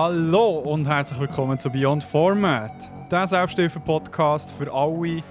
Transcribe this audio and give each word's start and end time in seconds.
Hallo 0.00 0.58
und 0.60 0.86
herzlich 0.86 1.18
willkommen 1.18 1.58
zu 1.58 1.68
Beyond 1.68 2.04
Format, 2.04 2.92
der 3.10 3.26
Selbsthilfe-Podcast 3.26 4.52
für 4.52 4.72
alle, 4.72 5.16
die 5.16 5.22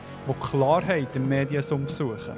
Klarheit 0.41 1.16
im 1.16 1.29
Mediensumpf 1.29 1.89
suchen. 1.89 2.36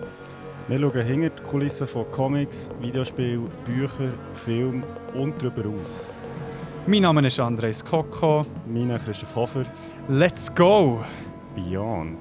Wir 0.68 0.80
schauen 0.80 1.02
hinter 1.08 1.30
die 1.32 1.42
Kulissen 1.42 1.88
von 1.88 2.06
Comics, 2.12 2.70
Videospielen, 2.82 3.50
Büchern, 3.66 4.14
Filmen 4.36 4.84
und 5.16 5.42
darüber 5.42 5.70
aus. 5.82 6.08
Mein 6.86 7.02
Name 7.02 7.26
ist 7.26 7.40
Andres 7.40 7.84
Koko. 7.84 8.46
Mein 8.68 8.90
Name 8.90 8.98
ist 8.98 9.06
Christoph 9.06 9.36
Hofer. 9.36 9.66
Let's 10.08 10.54
go! 10.54 11.04
Beyond. 11.56 12.20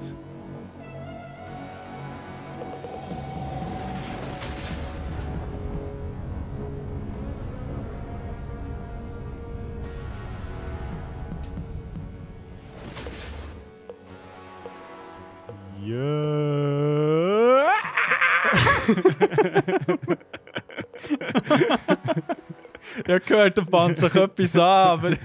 Habe 23.09 23.21
gehört, 23.21 23.59
da 23.59 23.65
fand 23.65 23.99
sich 23.99 24.15
etwas 24.15 24.57
an, 24.57 24.63
aber 24.63 25.17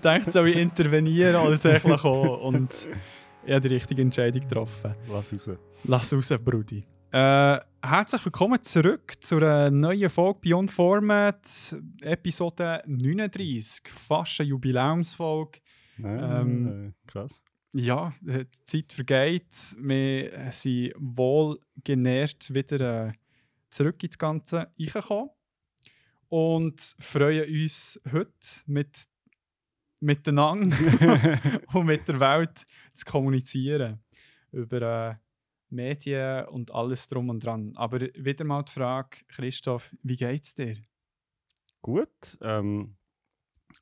dachte, 0.00 0.30
soll 0.30 0.48
ich 0.50 0.56
intervenieren 0.56 1.36
oder 1.36 1.56
soll 1.56 1.76
ich 1.76 1.82
kommen? 1.82 2.30
Und 2.30 2.88
ich 3.44 3.52
habe 3.52 3.68
die 3.68 3.74
richtige 3.74 4.02
Entscheidung 4.02 4.42
getroffen. 4.42 4.94
Lass 5.10 5.32
raus. 5.32 5.50
Lass 5.84 6.12
raus, 6.14 6.32
Brudi. 6.42 6.84
Äh, 7.10 7.58
herzlich 7.82 8.24
willkommen 8.24 8.62
zurück 8.62 9.14
zu 9.20 9.36
einer 9.36 9.70
neuen 9.70 10.10
Folge 10.10 10.40
Beyond 10.42 10.70
Format, 10.70 11.76
Episode 12.02 12.82
39. 12.86 13.88
Fast 13.88 14.40
eine 14.40 14.48
Jubiläumsfolge. 14.50 15.58
Ah, 16.02 16.40
Ähm, 16.40 16.94
krass. 17.06 17.42
Ja, 17.72 18.12
die 18.20 18.46
Zeit 18.64 18.92
vergeht. 18.92 19.76
Wir 19.80 20.30
sind 20.50 20.92
wohl 20.98 21.58
genährt 21.82 22.52
wieder 22.54 23.08
äh, 23.08 23.12
zurück 23.70 24.02
ins 24.02 24.18
Ganze 24.18 24.68
reingekommen 24.78 25.30
und 26.34 26.96
freuen 26.98 27.48
uns 27.62 28.00
heute 28.10 28.64
mit 28.66 29.04
miteinander 30.00 30.76
und 31.72 31.86
mit 31.86 32.08
der 32.08 32.18
Welt 32.18 32.66
zu 32.92 33.04
kommunizieren 33.04 34.02
über 34.50 34.82
äh, 34.82 35.14
Medien 35.68 36.46
und 36.46 36.74
alles 36.74 37.06
drum 37.06 37.28
und 37.28 37.44
dran. 37.44 37.76
Aber 37.76 38.00
wieder 38.00 38.44
mal 38.44 38.64
die 38.64 38.72
Frage, 38.72 39.18
Christoph, 39.28 39.94
wie 40.02 40.16
geht's 40.16 40.56
dir? 40.56 40.76
Gut. 41.82 42.36
Ähm, 42.40 42.96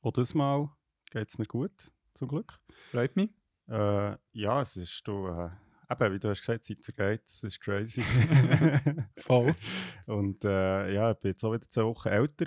auch 0.03 0.13
dieses 0.13 0.35
Mal 0.35 0.69
geht 1.11 1.31
es 1.31 1.39
mir 1.39 1.47
gut, 1.47 1.91
zum 2.13 2.29
Glück. 2.29 2.61
Freut 2.91 3.17
mich. 3.17 3.31
Äh, 3.69 4.17
ja, 4.33 4.61
es 4.61 4.77
ist, 4.77 5.09
du, 5.09 5.27
äh, 5.27 5.49
eben, 5.93 6.15
wie 6.15 6.19
du 6.19 6.29
hast 6.29 6.41
gesagt, 6.41 6.65
Zeit 6.65 6.81
vergeht, 6.81 7.23
es 7.27 7.43
ist 7.43 7.61
crazy. 7.61 8.03
Voll. 9.17 9.55
Und 10.07 10.45
äh, 10.45 10.95
ja, 10.95 11.13
ich 11.13 11.19
bin 11.19 11.31
jetzt 11.31 11.45
auch 11.45 11.53
wieder 11.53 11.69
zwei 11.69 11.85
Wochen 11.85 12.09
älter. 12.09 12.47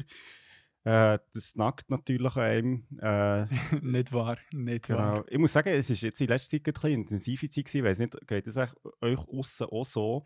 Äh, 0.86 1.18
das 1.34 1.56
nackt 1.56 1.90
natürlich 1.90 2.36
an 2.36 2.42
einem. 2.44 2.88
Äh, 3.02 3.46
nicht 3.82 4.14
wahr, 4.14 4.38
nicht 4.52 4.90
wahr. 4.90 5.14
genau. 5.16 5.26
Ich 5.30 5.40
muss 5.40 5.54
sagen, 5.54 5.70
es 5.70 5.90
ist 5.90 6.02
jetzt 6.02 6.22
in 6.22 6.28
letzter 6.28 6.52
Zeit 6.52 6.68
ein 6.68 6.73
bisschen 6.73 6.92
intensive 6.92 7.50
Zeit 7.50 7.66
gewesen. 7.66 7.78
Ich 7.78 7.84
weiss 7.84 8.00
nicht, 8.00 8.28
geht 8.28 8.48
es 8.48 8.58
euch 8.58 8.72
euch 9.02 9.28
aussen 9.28 9.68
auch 9.68 9.86
so? 9.86 10.26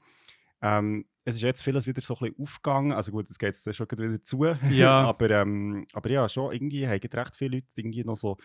Ähm, 0.62 1.06
es 1.24 1.36
ist 1.36 1.44
jetzt 1.44 1.62
vieles 1.62 1.88
wieder 1.88 2.02
so 2.02 2.16
ein 2.16 2.20
bisschen 2.20 2.44
aufgegangen. 2.44 2.92
Also 2.92 3.12
gut, 3.12 3.28
jetzt 3.30 3.40
geht 3.40 3.54
es 3.54 3.76
schon 3.76 3.88
wieder 3.90 4.22
zu. 4.22 4.46
Ja. 4.70 5.02
aber, 5.08 5.30
ähm, 5.30 5.88
aber 5.94 6.10
ja, 6.10 6.28
schon 6.28 6.52
irgendwie 6.52 6.88
haben 6.88 7.00
recht 7.00 7.36
viele 7.36 7.58
Leute 7.58 7.68
irgendwie 7.78 8.04
noch 8.04 8.18
so 8.18 8.38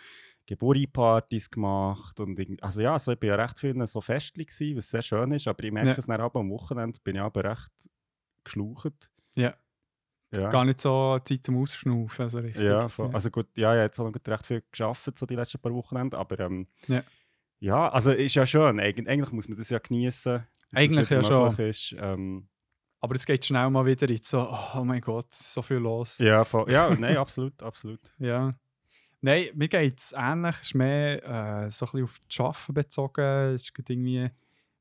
Geburtstagspartys 0.47 1.51
gemacht. 1.51 2.21
Und 2.21 2.63
also 2.63 2.83
ja, 2.83 2.93
also 2.95 3.13
ich 3.13 3.19
bin 3.19 3.29
ja 3.31 3.37
recht 3.37 3.59
viel 3.59 3.87
so 3.87 4.01
festlich 4.01 4.49
gewesen, 4.49 4.77
was 4.77 4.89
sehr 4.91 5.03
schön 5.03 5.33
ist. 5.33 5.49
Aber 5.49 5.63
ich 5.65 5.73
merke 5.73 5.91
Ja. 5.91 5.97
es 5.99 6.07
dann 6.07 6.21
aber 6.21 6.41
am 6.41 6.51
Wochenende, 6.51 6.99
bin 7.03 7.17
ich 7.17 7.23
aber 7.23 7.45
recht 7.45 7.71
geschlaucht. 8.45 9.11
Ja. 9.37 9.55
Ja. 10.35 10.51
Gar 10.51 10.65
nicht 10.65 10.81
so 10.81 11.19
Zeit 11.25 11.45
zum 11.45 11.59
Ausschnaufen, 11.63 12.29
so 12.29 12.39
richtig. 12.41 12.65
Ja, 12.65 12.89
voll. 12.89 13.11
also 13.15 13.31
gut, 13.31 13.47
ja, 13.57 13.73
ich 13.73 13.79
habe 13.79 13.85
jetzt 13.85 13.99
gut 13.99 14.29
recht 14.29 14.47
viel 14.47 14.65
geschafft 14.71 15.17
so 15.17 15.27
die 15.27 15.37
letzten 15.37 15.61
paar 15.61 15.73
Wochenende, 15.73 16.19
aber 16.19 16.41
ähm, 16.41 16.67
Ja. 16.89 17.05
ja, 17.61 17.89
also 17.91 18.11
ist 18.11 18.35
ja 18.35 18.45
schön. 18.45 18.81
Eig 18.81 18.99
eigentlich 18.99 19.31
muss 19.31 19.49
man 19.49 19.57
das 19.57 19.71
ja 19.71 19.79
genießen. 19.79 20.45
Eigentlich 20.75 21.09
ja 21.09 21.23
schon. 21.23 21.57
Ist. 21.59 21.95
Ähm, 21.99 22.49
Aber 23.01 23.15
es 23.15 23.25
geht 23.25 23.45
schnell 23.45 23.71
mal 23.71 23.87
wieder 23.87 24.09
in 24.11 24.19
so, 24.23 24.49
oh 24.75 24.83
mein 24.83 25.01
Gott, 25.03 25.33
so 25.33 25.63
viel 25.63 25.77
los. 25.77 26.19
ja, 26.19 26.43
voll. 26.43 26.69
ja, 26.71 26.93
nein, 26.99 27.17
absolut, 27.17 27.63
absolut. 27.63 28.01
Ja. 28.19 28.51
Nein, 29.25 29.47
mir 29.55 29.69
geht 29.69 29.99
es 29.99 30.13
ähnlich. 30.15 30.55
Es 30.57 30.67
ist 30.67 30.75
mehr 30.75 31.25
äh, 31.65 31.71
so 31.71 31.87
ein 31.87 31.93
bisschen 31.93 32.05
auf 32.05 32.21
das 32.29 32.41
Arbeiten 32.41 32.75
bezogen. 32.75 33.55
Es 33.55 33.63
ist 33.63 33.73
irgendwie, 33.89 34.31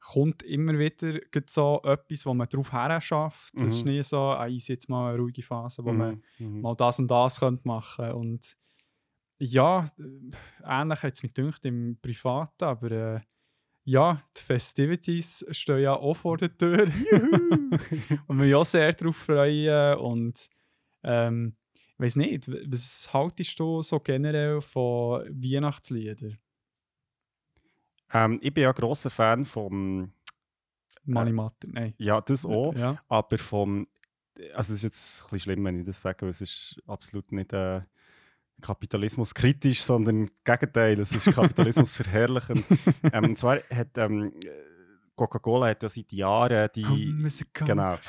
kommt 0.02 0.44
immer 0.44 0.78
wieder 0.78 1.18
so 1.48 1.82
etwas, 1.86 2.26
wo 2.26 2.34
man 2.34 2.50
darauf 2.50 2.74
her 2.74 3.00
schafft. 3.00 3.54
Es 3.56 3.64
ist 3.64 3.86
Mhm. 3.86 3.92
nie 3.94 4.04
so, 4.04 4.20
ah, 4.20 4.46
ich 4.50 4.68
jetzt 4.68 4.90
mal 4.90 5.14
eine 5.14 5.18
ruhige 5.18 5.44
Phase, 5.44 5.86
wo 5.86 5.94
man 5.94 6.22
Mhm, 6.40 6.56
mhm. 6.56 6.62
mal 6.62 6.76
das 6.76 7.00
und 7.00 7.08
das 7.10 7.40
könnte 7.40 7.66
machen 7.66 8.12
Und 8.12 8.58
ja, 9.40 9.86
äh, 9.98 10.32
ähnlich 10.66 11.04
hat 11.04 11.14
es 11.14 11.24
mich 11.24 11.34
gedacht 11.34 11.64
im 11.66 11.98
Privaten, 12.02 12.66
aber 12.66 12.92
äh, 12.92 13.20
ja, 13.86 14.22
die 14.38 14.42
Festivities 14.42 15.46
stehen 15.52 15.84
ja 15.84 15.94
auch 15.94 16.16
vor 16.16 16.36
der 16.38 16.58
Tür. 16.58 16.88
und 18.28 18.42
wir 18.42 18.58
auch 18.58 18.66
sehr 18.66 18.92
darauf 18.92 19.16
freuen. 19.16 19.98
Und 20.00 20.50
ähm, 21.04 21.56
weiß 22.04 22.16
nicht, 22.18 22.48
was 22.50 23.10
haltest 23.14 23.60
du 23.60 23.82
so 23.82 24.00
generell 24.00 24.62
von 24.62 25.24
Weihnachtsliedern? 25.30 26.38
Ähm, 28.12 28.40
ich 28.42 28.54
bin 28.54 28.64
ja 28.64 28.72
grosser 28.72 29.10
Fan 29.10 29.46
vom, 29.46 30.12
Mani 31.06 31.32
Matter, 31.34 31.68
nein. 31.72 31.94
ja, 31.98 32.22
das 32.22 32.46
auch, 32.46 32.74
Ja. 32.76 32.98
aber 33.08 33.38
vom, 33.38 33.88
also 34.54 34.74
es 34.74 34.80
ist 34.80 34.84
jetzt 34.84 35.22
ein 35.22 35.24
bisschen 35.24 35.40
schlimm, 35.40 35.66
wenn 35.66 35.80
ich 35.80 35.86
das 35.86 36.02
sage, 36.02 36.22
weil 36.22 36.30
es 36.30 36.42
ist 36.42 36.82
absolut 36.88 37.32
nicht 37.32 37.52
äh, 37.54 37.82
Kapitalismus 38.62 39.34
kritisch, 39.34 39.82
sondern 39.84 40.28
das 40.28 40.44
Gegenteil, 40.60 41.00
es 41.00 41.12
ist 41.12 41.26
Kapitalismus 41.36 41.96
verherrlichend. 41.98 42.64
ähm, 43.12 43.24
und 43.26 43.38
zwar 43.38 43.58
hat 43.70 43.98
ähm, 43.98 44.32
Coca-Cola 45.16 45.68
hat 45.68 45.84
ja 45.84 45.90
seit 45.90 46.12
Jahren 46.12 46.70
die, 46.76 46.84
genau. 47.54 47.98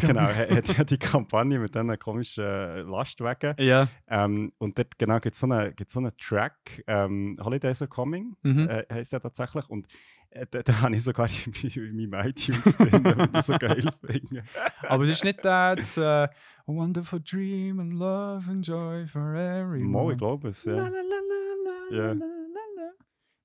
Genau, 0.00 0.22
hat 0.22 0.76
ja 0.76 0.84
die 0.84 0.98
Kampagne 0.98 1.58
mit 1.58 1.74
diesen 1.74 1.98
komischen 1.98 2.44
äh, 2.44 2.80
Lastwagen. 2.82 3.54
Ja. 3.58 3.88
Ähm, 4.08 4.52
und 4.58 4.78
dort 4.78 4.98
genau 4.98 5.18
gibt 5.20 5.34
es 5.34 5.40
so 5.40 5.46
einen 5.50 5.74
so 5.86 5.98
einen 6.00 6.12
Track, 6.18 6.82
ähm, 6.86 7.38
Holidays 7.42 7.82
are 7.82 7.88
Coming, 7.88 8.36
Mhm. 8.42 8.68
äh, 8.68 8.84
heisst 8.92 9.12
der 9.12 9.20
tatsächlich. 9.20 9.68
Und 9.68 9.86
äh, 10.30 10.46
da, 10.50 10.62
da 10.62 10.80
habe 10.80 10.94
ich 10.96 11.04
sogar 11.04 11.28
in, 11.62 11.70
in 11.70 12.10
meinem 12.10 12.28
iTunes 12.30 12.76
drin, 12.76 13.04
weil 13.04 13.20
ich 13.20 13.30
das 13.32 13.46
so 13.46 13.58
geil 13.58 13.88
finde. 14.04 14.42
Aber 14.82 15.04
es 15.04 15.10
ist 15.10 15.24
nicht 15.24 15.44
das 15.44 15.96
äh, 15.96 16.02
A 16.02 16.30
wonderful 16.66 17.20
dream 17.20 17.80
and 17.80 17.92
love 17.94 18.44
and 18.50 18.66
joy 18.66 19.06
for 19.06 19.34
everyone. 19.34 19.84
Mo, 19.90 20.10
ich 20.10 20.18
glaube 20.18 20.48
es, 20.48 20.64
ja. 20.64 20.72
la, 20.76 20.88
la, 20.88 20.90
la, 20.90 21.96
Ja. 21.96 22.12
la. 22.12 22.24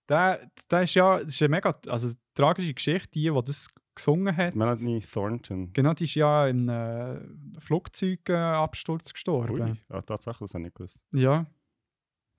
Der, 0.09 0.39
der 0.69 0.81
ist 0.83 0.93
ja 0.95 1.17
das 1.19 1.29
ist 1.29 1.41
eine 1.41 1.49
mega 1.49 1.71
also, 1.87 2.13
tragische 2.33 2.73
Geschichte, 2.73 3.09
die, 3.11 3.29
die 3.29 3.41
das 3.45 3.67
gesungen 3.95 4.35
hat. 4.35 4.55
Melanie 4.55 5.01
Thornton. 5.01 5.71
Genau, 5.73 5.93
die 5.93 6.05
ist 6.05 6.15
ja 6.15 6.43
einem 6.43 7.55
Flugzeugabsturz 7.59 9.13
gestorben. 9.13 9.61
Ui, 9.71 9.75
ja, 9.89 10.01
tatsächlich, 10.01 10.39
das 10.39 10.53
habe 10.53 10.61
ich 10.61 10.65
nicht 10.65 10.75
gewusst. 10.75 10.99
Ja, 11.13 11.45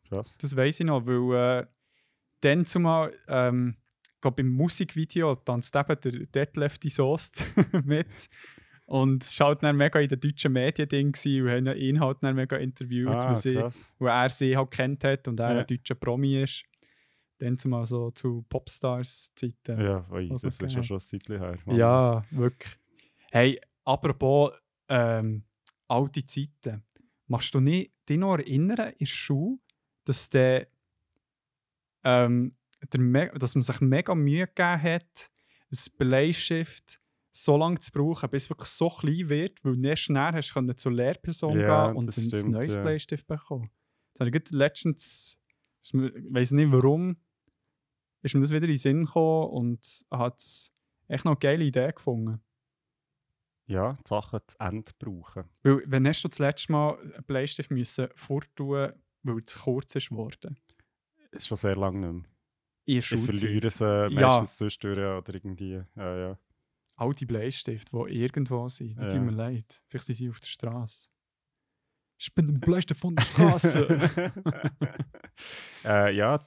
Krass. 0.09 0.37
das 0.39 0.57
weiß 0.57 0.81
ich 0.81 0.87
noch, 0.87 1.07
weil 1.07 1.61
äh, 1.63 1.67
dann 2.41 2.67
zumal, 2.67 3.13
ähm, 3.29 3.77
ich 4.15 4.21
glaube, 4.21 4.43
im 4.43 4.49
Musikvideo 4.49 5.35
tanzt 5.37 5.75
eben 5.77 6.01
der 6.01 6.13
Detlef 6.27 6.79
die 6.79 6.91
Soest 6.91 7.43
mit. 7.85 8.29
Und 8.87 9.23
es 9.25 9.39
war 9.41 9.49
halt 9.49 9.63
dann 9.63 9.77
mega 9.77 9.99
in 9.99 10.09
den 10.11 10.21
deutschen 10.21 10.53
Medien 10.53 10.89
ding 10.89 11.07
und 11.07 11.49
haben 11.51 11.67
ihn 11.79 12.01
halt 12.01 12.19
dann 12.21 12.37
mega 12.37 12.57
interviewt, 12.57 13.09
Ah, 13.09 13.31
weil, 13.31 13.37
sie, 13.39 13.55
weil 13.99 14.09
er 14.25 14.29
sie 14.31 14.55
halt 14.57 14.71
kennt 14.73 15.05
hat 15.05 15.27
und 15.29 15.41
er 15.41 15.53
Ja. 15.55 15.61
ein 15.61 15.67
deutscher 15.67 15.95
Promi 15.95 16.43
ist. 16.43 16.65
Dann 17.39 17.59
zumal 17.59 17.85
so 17.85 18.11
zu 18.13 18.45
Popstars-Zeiten. 18.49 19.81
Ja, 19.81 20.07
ui, 20.11 20.31
Also, 20.31 20.47
das 20.47 20.55
ist 20.55 20.59
genau. 20.59 20.73
ja 20.73 20.83
schon 20.83 20.97
ein 20.97 21.01
Zeitchen 21.01 21.39
her. 21.39 21.59
Ja, 21.67 22.25
wirklich. 22.31 22.79
Hey, 23.31 23.61
apropos 23.85 24.53
ähm, 24.89 25.45
alte 25.89 26.25
Zeiten. 26.25 26.85
Machst 27.27 27.55
du 27.55 27.61
nicht, 27.61 27.93
dich 28.09 28.19
noch 28.19 28.37
erinnern 28.37 28.93
in 28.99 28.99
der 28.99 29.07
Schule, 29.07 29.59
dass, 30.05 30.29
der, 30.29 30.69
ähm, 32.05 32.55
der 32.93 33.33
dass 33.39 33.55
man 33.55 33.63
sich 33.63 33.81
mega 33.81 34.15
Mühe 34.15 34.47
gegeben 34.47 34.83
hat, 34.83 35.31
ein 35.73 35.79
Bleistift 35.99 37.01
so 37.33 37.57
lange 37.57 37.81
zu 37.81 37.91
brauchen, 37.91 38.31
bis 38.31 38.45
es 38.45 38.51
wirklich 38.51 38.69
so 38.69 38.89
klein 38.89 39.29
wird, 39.29 39.65
weil 39.65 39.77
du 39.77 39.89
erst 39.89 40.03
schnell 40.03 40.33
hast 40.33 40.53
können 40.53 40.77
zur 40.77 40.93
Lehrperson 40.93 41.59
Ja, 41.59 41.89
gehen 41.89 41.97
und 41.97 42.07
das 42.07 42.19
ein 42.19 42.51
neues 42.51 42.75
ja. 42.75 42.83
Bleistift 42.83 43.27
bekommen. 43.27 43.71
Das 44.13 44.27
habe 44.27 44.37
ich 44.37 44.51
letztens, 44.53 45.41
ich 45.83 45.93
weiß 45.95 46.53
nicht 46.53 46.71
warum, 46.71 47.17
ist 48.25 48.35
mir 48.35 48.41
das 48.41 48.51
wieder 48.51 48.65
in 48.65 48.71
den 48.73 48.77
Sinn 48.79 49.05
gekommen 49.05 49.51
und 49.51 50.05
hat 50.11 50.43
echt 51.09 51.25
noch 51.25 51.33
eine 51.33 51.39
geile 51.39 51.65
Idee 51.65 51.93
gefunden. 51.93 52.41
Ja, 53.67 53.95
die 53.95 54.09
Sachen 54.09 54.41
zu 54.47 54.57
Ende 54.61 54.93
brauchen. 54.99 55.45
Weil, 55.63 55.83
wenn 55.87 56.07
hast 56.07 56.23
du 56.25 56.29
das 56.29 56.39
letzte 56.39 56.73
Mal 56.73 56.99
einen 57.01 57.25
Bleistift 57.25 57.71
müssen 57.71 58.09
forttun 58.15 58.93
weil 59.23 59.39
es 59.39 59.47
zu 59.47 59.59
kurz 59.61 59.95
ist 59.95 60.11
geworden. 60.11 60.59
Ist 61.31 61.47
schon 61.47 61.57
sehr 61.57 61.77
lange 61.77 61.99
nicht 61.99 62.13
mehr. 62.13 62.31
Ich 62.87 63.07
verliere 63.07 63.71
sie 63.71 63.85
Ja. 63.85 64.11
meistens 64.11 64.57
zwischendurch 64.57 64.99
oder 65.23 65.35
irgendwie. 65.35 65.83
Ja, 65.97 66.17
ja. 66.19 66.39
Alte 66.97 67.25
Bleistifte, 67.27 67.91
die 68.07 68.13
irgendwo 68.23 68.69
sind, 68.69 68.91
die 69.01 69.07
tun 69.07 69.15
Ja. 69.15 69.21
mir 69.23 69.31
leid. 69.31 69.83
Vielleicht 69.89 70.05
sind 70.05 70.15
sie 70.17 70.29
auf 70.29 70.41
der 70.41 70.47
Straße. 70.49 71.09
Ich 72.17 72.33
bin 72.35 72.47
der 72.53 72.59
Bleistift 72.61 73.01
von 73.01 73.17
der 73.17 73.25
Straße. 73.25 74.11
äh, 75.85 76.15
ja, 76.15 76.47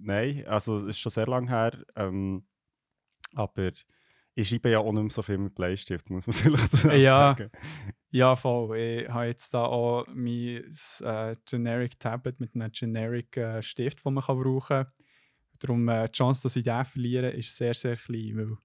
nein, 0.00 0.44
also 0.46 0.80
es 0.82 0.96
ist 0.96 1.00
schon 1.00 1.12
sehr 1.12 1.26
lange 1.26 1.48
her. 1.48 1.84
Ähm, 1.94 2.46
aber 3.34 3.70
ich 4.34 4.48
schreibe 4.48 4.70
ja 4.70 4.80
auch 4.80 4.92
nicht 4.92 5.02
mehr 5.02 5.10
so 5.10 5.22
viel 5.22 5.38
mit 5.38 5.54
Bleistift, 5.54 6.10
muss 6.10 6.26
man 6.26 6.34
vielleicht 6.34 6.72
so 6.72 6.90
Ja. 6.90 7.12
sagen. 7.12 7.50
ja, 8.10 8.36
voll. 8.36 8.76
Ich 8.78 9.08
habe 9.08 9.26
jetzt 9.26 9.54
da 9.54 9.64
auch 9.64 10.06
mein 10.08 10.64
äh, 11.00 11.36
Generic 11.44 11.98
Tablet 11.98 12.40
mit 12.40 12.54
einem 12.54 12.70
Generic 12.72 13.36
äh, 13.36 13.62
Stift, 13.62 14.04
den 14.04 14.14
man 14.14 14.24
kann 14.24 14.38
brauchen 14.42 14.66
kann. 14.68 14.86
Darum 15.60 15.88
äh, 15.88 16.06
die 16.08 16.12
Chance, 16.12 16.42
dass 16.42 16.56
ich 16.56 16.64
den 16.64 16.84
verliere, 16.84 17.30
ist 17.30 17.56
sehr, 17.56 17.72
sehr 17.74 17.96
klein, 17.96 18.36
weil 18.36 18.56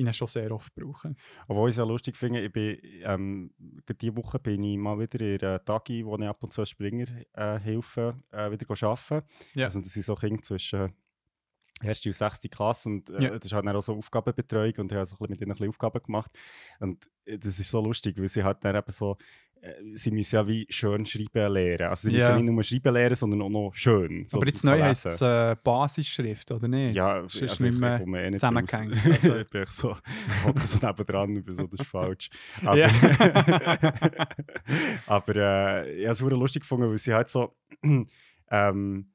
ihn 0.00 0.12
schon 0.14 0.28
sehr 0.28 0.50
oft 0.52 0.74
brauche. 0.74 1.14
Obwohl 1.48 1.68
ich 1.68 1.74
es 1.74 1.78
ja 1.78 1.84
lustig 1.84 2.16
finde, 2.16 2.40
ich 2.40 2.52
bin, 2.52 2.78
ähm, 3.04 3.52
diese 4.00 4.16
Woche 4.16 4.38
bin 4.38 4.62
ich 4.62 4.76
mal 4.78 4.98
wieder 4.98 5.20
in 5.20 5.40
einer 5.40 5.64
Tagi, 5.64 6.04
wo 6.04 6.16
ich 6.16 6.26
ab 6.26 6.42
und 6.42 6.52
zu 6.52 6.64
Springer 6.64 7.06
äh, 7.34 7.58
helfe, 7.58 8.14
äh, 8.32 8.50
wieder 8.50 8.66
arbeiten. 8.88 9.26
Ja. 9.54 9.66
Also 9.66 9.80
das 9.80 9.92
sind 9.92 10.04
so 10.04 10.14
Kinder 10.14 10.42
zwischen 10.42 10.92
erste 11.82 12.08
und 12.10 12.14
sechste 12.14 12.48
Klasse 12.48 12.88
und 12.90 13.08
äh, 13.10 13.22
Ja. 13.22 13.30
das 13.30 13.46
ist 13.46 13.52
halt 13.52 13.66
dann 13.66 13.76
auch 13.76 13.82
so 13.82 13.94
Aufgabenbetreuung 13.96 14.74
und 14.78 14.92
ich 14.92 14.98
habe 14.98 15.06
so 15.06 15.14
ein 15.14 15.18
bisschen 15.18 15.30
mit 15.30 15.40
ihnen 15.40 15.50
ein 15.50 15.54
bisschen 15.54 15.68
Aufgaben 15.70 16.02
gemacht 16.02 16.30
und 16.78 17.08
äh, 17.24 17.38
das 17.38 17.58
ist 17.58 17.70
so 17.70 17.80
lustig, 17.80 18.18
weil 18.18 18.28
sie 18.28 18.44
halt 18.44 18.58
dann 18.64 18.76
eben 18.76 18.92
so 18.92 19.16
sie 19.92 20.10
müssen 20.10 20.36
ja 20.36 20.48
wie 20.48 20.66
schön 20.70 21.04
schreiben 21.04 21.52
lernen. 21.52 21.90
Also 21.90 22.08
sie 22.08 22.16
Ja. 22.16 22.30
müssen 22.30 22.44
nicht 22.46 22.54
nur 22.54 22.62
schreiben 22.62 22.94
lernen, 22.94 23.14
sondern 23.14 23.42
auch 23.42 23.48
noch 23.50 23.72
schön. 23.74 24.24
so 24.26 24.38
Aber 24.38 24.46
jetzt 24.46 24.64
neu 24.64 24.80
heisst 24.80 25.04
es 25.06 25.20
äh, 25.20 25.54
Basisschrift, 25.62 26.50
oder 26.50 26.66
nicht? 26.68 26.94
Ja, 26.96 27.20
Es 27.20 27.34
ist 27.34 27.42
also 27.50 27.64
nicht 27.64 27.74
ich, 27.74 27.80
komme 28.00 28.22
eh 28.22 28.30
nicht 28.30 28.40
zusammengehängt, 28.40 28.92
raus. 28.96 29.04
also. 29.24 29.36
ich 29.36 29.50
bin 29.50 29.64
so, 29.66 29.96
so 30.64 30.86
nebendran 30.86 31.36
und 31.36 31.44
bin 31.44 31.54
so, 31.54 31.66
das 31.66 31.80
ist 31.80 31.86
falsch. 31.86 32.30
Aber, 32.64 32.76
Ja. 32.78 32.88
aber 35.06 35.36
äh, 35.36 35.92
ich 36.00 36.06
habe 36.06 36.12
es 36.12 36.20
lustig 36.20 36.62
gefunden, 36.62 36.88
weil 36.90 36.98
sie 36.98 37.14
halt 37.14 37.28
so, 37.28 37.56
ähm, 38.50 39.12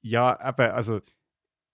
ja, 0.00 0.48
eben, 0.48 0.70
also, 0.72 1.00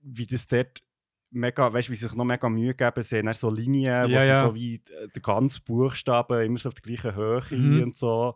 wie 0.01 0.27
das 0.27 0.47
dort 0.47 0.83
mega, 1.31 1.73
weißt 1.73 1.89
du, 1.89 1.93
wie 1.93 1.97
sie 1.97 2.07
sich 2.07 2.15
noch 2.15 2.25
mega 2.25 2.49
Mühe 2.49 2.75
geben, 2.75 3.03
sie 3.03 3.19
haben 3.19 3.33
so 3.35 3.51
Linien, 3.51 4.05
wo 4.09 4.15
Ja, 4.15 4.21
sie 4.23 4.29
ja. 4.29 4.41
so 4.41 4.55
wie 4.55 4.75
äh, 4.77 5.09
der 5.15 5.23
ganze 5.23 5.61
Buchstaben 5.63 6.43
immer 6.45 6.59
so 6.59 6.69
auf 6.69 6.75
der 6.75 6.83
gleichen 6.83 7.15
Höhe 7.15 7.43
Mhm. 7.51 7.83
und 7.83 7.97
so. 7.97 8.35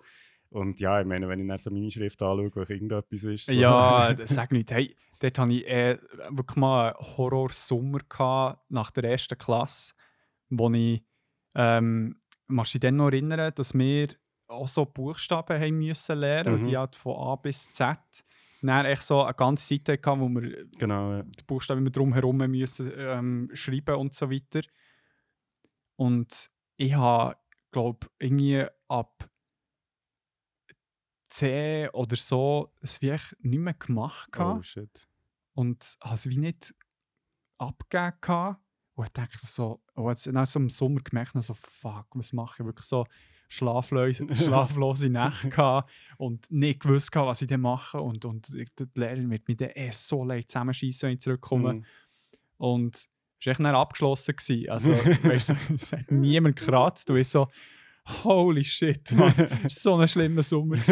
Und 0.51 0.81
ja, 0.81 1.01
ich 1.01 1.07
meine, 1.07 1.27
wenn 1.29 1.41
ich 1.41 1.49
dann 1.49 1.59
so 1.59 1.71
meine 1.71 1.91
Schrift 1.91 2.21
anschaue, 2.21 2.51
wo 2.55 2.61
irgendetwas 2.61 3.25
ist. 3.25 3.47
So. 3.47 3.53
Ja, 3.53 4.15
sag 4.25 4.53
nicht. 4.53 4.71
Hey, 4.71 4.95
dort 5.21 5.39
hatte 5.39 5.53
ich 5.55 5.67
äh, 5.67 5.99
wirklich 6.31 6.57
mal 6.57 6.93
einen 6.95 7.07
Horrorsommer 7.17 8.01
nach 8.69 8.91
der 8.91 9.05
ersten 9.05 9.39
Klasse, 9.39 9.95
wo 10.51 10.71
ich, 10.71 11.03
ähm, 11.55 12.17
machst 12.49 12.75
du 12.75 12.79
dich 12.79 12.91
noch 12.91 13.07
erinnern, 13.09 13.53
dass 13.55 13.73
wir 13.75 14.09
auch 14.49 14.69
so 14.69 14.85
Buchstaben 14.85 15.59
haben 15.59 15.79
müssen 15.79 16.19
lernen, 16.19 16.59
Mhm. 16.59 16.63
die 16.65 16.77
halt 16.77 16.95
von 16.97 17.17
A 17.17 17.37
bis 17.37 17.71
Z. 17.73 17.99
Dann 18.63 18.87
echt 18.87 19.03
so 19.03 19.23
eine 19.25 19.35
ganze 19.35 19.67
Seite 19.67 19.93
hatten, 19.93 20.21
wo 20.21 20.29
wir 20.29 20.67
Genau, 20.79 21.13
ja. 21.13 21.23
die 21.23 21.45
Buchstaben 21.45 21.81
immer 21.81 21.91
drumherum 21.91 22.37
müssen 22.39 22.93
ähm, 22.97 23.51
schreiben 23.53 23.97
und 23.97 24.15
so 24.15 24.31
weiter. 24.31 24.61
Und 25.97 26.51
ich 26.77 26.95
habe, 26.95 27.37
glaube 27.71 28.07
irgendwie 28.19 28.65
ab 28.89 29.29
C 31.29 31.89
oder 31.93 32.17
so 32.17 32.73
es 32.81 33.01
wie 33.01 33.11
echt 33.11 33.37
nicht 33.41 33.59
mehr 33.59 33.75
gemacht 33.75 34.29
Oh 34.35 34.39
gehabt 34.39 34.67
shit. 34.67 35.09
und 35.55 35.97
habe 36.03 36.15
es 36.15 36.29
wie 36.29 36.37
nicht 36.37 36.75
abgegeben 37.59 38.19
gehabt. 38.21 38.61
Und 38.95 39.07
ich 39.07 39.13
dachte 39.15 39.39
so, 39.47 39.83
oh, 39.95 40.11
jetzt 40.11 40.27
nach 40.27 40.47
so 40.47 40.59
im 40.61 40.69
Sommer 40.69 41.01
gemerkt, 41.01 41.33
so, 41.43 41.55
fuck, 41.55 42.07
was 42.15 42.33
mache 42.35 42.63
ich? 42.63 42.67
Wirklich 42.67 42.87
so 42.87 43.07
schlaflose, 43.53 44.27
schlaflose 44.37 45.11
Nächte 45.11 45.51
gehabt 45.51 45.91
und 46.17 46.51
nicht 46.51 46.81
gewusst 46.81 47.13
gehabt, 47.13 47.29
was 47.29 47.43
ich 47.43 47.49
dann 47.49 47.61
mache. 47.61 48.01
Und, 48.01 48.25
und 48.25 48.49
die 48.49 48.67
Lehrerin 48.95 49.31
wird 49.31 49.47
mich 49.47 49.59
dann 49.59 49.71
eh 49.75 49.91
so 49.91 50.25
leid 50.25 50.51
zusammenschießen, 50.51 51.07
wenn 51.07 51.15
ich 51.15 51.21
zurückkomme. 51.21 51.75
Mhm. 51.75 51.85
Und 52.57 52.97
es 52.97 53.47
war 53.47 53.51
echt 53.51 53.61
dann 53.61 53.75
abgeschlossen. 53.75 54.37
Gewesen. 54.37 54.71
Also, 54.71 54.93
weißt 55.23 55.51
du, 55.51 55.55
es 55.75 55.93
hat 55.93 56.11
niemand 56.11 56.57
gekratzt. 56.57 57.11
Und 57.11 57.19
ich 57.19 57.29
so, 57.29 57.49
holy 58.25 58.65
shit, 58.65 59.13
Mann, 59.13 59.35
es 59.65 59.85
war 59.85 59.97
so 59.97 59.97
ein 59.97 60.09
schlimmer 60.09 60.43
Sommer. 60.43 60.77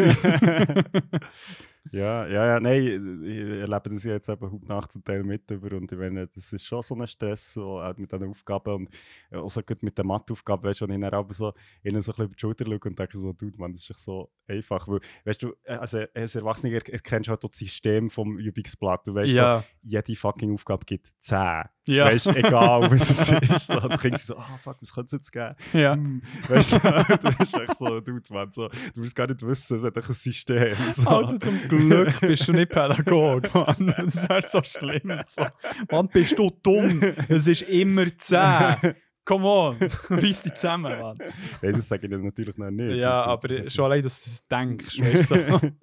Ja, 1.91 2.27
ja, 2.27 2.45
ja, 2.45 2.59
nein, 2.59 3.23
ich 3.25 3.39
erlebe 3.59 3.89
das 3.89 4.03
ja 4.03 4.13
jetzt 4.13 4.29
eben 4.29 4.51
heute 4.51 4.67
Nacht 4.67 4.91
zum 4.91 5.03
Teil 5.03 5.23
mit 5.23 5.49
über 5.49 5.75
und 5.75 5.91
ich 5.91 5.97
meine, 5.97 6.27
das 6.27 6.53
ist 6.53 6.65
schon 6.65 6.83
so 6.83 6.93
ein 6.95 7.07
Stress, 7.07 7.55
so, 7.55 7.81
auch 7.81 7.97
mit 7.97 8.11
diesen 8.11 8.29
Aufgaben 8.29 8.73
und 8.85 8.89
äh, 9.31 9.37
auch 9.37 9.49
so 9.49 9.63
gut 9.63 9.81
mit 9.81 9.97
den 9.97 10.05
Matheaufgaben, 10.05 10.63
weißt 10.63 10.81
du, 10.81 10.85
ich 10.85 10.91
dann 10.91 11.03
aber 11.05 11.33
so 11.33 11.53
ihnen 11.83 12.01
so 12.03 12.11
ein 12.11 12.15
bisschen 12.15 12.25
über 12.25 12.35
die 12.35 12.39
Schulter 12.39 12.65
schaue 12.65 12.79
und 12.85 12.99
denke 12.99 13.17
so, 13.17 13.33
dude, 13.33 13.57
man, 13.57 13.73
das 13.73 13.81
ist 13.81 13.89
echt 13.89 13.99
so 13.99 14.29
einfach, 14.47 14.87
weil, 14.87 14.99
weißt 15.25 15.41
du, 15.41 15.53
äh, 15.63 15.73
also 15.73 16.03
als 16.13 16.35
Erwachsener 16.35 16.73
er 16.73 16.93
erkennst 16.93 17.27
du 17.27 17.31
halt 17.31 17.43
das 17.43 17.57
System 17.57 18.11
vom 18.11 18.37
Übungsblatt, 18.37 19.07
du 19.07 19.15
weißt 19.15 19.31
so, 19.31 19.37
ja, 19.37 19.63
jede 19.81 20.15
fucking 20.15 20.53
Aufgabe 20.53 20.85
gibt 20.85 21.07
10, 21.19 21.63
ja, 21.87 22.05
weißt 22.05 22.27
du, 22.27 22.35
egal 22.35 22.91
was 22.91 23.09
es 23.09 23.29
ist, 23.49 23.67
so, 23.67 23.81
und 23.81 24.03
dann 24.03 24.15
so, 24.17 24.37
ah 24.37 24.57
fuck, 24.61 24.77
was 24.81 24.93
könnte 24.93 25.07
es 25.07 25.11
jetzt 25.13 25.31
geben? 25.31 25.55
ja. 25.73 25.93
Hm, 25.93 26.21
Weißt 26.47 26.73
du, 26.73 26.77
das 26.79 27.35
ist 27.39 27.55
echt 27.55 27.77
so, 27.79 27.99
dude, 27.99 28.21
man, 28.29 28.51
so, 28.51 28.67
du 28.67 28.99
musst 29.01 29.15
gar 29.15 29.25
nicht 29.25 29.41
wissen, 29.41 29.77
es 29.77 29.83
hat 29.83 29.97
ein 29.97 30.03
System. 30.03 30.75
So. 30.91 31.09
Alter, 31.09 31.39
zum 31.39 31.59
Glück 31.77 32.19
bist 32.21 32.47
du 32.47 32.53
nicht 32.53 32.69
Pädagoge, 32.71 33.49
Mann. 33.53 33.93
Das 33.97 34.27
wäre 34.29 34.41
so 34.41 34.61
schlimm. 34.63 35.21
So. 35.27 35.45
Mann, 35.91 36.07
bist 36.09 36.37
du 36.37 36.49
dumm? 36.63 37.01
Es 37.29 37.47
ist 37.47 37.63
immer 37.63 38.05
10. 38.17 38.95
Come 39.23 39.45
on, 39.45 39.77
reiss 40.09 40.41
dich 40.43 40.53
zusammen, 40.55 40.99
Mann. 40.99 41.17
Nein, 41.61 41.73
das 41.73 41.87
sage 41.87 42.07
ich 42.07 42.11
dann 42.11 42.23
natürlich 42.23 42.57
noch 42.57 42.71
nicht. 42.71 42.97
Ja, 42.97 43.19
Das- 43.19 43.27
aber 43.27 43.47
das- 43.47 43.73
schon 43.73 43.85
allein, 43.85 44.01
dass 44.03 44.23
du 44.23 44.29
das 44.29 44.47
denkst, 44.47 44.99
weißt 44.99 45.31
du. 45.31 45.35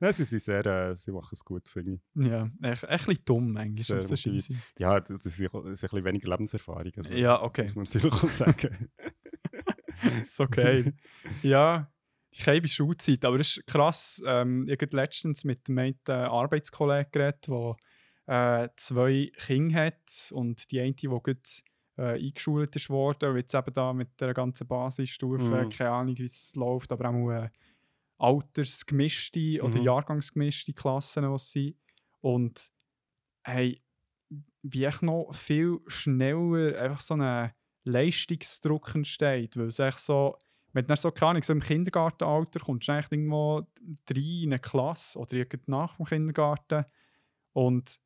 Nein, 0.00 0.12
sie 0.12 0.24
sind 0.24 0.42
sehr, 0.42 0.66
äh, 0.66 0.96
sie 0.96 1.12
machen 1.12 1.30
es 1.32 1.42
gut, 1.44 1.66
finde 1.68 1.94
ich. 1.94 2.26
Ja, 2.26 2.50
echt, 2.62 2.82
echt 2.84 2.90
ein 2.92 2.96
bisschen 3.06 3.24
dumm 3.24 3.56
um 3.56 3.76
so 3.78 4.16
scheisse. 4.16 4.54
Ja, 4.78 5.00
das 5.00 5.24
ist, 5.24 5.26
das 5.26 5.40
ist 5.40 5.54
ein 5.54 5.70
bisschen 5.70 6.04
weniger 6.04 6.28
Lebenserfahrung. 6.30 6.92
Also, 6.96 7.14
Ja, 7.14 7.40
okay. 7.42 7.70
Muss 7.74 7.74
man 7.74 7.84
natürlich 8.02 8.12
auch 8.22 8.28
sagen. 8.28 8.90
ist 10.20 10.40
okay. 10.40 10.92
ja, 11.42 11.88
ich 12.36 12.46
habe 12.48 12.68
Schulzeit, 12.68 13.24
aber 13.24 13.38
es 13.38 13.56
ist 13.58 13.66
krass. 13.66 14.22
Ähm, 14.26 14.66
ich 14.68 14.80
habe 14.80 14.96
letztens 14.96 15.44
mit 15.44 15.68
einem 15.68 15.94
Arbeitskollegen 16.08 17.10
geredet, 17.12 17.46
der 17.48 17.76
äh, 18.26 18.68
zwei 18.76 19.30
Kinder 19.46 19.86
hat 19.86 20.32
und 20.32 20.70
die 20.70 20.80
eine, 20.80 20.94
die 20.94 21.06
gut 21.06 21.62
äh, 21.96 22.14
eingeschult 22.14 22.74
ist 22.74 22.90
worden, 22.90 23.30
und 23.30 23.36
jetzt 23.36 23.54
eben 23.54 23.72
da 23.72 23.92
mit 23.92 24.20
der 24.20 24.34
ganzen 24.34 24.66
Basisstufe, 24.66 25.66
Mhm. 25.66 25.68
keine 25.70 25.90
Ahnung, 25.90 26.18
wie 26.18 26.24
es 26.24 26.54
läuft, 26.56 26.90
aber 26.92 27.10
auch 27.10 27.30
äh, 27.30 27.50
altersgemischte 28.18 29.62
oder 29.62 29.78
Mhm. 29.78 29.84
jahrgangsgemischte 29.84 30.72
Klassen, 30.72 31.24
es 31.24 31.52
sind. 31.52 31.76
Und 32.20 32.70
hey, 33.44 33.80
wie 34.62 34.86
ich 34.86 35.02
noch 35.02 35.32
viel 35.34 35.78
schneller 35.86 36.78
einfach 36.80 37.00
so 37.00 37.14
einen 37.14 37.52
Leistungsdruck 37.84 38.94
entsteht, 38.94 39.56
weil 39.56 39.66
es 39.66 39.78
echt 39.78 39.98
so, 40.00 40.36
wenn 40.74 40.86
du 40.86 40.96
so, 40.96 41.10
keine 41.12 41.30
Ahnung, 41.32 41.42
so 41.44 41.52
im 41.54 41.60
Kindergartenalter 41.60 42.60
kommst, 42.60 42.88
du 42.88 42.92
eigentlich 42.92 43.12
irgendwo 43.12 43.58
rein 43.58 43.66
in 44.16 44.52
eine 44.52 44.58
Klasse 44.60 45.18
oder 45.18 45.32
irgendwie 45.34 45.70
nach 45.70 45.96
dem 45.96 46.06
Kindergarten 46.06 46.84
und 47.52 48.00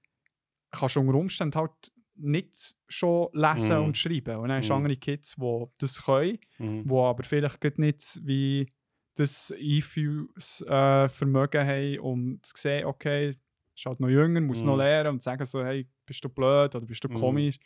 kannst 0.71 0.97
unter 0.97 1.15
Umständen 1.15 1.57
halt 1.59 1.93
nicht 2.17 2.75
schon 2.89 3.29
lesen 3.33 3.77
Mhm. 3.79 3.81
und 3.81 3.97
schreiben. 3.97 4.37
Und 4.39 4.49
dann 4.49 4.59
hast 4.59 4.69
du 4.71 4.75
Mhm. 4.75 4.75
andere 4.75 4.97
Kids, 4.97 5.37
die 5.37 5.65
das 5.79 6.03
können, 6.05 6.39
Mhm. 6.59 6.85
die 6.85 6.95
aber 6.95 7.23
vielleicht 7.25 7.79
nicht 7.79 8.21
wie 8.25 8.73
das 9.15 9.53
Einfühlsvermögen 9.53 11.67
haben, 11.67 11.99
um 12.01 12.43
zu 12.43 12.53
sehen, 12.57 12.85
okay, 12.87 13.37
ist 13.75 13.87
halt 13.87 14.01
noch 14.01 14.09
jünger, 14.09 14.41
muss 14.41 14.65
noch 14.65 14.73
Mhm. 14.75 14.77
lernen 14.77 15.11
und 15.15 15.23
sagen 15.23 15.45
so, 15.45 15.65
hey, 15.65 15.89
bist 16.07 16.25
du 16.25 16.29
blöd 16.29 16.75
oder 16.75 16.87
bist 16.87 17.05
du 17.05 17.09
Mhm. 17.09 17.11
komisch? 17.11 17.59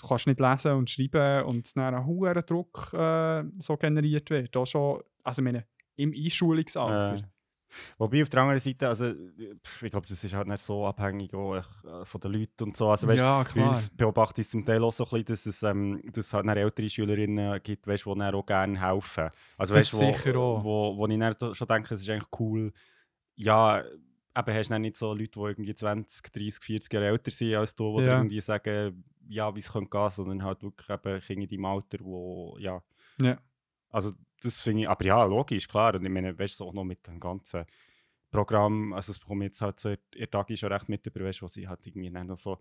Du 0.00 0.06
kannst 0.06 0.26
nicht 0.26 0.38
lesen 0.38 0.72
und 0.72 0.88
schreiben 0.88 1.44
und 1.46 1.76
dann 1.76 1.94
ein 1.94 2.06
hoher 2.06 2.34
Druck 2.34 2.92
äh, 2.92 3.42
so 3.58 3.76
generiert 3.76 4.30
wird. 4.30 4.56
Auch 4.56 4.66
schon, 4.66 5.02
also 5.24 5.42
meine, 5.42 5.66
im 5.96 6.14
Einschulungsalter. 6.14 7.16
Äh, 7.16 7.22
wobei 7.98 8.22
auf 8.22 8.28
der 8.28 8.42
anderen 8.42 8.60
Seite, 8.60 8.86
also 8.86 9.10
ich 9.10 9.90
glaube, 9.90 10.06
das 10.06 10.22
ist 10.22 10.32
halt 10.32 10.46
nicht 10.46 10.62
so 10.62 10.86
abhängig 10.86 11.34
auch, 11.34 11.56
äh, 11.56 12.04
von 12.04 12.20
den 12.20 12.32
Leuten 12.32 12.64
und 12.64 12.76
so. 12.76 12.88
Also, 12.90 13.08
weißt, 13.08 13.18
ja, 13.18 13.42
klar. 13.42 13.68
uns 13.70 13.90
beobachte 13.90 14.40
ich 14.40 14.46
es 14.46 14.52
zum 14.52 14.64
Teil 14.64 14.84
auch 14.84 14.92
so 14.92 15.04
ein 15.04 15.10
bisschen, 15.10 15.24
dass 15.26 15.46
es, 15.46 15.62
ähm, 15.64 16.00
dass 16.12 16.26
es 16.26 16.34
halt 16.34 16.46
ältere 16.46 16.88
Schülerinnen 16.88 17.60
gibt, 17.64 17.86
weißt, 17.88 18.06
die 18.06 18.14
dann 18.18 18.34
auch 18.34 18.46
gerne 18.46 18.80
helfen. 18.80 19.30
Also, 19.56 19.74
Das 19.74 19.92
weißt, 19.92 19.94
wo, 19.94 19.98
sicher 19.98 20.36
auch. 20.36 20.64
Wo, 20.64 20.96
wo 20.96 21.06
ich 21.08 21.18
dann 21.18 21.54
schon 21.54 21.66
denke, 21.66 21.94
es 21.94 22.02
ist 22.02 22.08
eigentlich 22.08 22.40
cool, 22.40 22.72
ja, 23.34 23.82
eben 23.82 24.54
hast 24.54 24.70
du 24.70 24.78
nicht 24.78 24.96
so 24.96 25.12
Leute, 25.12 25.32
die 25.32 25.40
irgendwie 25.40 25.74
20, 25.74 26.32
30, 26.32 26.64
40 26.64 26.92
Jahre 26.92 27.06
älter 27.08 27.30
sind 27.32 27.54
als 27.54 27.74
du, 27.74 27.98
die 27.98 28.06
Ja. 28.06 28.18
irgendwie 28.18 28.40
sagen, 28.40 29.04
ja, 29.28 29.54
wie 29.54 29.60
es 29.60 29.72
könnte 29.72 29.90
gehen, 29.90 30.10
sondern 30.10 30.42
halt 30.44 30.62
wirklich 30.62 30.88
eben 30.90 31.20
Kinder 31.22 31.44
in 31.44 31.48
deinem 31.50 31.64
Alter, 31.66 31.98
wo, 32.02 32.56
ja, 32.58 32.82
Ja. 33.18 33.38
also 33.90 34.12
das 34.42 34.60
finde 34.60 34.82
ich, 34.82 34.88
aber 34.88 35.04
ja, 35.04 35.24
logisch, 35.24 35.66
klar, 35.68 35.94
und 35.94 36.04
ich 36.04 36.10
meine, 36.10 36.38
weißt 36.38 36.60
du, 36.60 36.64
auch 36.64 36.72
noch 36.72 36.84
mit 36.84 37.06
dem 37.06 37.18
ganzen 37.20 37.64
Programm, 38.30 38.92
also 38.92 39.12
das 39.12 39.18
bekomme 39.20 39.46
ich 39.46 39.50
jetzt 39.52 39.62
halt 39.62 39.80
so 39.80 39.94
der 40.16 40.30
Tag 40.30 40.48
schon 40.58 40.72
recht 40.72 40.88
mit 40.88 41.06
über, 41.06 41.24
weißt, 41.24 41.42
wo 41.42 41.48
sie 41.48 41.66
halt 41.68 41.86
irgendwie 41.86 42.10
dann 42.10 42.36
so 42.36 42.58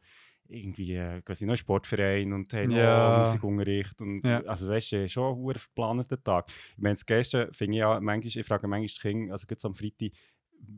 irgendwie 0.47 0.95
äh, 0.95 1.21
gehen 1.23 1.35
sie 1.35 1.45
noch 1.45 1.57
Sportverein 1.57 2.33
und 2.33 2.53
haben 2.53 2.71
Ja. 2.71 3.09
noch 3.09 3.11
Musikunterricht 3.11 4.01
und 4.01 4.23
Ja. 4.25 4.41
also 4.45 4.69
weißt 4.69 4.93
du, 4.93 5.09
schon 5.09 5.49
ein 5.49 5.55
verplanter 5.55 6.23
Tag. 6.23 6.49
Ich 6.49 6.77
meine, 6.77 6.95
das 6.95 7.05
Gestern 7.05 7.53
finde 7.53 7.73
ich 7.75 7.79
ja 7.81 7.99
manchmal, 7.99 8.27
ich 8.41 8.47
frage 8.47 8.67
manchmal 8.67 8.87
die 8.87 8.99
Kinder, 9.01 9.33
also 9.33 9.45
jetzt 9.49 9.65
am 9.65 9.73
Freitag, 9.73 10.11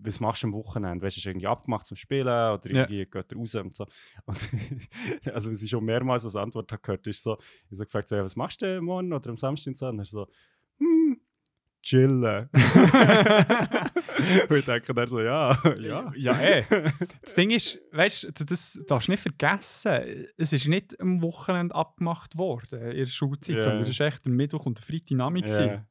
was 0.01 0.19
machst 0.19 0.43
du 0.43 0.47
am 0.47 0.53
Wochenende? 0.53 1.05
Weißt 1.05 1.17
du, 1.17 1.21
du 1.21 1.29
irgendwie 1.29 1.47
abgemacht 1.47 1.85
zum 1.85 1.97
Spielen 1.97 2.27
oder 2.27 2.61
Ja. 2.65 2.81
irgendwie 2.83 3.05
geht 3.05 3.31
er 3.31 3.37
raus 3.37 3.55
und 3.55 3.75
so. 3.75 3.85
Und 4.25 4.49
also, 5.33 5.51
was 5.51 5.61
ich 5.61 5.69
schon 5.69 5.83
mehrmals 5.85 6.23
als 6.25 6.35
Antwort 6.35 6.71
habe 6.71 6.81
gehört, 6.81 7.05
ist 7.07 7.23
so, 7.23 7.37
ich 7.69 7.77
so 7.77 7.83
gefragt, 7.83 8.07
so, 8.07 8.15
ja, 8.15 8.23
was 8.23 8.35
machst 8.35 8.61
du 8.61 8.81
morgen 8.81 9.11
oder 9.13 9.29
am 9.29 9.37
Samstag 9.37 9.71
und 9.71 9.77
so? 9.77 9.87
Und 9.87 9.99
er 9.99 10.05
so, 10.05 10.27
hm, 10.79 11.19
chillen. 11.81 12.49
und 14.49 14.57
ich 14.57 14.65
denke 14.65 14.93
dann 14.93 15.07
so, 15.07 15.19
ja, 15.21 15.57
ja. 15.79 16.11
Ja, 16.15 16.39
eh. 16.41 16.63
Das 17.21 17.35
Ding 17.35 17.51
ist, 17.51 17.79
weißt 17.91 18.31
du, 18.39 18.45
das 18.45 18.79
darfst 18.87 19.07
du 19.07 19.11
nicht 19.11 19.21
vergessen. 19.21 20.27
Es 20.37 20.53
ist 20.53 20.67
nicht 20.67 20.99
am 20.99 21.21
Wochenende 21.21 21.73
abgemacht 21.75 22.37
worden 22.37 22.81
in 22.91 22.97
der 22.97 23.05
Schulzeit, 23.05 23.57
Ja. 23.57 23.63
sondern 23.63 23.83
es 23.83 23.99
war 23.99 24.07
echt 24.07 24.25
der 24.25 24.33
Mittwoch 24.33 24.65
und 24.65 24.77
der 24.77 24.85
Freitagnachmittag. 24.85 25.49
Ja. 25.59 25.65
gewesen. 25.65 25.85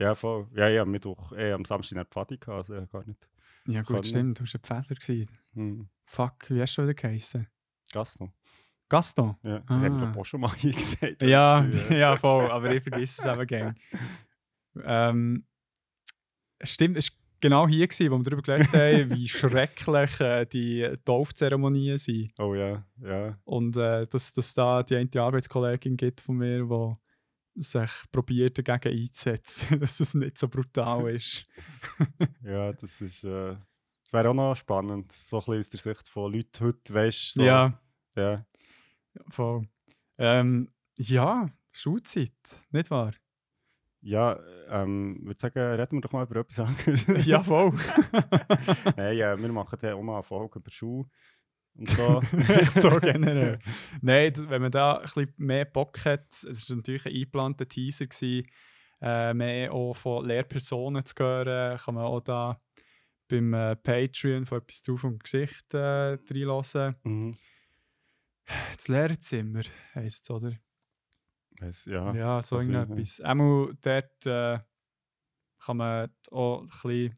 Ja, 0.00 0.14
voll. 0.14 0.48
Ja, 0.54 0.68
ja, 0.68 0.84
Mittwoch, 0.84 1.32
eh, 1.32 1.52
am 1.52 1.64
Samstag 1.64 1.96
nicht 1.98 2.10
Pfadi 2.10 2.38
also 2.46 2.86
gar 2.86 3.04
nicht. 3.06 3.28
Ja, 3.66 3.82
gut, 3.82 4.06
stimmt. 4.06 4.38
Du 4.38 4.42
warst 4.42 4.54
ein 4.56 4.60
Pfähler. 4.62 4.98
gewesen. 5.00 5.28
Hm. 5.54 5.88
Fuck, 6.06 6.50
wie 6.50 6.60
hast 6.62 6.76
du 6.76 6.82
wieder 6.82 6.94
geheißen? 6.94 7.46
Gaston. 7.92 8.32
Gaston? 8.88 9.36
Ja, 9.44 9.62
Ah. 9.66 9.80
haben 9.80 10.00
wir 10.14 10.20
auch 10.20 10.24
schon 10.24 10.40
mal 10.40 10.52
hier 10.56 10.72
gesagt. 10.72 11.22
Ja, 11.22 11.60
Gefühl, 11.60 11.96
ja, 11.98 12.16
voll, 12.16 12.50
aber 12.50 12.74
ich 12.74 12.82
vergesse 12.82 13.20
es 13.20 13.26
eben 13.26 13.46
gerne. 13.46 13.74
Ähm, 14.84 15.44
stimmt, 16.62 16.96
es 16.96 17.10
war 17.10 17.16
genau 17.40 17.66
hier, 17.66 17.88
gewesen, 17.88 18.10
wo 18.12 18.18
wir 18.18 18.22
darüber 18.22 18.42
geredet 18.42 18.72
haben, 18.72 19.10
wie 19.16 19.28
schrecklich 19.28 20.20
äh, 20.20 20.46
die 20.46 20.88
Taufzeremonien 21.04 21.98
sind. 21.98 22.32
Oh 22.38 22.54
ja, 22.54 22.84
ja. 23.02 23.36
Und 23.42 23.76
äh, 23.76 24.06
dass 24.06 24.32
es 24.36 24.54
da 24.54 24.84
die 24.84 24.94
eine 24.94 25.10
Arbeitskollegin 25.20 25.96
gibt 25.96 26.20
von 26.20 26.36
mir, 26.36 26.64
die 26.64 26.96
sich 27.54 27.90
probiert 28.12 28.58
dagegen 28.58 29.00
einzusetzen, 29.02 29.78
dass 29.80 30.00
es 30.00 30.14
nicht 30.14 30.38
so 30.38 30.48
brutal 30.48 31.08
ist. 31.10 31.44
Ja, 32.42 32.72
das 32.72 33.00
ist. 33.00 33.24
Äh, 33.24 33.56
das 34.04 34.12
wäre 34.12 34.30
auch 34.30 34.34
noch 34.34 34.56
spannend, 34.56 35.12
so 35.12 35.38
ein 35.38 35.44
bisschen 35.44 35.60
aus 35.60 35.70
der 35.70 35.80
Sicht 35.80 36.08
von 36.08 36.32
Leuten 36.32 36.64
heute, 36.66 36.92
weißt. 36.94 37.34
So, 37.34 37.42
Ja, 37.42 37.80
ja. 38.16 38.44
voll. 39.28 39.68
Ähm, 40.18 40.70
ja, 40.96 41.48
Schulzeit, 41.70 42.32
nicht 42.70 42.90
wahr? 42.90 43.12
Ja, 44.02 44.38
ähm, 44.68 45.18
ich 45.20 45.26
würde 45.26 45.40
sagen, 45.40 45.58
reden 45.60 45.96
wir 45.98 46.00
doch 46.00 46.12
mal 46.12 46.24
über 46.26 46.36
etwas 46.40 46.58
anderes. 46.66 47.26
ja, 47.26 47.42
voll. 47.42 47.72
Nein, 48.96 49.16
ja, 49.16 49.36
wir 49.38 49.52
machen 49.52 49.78
dann 49.80 49.94
auch 49.94 50.02
mal 50.02 50.14
eine 50.14 50.22
Folge 50.22 50.58
über 50.58 50.70
Schuhe 50.70 51.06
und 51.74 51.88
so. 51.90 52.22
So 52.70 52.90
generell. 53.00 53.58
Nein, 54.00 54.32
wenn 54.48 54.62
man 54.62 54.70
da 54.70 54.96
ein 54.96 55.02
bisschen 55.02 55.32
mehr 55.36 55.64
Bock 55.64 56.04
hat, 56.04 56.26
es 56.30 56.68
war 56.68 56.76
natürlich 56.76 57.06
ein 57.06 57.14
eingeplanter 57.14 57.68
Teaser, 57.68 58.06
gewesen, 58.06 58.46
äh, 59.00 59.34
mehr 59.34 59.72
auch 59.72 59.94
von 59.94 60.26
Lehrpersonen 60.26 61.04
zu 61.04 61.14
hören, 61.18 61.78
kann 61.78 61.94
man 61.94 62.04
auch 62.04 62.20
da 62.20 62.60
beim 63.28 63.54
äh, 63.54 63.76
Patreon 63.76 64.44
von 64.44 64.58
etwas 64.58 64.82
zu 64.82 64.96
vom 64.96 65.18
Gesicht 65.18 65.72
äh, 65.72 66.18
reinlassen. 66.30 66.96
mhm. 67.04 67.36
Das 68.76 68.88
Lehrerzimmer 68.88 69.62
heisst 69.94 70.24
es, 70.24 70.30
oder? 70.30 70.52
Weiss, 71.60 71.84
ja. 71.84 72.12
Ja, 72.14 72.42
so 72.42 72.58
irgendetwas. 72.58 73.20
Einmal 73.20 73.76
dort 73.80 74.26
äh, 74.26 74.58
kann 75.64 75.76
man 75.76 76.10
auch 76.30 76.62
ein 76.62 76.66
bisschen 76.66 77.14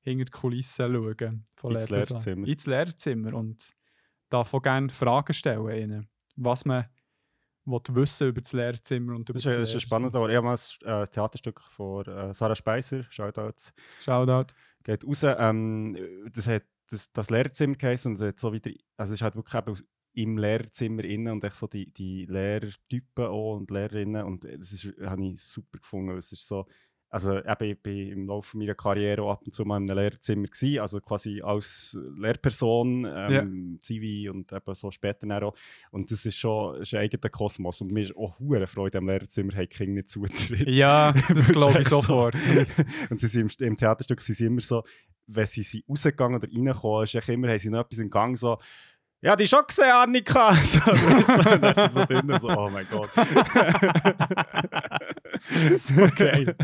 hinter 0.00 0.24
die 0.26 0.30
Kulissen 0.30 0.92
schauen. 0.92 1.44
Von 1.56 1.74
Ins. 1.74 1.88
Lehrerzimmer. 1.88 2.46
Ins 2.46 2.66
Lehrerzimmer. 2.66 3.34
Und 3.34 3.74
darf 4.28 4.52
auch 4.54 4.62
gerne 4.62 4.90
Fragen 4.90 5.32
stellen. 5.34 5.68
Ihnen, 5.70 6.08
was 6.36 6.64
man 6.64 6.86
wissen 7.64 8.28
über 8.28 8.40
das 8.40 8.52
Lehrerzimmer 8.52 9.14
und 9.16 9.28
über 9.28 9.38
Das 9.38 9.44
ist, 9.44 9.46
das 9.46 9.52
ist 9.52 9.56
Lehrerzimmer. 9.56 9.80
spannend, 9.80 10.16
aber 10.16 10.28
ich 10.30 10.36
habe 10.36 10.46
mal 10.46 10.56
ein 10.84 11.02
äh, 11.02 11.06
Theaterstück 11.08 11.60
von 11.70 12.06
äh, 12.06 12.32
Sarah 12.32 12.54
Speiser, 12.54 13.04
Shoutouts, 13.10 13.72
Shoutout. 14.00 14.54
geht 14.84 15.04
raus. 15.04 15.22
Ähm, 15.24 15.96
das 16.32 16.46
hat 16.46 16.64
das, 16.90 17.10
das 17.12 17.30
Lehrerzimmer 17.30 17.74
geheißen 17.74 18.12
und 18.12 18.20
es 18.20 18.26
hat 18.26 18.38
so 18.38 18.52
wieder, 18.52 18.70
also 18.96 19.12
es 19.12 19.18
ist 19.18 19.22
halt 19.22 19.34
wirklich 19.36 19.82
im 20.12 20.38
Lehrerzimmer 20.38 21.04
innen 21.04 21.32
und 21.32 21.44
echt 21.44 21.56
so 21.56 21.66
die, 21.66 21.92
die 21.92 22.24
Lehrertypen 22.26 23.26
auch 23.26 23.56
und 23.56 23.70
Lehrerinnen 23.70 24.24
und 24.24 24.44
das 24.44 24.72
ist, 24.72 24.84
habe 25.02 25.26
ich 25.26 25.42
super 25.42 25.78
gefunden. 25.78 26.16
Es 26.16 26.32
ist 26.32 26.46
so, 26.46 26.66
also 27.16 27.38
eben, 27.38 27.70
ich 27.70 27.80
bin 27.80 28.12
im 28.12 28.26
Laufe 28.26 28.58
meiner 28.58 28.74
Karriere 28.74 29.26
ab 29.30 29.40
und 29.42 29.54
zu 29.54 29.64
mal 29.64 29.78
in 29.78 29.90
einem 29.90 29.98
Lehrerzimmer 29.98 30.48
gewesen, 30.48 30.80
also 30.80 31.00
quasi 31.00 31.40
als 31.40 31.96
Lehrperson, 32.18 33.06
ähm, 33.10 33.78
Zivi 33.80 34.28
und 34.28 34.52
eben 34.52 34.74
so 34.74 34.90
später 34.90 35.26
dann 35.26 35.42
auch. 35.42 35.54
Und 35.90 36.10
das 36.10 36.26
ist 36.26 36.36
schon 36.36 36.82
ist 36.82 36.92
ein 36.92 37.00
eigener 37.00 37.30
Kosmos 37.30 37.80
und 37.80 37.90
mir 37.90 38.02
ist 38.02 38.16
auch 38.18 38.38
hure 38.38 38.66
Freude 38.66 38.98
am 38.98 39.08
Lehrerzimmer, 39.08 39.54
haben 39.54 39.62
die 39.62 39.66
Kinder 39.68 39.94
nicht 39.94 40.10
Zutritt. 40.10 40.68
Ja, 40.68 41.14
das 41.34 41.50
glaube 41.50 41.80
ich 41.80 41.88
sofort. 41.88 42.34
und 43.10 43.18
sie 43.18 43.28
sind 43.28 43.58
im, 43.62 43.66
im 43.68 43.76
Theaterstück 43.78 44.20
sind 44.20 44.34
sie 44.34 44.44
immer 44.44 44.60
so, 44.60 44.84
wenn 45.26 45.46
sie 45.46 45.62
sind 45.62 45.88
rausgegangen 45.88 46.38
oder 46.38 46.52
reingekommen, 46.52 47.04
ist 47.04 47.28
immer, 47.30 47.48
haben 47.48 47.58
sie 47.58 47.70
noch 47.70 47.80
etwas 47.80 47.98
im 47.98 48.10
Gang 48.10 48.36
so, 48.36 48.58
ja, 49.20 49.36
die 49.36 49.46
schon 49.46 49.66
gesehen, 49.66 49.90
Annika. 49.90 50.54
So, 50.64 50.80
sind 50.80 51.76
sie 51.76 51.88
so 51.90 52.04
drinnen, 52.04 52.38
so, 52.38 52.48
oh 52.48 52.70
mein 52.70 52.86
Gott. 52.88 53.10
so 55.70 56.08
geil. 56.16 56.56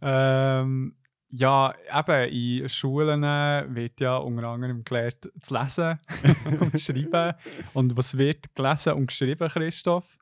ähm, 0.00 0.96
ja, 1.34 1.74
eben 1.98 2.28
in 2.30 2.68
Schulen 2.68 3.24
äh, 3.24 3.64
wird 3.68 4.00
ja 4.00 4.18
unter 4.18 4.48
anderem 4.48 4.84
gelehrt 4.84 5.32
zu 5.40 5.54
lesen 5.54 5.98
und 6.60 6.78
schreiben. 6.80 7.34
Und 7.72 7.96
was 7.96 8.18
wird 8.18 8.54
gelesen 8.54 8.92
und 8.94 9.06
geschrieben, 9.06 9.48
Christoph? 9.48 10.18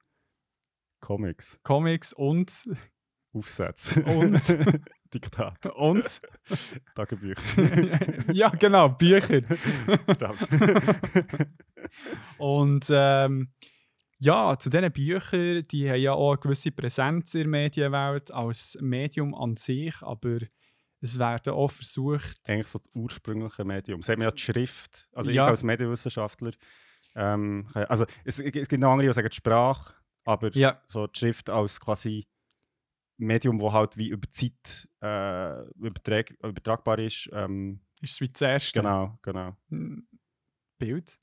Comics, 1.01 1.59
Comics 1.63 2.13
und 2.13 2.69
Aufsätze. 3.33 4.03
Und? 4.05 4.57
Diktat, 5.13 5.67
und 5.77 6.21
Tagebücher. 6.95 8.33
ja 8.33 8.49
genau 8.51 8.91
Bücher. 8.91 9.43
Und 12.39 12.87
ähm, 12.91 13.49
ja, 14.19 14.59
zu 14.59 14.69
diesen 14.71 14.93
Büchern, 14.93 15.67
die 15.69 15.89
haben 15.91 16.01
ja 16.01 16.13
auch 16.13 16.33
eine 16.33 16.41
gewisse 16.41 16.71
Präsenz 16.71 17.35
in 17.35 17.41
der 17.41 17.49
Medienwelt 17.49 18.31
als 18.31 18.77
Medium 18.81 19.35
an 19.35 19.57
sich, 19.57 19.95
aber 20.03 20.41
es 21.01 21.19
werden 21.19 21.55
auch 21.55 21.71
versucht, 21.71 22.37
Eigentlich 22.47 22.67
so 22.67 22.79
das 22.79 22.95
ursprüngliche 22.95 23.65
Medium. 23.65 24.03
Sagen 24.03 24.21
wir 24.21 24.27
ja 24.27 24.33
die 24.33 24.43
Schrift. 24.43 25.09
Also 25.13 25.31
Ja. 25.31 25.45
ich 25.45 25.51
als 25.51 25.63
Medienwissenschaftler, 25.63 26.53
ähm, 27.15 27.69
also 27.73 28.05
es, 28.25 28.39
es 28.41 28.69
gibt 28.69 28.81
noch 28.81 28.93
andere, 28.93 29.09
die 29.09 29.15
sagen 29.15 29.31
die 29.31 29.37
Sprache, 29.37 29.95
aber 30.25 30.55
ja, 30.55 30.81
so 30.87 31.07
die 31.07 31.19
Schrift 31.19 31.49
als 31.49 31.81
quasi 31.81 32.27
Medium, 33.21 33.61
wo 33.61 33.73
halt 33.73 33.97
wie 33.97 34.09
über 34.09 34.31
Zeit 34.31 34.89
äh, 35.01 35.63
übertrag 35.79 36.31
übertragbar 36.43 36.99
ist. 36.99 37.29
Ähm, 37.33 37.81
ist 38.01 38.13
es 38.15 38.21
wie 38.21 38.29
das 38.29 38.41
erste 38.43 38.81
genau, 38.81 39.19
genau. 39.23 39.57
Hm, 39.69 40.07
Bild. 40.79 41.19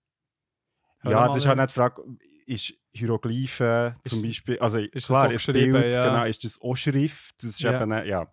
Hör 1.00 1.12
ja, 1.12 1.28
das 1.28 1.38
ist 1.38 1.46
halt 1.48 1.58
nicht 1.58 1.70
die 1.70 1.74
Frage, 1.74 2.04
ist 2.46 2.74
Hieroglyphen 2.92 3.94
Ist- 4.04 4.10
zum 4.10 4.22
Beispiel, 4.22 4.60
also 4.60 4.80
das 4.88 5.06
klar, 5.08 5.32
ist 5.32 5.46
geschrieben, 5.46 5.74
Bild, 5.74 5.96
ja. 5.96 6.10
genau, 6.10 6.26
ist 6.26 6.44
das 6.44 6.60
auch 6.62 6.76
Schrift, 6.76 7.36
das 7.44 7.52
ist 7.52 7.60
Ja. 7.60 7.82
eben, 7.82 7.92
ja. 8.08 8.32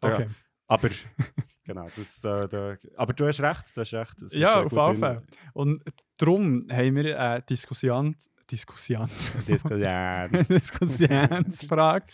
Da, 0.00 0.08
Okay. 0.12 0.28
Aber, 0.70 0.88
genau, 1.64 1.88
das, 1.94 2.20
da, 2.20 2.46
da, 2.46 2.76
aber 2.96 3.12
du 3.14 3.26
hast 3.26 3.40
recht, 3.40 3.74
du 3.76 3.80
hast 3.80 3.92
recht. 3.94 4.14
das 4.16 4.32
ist, 4.32 4.38
Ja, 4.38 4.62
auf 4.62 4.72
jeden 4.72 4.96
Fall. 4.98 5.22
Und 5.54 5.82
darum 6.18 6.66
haben 6.70 6.94
wir 6.96 7.18
eine 7.18 7.42
Diskussion, 7.42 8.16
Diskussions, 8.50 9.32
Diskussion. 9.48 10.46
Diskussionsfrage 10.48 12.06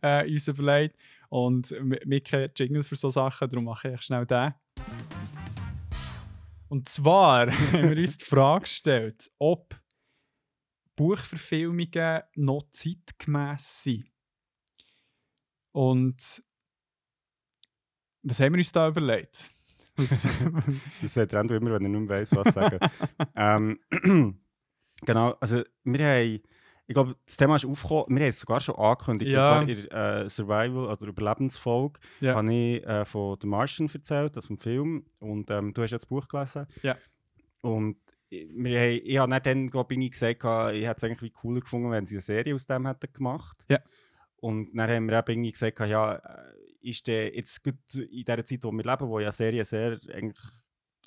äh, 0.00 0.30
uns 0.30 0.48
überlegt. 0.48 0.96
Und 1.28 1.70
wir 1.70 2.20
kennen 2.20 2.50
Jingle 2.54 2.82
für 2.82 2.96
so 2.96 3.10
Sachen, 3.10 3.48
darum 3.48 3.64
mache 3.64 3.92
ich 3.92 4.02
schnell 4.02 4.26
den. 4.26 4.54
Und 6.68 6.88
zwar 6.88 7.50
haben 7.72 7.90
wir 7.90 7.98
uns 7.98 8.18
die 8.18 8.24
Frage 8.24 8.62
gestellt, 8.62 9.30
ob 9.38 9.78
Buchverfilmungen 10.96 12.22
noch 12.36 12.64
zeitgemäß 12.70 13.82
sind. 13.82 14.10
Und 15.72 16.42
was 18.22 18.40
haben 18.40 18.52
wir 18.52 18.58
uns 18.58 18.72
da 18.72 18.88
überlegt? 18.88 19.50
Das 19.96 20.22
sagt 21.02 21.34
Rendo 21.34 21.54
immer, 21.54 21.72
wenn 21.72 21.84
er 21.84 21.88
nicht 21.88 22.08
mehr 22.08 22.20
weiss, 22.20 22.34
was 22.34 22.54
sagen. 22.54 22.78
ähm, 23.36 23.78
genau, 25.04 25.36
also 25.40 25.62
wir 25.84 26.04
haben, 26.06 26.40
ich 26.86 26.94
glaube, 26.94 27.16
das 27.26 27.36
Thema 27.36 27.56
ist 27.56 27.64
aufgekommen, 27.64 28.06
wir 28.08 28.20
haben 28.24 28.28
es 28.30 28.40
sogar 28.40 28.60
schon 28.60 28.74
angekündigt, 28.76 29.30
Ja. 29.30 29.60
und 29.60 29.66
zwar 29.66 29.76
in 29.76 29.88
der 29.88 30.24
äh, 30.24 30.28
Survival- 30.28 30.90
oder 30.90 31.06
Überlebensfolge 31.06 32.00
Ja. 32.20 32.34
habe 32.34 32.52
ich 32.52 32.84
äh, 32.86 33.04
von 33.04 33.38
The 33.40 33.46
Martian 33.46 33.88
erzählt, 33.92 34.36
also 34.36 34.48
vom 34.48 34.58
Film, 34.58 35.06
und 35.20 35.50
ähm, 35.50 35.72
du 35.72 35.82
hast 35.82 35.90
ja 35.92 35.98
das 35.98 36.06
Buch 36.06 36.26
gelesen. 36.28 36.66
Ja. 36.82 36.96
Und 37.60 37.96
ich- 38.28 38.48
wir 38.54 38.80
haben, 38.80 39.00
ich 39.04 39.18
habe 39.18 39.30
dann, 39.30 39.42
dann 39.42 39.70
glaub 39.70 39.90
ich, 39.92 40.10
gesagt, 40.10 40.42
ich 40.74 40.84
hätte 40.86 40.94
es 40.96 41.04
eigentlich 41.04 41.32
cooler 41.34 41.60
gefunden, 41.60 41.90
wenn 41.90 42.06
sie 42.06 42.16
eine 42.16 42.22
Serie 42.22 42.54
aus 42.54 42.66
dem 42.66 42.86
hätten 42.86 43.12
gemacht. 43.12 43.64
Ja. 43.68 43.78
Und 44.36 44.74
dann 44.76 44.90
haben 44.90 45.06
wir 45.08 45.18
eben 45.18 45.30
irgendwie 45.30 45.52
gesagt, 45.52 45.78
ja, 45.80 46.14
äh, 46.16 46.52
ist 46.80 47.06
der 47.06 47.32
jetzt 47.36 47.62
gut 47.62 47.76
in 47.94 48.24
der 48.24 48.44
Zeit, 48.44 48.64
wo 48.64 48.72
wir 48.72 48.82
leben, 48.82 49.08
wo 49.08 49.20
ja 49.20 49.30
Serien 49.30 49.64
sehr 49.64 50.00
eigentlich, 50.12 50.40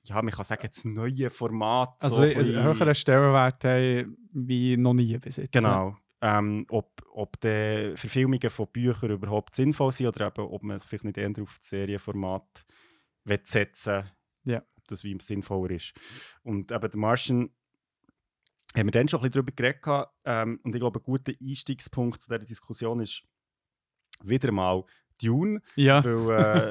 ja, 0.07 0.21
man 0.21 0.33
kann 0.33 0.45
sagen, 0.45 0.67
das 0.67 0.85
neue 0.85 1.29
Format. 1.29 1.95
Also 1.99 2.17
so 2.17 2.21
ein 2.23 2.35
einen 2.37 2.63
höheren 2.63 2.95
Stellenwert 2.95 3.63
haben 3.63 4.17
wie 4.31 4.77
noch 4.77 4.93
nie 4.93 5.17
bis 5.17 5.37
jetzt. 5.37 5.51
Genau. 5.51 5.97
Ähm, 6.21 6.65
ob, 6.69 7.03
ob 7.11 7.39
die 7.41 7.93
Verfilmungen 7.95 8.49
von 8.49 8.67
Büchern 8.71 9.11
überhaupt 9.11 9.53
sinnvoll 9.55 9.91
sind 9.91 10.07
oder 10.07 10.27
eben, 10.27 10.45
ob 10.45 10.63
man 10.63 10.79
vielleicht 10.79 11.03
nicht 11.03 11.17
eher 11.17 11.31
auf 11.41 11.57
das 11.59 11.69
Serienformat 11.69 12.65
will 13.25 13.39
setzen 13.43 14.09
Ja. 14.43 14.63
ob 14.77 14.87
das 14.87 15.03
wie 15.03 15.17
sinnvoller 15.21 15.71
ist. 15.71 15.93
Und 16.41 16.71
eben 16.71 16.89
der 16.89 16.99
Martian 16.99 17.49
haben 18.75 18.87
wir 18.87 18.91
dann 18.91 19.07
schon 19.07 19.19
ein 19.19 19.23
bisschen 19.29 19.45
darüber 19.45 19.51
geredet. 19.51 20.09
Ähm, 20.25 20.59
und 20.63 20.73
ich 20.75 20.79
glaube, 20.79 20.99
ein 20.99 21.03
guter 21.03 21.33
Einstiegspunkt 21.41 22.21
zu 22.21 22.29
dieser 22.29 22.45
Diskussion 22.45 23.01
ist 23.01 23.23
wieder 24.23 24.51
mal 24.51 24.83
Dune. 25.21 25.61
Ja, 25.75 26.03
Weil, 26.03 26.11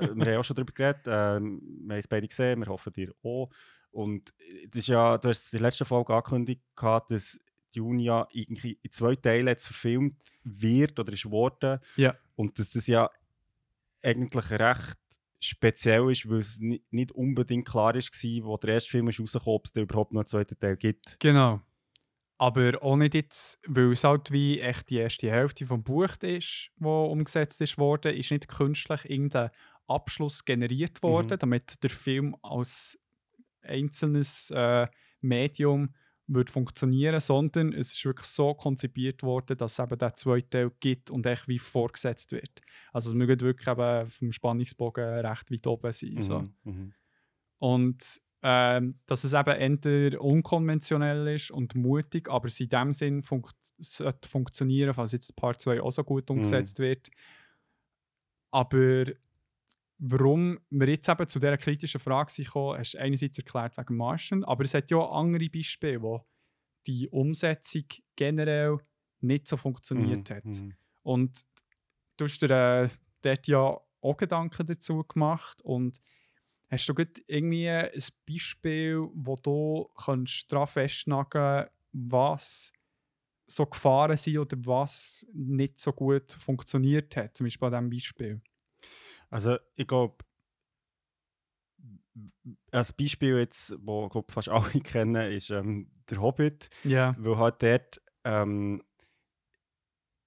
äh, 0.05 0.17
wir 0.17 0.27
haben 0.27 0.37
auch 0.41 0.45
schon 0.45 0.57
darüber 0.57 0.73
geredet. 0.73 1.03
Ähm, 1.07 1.61
wir 1.87 1.95
haben 1.95 1.99
es 1.99 2.09
beide 2.09 2.29
gesehen, 2.29 2.61
wir 2.61 2.67
hoffen 2.67 2.93
dir 2.93 3.13
auch. 3.23 3.51
Und 3.91 4.33
das 4.69 4.81
ist 4.81 4.89
ja, 4.89 5.17
du 5.19 5.29
hast 5.29 5.53
in 5.53 5.59
der 5.59 5.69
letzten 5.69 5.85
Folge 5.85 6.13
angekündigt, 6.15 6.63
dass 7.09 7.39
Dune 7.75 8.03
ja 8.03 8.27
irgendwie 8.33 8.79
in 8.83 8.91
zwei 8.91 9.17
Teile 9.17 9.51
jetzt 9.53 9.67
verfilmt 9.67 10.17
wird 10.43 10.99
oder 10.99 11.13
ist 11.13 11.31
worden. 11.31 11.79
Ja. 11.97 12.15
Und 12.37 12.59
dass 12.59 12.71
das 12.71 12.87
ja 12.87 13.09
eigentlich 14.03 14.51
recht 14.51 14.99
speziell 15.41 16.11
ist, 16.11 16.29
weil 16.29 16.39
es 16.39 16.59
ni- 16.59 16.83
nicht 16.91 17.13
unbedingt 17.13 17.69
klar 17.69 17.95
war, 17.95 18.45
wo 18.47 18.57
der 18.57 18.75
erste 18.75 18.91
Film 18.91 19.09
ist 19.09 19.21
rausgekommen, 19.21 19.57
ob 19.57 19.65
es 19.67 19.73
da 19.73 19.81
überhaupt 19.83 20.13
noch 20.13 20.21
einen 20.21 20.27
zweiten 20.27 20.59
Teil 20.59 20.77
gibt. 20.77 21.17
genau. 21.21 21.61
Aber 22.37 22.83
auch 22.83 22.97
nicht 22.97 23.15
jetzt, 23.15 23.61
weil 23.67 23.93
es 23.93 24.05
halt 24.05 24.31
wie 24.33 24.61
echt 24.61 24.91
die 24.91 24.97
erste 24.97 25.31
Hälfte 25.31 25.67
vom 25.67 25.83
Buch 25.85 26.17
ist, 26.23 26.71
wo 26.77 27.05
umgesetzt 27.07 27.61
ist 27.61 27.79
worden, 27.79 28.15
ist 28.15 28.31
nicht 28.33 28.49
künstlich 28.49 29.09
irgendein 29.09 29.51
Abschluss 29.87 30.45
generiert 30.45 31.03
worden, 31.03 31.35
Mhm. 31.35 31.39
damit 31.39 31.83
der 31.83 31.91
Film 31.91 32.35
als 32.43 32.99
einzelnes 33.63 34.51
äh, 34.51 34.87
Medium 35.21 35.95
wird 36.27 36.49
funktionieren, 36.51 37.21
sondern 37.21 37.73
es 37.75 37.93
ist 37.93 38.05
wirklich 38.05 38.27
so 38.27 38.55
konzipiert 38.55 39.23
worden, 39.23 39.59
dass 39.59 39.73
es 39.73 39.79
eben 39.79 39.99
der 39.99 40.15
zweite 40.15 40.49
Teil 40.49 40.71
gibt 40.81 41.11
und 41.11 41.27
echt 41.27 41.47
wie 41.49 41.59
vorgesetzt 41.59 42.33
wird. 42.33 42.63
Also 42.93 43.11
es 43.11 43.15
mögen 43.15 43.41
wirklich 43.41 43.69
eben 43.69 44.09
vom 44.09 44.33
Spannungsbogen 44.33 45.05
recht 45.05 45.51
weit 45.51 45.67
oben 45.67 45.93
sein. 45.93 46.21
So. 46.21 46.41
Mhm, 46.41 46.55
mhm. 46.65 46.95
Und 47.59 48.21
ähm, 48.47 48.99
dass 49.07 49.25
es 49.25 49.33
eben 49.33 49.83
eher 49.83 50.21
unkonventionell 50.21 51.29
ist 51.35 51.51
und 51.51 51.75
mutig, 51.75 52.29
aber 52.29 52.49
es 52.49 52.61
in 52.61 52.69
dem 52.69 52.93
Sinn 52.93 53.23
funkt 53.23 53.57
sollte 53.79 54.29
funktionieren, 54.29 54.93
falls 54.95 55.13
jetzt 55.13 55.35
Part 55.35 55.61
2 55.61 55.81
auch 55.81 55.91
so 55.91 56.05
gut 56.05 56.31
umgesetzt 56.31 56.79
wird. 56.79 57.09
Aber 58.51 59.07
warum 59.99 60.59
wir 60.71 60.89
jetzt 60.89 61.09
eben 61.09 61.27
zu 61.27 61.39
dieser 61.39 61.57
kritischen 61.57 62.01
Frage 62.01 62.31
sind 62.31 62.47
gekommen, 62.47 62.79
hast 62.79 62.95
du 62.95 62.99
einerseits 62.99 63.39
erklärt 63.39 63.77
wegen 63.79 63.97
Martian, 63.97 64.45
aber 64.45 64.65
es 64.65 64.75
hat 64.75 64.91
ja 64.91 64.99
auch 64.99 65.19
andere 65.19 65.49
Beispiele, 65.49 66.03
wo 66.03 66.25
die 66.87 67.09
Umsetzung 67.09 67.85
generell 68.15 68.79
nicht 69.21 69.49
so 69.49 69.57
funktioniert 69.57 70.29
Mhm, 70.29 70.35
hat. 70.35 70.45
mhm. 70.45 70.75
Und 71.03 71.45
du 72.19 72.27
hast 72.27 72.43
dir 72.43 72.51
äh, 72.51 72.89
dort 73.23 73.47
ja 73.47 73.81
auch 74.03 74.17
Gedanken 74.19 74.67
dazu 74.67 75.03
gemacht 75.03 75.63
und 75.63 75.99
hast 76.75 76.89
du 76.89 76.95
gut 76.95 77.23
irgendwie 77.27 77.69
ein 77.69 77.91
Beispiel, 78.29 79.09
wo 79.15 79.37
du 79.37 79.89
kannst 80.05 80.53
daran 80.53 80.67
festnageln 80.67 81.69
was 81.93 82.73
so 83.47 83.67
Gefahren 83.67 84.17
sind 84.17 84.39
oder 84.39 84.57
was 84.65 85.27
nicht 85.33 85.79
so 85.79 85.93
gut 85.93 86.33
funktioniert 86.33 87.17
hat, 87.17 87.37
zum 87.37 87.47
Beispiel 87.47 87.69
an 87.69 87.73
diesem 87.73 87.91
Beispiel. 87.91 88.43
Also 89.31 89.59
ich 89.77 89.87
glaube, 89.87 90.25
als 92.71 92.93
Beispiel 92.93 93.39
jetzt, 93.39 93.75
wo 93.85 94.09
glaub, 94.09 94.31
fast 94.33 94.49
alle 94.49 94.71
kennen, 94.81 95.31
ist 95.33 95.51
ähm, 95.51 95.91
der 96.11 96.21
Hobbit, 96.21 96.69
Ja. 96.85 97.15
weil 97.19 97.39
halt 97.39 97.63
dort 97.63 98.03
ähm, 98.25 98.83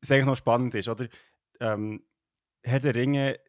es 0.01 0.12
eigentlich 0.12 0.25
noch 0.25 0.38
spannend 0.38 0.75
ist, 0.75 0.88
oder? 0.88 1.07
Ähm, 1.60 2.03
Herr 2.63 2.79
der 2.79 2.95
Ringe 2.95 3.39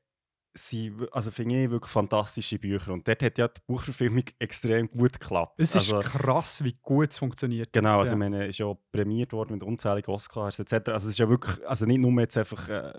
sind, 0.54 1.12
also 1.12 1.30
finde 1.30 1.64
ich, 1.64 1.70
wirklich 1.70 1.90
fantastische 1.90 2.58
Bücher 2.58 2.92
und 2.92 3.06
dort 3.06 3.22
hat 3.22 3.38
ja 3.38 3.48
die 3.48 3.60
Buchverfilmung 3.66 4.24
extrem 4.38 4.88
gut 4.90 5.20
geklappt. 5.20 5.54
Es 5.58 5.74
ist 5.74 5.92
also, 5.92 6.00
krass, 6.00 6.64
wie 6.64 6.76
gut 6.82 7.10
es 7.10 7.18
funktioniert. 7.18 7.72
Genau, 7.72 7.90
hat, 7.90 8.00
also 8.00 8.10
ja. 8.10 8.16
ich 8.16 8.18
meine, 8.18 8.46
ist 8.46 8.58
ja 8.58 8.72
prämiert 8.92 9.32
worden 9.32 9.54
mit 9.54 9.62
unzähligen 9.62 10.12
Oscars 10.12 10.58
etc. 10.58 10.72
Also 10.88 11.06
es 11.06 11.12
ist 11.12 11.18
ja 11.18 11.28
wirklich, 11.28 11.66
also 11.66 11.86
nicht 11.86 11.98
nur 12.00 12.12
jetzt 12.20 12.36
einfach 12.36 12.68
äh, 12.68 12.92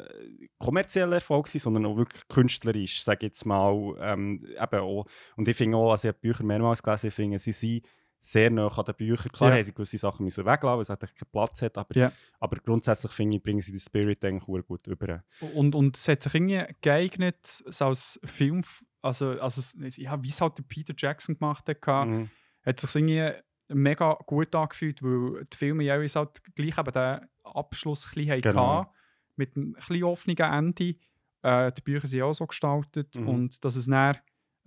kommerzieller 0.57 1.15
Erfolg 1.15 1.45
gewesen, 1.45 1.63
sondern 1.63 1.85
auch 1.85 1.97
wirklich 1.97 2.27
künstlerisch, 2.27 3.03
sage 3.03 3.25
ich 3.25 3.33
jetzt 3.33 3.45
mal. 3.45 3.95
Ähm, 3.99 4.45
eben 4.45 4.79
auch, 4.79 5.05
und 5.35 5.47
ich 5.47 5.57
finde 5.57 5.77
auch, 5.77 5.91
also 5.91 6.07
ich 6.07 6.13
habe 6.13 6.19
die 6.21 6.27
Bücher 6.27 6.43
mehrmals 6.43 6.83
gelesen, 6.83 7.07
ich 7.07 7.13
finde, 7.13 7.39
sie 7.39 7.51
sind 7.51 7.85
sehr 8.21 8.49
nah 8.49 8.67
an 8.67 8.85
den 8.85 8.95
Büchern. 8.95 9.31
Klar 9.31 9.51
Ja. 9.51 9.55
haben 9.57 9.63
sie 9.63 9.73
gewisse 9.73 9.97
Sachen 9.97 10.25
müssen 10.25 10.45
weglassen, 10.45 10.77
weil 10.77 10.81
es 10.81 11.15
keinen 11.15 11.31
Platz 11.31 11.61
hat, 11.61 11.77
aber, 11.77 11.95
Ja. 11.95 12.11
aber 12.39 12.57
grundsätzlich 12.57 13.11
finde 13.11 13.37
ich, 13.37 13.43
bringen 13.43 13.61
sie 13.61 13.71
den 13.71 13.79
Spirit 13.79 14.23
eigentlich 14.25 14.65
gut 14.67 14.85
über. 14.87 15.23
Und, 15.53 15.75
und 15.75 15.95
es 15.97 16.07
hat 16.07 16.23
sich 16.23 16.33
irgendwie 16.33 16.63
geeignet, 16.81 17.63
es 17.65 17.81
als 17.81 18.19
Film, 18.23 18.63
also, 19.01 19.39
also 19.39 19.77
ja, 19.79 20.21
wie 20.21 20.29
es 20.29 20.41
halt 20.41 20.57
der 20.57 20.63
Peter 20.63 20.93
Jackson 20.97 21.37
gemacht 21.37 21.67
hat, 21.69 22.07
Mhm. 22.07 22.29
hat 22.65 22.79
sich 22.79 22.93
irgendwie 22.95 23.31
mega 23.69 24.13
gut 24.25 24.53
angefühlt, 24.55 25.01
weil 25.03 25.45
die 25.45 25.57
Filme 25.57 25.83
jeweils 25.83 26.15
halt 26.15 26.41
gleich 26.55 26.77
eben 26.77 26.91
den 26.91 27.19
Abschluss 27.43 28.05
ein 28.07 28.15
bisschen 28.15 28.41
Genau. 28.41 28.79
hatten, 28.81 28.89
mit 29.35 29.55
einem 29.55 29.67
ein 29.69 29.73
bisschen 29.75 30.03
offenen 30.03 30.37
Ende. 30.37 30.95
Äh, 31.41 31.71
die 31.71 31.81
Bücher 31.81 32.07
sind 32.07 32.21
auch 32.23 32.33
so 32.33 32.45
gestaltet 32.47 33.15
Mhm. 33.15 33.29
und 33.29 33.63
dass 33.63 33.77
es 33.77 33.85
dann 33.85 34.17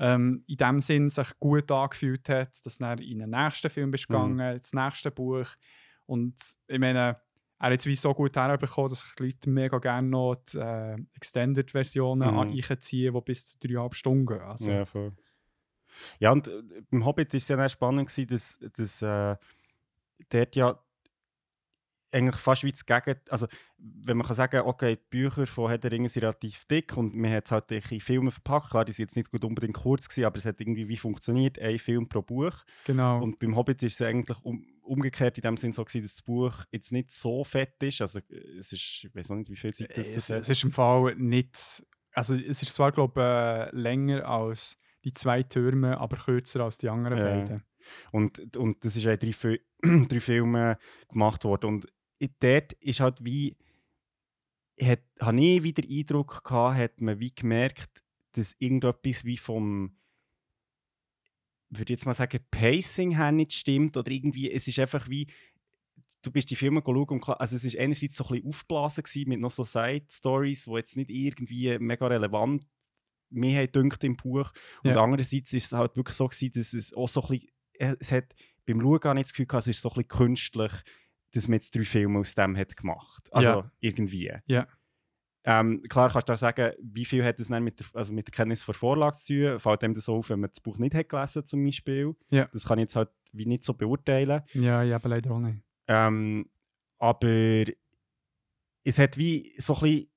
ähm, 0.02 0.44
in 0.48 0.58
dem 0.58 0.80
Sinn 0.80 1.10
sich 1.10 1.38
gut 1.40 1.70
angefühlt 1.72 2.28
hat, 2.28 2.66
dass 2.66 2.78
dann 2.78 2.98
in 3.00 3.20
den 3.20 3.30
nächsten 3.30 3.70
Film 3.70 3.92
bist 3.92 4.08
Mhm. 4.08 4.10
gegangen, 4.10 4.56
ins 4.56 4.74
nächste 4.74 5.12
Buch 5.12 5.48
und 6.06 6.34
ich 6.68 6.78
meine, 6.80 6.98
er 7.60 7.70
hat 7.72 7.78
es 7.78 7.86
wie 7.86 7.94
so 7.96 8.12
gut 8.14 8.36
herbekommen, 8.36 8.90
dass 8.90 9.06
die 9.16 9.24
Leute 9.24 9.50
mega 9.50 9.78
gerne 9.78 10.08
noch 10.08 10.36
die 10.52 10.58
äh, 10.58 10.96
Extended-Versionen 11.14 12.28
Mhm. 12.28 12.58
einziehen, 12.62 13.14
die 13.14 13.20
bis 13.22 13.46
zu 13.46 13.58
dreieinhalb 13.60 13.94
Stunden 13.94 14.26
gehen. 14.26 14.40
Also, 14.42 14.78
Ja, 14.78 14.84
voll. 14.86 15.12
Ja, 16.18 16.32
und 16.32 16.48
äh, 16.48 16.62
beim 16.90 17.04
Hobbit 17.04 17.32
war 17.32 17.38
es 17.38 17.48
ja 17.48 17.56
dann 17.56 17.68
spannend, 17.70 18.08
gewesen, 18.08 18.28
dass, 18.28 18.58
dass 18.76 19.02
äh, 19.02 19.36
dort 20.30 20.56
ja 20.56 20.80
eigentlich 22.12 22.36
fast 22.40 22.62
wie 22.64 22.70
das 22.72 22.84
Gegenteil, 22.84 23.20
also 23.30 23.46
wenn 23.78 24.16
man 24.16 24.26
kann 24.26 24.36
sagen, 24.36 24.60
okay, 24.66 24.96
die 24.96 25.02
Bücher 25.10 25.46
von 25.46 25.68
Herr 25.68 25.78
der 25.78 25.90
Ringe 25.92 26.08
sind 26.08 26.22
relativ 26.22 26.64
dick 26.66 26.96
und 26.96 27.14
man 27.14 27.32
hat 27.32 27.46
es 27.46 27.52
halt 27.52 27.70
in 27.72 28.00
Filme 28.00 28.30
verpackt, 28.30 28.70
klar, 28.70 28.84
die 28.84 28.92
sind 28.92 29.06
jetzt 29.08 29.16
nicht 29.16 29.30
gut 29.30 29.44
unbedingt 29.44 29.74
kurz 29.74 30.08
gewesen, 30.08 30.26
aber 30.26 30.36
es 30.36 30.44
hat 30.46 30.60
irgendwie 30.60 30.88
wie 30.88 30.96
funktioniert, 30.96 31.58
ein 31.58 31.78
Film 31.78 32.08
pro 32.08 32.22
Buch. 32.22 32.54
Genau. 32.84 33.22
Und 33.22 33.38
beim 33.38 33.56
Hobbit 33.56 33.82
ist 33.82 34.00
es 34.00 34.06
eigentlich 34.06 34.38
um, 34.42 34.64
umgekehrt 34.82 35.38
in 35.38 35.42
dem 35.42 35.56
Sinn 35.56 35.72
so 35.72 35.84
gewesen, 35.84 36.02
dass 36.02 36.14
das 36.16 36.22
Buch 36.22 36.64
jetzt 36.70 36.92
nicht 36.92 37.10
so 37.10 37.44
fett 37.44 37.82
ist, 37.82 38.00
also 38.02 38.20
es 38.58 38.72
ist, 38.72 39.04
ich 39.04 39.14
weiß 39.14 39.30
noch 39.30 39.36
nicht, 39.36 39.50
wie 39.50 39.56
viel 39.56 39.72
Zeit 39.72 39.96
das 39.96 40.06
es, 40.06 40.30
hat. 40.30 40.40
es 40.42 40.48
ist 40.48 40.64
im 40.64 40.72
Fall 40.72 41.14
nicht. 41.16 41.84
Also, 42.14 42.34
es 42.34 42.62
ist 42.62 42.74
zwar, 42.74 42.92
glaube 42.92 43.20
ich, 43.20 43.74
äh, 43.74 43.76
länger 43.80 44.28
als 44.28 44.78
die 45.04 45.14
zwei 45.14 45.42
Türme, 45.42 45.98
aber 45.98 46.16
kürzer 46.18 46.60
als 46.60 46.76
die 46.76 46.90
anderen 46.90 47.16
Ja. 47.18 47.24
beiden. 47.24 47.64
Und, 48.12 48.56
und 48.56 48.84
das 48.84 48.96
ist 48.96 49.06
auch 49.06 49.16
drei, 49.16 49.58
drei 50.08 50.20
Filme 50.20 50.78
gemacht 51.10 51.44
worden. 51.44 51.66
Und 51.66 51.86
dort 52.40 52.72
ist 52.74 53.00
halt 53.00 53.24
wie, 53.24 53.56
hat, 54.80 55.00
habe 55.20 55.40
ich 55.40 55.62
wieder 55.62 55.82
Eindruck 55.88 56.44
gehabt, 56.44 56.76
hat 56.78 57.00
man 57.00 57.20
wie 57.20 57.34
gemerkt, 57.34 58.02
dass 58.32 58.54
irgendetwas 58.58 59.24
wie 59.24 59.36
vom, 59.36 59.96
würde 61.70 61.92
ich 61.92 61.98
jetzt 61.98 62.06
mal 62.06 62.14
sagen, 62.14 62.40
Pacing 62.50 63.16
her 63.16 63.32
nicht 63.32 63.52
stimmt 63.52 63.96
oder 63.96 64.10
irgendwie, 64.10 64.50
es 64.50 64.68
ist 64.68 64.78
einfach 64.78 65.08
wie, 65.08 65.26
du 66.22 66.30
bist 66.30 66.50
die 66.50 66.56
Filme 66.56 66.82
schauen 66.84 67.08
und 67.08 67.20
klar, 67.20 67.40
also 67.40 67.56
es 67.56 67.64
ist 67.64 67.76
einerseits 67.76 68.16
so 68.16 68.24
ein 68.24 68.30
bisschen 68.30 68.48
aufgeblasen 68.48 69.04
gewesen 69.04 69.28
mit 69.28 69.40
noch 69.40 69.50
so 69.50 69.64
Side-Stories, 69.64 70.64
die 70.64 70.70
jetzt 70.72 70.96
nicht 70.96 71.10
irgendwie 71.10 71.78
mega 71.78 72.06
relevant 72.06 72.66
mir 73.30 73.58
haben 73.60 73.72
dünkt 73.72 74.04
im 74.04 74.16
Buch. 74.16 74.52
Und 74.84 74.90
Ja. 74.90 75.02
andererseits 75.02 75.52
ist 75.52 75.66
es 75.66 75.72
halt 75.72 75.96
wirklich 75.96 76.16
so 76.16 76.28
gewesen, 76.28 76.52
dass 76.54 76.74
es 76.74 76.92
auch 76.94 77.08
so 77.08 77.22
ein 77.22 77.28
bisschen, 77.28 77.96
es 77.98 78.12
hat 78.12 78.34
beim 78.66 78.80
Schauen 78.80 79.02
auch 79.02 79.14
nicht 79.14 79.24
das 79.24 79.32
Gefühl 79.32 79.46
gehabt, 79.46 79.66
es 79.66 79.76
ist 79.76 79.82
so 79.82 79.88
ein 79.90 79.94
bisschen 79.94 80.08
künstlich, 80.08 80.72
dass 81.32 81.48
man 81.48 81.54
jetzt 81.58 81.74
drei 81.74 81.84
Filme 81.84 82.18
aus 82.20 82.34
dem 82.34 82.56
hat 82.56 82.76
gemacht. 82.76 83.28
Also 83.32 83.50
Ja. 83.50 83.70
irgendwie. 83.80 84.32
Ja. 84.46 84.66
Ähm, 85.44 85.82
klar 85.88 86.08
kannst 86.10 86.28
du 86.28 86.34
auch 86.34 86.38
sagen, 86.38 86.72
wie 86.80 87.04
viel 87.04 87.24
hat 87.24 87.40
es 87.40 87.48
dann 87.48 87.64
mit 87.64 87.80
der, 87.80 87.86
also 87.94 88.12
mit 88.12 88.28
der 88.28 88.32
Kenntnis 88.32 88.62
von 88.62 88.74
Vorlage 88.74 89.16
zu 89.18 89.34
tun. 89.50 89.58
Fällt 89.58 89.82
einem 89.82 89.94
das 89.94 90.08
auf, 90.08 90.30
wenn 90.30 90.38
man 90.40 90.50
das 90.50 90.60
Buch 90.60 90.78
nicht 90.78 90.94
hat 90.94 91.08
gelesen 91.08 91.44
zum 91.44 91.64
Beispiel. 91.64 92.14
Ja. 92.30 92.46
Das 92.52 92.64
kann 92.66 92.78
ich 92.78 92.82
jetzt 92.84 92.96
halt 92.96 93.08
wie 93.32 93.46
nicht 93.46 93.64
so 93.64 93.74
beurteilen. 93.74 94.42
Ja, 94.52 94.84
ich 94.84 94.92
habe 94.92 95.08
leider 95.08 95.32
auch 95.32 95.40
nicht. 95.40 95.60
Ähm, 95.88 96.48
aber 96.98 97.64
es 98.84 98.98
hat 98.98 99.16
wie 99.16 99.52
so 99.58 99.74
ein 99.74 99.80
bisschen, 99.80 100.08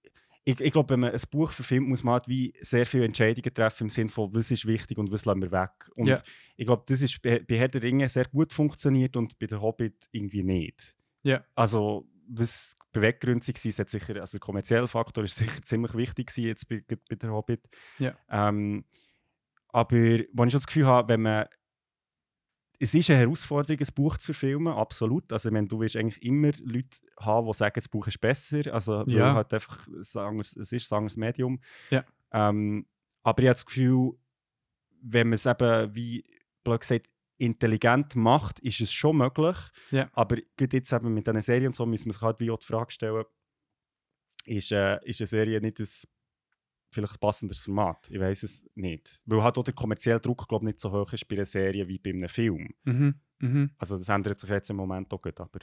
ich, 0.44 0.60
ich 0.60 0.72
glaube, 0.74 0.92
wenn 0.92 1.00
man 1.00 1.12
ein 1.12 1.22
Buch 1.32 1.52
verfilmt, 1.52 1.88
muss 1.88 2.04
man 2.04 2.14
halt 2.14 2.28
wie 2.28 2.54
sehr 2.62 2.86
viele 2.86 3.06
Entscheidungen 3.06 3.52
treffen 3.54 3.86
im 3.86 3.90
Sinne 3.90 4.10
von, 4.10 4.32
was 4.34 4.52
ist 4.52 4.68
wichtig 4.68 4.98
und 5.00 5.12
was 5.12 5.26
lassen 5.26 5.42
wir 5.42 5.52
weg. 5.52 5.90
Und 5.96 6.08
Ja. 6.08 6.22
ich 6.56 6.66
glaube, 6.68 6.84
das 6.88 7.02
ist 7.02 7.20
bei, 7.24 7.40
bei 7.40 7.58
Herr 7.58 7.68
der 7.70 7.82
Ringe 7.82 8.08
sehr 8.10 8.26
gut 8.26 8.54
funktioniert 8.54 9.16
und 9.18 9.40
bei 9.40 9.48
der 9.48 9.60
Hobbit 9.62 10.08
irgendwie 10.12 10.44
nicht. 10.44 10.95
Ja. 11.26 11.44
Also, 11.56 12.08
was 12.28 12.78
Beweggründe 12.92 13.46
waren. 13.46 13.72
Hat 13.78 13.90
sicher, 13.90 14.16
also 14.22 14.32
der 14.32 14.40
kommerzielle 14.40 14.88
Faktor 14.88 15.24
ist 15.26 15.36
sicher 15.36 15.62
ziemlich 15.64 15.94
wichtig 15.96 16.28
gewesen, 16.28 16.48
jetzt 16.48 16.70
bei, 16.70 16.82
bei 16.88 17.16
der 17.16 17.32
Hobbit. 17.32 17.68
Ja. 18.00 18.16
Ähm, 18.30 18.86
aber 19.70 19.98
wo 20.32 20.44
ich 20.46 20.52
schon 20.52 20.60
das 20.60 20.68
Gefühl 20.68 20.86
habe, 20.86 21.10
wenn 21.10 21.22
man 21.24 21.46
es 22.78 22.94
ist 22.94 23.10
eine 23.10 23.20
Herausforderung, 23.20 23.80
ein 23.80 23.94
Buch 23.96 24.18
zu 24.18 24.34
verfilmen, 24.34 24.74
absolut. 24.74 25.32
Also, 25.32 25.52
wenn 25.52 25.68
du 25.68 25.80
willst 25.80 25.96
eigentlich 25.96 26.22
immer 26.24 26.52
Leute 26.60 27.00
haben, 27.20 27.48
die 27.48 27.54
sagen, 27.54 27.74
das 27.76 27.88
Buch 27.90 28.08
ist 28.08 28.20
besser. 28.20 28.74
Also, 28.74 29.04
Ja. 29.08 29.34
halt 29.34 29.54
einfach 29.54 29.88
ein 29.88 30.22
anderes, 30.22 30.56
es 30.58 30.72
ist 30.74 30.92
ein 30.92 30.98
anderes 30.98 31.16
Medium. 31.18 31.62
Ja. 31.90 32.04
Ähm, 32.32 32.86
aber 33.24 33.44
ich 33.44 33.48
habe 33.48 33.56
das 33.56 33.66
Gefühl, 33.66 34.12
wenn 35.02 35.28
man 35.30 35.34
es 35.36 35.46
eben, 35.46 35.96
wie 35.96 36.26
blöd 36.64 36.82
gesagt, 36.82 37.08
intelligent 37.38 38.16
macht, 38.16 38.60
ist 38.60 38.82
es 38.82 38.92
schon 38.92 39.18
möglich. 39.18 39.58
Ja. 39.92 40.10
Aber 40.14 40.38
gerade 40.58 40.78
jetzt 40.78 40.94
eben 40.94 41.14
mit 41.14 41.28
diesen 41.28 41.42
Serien 41.42 41.68
und 41.68 41.76
so 41.76 41.86
müssen 41.86 42.06
wir 42.06 42.14
sich 42.14 42.22
halt 42.22 42.40
wie 42.40 42.52
auch 42.52 42.60
die 42.60 42.66
Frage 42.66 42.92
stellen, 42.92 43.26
ist, 44.46 44.72
äh, 44.72 45.00
ist 45.04 45.22
eine 45.22 45.28
Serie 45.28 45.60
nicht 45.60 45.80
ein, 45.80 45.88
vielleicht 46.92 47.16
ein 47.16 47.20
passendes 47.20 47.60
Format? 47.60 48.10
Ich 48.10 48.20
weiß 48.20 48.44
es 48.44 48.66
nicht. 48.76 49.22
Weil 49.26 49.44
halt 49.44 49.58
auch 49.58 49.64
der 49.64 49.74
kommerzielle 49.74 50.20
Druck, 50.20 50.48
glaube 50.48 50.66
nicht 50.66 50.80
so 50.80 50.92
hoch 50.92 51.12
ist 51.14 51.28
bei 51.28 51.36
einer 51.36 51.46
Serie 51.46 51.88
wie 51.88 52.00
bei 52.00 52.12
einem 52.12 52.30
Film. 52.30 52.74
Mhm. 52.84 53.16
Mhm. 53.40 53.72
Also 53.78 53.98
das 53.98 54.08
ändert 54.10 54.40
sich 54.40 54.50
jetzt 54.50 54.70
im 54.70 54.78
Moment 54.78 55.14
auch 55.14 55.22
gut, 55.22 55.40
aber... 55.40 55.60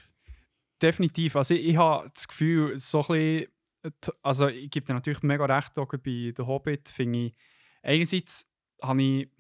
Definitiv. 0.81 1.37
Also 1.37 1.55
ich, 1.55 1.69
ich 1.69 1.77
habe 1.77 2.11
das 2.13 2.27
Gefühl, 2.27 2.79
so 2.79 3.03
ein 3.03 3.07
bisschen, 3.07 4.15
also 4.23 4.49
ich 4.49 4.71
gebe 4.71 4.85
dir 4.85 4.95
natürlich 4.95 5.23
mega 5.23 5.45
recht, 5.45 5.79
auch 5.79 5.89
bei 5.89 6.35
«The 6.37 6.43
Hobbit» 6.43 6.89
finde 6.89 7.27
ich, 7.27 7.35
einerseits 7.83 8.51
habe 8.83 9.03
ich 9.03 9.31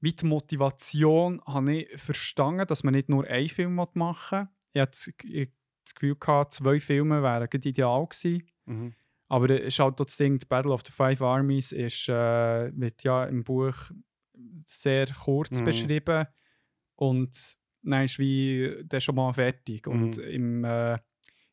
wie 0.00 0.12
die 0.12 0.24
Motivation 0.26 1.42
habe 1.46 1.74
ich 1.76 2.00
verstanden, 2.00 2.66
dass 2.66 2.82
man 2.84 2.94
nicht 2.94 3.08
nur 3.08 3.26
einen 3.26 3.48
Film 3.48 3.74
machen 3.74 4.38
will. 4.40 4.48
Ich 4.72 4.80
hatte 4.80 5.12
das- 5.12 5.94
Gefühl, 5.94 6.14
gehabt, 6.14 6.52
zwei 6.52 6.78
Filme 6.78 7.22
wären 7.22 7.48
ideal 7.64 8.06
gewesen. 8.06 8.46
Mhm. 8.66 8.94
Aber 9.28 9.50
es 9.50 9.66
ist 9.66 9.78
halt 9.80 9.98
das 9.98 10.16
Ding, 10.16 10.38
die 10.38 10.46
Battle 10.46 10.72
of 10.72 10.82
the 10.86 10.92
Five 10.92 11.20
Armies 11.22 11.72
ist, 11.72 12.08
äh, 12.08 12.70
wird 12.78 13.02
ja 13.02 13.24
im 13.24 13.42
Buch 13.42 13.74
sehr 14.66 15.06
kurz 15.24 15.60
Mhm. 15.60 15.64
beschrieben 15.64 16.26
und 16.96 17.56
dann 17.82 18.04
ist 18.04 18.18
wie 18.18 18.82
der 18.84 19.00
schon 19.00 19.14
mal 19.16 19.32
fertig. 19.32 19.86
Und 19.86 20.16
Mhm. 20.18 20.22
im, 20.24 20.64
äh, 20.64 20.98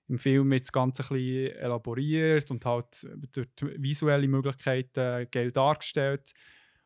im 0.08 0.20
Film 0.20 0.52
wird 0.52 0.62
das 0.64 0.72
Ganze 0.72 1.04
ein 1.04 1.10
bisschen 1.10 1.56
elaboriert 1.58 2.52
und 2.52 2.66
halt 2.66 3.08
durch 3.34 3.48
visuelle 3.78 4.28
Möglichkeiten 4.28 5.28
geil 5.32 5.52
dargestellt. 5.52 6.34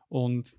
Und 0.08 0.56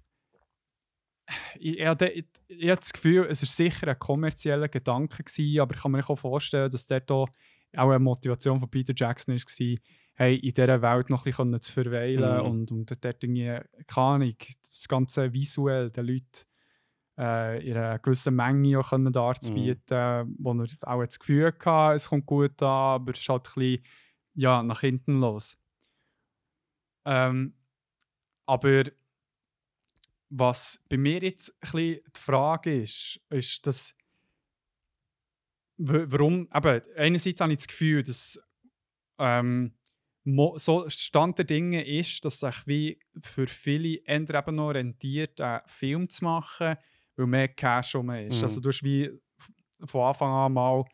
ich, 1.60 1.80
ich, 1.80 2.02
ich, 2.02 2.26
ich 2.48 2.70
habe 2.70 2.80
das 2.80 2.94
Gefühl, 2.94 3.28
es 3.30 3.42
war 3.42 3.50
sicher 3.50 3.88
ein 3.88 4.00
kommerzieller 4.00 4.68
Gedanke, 4.68 5.24
gewesen, 5.24 5.60
aber 5.60 5.76
ich 5.76 5.82
kann 5.82 5.92
mir 5.92 6.08
auch 6.08 6.18
vorstellen, 6.18 6.70
dass 6.70 6.86
dort 6.86 7.12
auch 7.12 7.30
auch 7.76 7.90
eine 7.90 8.00
Motivation 8.00 8.60
von 8.60 8.70
Peter 8.70 8.94
Jackson 8.96 9.36
war, 9.36 9.78
hey, 10.16 10.36
in 10.36 10.54
dieser 10.54 10.82
Welt 10.82 11.10
noch 11.10 11.26
ein 11.26 11.32
bisschen 11.32 11.62
zu 11.62 11.72
verweilen 11.72 12.40
Mhm. 12.40 12.52
und, 12.52 12.72
und 12.72 13.04
dort 13.04 13.24
irgendwie, 13.24 13.60
keine 13.88 14.08
Ahnung, 14.08 14.36
das 14.62 14.88
ganze 14.88 15.34
visuell 15.34 15.90
den 15.90 16.06
Leuten 16.06 16.46
äh, 17.18 17.68
in 17.68 17.78
einer 17.78 18.00
gewissen 18.00 18.36
Menge 18.36 18.80
auch 18.80 18.90
können 18.90 19.12
darzubieten, 19.12 20.36
wo 20.38 20.54
er 20.54 20.68
auch 20.88 21.04
das 21.04 21.20
Gefühl 21.20 21.48
hatte, 21.48 21.96
es 21.96 22.10
kommt 22.10 22.26
gut 22.26 22.62
an, 22.62 22.68
aber 22.68 23.14
es 23.14 23.22
ist 23.22 23.30
halt 23.30 23.48
ein 23.48 23.54
bisschen 23.56 23.84
ja, 24.36 24.64
nach 24.64 24.82
hinten 24.82 25.20
los. 25.20 25.58
Ähm, 27.06 27.54
aber 28.46 28.84
was 30.36 30.84
bei 30.90 30.98
mir 30.98 31.20
jetzt 31.22 31.52
ein 31.52 31.60
bisschen 31.62 32.00
die 32.16 32.20
Frage 32.20 32.82
ist, 32.82 33.20
ist, 33.30 33.68
dass 33.68 33.96
warum, 35.78 36.50
eben, 36.54 36.82
einerseits 36.96 37.42
habe 37.42 37.52
ich 37.52 37.60
das 37.60 37.68
Gefühl, 37.68 38.02
dass 38.02 38.40
ähm, 39.20 39.74
so 40.56 40.90
Stand 40.90 41.38
der 41.38 41.46
Dinge 41.46 41.86
ist, 41.86 42.26
dass 42.26 42.40
sich 42.40 42.66
wie 42.66 43.00
für 43.20 43.46
viele 43.46 44.00
eher 44.06 44.22
eben 44.22 44.56
noch 44.56 44.72
rentiert, 44.72 45.40
einen 45.40 45.62
Film 45.68 46.10
zu 46.10 46.24
machen, 46.24 46.78
weil 47.16 47.28
mehr 47.28 47.50
Cash 47.50 47.96
rum 47.96 48.10
ist. 48.12 48.38
Mhm. 48.38 48.44
Also 48.44 48.62
du 48.62 48.70
hast 48.70 48.84
wie 48.84 49.12
von 49.86 50.02
Anfang 50.02 50.32
an 50.32 50.54
mal 50.54 50.86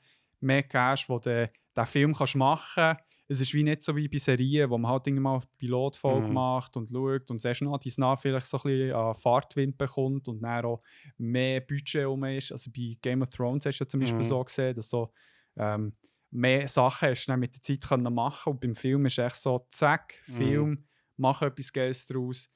mehr 0.41 0.63
Cash, 0.63 1.07
wo 1.07 1.19
du 1.19 1.49
den 1.77 1.85
Film 1.85 2.13
kannst 2.13 2.35
machen 2.35 2.97
kannst. 2.97 3.03
Es 3.31 3.41
ist 3.41 3.53
wie 3.53 3.61
nicht 3.63 3.83
so 3.83 3.95
wie 3.95 4.07
bei 4.07 4.17
Serien, 4.17 4.69
wo 4.71 4.77
man 4.79 4.91
halt 4.91 5.05
irgendwann 5.05 5.33
mal 5.39 5.41
Pilotfolge 5.59 6.27
Mhm. 6.27 6.33
macht 6.33 6.75
und 6.75 6.89
schaut 6.89 7.29
und 7.29 7.45
erst 7.45 7.61
nach 7.61 7.77
dies 7.77 7.99
nach 7.99 8.19
vielleicht 8.19 8.47
so 8.47 8.57
ein 8.57 8.63
bisschen 8.63 8.93
an 8.93 9.13
Fahrtwind 9.15 9.77
bekommt 9.77 10.27
und 10.27 10.41
dann 10.41 10.65
auch 10.65 10.81
mehr 11.17 11.61
Budget 11.61 12.07
rum 12.07 12.23
ist. 12.23 12.51
Also 12.51 12.71
bei 12.75 12.97
Game 13.01 13.21
of 13.21 13.29
Thrones 13.29 13.65
hast 13.67 13.79
du 13.79 13.83
ja 13.83 13.87
zum 13.89 13.99
Beispiel 13.99 14.25
Mhm. 14.25 14.25
so 14.25 14.43
gesehen, 14.43 14.75
dass 14.75 14.89
so 14.89 15.13
ähm, 15.57 15.95
mehr 16.31 16.67
Sachen 16.67 17.09
hast 17.09 17.27
du 17.27 17.37
mit 17.37 17.53
der 17.55 17.61
Zeit 17.61 17.81
können 17.87 18.13
machen 18.13 18.53
und 18.53 18.61
beim 18.61 18.75
Film 18.75 19.05
ist 19.05 19.19
echt 19.19 19.35
so, 19.35 19.67
zack, 19.71 20.13
Mhm. 20.27 20.69
Film, 20.69 20.87
mach 21.17 21.41
etwas 21.43 21.71
Geiles 21.71 22.07
daraus 22.07 22.49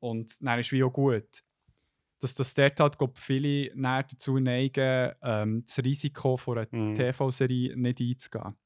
und 0.00 0.42
dann 0.44 0.58
ist 0.58 0.72
wie 0.72 0.82
auch 0.82 0.92
gut. 0.92 1.42
Dass 2.20 2.34
das 2.34 2.54
dort 2.54 2.80
halt, 2.80 2.98
glaub, 2.98 3.18
viele 3.18 3.70
dazu 3.76 4.38
neigen, 4.38 5.14
ähm, 5.22 5.64
das 5.66 5.78
Risiko 5.84 6.36
von 6.36 6.58
einer 6.58 6.68
Mhm. 6.72 6.94
TV-Serie 6.94 7.76
nicht 7.76 8.00
einzugehen. 8.00 8.56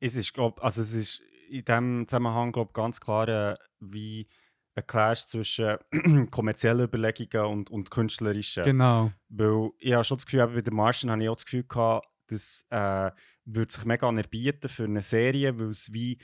Es 0.00 0.16
ist, 0.16 0.32
glaub, 0.32 0.62
also 0.62 0.82
es 0.82 0.92
ist 0.92 1.22
in 1.48 1.64
diesem 1.64 2.06
Zusammenhang 2.08 2.52
glaub, 2.52 2.72
ganz 2.72 3.00
klar 3.00 3.28
äh, 3.28 3.56
wie 3.80 4.28
ein 4.74 4.86
Clash 4.86 5.26
zwischen 5.26 5.76
kommerziellen 6.30 6.86
Überlegungen 6.86 7.46
und, 7.46 7.70
und 7.70 7.90
künstlerischen. 7.90 8.64
Genau. 8.64 9.12
Weil 9.28 9.70
ich 9.78 9.92
habe 9.92 10.04
schon 10.04 10.18
das 10.18 10.26
Gefühl, 10.26 10.46
bei 10.46 10.62
The 10.64 10.70
Martian 10.70 11.10
habe 11.10 11.22
ich 11.22 11.28
auch 11.28 11.36
das 11.36 11.44
Gefühl 11.44 11.64
gehabt, 11.64 12.06
das 12.28 12.64
äh, 12.70 13.10
würde 13.44 13.72
sich 13.72 13.84
mega 13.84 14.10
erbieten 14.12 14.68
für 14.68 14.84
eine 14.84 15.02
Serie, 15.02 15.58
weil 15.58 15.70
es 15.70 15.92
wie 15.92 16.18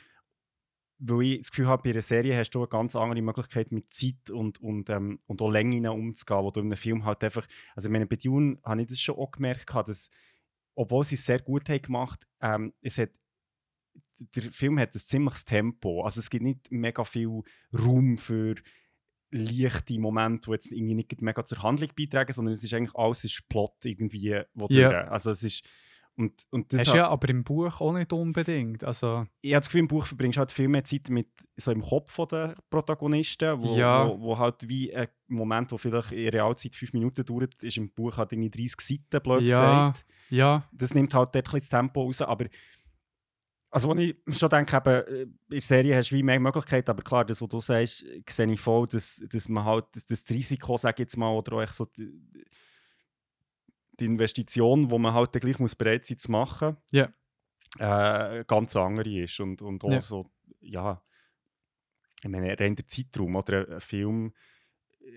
weil 1.05 1.23
ich 1.23 1.39
das 1.41 1.51
Gefühl 1.51 1.67
habe, 1.67 1.83
bei 1.83 1.91
einer 1.91 2.03
Serie 2.03 2.37
hast 2.37 2.51
du 2.51 2.61
eine 2.61 2.69
ganz 2.69 2.95
andere 2.95 3.21
Möglichkeit 3.23 3.73
mit 3.73 3.93
Zeit 3.93 4.31
und, 4.31 4.61
und, 4.61 4.89
ähm, 4.89 5.19
und 5.27 5.43
auch 5.43 5.51
Längen 5.51 5.87
umzugehen, 5.89 6.45
wo 6.45 6.51
du 6.53 6.61
in 6.61 6.67
einem 6.67 6.77
Film 6.77 7.05
halt 7.05 7.25
einfach, 7.25 7.47
also 7.75 7.89
ich 7.89 7.93
meine, 7.93 8.07
bei 8.07 8.17
Dune 8.17 8.59
habe 8.65 8.83
ich 8.83 8.87
das 8.87 9.01
schon 9.01 9.17
auch 9.17 9.33
gemerkt, 9.33 9.69
dass, 9.75 10.11
obwohl 10.77 11.05
sie 11.05 11.17
es 11.17 11.27
sehr 11.27 11.41
gut 11.41 11.69
haben 11.69 11.83
gemacht, 11.83 12.29
ähm, 12.41 12.73
es 12.83 12.99
hat 12.99 13.11
der 14.37 14.51
Film 14.53 14.79
hat 14.79 14.95
ein 14.95 15.01
ziemliches 15.01 15.45
Tempo. 15.45 16.03
Also 16.05 16.21
es 16.21 16.31
gibt 16.31 16.45
nicht 16.45 16.71
mega 16.71 17.05
viel 17.05 17.43
Raum 17.77 18.19
für 18.19 18.55
leichte 19.31 19.99
Momente, 19.99 20.47
die 20.51 20.53
jetzt 20.53 20.73
irgendwie 20.73 20.95
nicht 20.95 21.23
mega 21.23 21.45
zur 21.45 21.63
Handlung 21.63 21.91
beitragen, 21.97 22.33
sondern 22.33 22.55
es 22.55 22.63
ist 22.63 22.75
eigentlich 22.75 22.95
alles 22.95 23.25
ist 23.25 23.49
Plot 23.49 23.73
irgendwie, 23.85 24.41
wo 24.55 24.67
Ja. 24.71 24.91
durch. 24.91 25.11
Also 25.11 25.31
es 25.31 25.43
ist 25.43 25.67
und, 26.15 26.45
und 26.51 26.71
das 26.75 26.81
Hast 26.81 26.93
ja 26.95 27.09
aber 27.09 27.31
im 27.31 27.43
Buch 27.43 27.81
auch 27.81 27.95
nicht 27.95 28.13
unbedingt. 28.13 28.85
Also, 28.85 29.25
ich 29.41 29.55
habe 29.55 29.61
das 29.61 29.69
Gefühl, 29.69 29.81
im 29.81 29.89
Buch 29.89 30.05
verbringst 30.07 30.37
du 30.37 30.41
halt 30.41 30.51
viel 30.53 30.69
mehr 30.69 30.85
Zeit 30.85 31.09
mit 31.09 31.27
so 31.57 31.73
im 31.73 31.81
Kopf 31.81 32.15
der 32.27 32.55
Protagonisten, 32.69 33.63
wo, 33.63 33.79
Ja. 33.79 34.07
wo, 34.07 34.21
wo 34.21 34.39
halt 34.39 34.69
wie 34.69 34.95
ein 34.95 35.09
Moment, 35.29 35.73
wo 35.73 35.79
vielleicht 35.79 36.13
in 36.13 36.29
Realzeit 36.29 36.75
fünf 36.75 36.93
Minuten 36.93 37.25
dauert, 37.25 37.55
ist 37.63 37.79
im 37.79 37.91
Buch 37.95 38.19
halt 38.19 38.31
irgendwie 38.33 38.51
30 38.51 38.79
Seiten, 38.83 39.23
blöd 39.23 39.49
Ja. 39.49 39.89
gesagt. 39.93 40.05
ja, 40.29 40.69
Das 40.71 40.93
nimmt 40.93 41.15
halt 41.15 41.35
dort 41.35 41.37
ein 41.37 41.43
bisschen 41.45 41.61
das 41.61 41.69
Tempo 41.71 42.03
raus, 42.03 42.21
aber 42.21 42.45
also 43.73 43.89
wenn 43.89 43.99
ich 43.99 44.17
schon 44.39 44.49
denke, 44.51 44.77
eben, 44.77 44.89
äh, 44.89 45.23
in 45.23 45.39
der 45.51 45.61
Serie 45.61 45.97
hast 45.97 46.11
du 46.11 46.15
wie 46.17 46.23
mehr 46.23 46.39
Möglichkeiten, 46.39 46.91
aber 46.91 47.03
klar, 47.03 47.25
das, 47.25 47.41
was 47.43 47.49
du 47.49 47.61
sagst, 47.61 48.05
sehe 48.29 48.53
ich 48.53 48.61
voll, 48.61 48.87
dass, 48.87 49.21
dass 49.29 49.49
man 49.49 49.65
halt 49.65 49.87
das, 49.93 50.05
das 50.05 50.25
Risiko, 50.31 50.77
sag 50.77 50.95
ich 50.97 51.05
jetzt 51.05 51.17
mal, 51.17 51.31
oder 51.35 51.57
auch 51.57 51.69
so 51.69 51.87
die, 51.87 52.13
die 53.99 54.05
Investition, 54.05 54.91
wo 54.91 54.99
man 54.99 55.15
halt 55.15 55.33
gleich 55.33 55.59
muss 55.59 55.75
bereit 55.75 56.05
sein 56.05 56.19
zu 56.19 56.31
machen, 56.31 56.77
Ja. 56.91 57.13
äh, 57.79 58.45
ganz 58.47 58.77
andere 58.77 59.23
ist 59.23 59.41
und, 59.41 59.63
und 59.63 59.83
auch 59.85 59.91
Ja. 59.93 60.01
so, 60.03 60.31
ja, 60.61 61.03
ich 62.23 62.29
meine, 62.31 62.59
rein 62.59 62.77
der 62.77 62.87
Zeitraum 62.87 63.35
oder 63.37 63.69
ein- 63.69 63.81
Film, 63.81 64.33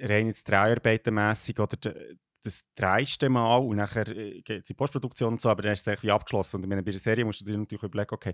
rein 0.01 0.27
jetzt 0.27 0.49
dreharbeitenmässig 0.49 1.59
oder 1.59 1.77
de, 1.77 2.17
das 2.45 2.63
dreiste 2.75 3.27
Mal 3.29 3.57
und 3.57 3.77
nachher 3.77 4.07
äh, 4.07 4.41
geht 4.41 4.63
es 4.63 4.69
in 4.69 4.73
die 4.73 4.77
Postproduktion 4.77 5.33
und 5.33 5.41
so, 5.41 5.49
aber 5.49 5.61
dann 5.63 5.73
ist 5.73 5.81
es 5.81 5.87
eigentlich 5.87 6.03
wie 6.03 6.11
abgeschlossen. 6.11 6.63
Und 6.63 6.69
bei 6.69 6.81
der 6.81 6.99
Serie 6.99 7.25
musst 7.25 7.41
du 7.41 7.45
dir 7.45 7.57
natürlich 7.57 7.83
überlegen, 7.83 8.13
okay, 8.13 8.33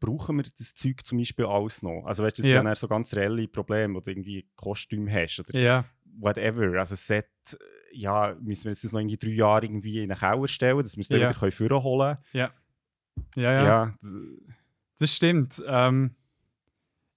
brauchen 0.00 0.36
wir 0.36 0.42
das 0.44 0.74
Zeug 0.74 1.04
zum 1.04 1.18
Beispiel 1.18 1.46
alles 1.46 1.82
noch? 1.82 2.04
Also 2.04 2.24
weißt 2.24 2.38
du, 2.38 2.42
das 2.42 2.50
Ja. 2.50 2.58
sind 2.58 2.66
ja 2.66 2.74
so 2.74 2.88
ganz 2.88 3.14
reelle 3.14 3.46
Probleme, 3.48 3.94
wo 3.94 4.00
du 4.00 4.10
irgendwie 4.10 4.48
Kostüm 4.56 5.08
hast 5.10 5.38
oder 5.40 5.58
ja, 5.58 5.84
whatever. 6.18 6.78
Also 6.78 6.94
Set, 6.96 7.26
äh, 7.52 7.56
ja, 7.96 8.36
müssen 8.40 8.64
wir 8.64 8.72
jetzt 8.72 8.84
das 8.84 8.92
noch 8.92 9.00
irgendwie 9.00 9.16
drei 9.16 9.30
Jahre 9.30 9.64
irgendwie 9.66 10.02
in 10.02 10.08
den 10.08 10.18
Keller 10.18 10.48
stellen, 10.48 10.78
dass 10.82 10.96
wir 10.96 11.02
es 11.02 11.08
dann 11.08 11.20
Ja. 11.20 11.28
wieder 11.30 11.38
können 11.38 11.52
vorholen 11.52 12.18
ja, 12.32 12.48
können. 13.34 13.44
ja. 13.44 13.64
Ja, 13.64 13.94
d- 14.02 14.52
Das 14.98 15.14
stimmt. 15.14 15.62
Ähm, 15.66 16.14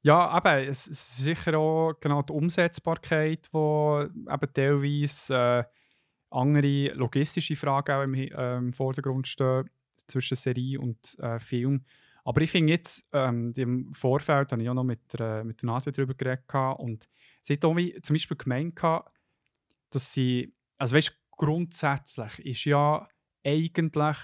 ja, 0.03 0.27
aber 0.27 0.65
es 0.65 0.87
ist 0.87 1.17
sicher 1.17 1.57
auch 1.57 1.93
genau 1.99 2.21
die 2.21 2.31
Umsetzbarkeit, 2.31 3.49
wo 3.51 4.01
eben 4.03 4.53
teilweise 4.53 5.33
äh, 5.67 5.76
andere 6.29 6.93
logistische 6.93 7.55
Fragen 7.55 7.91
auch 7.91 8.03
im, 8.03 8.13
äh, 8.13 8.57
im 8.57 8.73
Vordergrund 8.73 9.27
stehen 9.27 9.69
zwischen 10.07 10.35
Serie 10.35 10.79
und 10.79 11.17
äh, 11.19 11.39
Film. 11.39 11.85
Aber 12.23 12.41
ich 12.41 12.51
finde 12.51 12.73
jetzt, 12.73 13.07
ähm, 13.13 13.53
im 13.55 13.93
Vorfeld 13.93 14.51
habe 14.51 14.61
ich 14.61 14.69
auch 14.69 14.73
noch 14.73 14.83
mit 14.83 15.13
der, 15.13 15.43
mit 15.45 15.61
der 15.61 15.67
Nadja 15.67 15.91
darüber 15.91 16.13
geredet 16.13 16.43
und 16.77 17.07
sie 17.41 17.53
hat 17.53 17.63
auch 17.63 17.77
zum 18.01 18.13
Beispiel 18.13 18.37
gemeint, 18.37 18.75
gehabt, 18.75 19.17
dass 19.89 20.11
sie, 20.11 20.53
also 20.77 20.95
weißt 20.95 21.17
grundsätzlich 21.31 22.39
ist 22.39 22.65
ja 22.65 23.07
eigentlich 23.45 24.17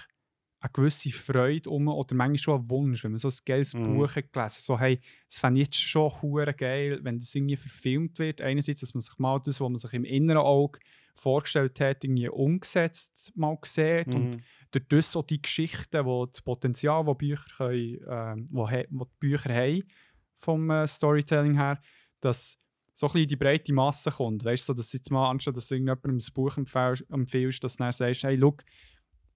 eine 0.60 0.72
gewisse 0.72 1.10
Freude 1.10 1.68
um 1.70 1.88
oder 1.88 2.14
manchmal 2.14 2.38
schon 2.38 2.60
ein 2.62 2.70
Wunsch, 2.70 3.04
wenn 3.04 3.12
man 3.12 3.18
so 3.18 3.28
ein 3.28 3.34
geiles 3.44 3.74
Mhm. 3.74 3.82
Buch 3.82 4.16
hat 4.16 4.32
gelesen 4.32 4.60
so 4.60 4.78
hey, 4.78 5.00
es 5.28 5.38
fände 5.38 5.60
ich 5.60 5.66
jetzt 5.68 5.80
schon 5.80 6.10
hure 6.22 6.54
geil, 6.54 7.00
wenn 7.02 7.18
das 7.18 7.34
irgendwie 7.34 7.56
verfilmt 7.56 8.18
wird. 8.18 8.40
Einerseits, 8.40 8.80
dass 8.80 8.94
man 8.94 9.02
sich 9.02 9.18
mal 9.18 9.40
das, 9.44 9.60
was 9.60 9.68
man 9.68 9.78
sich 9.78 9.92
im 9.92 10.04
inneren 10.04 10.40
Auge 10.42 10.78
vorgestellt 11.14 11.78
hat, 11.80 12.04
irgendwie 12.04 12.28
umgesetzt 12.28 13.32
mal 13.36 13.56
sieht 13.64 14.14
und 14.14 14.36
Mhm. 14.36 14.42
durch 14.70 14.84
das 14.88 15.12
so 15.12 15.22
die 15.22 15.40
Geschichten, 15.40 16.04
wo 16.04 16.26
das 16.26 16.42
Potenzial, 16.42 17.04
das 17.04 17.16
Bücher, 17.16 17.44
können, 17.56 17.98
ähm, 18.08 18.46
wo, 18.50 18.64
wo 18.90 19.04
die 19.04 19.10
Bücher 19.20 19.54
haben, 19.54 19.82
vom 20.38 20.68
äh, 20.70 20.86
Storytelling 20.86 21.54
her, 21.56 21.80
dass 22.20 22.58
so 22.92 23.06
ein 23.06 23.12
bisschen 23.12 23.28
die 23.28 23.36
breite 23.36 23.72
Masse 23.72 24.10
kommt. 24.10 24.44
Weißt 24.44 24.68
du, 24.68 24.72
so, 24.72 24.76
dass 24.76 24.92
jetzt 24.92 25.10
mal 25.10 25.30
anstatt, 25.30 25.56
dass 25.56 25.68
du 25.68 25.74
irgendjemandem 25.76 26.16
ein 26.16 26.34
Buch 26.34 26.56
empfehl- 26.56 27.04
empfiehlst, 27.12 27.62
dass 27.64 27.76
du 27.76 27.84
dann 27.84 27.92
sagst, 27.92 28.24
hey, 28.24 28.36
look, 28.36 28.62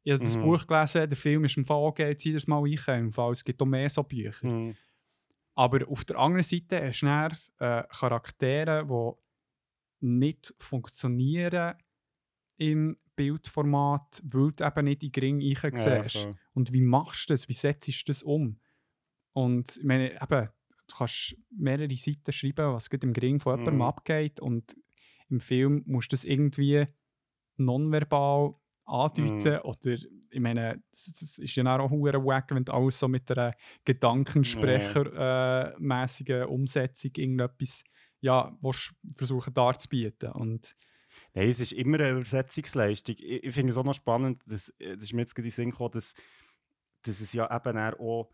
ich 0.05 0.13
habe 0.13 0.23
das 0.23 0.37
Mhm. 0.37 0.43
Buch 0.43 0.67
gelesen, 0.67 1.09
der 1.09 1.17
Film 1.19 1.45
ist 1.45 1.57
im 1.57 1.65
Fall 1.67 1.93
geil, 1.93 2.17
zieh 2.17 2.33
das 2.33 2.47
mal 2.47 2.61
rein. 2.63 3.01
Im 3.07 3.13
Fall, 3.13 3.33
es 3.33 3.45
gibt 3.45 3.61
auch 3.61 3.67
mehr 3.67 3.91
so 3.91 4.03
Bücher. 4.05 4.47
Mhm. 4.47 4.77
Aber 5.55 5.89
auf 5.89 6.05
der 6.05 6.19
anderen 6.19 6.45
Seite 6.45 6.81
hast 6.87 7.01
du 7.03 7.07
dann 7.07 7.33
äh, 7.59 7.83
Charaktere, 7.89 8.87
die 8.87 9.13
nicht 10.01 10.55
funktionieren 10.59 11.75
im 12.57 12.97
Bildformat, 13.17 14.23
weil 14.25 14.53
du 14.53 14.65
eben 14.65 14.85
nicht 14.85 15.03
in 15.03 15.13
den 15.13 15.21
Ring 15.23 15.41
Ja, 15.41 15.49
voll. 16.23 16.35
Und 16.55 16.73
wie 16.73 16.83
machst 16.83 17.29
du 17.29 17.35
das? 17.35 17.49
Wie 17.49 17.53
setzt 17.53 17.89
du 17.89 17.93
das 18.07 18.23
um? 18.23 18.61
Und 19.33 19.77
ich 19.77 19.85
meine, 19.85 20.13
eben, 20.21 20.49
du 20.87 20.95
kannst 20.97 21.37
mehrere 21.51 21.95
Seiten 21.95 22.33
schreiben, 22.33 22.73
was 22.73 22.89
gerade 22.91 23.07
im 23.07 23.13
Gring 23.13 23.39
von 23.41 23.53
jemandem 23.53 23.75
Mhm. 23.77 23.83
abgeht. 23.83 24.41
Und 24.41 24.77
im 25.29 25.41
Film 25.41 25.83
musst 25.87 26.13
du 26.13 26.15
das 26.15 26.25
irgendwie 26.25 26.87
nonverbal 27.57 28.55
andeuten. 28.85 29.55
Mhm. 29.55 29.61
Oder, 29.65 29.97
ich 30.31 30.41
meine, 30.41 30.83
das, 30.91 31.13
das 31.13 31.39
ist 31.39 31.55
ja 31.57 31.79
auch 31.79 31.91
hure 31.91 32.25
wack, 32.25 32.51
wenn 32.55 32.65
du 32.65 32.73
alles 32.73 32.99
so 32.99 33.09
mit 33.09 33.31
einer 33.31 33.53
Gedankensprecher-mäßigen 33.85 36.45
Umsetzung 36.45 37.11
irgendetwas 37.17 37.85
ja, 38.21 38.57
willst 38.61 38.93
versuchen 39.17 39.53
darzubieten. 39.55 40.33
Und 40.33 40.77
Nein, 41.35 41.49
es 41.49 41.59
ist 41.61 41.73
immer 41.73 41.99
eine 41.99 42.11
Übersetzungsleistung. 42.11 43.17
Ich, 43.19 43.45
ich 43.45 43.55
finde 43.55 43.73
es 43.73 43.77
auch 43.79 43.85
noch 43.85 43.95
spannend, 43.95 44.43
dass, 44.47 44.69
äh, 44.79 44.95
das 44.95 45.05
ist 45.05 45.13
mir 45.15 45.23
jetzt 45.23 45.35
gerade 45.35 45.47
in 45.49 45.51
den 45.51 45.55
Sinn 45.55 45.71
gekommen, 45.71 45.93
dass, 45.93 46.15
dass 47.03 47.21
es 47.21 47.33
ja 47.33 47.45
eben 47.55 47.77
auch 47.79 48.31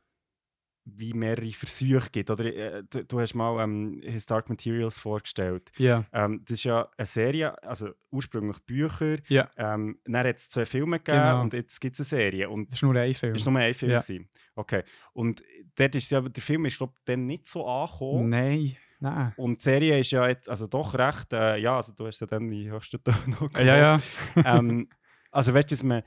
wie 0.87 1.15
mehrere 1.15 1.51
Versuche 1.53 2.11
gibt. 2.13 2.31
Oder, 2.31 2.45
äh, 2.45 2.83
du, 2.91 3.05
du 3.07 3.21
hast 3.21 3.33
mal 3.35 3.63
ähm, 3.63 4.03
His 4.05 4.27
Dark 4.27 4.51
Materials 4.51 4.99
vorgestellt. 4.99 5.73
ja, 5.79 6.05
Ähm, 6.13 6.43
das 6.45 6.59
ist 6.59 6.65
ja 6.65 6.91
eine 6.99 7.07
Serie, 7.07 7.63
also 7.63 7.91
ursprünglich 8.11 8.59
Bücher. 8.67 9.17
Ja. 9.29 9.49
Ähm, 9.57 9.99
dann 10.05 10.27
hat 10.27 10.37
es 10.37 10.51
zwei 10.51 10.67
Filme 10.67 10.99
gegeben 10.99 11.17
Genau. 11.23 11.41
und 11.41 11.55
jetzt 11.55 11.81
gibt 11.81 11.99
es 11.99 12.01
eine 12.13 12.21
Serie. 12.21 12.51
Und 12.51 12.67
das 12.71 12.75
ist 12.75 12.83
nur 12.83 12.95
ein 12.97 13.15
Film. 13.15 13.35
es 13.35 13.47
war 13.47 13.53
nur 13.53 13.63
ein 13.63 13.73
Film. 13.73 13.93
Gewesen. 13.93 14.29
Okay. 14.57 14.83
Und 15.15 15.43
dort 15.75 15.95
ist 15.95 16.11
ja, 16.11 16.21
der 16.21 16.43
Film 16.43 16.67
ist, 16.67 16.77
glaube 16.77 16.93
ich, 16.99 17.05
dann 17.07 17.25
nicht 17.27 17.47
so 17.47 17.67
angekommen. 17.67 18.29
Nein, 18.29 18.77
nein. 19.05 19.33
Und 19.37 19.59
die 19.59 19.63
Serie 19.63 20.01
ist 20.01 20.11
ja 20.11 20.27
jetzt 20.29 20.49
also 20.49 20.67
doch 20.67 20.95
recht, 20.95 21.33
äh, 21.33 21.59
ja, 21.59 21.77
also 21.77 21.93
du 21.93 22.07
hast 22.07 22.21
ja 22.21 22.27
dann 22.27 22.51
die 22.51 22.71
höchsten 22.71 23.03
Töne 23.03 23.37
noch 23.41 23.53
Ja, 23.59 23.77
ja. 23.77 24.01
ähm, 24.37 24.89
also 25.31 25.53
weißt 25.53 25.71
du, 25.71 25.75
dass 25.75 25.83
man, 25.83 26.03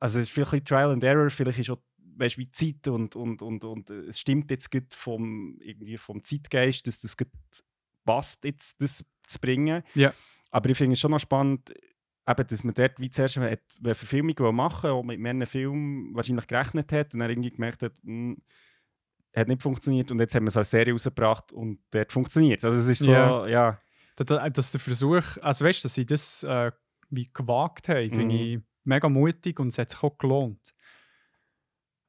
also 0.00 0.20
es 0.20 0.28
ist 0.28 0.34
vielleicht 0.34 0.52
ein 0.52 0.64
Trial 0.64 0.92
and 0.92 1.04
Error, 1.04 1.30
vielleicht 1.30 1.58
ist 1.60 1.70
auch, 1.70 1.78
weißt 2.16 2.36
du, 2.36 2.40
wie 2.40 2.50
Zeit 2.50 2.88
und, 2.88 3.14
und, 3.16 3.42
und, 3.42 3.64
und 3.64 3.90
äh, 3.90 4.06
es 4.08 4.18
stimmt 4.18 4.50
jetzt 4.50 4.70
gut 4.70 4.92
vom, 4.94 5.58
irgendwie 5.60 5.96
vom 5.96 6.22
Zeitgeist, 6.24 6.86
dass 6.86 7.00
das 7.00 7.16
gut 7.16 7.28
passt, 8.04 8.44
jetzt 8.44 8.80
das 8.80 9.04
zu 9.24 9.38
bringen. 9.38 9.82
Ja. 9.94 10.12
Aber 10.50 10.70
ich 10.70 10.78
finde 10.78 10.94
es 10.94 11.00
schon 11.00 11.10
noch 11.10 11.20
spannend, 11.20 11.72
eben, 12.28 12.46
dass 12.46 12.64
man 12.64 12.74
dort 12.74 12.98
wie 12.98 13.10
zuerst 13.10 13.38
eine 13.38 13.58
Verfilmung 13.94 14.34
machen 14.54 14.90
wollte, 14.90 14.92
auch 14.92 15.02
mit 15.02 15.20
mehreren 15.20 15.46
Filmen 15.46 16.14
wahrscheinlich 16.14 16.46
gerechnet 16.46 16.90
hat 16.92 17.14
und 17.14 17.20
dann 17.20 17.30
irgendwie 17.30 17.50
gemerkt 17.50 17.82
hat, 17.82 17.92
hm, 18.02 18.38
hat 19.34 19.48
nicht 19.48 19.62
funktioniert 19.62 20.10
und 20.10 20.18
jetzt 20.20 20.34
haben 20.34 20.44
wir 20.44 20.48
es 20.48 20.56
als 20.56 20.70
Serie 20.70 20.92
rausgebracht 20.92 21.52
und 21.52 21.80
dort 21.90 22.12
funktioniert 22.12 22.64
Also 22.64 22.78
es 22.78 22.88
ist 22.88 23.04
so, 23.04 23.12
Ja. 23.12 23.46
ja, 23.46 23.80
dass, 24.16 24.52
dass 24.52 24.72
der 24.72 24.80
Versuch, 24.80 25.22
also 25.42 25.64
weißt 25.64 25.84
dass 25.84 25.94
sie 25.94 26.06
das 26.06 26.42
äh, 26.42 26.72
wie 27.10 27.30
gewagt 27.32 27.88
haben, 27.88 28.10
finde 28.10 28.34
Mhm. 28.34 28.40
ich 28.40 28.58
mega 28.84 29.08
mutig 29.08 29.58
und 29.60 29.68
es 29.68 29.78
hat 29.78 29.90
sich 29.90 30.02
auch 30.02 30.16
gelohnt. 30.18 30.74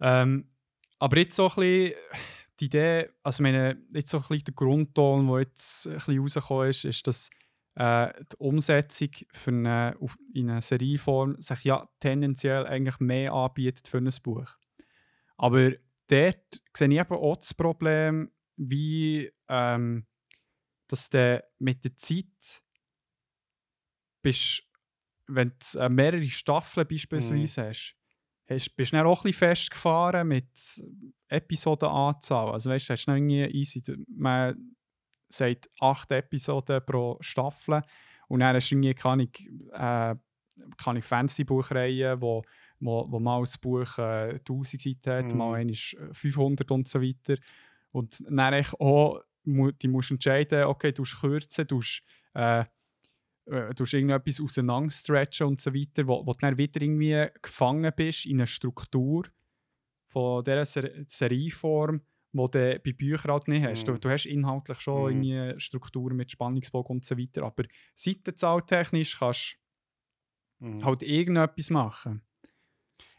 Ähm, 0.01 0.49
aber 0.97 1.17
jetzt 1.17 1.35
so 1.35 1.47
ein 1.49 1.55
bisschen 1.55 1.93
die 2.59 2.65
Idee, 2.65 3.09
also 3.23 3.41
meine, 3.43 3.81
jetzt 3.93 4.09
so 4.11 4.17
ein 4.17 4.23
bisschen 4.27 4.43
der 4.45 4.53
Grundton, 4.53 5.27
der 5.27 5.39
jetzt 5.39 5.87
ein 5.87 5.93
bisschen 5.93 6.19
rausgekommen 6.19 6.69
ist, 6.69 6.85
ist, 6.85 7.07
dass 7.07 7.29
äh, 7.75 8.11
die 8.31 8.35
Umsetzung 8.37 9.09
für 9.31 9.51
eine, 9.51 9.95
in 10.33 10.49
einer 10.49 10.61
Serieform 10.61 11.39
sich 11.41 11.63
ja 11.63 11.87
tendenziell 11.99 12.65
eigentlich 12.65 12.99
mehr 12.99 13.31
anbietet 13.33 13.87
für 13.87 13.97
ein 13.99 14.09
Buch. 14.23 14.47
Aber 15.37 15.71
dort 16.09 16.61
sehe 16.75 16.89
ich 16.89 16.99
eben 16.99 17.15
auch 17.15 17.37
das 17.37 17.53
Problem, 17.53 18.31
wie 18.57 19.31
ähm, 19.47 20.05
dass 20.87 21.09
du 21.09 21.43
mit 21.59 21.83
der 21.83 21.95
Zeit 21.95 22.61
bist, 24.21 24.63
wenn 25.27 25.53
du 25.73 25.79
äh, 25.79 25.89
mehrere 25.89 26.23
Staffeln 26.25 26.87
beispielsweise 26.87 27.67
hast, 27.67 27.95
hast, 28.49 28.75
bist 28.75 28.91
du 28.91 28.97
dann 28.97 29.05
auch 29.05 29.19
ein 29.19 29.23
bisschen 29.23 29.37
festgefahren 29.37 30.27
mit 30.27 30.83
Episodenanzahl. 31.27 32.51
Also 32.51 32.71
weißt 32.71 32.89
du, 32.89 32.93
hast 32.93 33.05
du 33.05 33.11
noch 33.11 33.17
irgendwie 33.17 33.45
easy, 33.45 33.81
man 34.07 34.75
sagt 35.29 35.69
acht 35.79 36.11
Episoden 36.11 36.83
pro 36.83 37.17
Staffel 37.21 37.81
und 38.27 38.39
dann 38.39 38.55
hast 38.55 38.69
du 38.69 38.75
irgendwie 38.75 38.95
keine, 38.95 39.23
äh, 39.73 40.15
keine 40.83 41.01
Fantasy-Buchreihe, 41.01 42.19
wo, 42.19 42.43
wo, 42.79 43.05
wo 43.11 43.19
mal 43.19 43.41
das 43.43 43.57
Buch 43.57 43.97
äh, 43.97 44.39
1000 44.39 44.81
Seiten 44.81 45.11
hat, 45.11 45.33
Mhm. 45.33 45.37
mal 45.37 45.55
einmal 45.55 45.75
500 46.13 46.69
und 46.71 46.87
so 46.87 47.01
weiter. 47.01 47.35
Und 47.91 48.23
dann 48.29 48.65
auch, 48.79 49.21
mu- 49.43 49.71
die 49.71 49.87
musst 49.87 50.11
entscheiden, 50.11 50.63
okay, 50.65 50.91
du 50.91 51.03
kürzen, 51.03 51.67
du 51.67 51.81
äh, 52.35 52.65
äh, 53.45 53.73
du 53.73 53.83
irgendetwas 53.83 54.39
auseinanderstretchen 54.41 55.47
und 55.47 55.61
so 55.61 55.73
weiter, 55.73 56.07
wo, 56.07 56.25
wo 56.25 56.33
du 56.33 56.39
dann 56.39 56.57
wieder 56.57 56.81
irgendwie 56.81 57.27
gefangen 57.41 57.91
bist 57.95 58.25
in 58.25 58.37
einer 58.37 58.47
Struktur 58.47 59.23
von 60.07 60.43
dieser 60.43 60.65
Ser 60.65 60.91
Serieform, 61.07 62.01
wo 62.33 62.47
du 62.47 62.79
bei 62.83 62.93
Büchern 62.93 63.31
halt 63.31 63.47
nicht 63.47 63.65
hast. 63.65 63.85
Du, 63.87 63.93
Mhm. 63.93 63.99
du 63.99 64.09
hast 64.09 64.25
inhaltlich 64.25 64.79
schon 64.79 65.11
Mhm. 65.11 65.23
irgendwie 65.23 65.59
Strukturen 65.59 66.15
mit 66.17 66.31
Spannungsbogen 66.31 66.97
und 66.97 67.05
so 67.05 67.17
weiter, 67.17 67.43
aber 67.43 67.63
seitenzahltechnisch 67.95 69.17
kannst 69.19 69.57
mhm. 70.59 70.75
du 70.75 70.85
halt 70.85 71.03
irgendetwas 71.03 71.69
machen. 71.69 72.21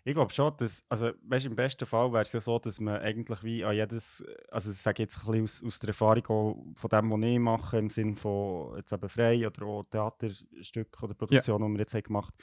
Ich 0.02 0.14
glaube 0.14 0.32
schon, 0.32 0.56
dass, 0.56 0.82
also 0.88 1.10
weißt, 1.22 1.46
im 1.46 1.56
besten 1.56 1.84
Fall 1.84 2.10
wäre 2.12 2.22
es 2.22 2.32
ja 2.32 2.40
so, 2.40 2.58
dass 2.58 2.80
man 2.80 3.00
eigentlich 3.00 3.42
wie 3.42 3.64
an 3.64 3.76
jedes, 3.76 4.24
also 4.50 4.70
ich 4.70 4.78
sage 4.78 5.02
jetzt 5.02 5.18
ein 5.18 5.26
bisschen 5.26 5.44
aus, 5.44 5.62
aus 5.64 5.78
der 5.78 5.88
Erfahrung 5.88 6.26
auch 6.26 6.80
von 6.80 6.90
dem, 6.90 7.10
was 7.10 7.30
ich 7.30 7.38
mache, 7.38 7.78
im 7.78 7.90
Sinne 7.90 8.16
von 8.16 8.76
jetzt 8.76 8.92
eben 8.92 9.08
frei 9.08 9.46
oder 9.46 9.66
auch 9.66 9.84
Theaterstücke 9.90 11.04
oder 11.04 11.14
Produktionen, 11.14 11.68
die 11.68 11.74
wir 11.74 11.80
jetzt 11.80 11.94
haben 11.94 12.02
gemacht. 12.02 12.34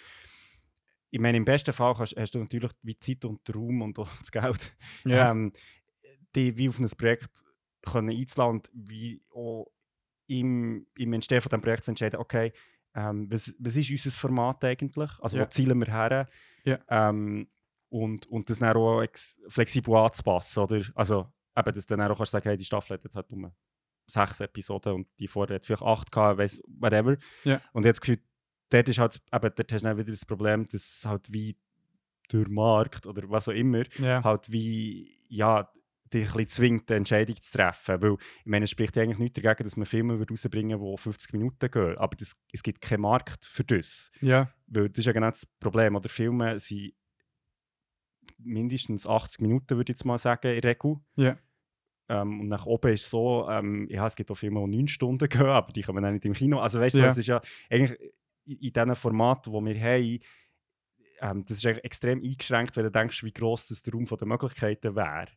Ich 1.09 1.19
meine, 1.19 1.37
im 1.37 1.45
besten 1.45 1.73
Fall 1.73 1.97
hast, 1.97 2.15
hast 2.15 2.35
du 2.35 2.39
natürlich 2.39 2.71
wie 2.83 2.99
Zeit 2.99 3.25
und 3.25 3.39
Raum 3.55 3.81
und 3.81 3.97
auch 3.97 4.09
das 4.19 4.31
Geld, 4.31 4.75
ähm, 5.05 5.51
die 6.35 6.55
wie 6.57 6.69
auf 6.69 6.79
ein 6.79 6.87
Projekt 6.89 7.43
können 7.81 8.11
einzuladen 8.11 8.57
und 8.57 8.69
wie 8.73 9.23
auch 9.33 9.71
im, 10.27 10.85
im 10.97 11.13
Entstehen 11.13 11.41
von 11.41 11.49
diesem 11.49 11.61
Projekt 11.61 11.85
zu 11.85 11.91
entscheiden, 11.91 12.19
okay, 12.19 12.51
ähm, 12.97 13.31
was, 13.31 13.53
was 13.59 13.75
ist 13.75 13.91
unser 13.91 14.11
Format 14.19 14.63
eigentlich? 14.65 15.11
Also 15.21 15.37
Ja. 15.37 15.45
wo 15.45 15.49
zielen 15.49 15.77
wir 15.79 15.87
her? 15.87 16.27
Ja. 16.65 16.79
Ähm, 16.89 17.47
und, 17.89 18.25
und 18.27 18.49
das 18.49 18.59
dann 18.59 18.75
auch 18.75 19.01
ex- 19.01 19.39
flexibel 19.47 19.95
anzupassen, 19.95 20.59
oder? 20.63 20.81
Also 20.95 21.31
eben, 21.55 21.73
dass 21.75 21.85
du 21.85 21.95
dann 21.95 22.11
auch 22.11 22.17
kannst 22.17 22.31
sagen, 22.33 22.49
hey, 22.49 22.57
die 22.57 22.65
Staffel 22.65 22.95
hat 22.95 23.03
jetzt 23.03 23.15
halt 23.15 23.31
nur 23.31 23.53
sechs 24.07 24.39
Episoden 24.41 24.93
und 24.93 25.07
die 25.19 25.27
vorher 25.27 25.55
hat 25.55 25.65
vielleicht 25.65 25.83
acht 25.83 26.11
gehabt, 26.11 26.37
weiss, 26.39 26.61
whatever. 26.67 27.15
Ja. 27.43 27.61
Und 27.73 27.85
jetzt 27.85 28.01
gefühlt, 28.01 28.21
dort 28.69 28.89
ist 28.89 28.97
halt, 28.99 29.21
eben, 29.31 29.51
dort 29.55 29.71
hast 29.73 29.81
du 29.81 29.87
dann 29.87 29.97
wieder 29.97 30.11
das 30.11 30.25
Problem, 30.25 30.65
dass 30.67 31.03
halt 31.05 31.31
wie 31.31 31.55
der 32.31 32.49
Markt 32.49 33.05
oder 33.05 33.29
was 33.29 33.47
auch 33.47 33.53
immer, 33.53 33.83
Ja. 33.99 34.23
halt 34.23 34.51
wie, 34.51 35.17
ja, 35.29 35.69
dich 36.13 36.35
ein 36.35 36.47
zwingt, 36.47 36.89
eine 36.91 36.97
Entscheidung 36.97 37.35
zu 37.41 37.51
treffen. 37.57 38.01
Weil, 38.01 38.13
ich 38.13 38.45
meine, 38.45 38.65
es 38.65 38.71
spricht 38.71 38.95
ja 38.95 39.03
eigentlich 39.03 39.17
nichts 39.19 39.41
dagegen, 39.41 39.63
dass 39.63 39.77
man 39.77 39.85
Filme 39.85 40.25
rausbringen 40.29 40.79
würde, 40.79 40.95
die 40.97 41.01
50 41.01 41.33
Minuten 41.33 41.71
gehen. 41.71 41.97
Aber 41.97 42.15
das, 42.15 42.35
es 42.51 42.63
gibt 42.63 42.81
keinen 42.81 43.01
Markt 43.01 43.45
für 43.45 43.63
das. 43.63 44.11
ja. 44.21 44.51
Weil 44.67 44.89
das 44.89 44.99
ist 44.99 45.05
ja 45.05 45.11
genau 45.13 45.27
das 45.27 45.45
Problem. 45.59 45.95
Oder 45.95 46.09
Filme 46.09 46.59
sind 46.59 46.93
mindestens 48.37 49.07
80 49.07 49.41
Minuten, 49.41 49.77
würde 49.77 49.91
ich 49.91 49.97
jetzt 49.97 50.05
mal 50.05 50.17
sagen, 50.17 50.53
in 50.53 50.59
Regel. 50.59 50.97
Ja. 51.15 51.37
Ähm, 52.09 52.41
und 52.41 52.47
nach 52.47 52.65
oben 52.65 52.93
ist 52.93 53.05
es 53.05 53.09
so, 53.09 53.47
ähm, 53.49 53.87
ja, 53.89 54.05
es 54.07 54.15
gibt 54.15 54.31
auch 54.31 54.35
Filme, 54.37 54.59
die 54.69 54.77
9 54.77 54.87
Stunden 54.87 55.27
gehen, 55.29 55.41
aber 55.41 55.71
die 55.73 55.81
kommen 55.81 56.03
dann 56.03 56.13
nicht 56.13 56.25
im 56.25 56.33
Kino. 56.33 56.59
Also 56.59 56.79
weißt 56.79 56.95
du, 56.95 56.99
Ja. 56.99 57.05
das 57.07 57.17
ist 57.17 57.27
ja 57.27 57.41
eigentlich 57.69 57.99
in, 58.45 58.59
diesen 58.73 58.95
Formaten, 58.95 59.51
die 59.53 59.73
wir 59.75 59.81
haben, 59.81 60.19
ähm, 61.19 61.43
das 61.45 61.57
ist 61.57 61.65
extrem 61.65 62.21
eingeschränkt, 62.21 62.75
wenn 62.75 62.83
du 62.83 62.91
denkst, 62.91 63.23
wie 63.23 63.33
gross 63.33 63.67
das 63.67 63.81
der 63.81 63.93
Raum 63.93 64.05
der 64.05 64.27
Möglichkeiten 64.27 64.95
wäre. 64.95 65.27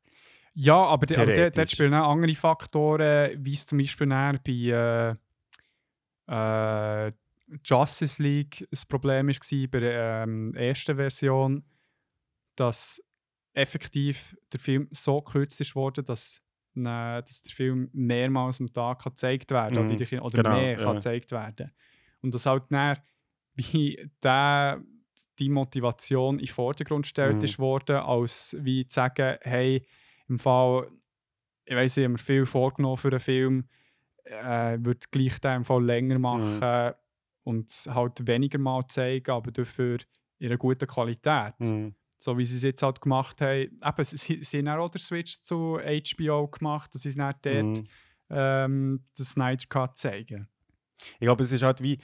Ja, 0.54 0.76
aber, 0.84 1.06
d- 1.06 1.16
aber 1.16 1.32
dort, 1.32 1.70
spielen 1.70 1.94
auch 1.94 2.10
andere 2.10 2.34
Faktoren, 2.34 3.44
wie 3.44 3.54
es 3.54 3.66
zum 3.66 3.78
Beispiel 3.78 4.06
bei 4.06 5.16
äh, 6.28 7.06
äh, 7.08 7.12
Justice 7.64 8.22
League 8.22 8.66
das 8.70 8.86
Problem 8.86 9.28
war 9.28 9.68
bei 9.70 9.80
der 9.80 10.22
ähm, 10.24 10.54
ersten 10.54 10.96
Version, 10.96 11.64
dass 12.56 13.02
effektiv 13.54 14.36
der 14.52 14.60
Film 14.60 14.88
so 14.92 15.20
gekürzt 15.22 15.60
ist 15.60 15.74
worden, 15.74 16.04
dass, 16.04 16.42
ne, 16.74 17.22
dass 17.26 17.42
der 17.42 17.52
Film 17.52 17.90
mehrmals 17.92 18.60
am 18.60 18.72
Tag 18.72 19.02
kann 19.02 19.12
gezeigt 19.12 19.50
werden 19.50 19.74
kann 19.74 19.84
Mhm, 19.84 19.90
oder, 19.96 20.04
die- 20.04 20.20
oder 20.20 20.36
genau, 20.36 20.50
mehr 20.50 20.72
ja. 20.78 20.84
kann 20.84 20.94
gezeigt 20.96 21.32
werden 21.32 21.72
Und 22.22 22.34
dass 22.34 22.46
halt 22.46 22.64
dann, 22.70 22.98
wie 23.54 24.10
der, 24.22 24.80
die 25.38 25.48
Motivation 25.48 26.38
in 26.38 26.46
den 26.46 26.52
Vordergrund 26.54 27.04
gestellt 27.04 27.38
Mhm. 27.38 27.44
ist 27.44 27.58
worden, 27.58 27.96
als 27.96 28.56
wie 28.60 28.86
zu 28.86 28.94
sagen, 28.94 29.38
hey, 29.42 29.84
im 30.30 30.38
Fall, 30.38 30.90
ich 31.64 31.74
weiß 31.74 31.96
ich 31.98 32.04
habe 32.04 32.12
mir 32.12 32.18
viel 32.18 32.46
vorgenommen 32.46 32.96
für 32.96 33.08
einen 33.08 33.20
Film, 33.20 33.68
äh, 34.24 34.78
würde 34.80 35.00
gleich 35.10 35.40
den 35.40 35.56
im 35.58 35.64
Fall 35.64 35.84
länger 35.84 36.16
Mhm. 36.16 36.20
machen 36.22 36.94
und 37.44 37.70
halt 37.88 38.26
weniger 38.26 38.58
mal 38.58 38.86
zeigen, 38.86 39.30
aber 39.30 39.50
dafür 39.50 39.98
in 40.38 40.46
einer 40.46 40.56
guten 40.58 40.86
Qualität. 40.86 41.54
Mhm. 41.58 41.94
So 42.18 42.36
wie 42.36 42.44
sie 42.44 42.56
es 42.56 42.62
jetzt 42.62 42.82
halt 42.82 43.00
gemacht 43.00 43.40
haben. 43.40 43.80
Eben, 43.82 44.04
sie, 44.04 44.42
sie 44.44 44.58
haben 44.58 44.80
auch 44.80 44.90
den 44.90 45.00
Switch 45.00 45.40
zu 45.40 45.78
HBO 45.78 46.48
gemacht, 46.48 46.94
dass 46.94 47.02
sie 47.02 47.08
es 47.10 47.16
dann 47.16 47.34
dort 47.42 47.78
Mhm. 47.78 47.86
ähm, 48.30 49.04
den 49.18 49.24
Snyder 49.24 49.64
Cut 49.68 49.96
zeigen. 49.98 50.48
Ich 51.14 51.20
glaube, 51.20 51.42
es 51.42 51.50
ist 51.52 51.62
halt 51.62 51.82
wie, 51.82 51.98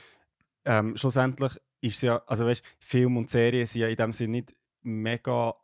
ähm, 0.65 0.97
schlussendlich 0.97 1.53
ist 1.83 1.97
es 1.97 2.01
ja, 2.03 2.23
also 2.27 2.47
weißt, 2.47 2.65
Film 2.81 3.17
und 3.19 3.29
Serien 3.31 3.67
sind 3.67 3.83
ja 3.83 3.89
in 3.89 3.97
dem 3.97 4.13
Sinne 4.13 4.33
nicht 4.33 4.55
mega, 4.83 5.55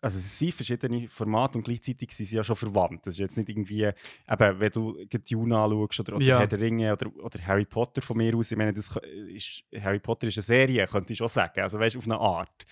also 0.00 0.18
es 0.18 0.38
sind 0.38 0.54
verschiedene 0.54 1.08
Formate 1.08 1.58
und 1.58 1.64
gleichzeitig 1.64 2.12
sind 2.12 2.26
sie 2.26 2.36
ja 2.36 2.44
schon 2.44 2.56
verwandt. 2.56 3.06
Das 3.06 3.14
ist 3.14 3.18
jetzt 3.18 3.36
nicht 3.36 3.48
irgendwie, 3.48 3.82
eben, 3.84 4.60
wenn 4.60 4.70
du 4.72 5.04
Dune 5.04 5.56
anschaust 5.58 6.00
oder, 6.00 6.16
oder 6.16 6.24
Ja. 6.24 6.38
Herr 6.38 6.46
der 6.46 6.60
Ringe 6.60 6.92
oder, 6.92 7.14
oder 7.16 7.46
Harry 7.46 7.64
Potter 7.64 8.00
von 8.00 8.16
mir 8.16 8.34
aus, 8.36 8.50
ich 8.52 8.58
meine, 8.58 8.72
das 8.72 8.94
ist, 9.28 9.64
Harry 9.80 9.98
Potter 9.98 10.28
ist 10.28 10.38
eine 10.38 10.42
Serie, 10.42 10.86
könnte 10.86 11.12
ich 11.12 11.18
schon 11.18 11.28
sagen, 11.28 11.60
also 11.60 11.78
weißt, 11.78 11.96
auf 11.96 12.04
eine 12.04 12.18
Art. 12.18 12.64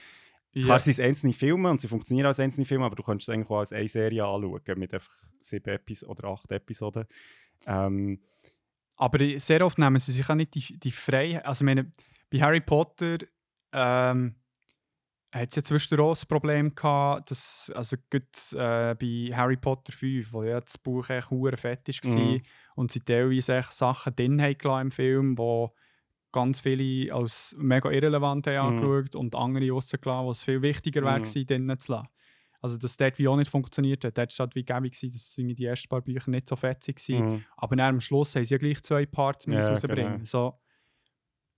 Klar, 0.52 0.78
sie 0.78 0.92
sind 0.92 1.04
einzelne 1.04 1.34
Filme 1.34 1.70
und 1.70 1.82
sie 1.82 1.88
funktionieren 1.88 2.26
als 2.26 2.40
einzelne 2.40 2.64
Filme, 2.64 2.86
aber 2.86 2.96
du 2.96 3.02
kannst 3.02 3.28
es 3.28 3.34
eigentlich 3.34 3.50
auch 3.50 3.58
als 3.58 3.72
eine 3.74 3.88
Serie 3.88 4.24
anschauen, 4.24 4.78
mit 4.78 4.94
einfach 4.94 5.12
sieben 5.38 5.68
Epis 5.68 6.02
oder 6.02 6.28
acht 6.28 6.50
Episoden. 6.50 7.04
Ähm, 7.66 8.20
Aber 8.96 9.18
sehr 9.38 9.66
oft 9.66 9.76
nehmen 9.78 9.98
sie 9.98 10.12
sich 10.12 10.26
auch 10.30 10.34
nicht 10.34 10.54
die, 10.54 10.78
die 10.78 10.92
Freiheit. 10.92 11.44
Also, 11.44 11.62
ich 11.62 11.66
meine, 11.66 11.90
bei 12.30 12.40
Harry 12.40 12.60
Potter 12.62 13.18
ähm, 13.72 14.34
hat 15.36 15.50
es 15.50 15.56
ja 15.56 15.62
zwischendurch 15.62 16.06
auch 16.06 16.12
das 16.12 16.26
Problem 16.26 16.74
gehabt, 16.74 17.30
dass, 17.30 17.70
also 17.74 17.96
gut, 18.10 18.24
äh, 18.52 18.94
bei 18.94 19.30
Harry 19.36 19.56
Potter 19.56 19.92
5, 19.92 20.32
wo 20.32 20.42
ja 20.42 20.60
das 20.60 20.78
Buch 20.78 21.08
echt 21.10 21.28
fett 21.56 21.88
war 21.88 22.10
Mhm. 22.16 22.42
und 22.76 22.92
sie 22.92 23.00
teilweise 23.00 23.56
echt 23.56 23.72
Sachen 23.72 24.14
drin 24.14 24.40
haben 24.42 24.80
im 24.82 24.90
Film, 24.90 25.38
wo 25.38 25.74
ganz 26.32 26.60
viele 26.60 27.12
als 27.14 27.54
mega 27.58 27.90
irrelevant 27.90 28.46
haben 28.46 28.54
Mhm. 28.76 28.84
angeschaut 28.84 29.16
und 29.16 29.34
andere 29.34 29.70
rausgelassen, 29.70 30.26
was 30.26 30.44
viel 30.44 30.60
wichtiger 30.62 31.02
wäre, 31.02 31.20
Mhm. 31.20 31.46
drinnen 31.46 31.78
zu 31.78 31.92
lassen. 31.92 32.08
Also, 32.60 32.78
dass 32.78 32.96
das 32.96 33.18
wie 33.18 33.28
auch 33.28 33.36
nicht 33.36 33.50
funktioniert 33.50 34.04
hat. 34.04 34.18
Dort 34.18 34.28
war 34.28 34.32
es 34.32 34.38
halt 34.40 34.54
wie 34.54 34.64
gäbig, 34.64 34.92
gewesen, 34.92 35.12
dass 35.12 35.34
die 35.36 35.64
ersten 35.64 35.88
paar 35.88 36.00
Bücher 36.02 36.30
nicht 36.30 36.48
so 36.48 36.56
fetzig 36.56 36.96
waren. 37.08 37.32
mhm. 37.34 37.44
Aber 37.56 37.76
dann 37.76 37.94
am 37.96 38.00
Schluss 38.00 38.34
haben 38.34 38.44
sie 38.44 38.54
ja 38.54 38.58
gleich 38.58 38.82
zwei 38.82 39.06
Parts 39.06 39.46
Ja, 39.46 39.68
rausbringen. 39.68 40.12
genau. 40.14 40.24
So, 40.24 40.58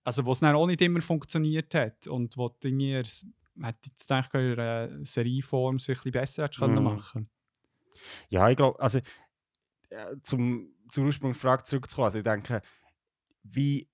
also, 0.04 0.24
wo 0.24 0.32
es 0.32 0.40
dann 0.40 0.54
auch 0.54 0.66
nicht 0.66 0.80
immer 0.82 1.00
funktioniert 1.00 1.74
hat 1.74 2.06
und 2.06 2.36
wo 2.36 2.46
es- 2.60 3.24
man 3.24 3.32
hätte 3.62 3.90
jetzt 3.90 4.08
gedacht, 4.08 4.34
in 4.34 4.58
einer 4.60 5.04
Serieform 5.04 5.76
es 5.76 5.88
ein 5.88 5.94
bisschen 5.94 6.12
besser 6.12 6.44
hättest 6.44 6.60
können 6.60 6.76
Mhm. 6.78 6.84
machen 6.84 7.30
Ja, 8.30 8.48
ich 8.50 8.56
glaube, 8.56 8.78
also 8.80 8.98
äh, 9.90 10.16
zum, 10.22 10.74
zur 10.90 11.04
Ursprungsfrage 11.06 11.62
zurückzukommen, 11.64 12.06
also 12.06 12.18
ich 12.18 12.24
denke, 12.24 12.60
wie, 13.42 13.88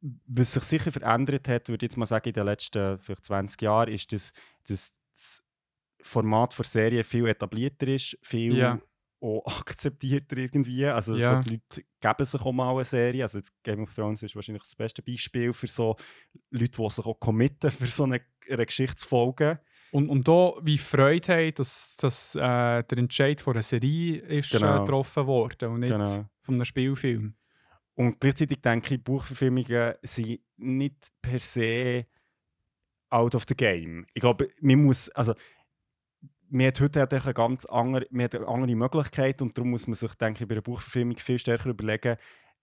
was 0.00 0.52
sich 0.54 0.62
sicher 0.64 0.92
verändert 0.92 1.48
hat, 1.48 1.68
würde 1.68 1.84
ich 1.86 1.90
jetzt 1.90 1.96
mal 1.96 2.06
sagen, 2.06 2.28
in 2.28 2.34
den 2.34 2.46
letzten 2.46 2.98
vielleicht 2.98 3.24
20 3.24 3.62
Jahren, 3.62 3.92
ist, 3.92 4.12
dass, 4.12 4.32
dass 4.68 4.92
das 5.12 5.42
Format 6.02 6.56
der 6.56 6.64
Serie 6.64 7.04
viel 7.04 7.26
etablierter 7.26 7.88
ist, 7.88 8.18
viel 8.22 8.56
Ja. 8.56 8.80
auch 9.20 9.60
akzeptierter 9.60 10.36
irgendwie. 10.36 10.86
Also 10.86 11.16
Ja. 11.16 11.36
so 11.42 11.50
die 11.50 11.50
Leute 11.56 11.82
geben 12.00 12.24
sich 12.24 12.40
auch 12.40 12.52
mal 12.52 12.72
eine 12.74 12.84
Serie. 12.84 13.24
Also 13.24 13.40
Game 13.62 13.82
of 13.82 13.94
Thrones 13.94 14.22
ist 14.22 14.36
wahrscheinlich 14.36 14.62
das 14.62 14.76
beste 14.76 15.02
Beispiel 15.02 15.52
für 15.52 15.66
so 15.66 15.96
Leute, 16.50 16.68
die 16.82 16.90
sich 16.90 17.04
auch 17.06 17.18
committen, 17.18 17.70
für 17.72 17.86
so 17.86 18.04
eine, 18.04 18.20
eine 18.50 18.66
Geschichte 18.66 19.06
folgen. 19.06 19.58
Und, 19.92 20.08
und 20.10 20.26
da 20.28 20.52
wie 20.62 20.78
Freude 20.78 21.32
haben, 21.32 21.54
dass, 21.54 21.96
dass 21.96 22.34
äh, 22.34 22.38
der 22.40 22.98
Entscheid 22.98 23.40
von 23.40 23.54
einer 23.54 23.62
Serie 23.62 24.18
ist 24.18 24.50
Genau. 24.50 24.76
äh, 24.76 24.80
getroffen 24.80 25.26
wurde 25.26 25.68
und 25.70 25.80
nicht 25.80 25.90
Genau. 25.92 26.26
von 26.42 26.54
einem 26.56 26.64
Spielfilm. 26.64 27.34
Und 27.94 28.20
gleichzeitig 28.20 28.60
denke 28.60 28.96
ich, 28.96 29.02
Buchverfilmungen 29.04 29.94
sind 30.02 30.40
nicht 30.56 30.96
per 31.22 31.38
se 31.38 32.04
out 33.08 33.34
of 33.34 33.44
the 33.48 33.54
game. 33.56 34.04
Ich 34.12 34.20
glaube, 34.20 34.48
man 34.60 34.84
muss, 34.84 35.08
also 35.10 35.34
man 36.48 36.66
hat 36.66 36.80
heute 36.80 37.00
halt 37.00 37.14
eine 37.14 37.32
ganz 37.34 37.64
andere, 37.64 38.06
man 38.10 38.24
hat 38.24 38.34
eine 38.34 38.46
andere 38.46 38.74
Möglichkeit 38.76 39.40
und 39.40 39.56
darum 39.56 39.70
muss 39.70 39.86
man 39.86 39.94
sich, 39.94 40.14
denke 40.16 40.44
ich, 40.44 40.48
bei 40.48 40.54
einer 40.54 40.62
Buchverfilmung 40.62 41.16
viel 41.18 41.38
stärker 41.38 41.70
überlegen, 41.70 42.16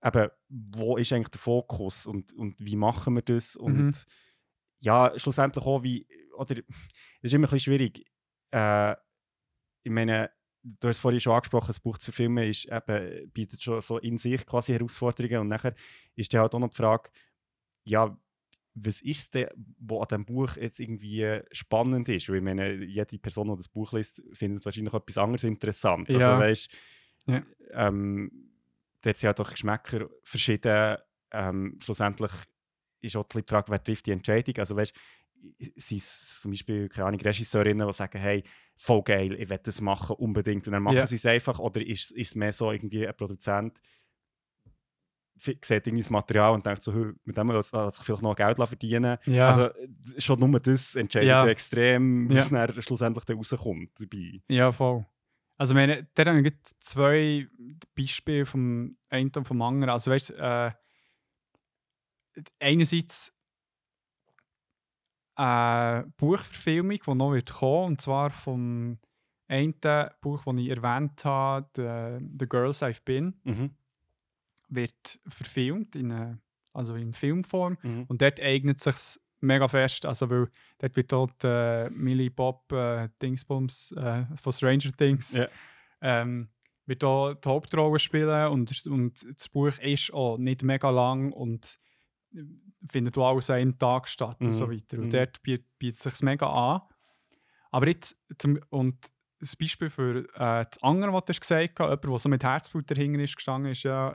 eben, 0.04 0.30
wo 0.50 0.98
ist 0.98 1.12
eigentlich 1.14 1.30
der 1.30 1.40
Fokus 1.42 2.06
und, 2.06 2.32
und 2.34 2.56
wie 2.60 2.76
machen 2.76 3.16
wir 3.16 3.22
das 3.24 3.56
und 3.56 3.78
Mhm. 3.78 3.94
Ja, 4.84 5.14
schlussendlich 5.18 5.66
auch 5.66 5.82
wie, 5.84 6.06
oder, 6.38 6.56
das 6.56 6.64
ist 7.22 7.34
immer 7.34 7.48
ein 7.48 7.52
bisschen 7.52 7.60
schwierig. 7.74 8.06
Äh, 8.52 8.94
ich 9.84 9.92
meine, 9.92 10.30
du 10.62 10.88
hast 10.88 11.00
vorhin 11.00 11.20
schon 11.20 11.34
angesprochen, 11.34 11.68
das 11.68 11.80
Buch 11.80 11.98
zu 11.98 12.06
verfilmen 12.12 12.50
ist 12.50 12.66
eben, 12.66 13.32
bietet 13.32 13.62
schon 13.62 13.82
so 13.82 13.98
in 13.98 14.18
sich 14.18 14.46
quasi 14.46 14.74
Herausforderungen 14.74 15.40
und 15.42 15.48
nachher 15.48 15.74
ist 16.16 16.34
dann 16.34 16.42
halt 16.42 16.54
auch 16.54 16.60
noch 16.60 16.70
die 16.70 16.78
Frage, 16.78 17.10
ja, 17.86 18.18
was 18.76 19.02
ist 19.02 19.20
es 19.20 19.30
denn, 19.30 19.48
was 19.80 20.00
an 20.02 20.08
diesem 20.10 20.26
Buch 20.26 20.56
jetzt 20.56 20.80
irgendwie 20.80 21.42
spannend 21.52 22.10
ist? 22.10 22.28
Weil 22.30 22.38
ich 22.38 22.42
meine, 22.42 22.74
jede 22.74 23.20
Person, 23.20 23.50
die 23.50 23.58
das 23.58 23.68
Buch 23.68 23.92
liest, 23.94 24.24
findet 24.34 24.66
wahrscheinlich 24.66 24.94
etwas 24.94 25.18
anderes 25.18 25.44
interessant. 25.44 26.10
Ja. 26.10 26.16
Also 26.18 26.42
weißt, 26.42 26.72
Ja. 27.28 27.44
ähm, 27.72 28.32
dort 29.02 29.16
sind 29.18 29.28
halt 29.28 29.40
auch 29.42 29.52
Geschmäcker 29.52 30.10
verschieden. 30.24 30.98
Ähm, 31.32 31.78
schlussendlich 31.82 32.32
ist 33.04 33.16
auch 33.16 33.26
die 33.28 33.44
Frage, 33.48 33.72
wer 33.72 33.84
trifft 33.84 34.06
die 34.06 34.12
Entscheidung. 34.12 34.56
Also 34.58 34.76
weißt, 34.76 34.94
sind 35.76 35.98
es 35.98 36.40
zum 36.42 36.52
Beispiel, 36.52 36.88
keine 36.90 37.08
Ahnung, 37.08 37.20
Regisseurinnen, 37.22 37.86
die 37.88 37.94
sagen, 37.94 38.18
hey, 38.20 38.44
voll 38.78 39.04
geil, 39.04 39.34
ich 39.40 39.50
will 39.50 39.60
das 39.62 39.82
machen, 39.82 40.16
unbedingt. 40.16 40.66
Und 40.68 40.74
dann 40.74 40.84
machen 40.84 40.96
Ja. 40.98 41.06
sie 41.08 41.16
es 41.16 41.26
einfach. 41.26 41.60
Oder 41.60 41.86
ist, 41.86 42.12
ist 42.12 42.30
es 42.30 42.36
mehr 42.36 42.52
so 42.54 42.72
irgendwie 42.72 43.06
ein 43.08 43.16
Produzent, 43.16 43.80
sieht 45.36 45.70
irgendwie 45.70 45.98
das 46.02 46.10
Material 46.10 46.54
und 46.54 46.66
denkt 46.66 46.84
so, 46.84 46.94
«Hö, 46.94 47.14
mit 47.26 47.36
dem 47.36 47.50
lässt 47.52 47.72
sich 47.72 48.06
vielleicht 48.06 48.22
noch 48.22 48.36
Geld 48.36 48.56
verdienen. 48.58 49.18
Ja. 49.26 49.50
Also 49.50 49.70
schon 50.20 50.40
nur 50.40 50.60
das 50.60 50.96
entscheidet 50.96 51.28
Ja. 51.30 51.46
extrem, 51.48 52.30
wie 52.30 52.36
Ja. 52.36 52.42
es 52.42 52.50
dann 52.50 52.82
schlussendlich 52.82 53.26
dann 53.26 53.38
rauskommt. 53.38 53.92
Dabei. 54.00 54.42
Ja, 54.48 54.72
voll. 54.72 55.06
Also, 55.58 55.74
ich 55.74 55.76
meine, 55.76 56.08
da 56.16 56.26
habe 56.26 56.38
ich 56.40 56.44
gerade 56.46 56.58
zwei 56.80 57.48
Beispiele 57.96 58.46
vom 58.46 58.98
einen 59.10 59.32
und 59.36 59.46
vom 59.48 59.62
anderen. 59.62 59.90
Also, 59.92 60.12
weißt 60.12 60.30
du, 60.32 60.34
äh, 60.36 60.72
einerseits 62.60 63.34
eine 65.36 66.12
Buchverfilmung, 66.18 67.00
die 67.06 67.16
noch 67.16 67.32
wird 67.34 67.52
kommen, 67.52 67.86
und 67.88 68.02
zwar 68.02 68.30
vom 68.32 69.00
einen 69.48 69.74
Buch, 70.22 70.44
das 70.46 70.56
ich 70.58 70.70
erwähnt 70.70 71.26
habe, 71.26 71.68
The, 71.76 72.26
The 72.40 72.48
Girls 72.48 72.82
I've 72.84 73.02
Been, 73.04 73.40
Mhm. 73.44 73.72
wird 74.70 75.20
verfilmt, 75.28 75.96
in, 75.96 76.12
äh, 76.12 76.36
also 76.72 76.96
in 76.96 77.14
Filmform. 77.14 77.78
Mhm. 77.82 78.06
Und 78.08 78.22
dort 78.22 78.40
eignet 78.40 78.78
es 78.86 79.02
sich 79.14 79.22
mega 79.42 79.68
fest, 79.68 80.06
also 80.06 80.30
weil 80.30 80.50
dort 80.80 80.96
wird 80.96 81.12
dort 81.12 81.44
äh, 81.44 81.90
Millie 81.90 82.32
Bob 82.32 82.72
äh, 82.72 83.10
Dingsbums 83.22 83.92
äh, 83.92 84.26
von 84.38 84.54
Stranger 84.54 84.92
Things 84.94 85.34
Ja. 85.34 85.48
ähm, 86.02 86.50
wird 86.86 87.04
da 87.04 87.34
die 87.34 87.48
Hauptrolle 87.50 88.00
spielen 88.00 88.48
und, 88.52 88.88
und 88.88 89.26
das 89.38 89.50
Buch 89.50 89.78
ist 89.80 90.14
auch 90.14 90.38
nicht 90.38 90.64
mega 90.64 90.90
lang 90.90 91.32
und 91.34 91.78
findet 92.90 93.18
auch 93.18 93.30
alles 93.30 93.50
an 93.50 93.58
einem 93.58 93.78
Tag 93.80 94.08
statt 94.08 94.38
und 94.42 94.52
so 94.52 94.68
Mhm. 94.68 94.72
weiter. 94.72 94.98
Mhm. 94.98 95.04
Und 95.04 95.14
dort 95.14 95.42
bietet, 95.44 95.66
es 95.82 96.00
sich 96.04 96.22
mega 96.22 96.48
an. 96.48 96.82
Aber 97.72 97.88
jetzt, 97.88 98.18
zum, 98.38 98.60
und 98.70 99.12
das 99.40 99.56
Beispiel 99.56 99.90
für 99.90 100.20
äh, 100.36 100.66
das 100.70 100.82
andere, 100.82 101.12
was 101.14 101.26
du 101.26 101.34
gesagt 101.34 101.80
hast, 101.80 101.90
jemand, 101.90 102.04
der 102.04 102.18
so 102.20 102.30
mit 102.30 102.44
Herzblut 102.44 102.90
dahinter 102.90 103.20
ist 103.22 103.36
gestanden, 103.36 103.72
ist 103.72 103.84
ja 103.84 104.12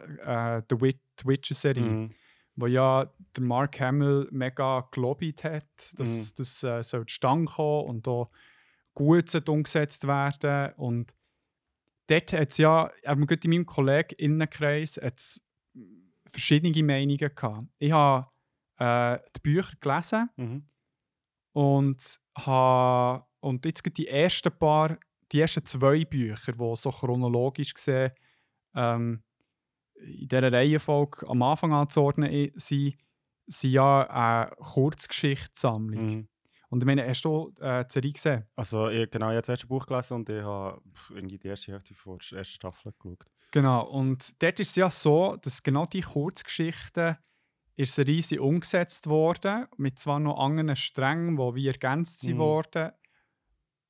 äh, 0.58 0.62
die, 0.70 0.80
Wit 0.80 1.00
Witcher-Serie 1.24 1.82
Mhm. 1.84 2.08
wo 2.56 2.66
ja 2.66 3.12
der 3.36 3.42
Mark 3.44 3.78
Hamill 3.80 4.26
mega 4.32 4.88
gelobt 4.90 5.44
hat, 5.44 5.64
dass 5.96 6.30
Mhm. 6.30 6.34
das 6.36 6.62
äh, 6.64 6.82
soll 6.82 7.06
zustande 7.06 7.50
kommen 7.52 7.86
und 7.88 8.06
da 8.06 8.28
gut 8.94 9.48
umgesetzt 9.48 10.06
werden 10.08 10.72
und 10.76 11.14
dort 12.08 12.32
hat 12.32 12.50
es 12.50 12.56
ja, 12.58 12.90
eben 13.04 13.26
gerade 13.26 13.42
in 13.44 13.50
meinem 13.50 13.66
Kolleginnenkreis 13.66 14.98
hat's 15.02 15.40
verschiedene 16.30 16.82
Meinungen 16.84 17.18
gehabt. 17.34 17.66
Ich 17.78 17.92
habe 17.92 18.26
äh, 18.78 19.18
die 19.36 19.40
Bücher 19.40 19.72
gelesen 19.80 20.28
Mhm. 20.36 20.62
und 21.52 22.20
habe 22.38 23.24
und 23.40 23.64
jetzt 23.64 23.82
gerade 23.84 23.94
die 23.94 24.08
ersten 24.08 24.50
paar, 24.58 24.98
die 25.32 25.40
ersten 25.40 25.64
zwei 25.64 26.04
Bücher, 26.04 26.52
die 26.52 26.76
so 26.76 26.90
chronologisch 26.90 27.72
gesehen 27.74 28.12
ähm, 28.74 29.22
in 29.94 30.28
dieser 30.28 30.52
Reihenfolge 30.52 31.28
am 31.28 31.42
Anfang 31.42 31.72
anzuordnen 31.72 32.52
sind, 32.56 32.96
sind 33.46 33.70
ja 33.70 34.02
eine 34.08 34.50
Kurzgeschichtssammlung. 34.56 36.06
Mhm. 36.06 36.28
Und 36.70 36.82
ich 36.82 36.86
meine, 36.86 37.08
hast 37.08 37.22
du 37.24 37.52
äh, 37.60 37.84
die 37.86 37.92
Serie 37.92 38.12
gesehen? 38.12 38.44
Also 38.54 38.88
ich, 38.88 39.10
genau, 39.10 39.26
ich 39.28 39.36
habe 39.36 39.40
das 39.40 39.48
erste 39.48 39.66
Buch 39.66 39.86
gelesen 39.86 40.14
und 40.14 40.28
ich 40.28 40.42
habe 40.42 40.80
irgendwie 41.10 41.38
die 41.38 41.48
erste 41.48 41.72
Hälfte 41.72 41.94
vor 41.94 42.18
der 42.18 42.38
ersten 42.38 42.54
Staffel 42.54 42.92
geschaut. 42.92 43.24
Genau, 43.50 43.86
und 43.86 44.42
dort 44.42 44.60
ist 44.60 44.70
es 44.70 44.76
ja 44.76 44.90
so, 44.90 45.36
dass 45.36 45.62
genau 45.62 45.86
die 45.86 46.02
Kurzgeschichten 46.02 47.16
Serie 47.80 48.22
sind 48.22 48.40
umgesetzt 48.40 49.06
worden, 49.06 49.66
mit 49.76 49.98
zwar 50.00 50.18
noch 50.18 50.38
anderen 50.38 50.74
Strängen, 50.74 51.36
die 51.36 51.54
wie 51.54 51.66
ergänzt 51.68 52.26
Mhm. 52.26 52.38
worden, 52.38 52.90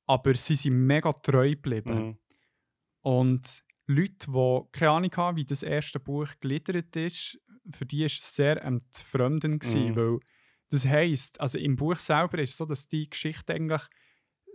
aber 0.05 0.35
sie 0.35 0.55
sind 0.55 0.85
mega 0.85 1.11
treu 1.13 1.49
geblieben. 1.51 1.93
Mhm. 1.93 2.17
Und 3.01 3.63
Leute, 3.87 4.31
die 4.31 4.61
keine 4.71 4.91
Ahnung 4.91 5.11
haben, 5.15 5.37
wie 5.37 5.45
das 5.45 5.63
erste 5.63 5.99
Buch 5.99 6.29
gliedert 6.39 6.95
ist, 6.95 7.39
für 7.71 7.85
die 7.85 8.01
war 8.01 8.05
es 8.07 8.35
sehr 8.35 8.63
entfremdend. 8.63 9.61
gewesen, 9.61 9.91
Mhm. 9.91 9.95
Weil 9.95 10.19
das 10.69 10.85
heisst, 10.85 11.41
also 11.41 11.57
im 11.57 11.75
Buch 11.75 11.95
selber 11.95 12.39
ist 12.39 12.51
es 12.51 12.57
so, 12.57 12.65
dass 12.65 12.87
die 12.87 13.09
Geschichten 13.09 13.51
eigentlich 13.51 13.81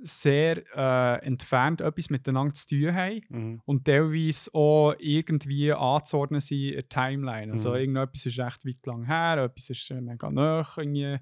sehr 0.06 0.62
äh, 0.76 1.24
entfernt 1.26 1.80
etwas 1.80 2.10
miteinander 2.10 2.54
zu 2.54 2.66
tun 2.68 2.94
haben 2.94 3.20
Mhm. 3.30 3.62
und 3.64 3.84
teilweise 3.86 4.52
auch 4.54 4.94
irgendwie 4.98 5.72
anzuordnen 5.72 6.40
sind 6.40 6.58
in 6.62 6.72
der 6.74 6.88
Timeline. 6.88 7.52
Also 7.52 7.70
Mhm. 7.70 7.76
irgendetwas 7.76 8.26
ist 8.26 8.38
recht 8.38 8.66
weit 8.66 8.86
lang 8.86 9.04
her, 9.06 9.44
etwas 9.44 9.70
ist 9.70 9.90
äh, 9.90 10.00
mega 10.00 10.30
nah 10.30 10.66
irgendwie 10.76 11.18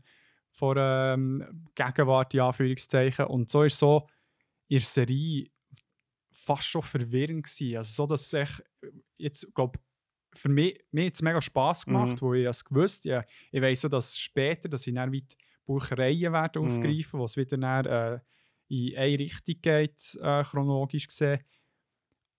vor 0.50 0.76
ähm, 0.76 1.64
Gegenwart, 1.74 2.34
in 2.34 2.40
Anführungszeichen. 2.40 3.26
Und 3.26 3.50
so 3.50 3.62
ist 3.62 3.78
so 3.78 4.08
in 4.68 4.78
der 4.78 4.86
Serie 4.86 5.46
fast 6.32 6.64
schon 6.66 6.82
verwirrend 6.82 7.44
gewesen. 7.44 7.76
Also 7.76 7.92
so, 7.92 8.06
dass 8.06 8.22
es 8.26 8.32
echt, 8.34 8.64
jetzt, 9.16 9.54
glaube 9.54 9.78
für 10.34 10.48
mich, 10.48 10.82
mir 10.90 11.06
hat 11.06 11.14
es 11.14 11.22
mega 11.22 11.42
Spass 11.42 11.86
gemacht, 11.86 12.20
Mhm. 12.20 12.26
wo 12.26 12.34
ich 12.34 12.46
es 12.46 12.64
gewusst 12.64 13.04
ja, 13.04 13.22
Ich 13.50 13.60
weiss 13.62 13.82
so, 13.82 13.88
dass 13.88 14.18
später, 14.18 14.68
dass 14.68 14.86
ich 14.86 14.94
dann 14.94 15.12
weit 15.12 15.36
Buchreihen 15.66 16.32
werden 16.32 16.62
Mhm. 16.62 16.66
aufgreifen, 16.68 17.20
wo 17.20 17.24
es 17.26 17.36
wieder 17.36 17.56
dann, 17.58 17.84
äh, 17.86 18.20
in 18.72 18.96
eine 18.96 19.18
Richtung 19.18 19.56
geht, 19.60 20.18
äh, 20.22 20.42
chronologisch 20.44 21.06
gesehen. 21.06 21.40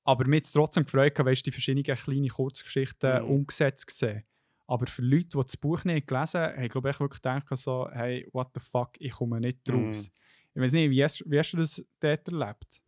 Aber 0.04 0.26
mir 0.28 0.38
hat 0.38 0.46
es 0.46 0.52
trotzdem 0.52 0.84
gefreut, 0.84 1.18
weißt, 1.18 1.46
die 1.46 1.52
verschiedenen 1.52 1.84
kleinen 1.98 2.28
Kurzgeschichten 2.28 3.24
Mhm. 3.24 3.30
umgesetzt 3.30 3.88
gesehen. 3.88 4.24
Aber 4.68 4.88
für 4.88 5.02
Leute, 5.02 5.30
die 5.30 5.38
das 5.44 5.58
Buch 5.58 5.84
nicht 5.84 6.08
gelesen 6.08 6.42
haben, 6.42 6.54
habe 6.56 6.66
ich 6.66 6.72
glaube 6.72 6.90
ich 6.90 7.00
wirklich 7.00 7.22
gedacht, 7.22 7.46
so, 7.58 7.88
hey, 7.92 8.28
what 8.34 8.50
the 8.54 8.60
fuck, 8.60 8.92
ich 9.00 9.12
komme 9.12 9.40
nicht 9.40 9.68
Mhm. 9.68 9.76
raus. 9.88 10.12
Ich 10.56 10.62
weiß 10.62 10.72
nicht, 10.74 10.90
wie 10.90 11.04
hast, 11.04 11.24
wie 11.30 11.38
hast 11.40 11.54
du 11.54 11.58
das 11.58 11.86
dort 12.00 12.28
erlebt? 12.28 12.84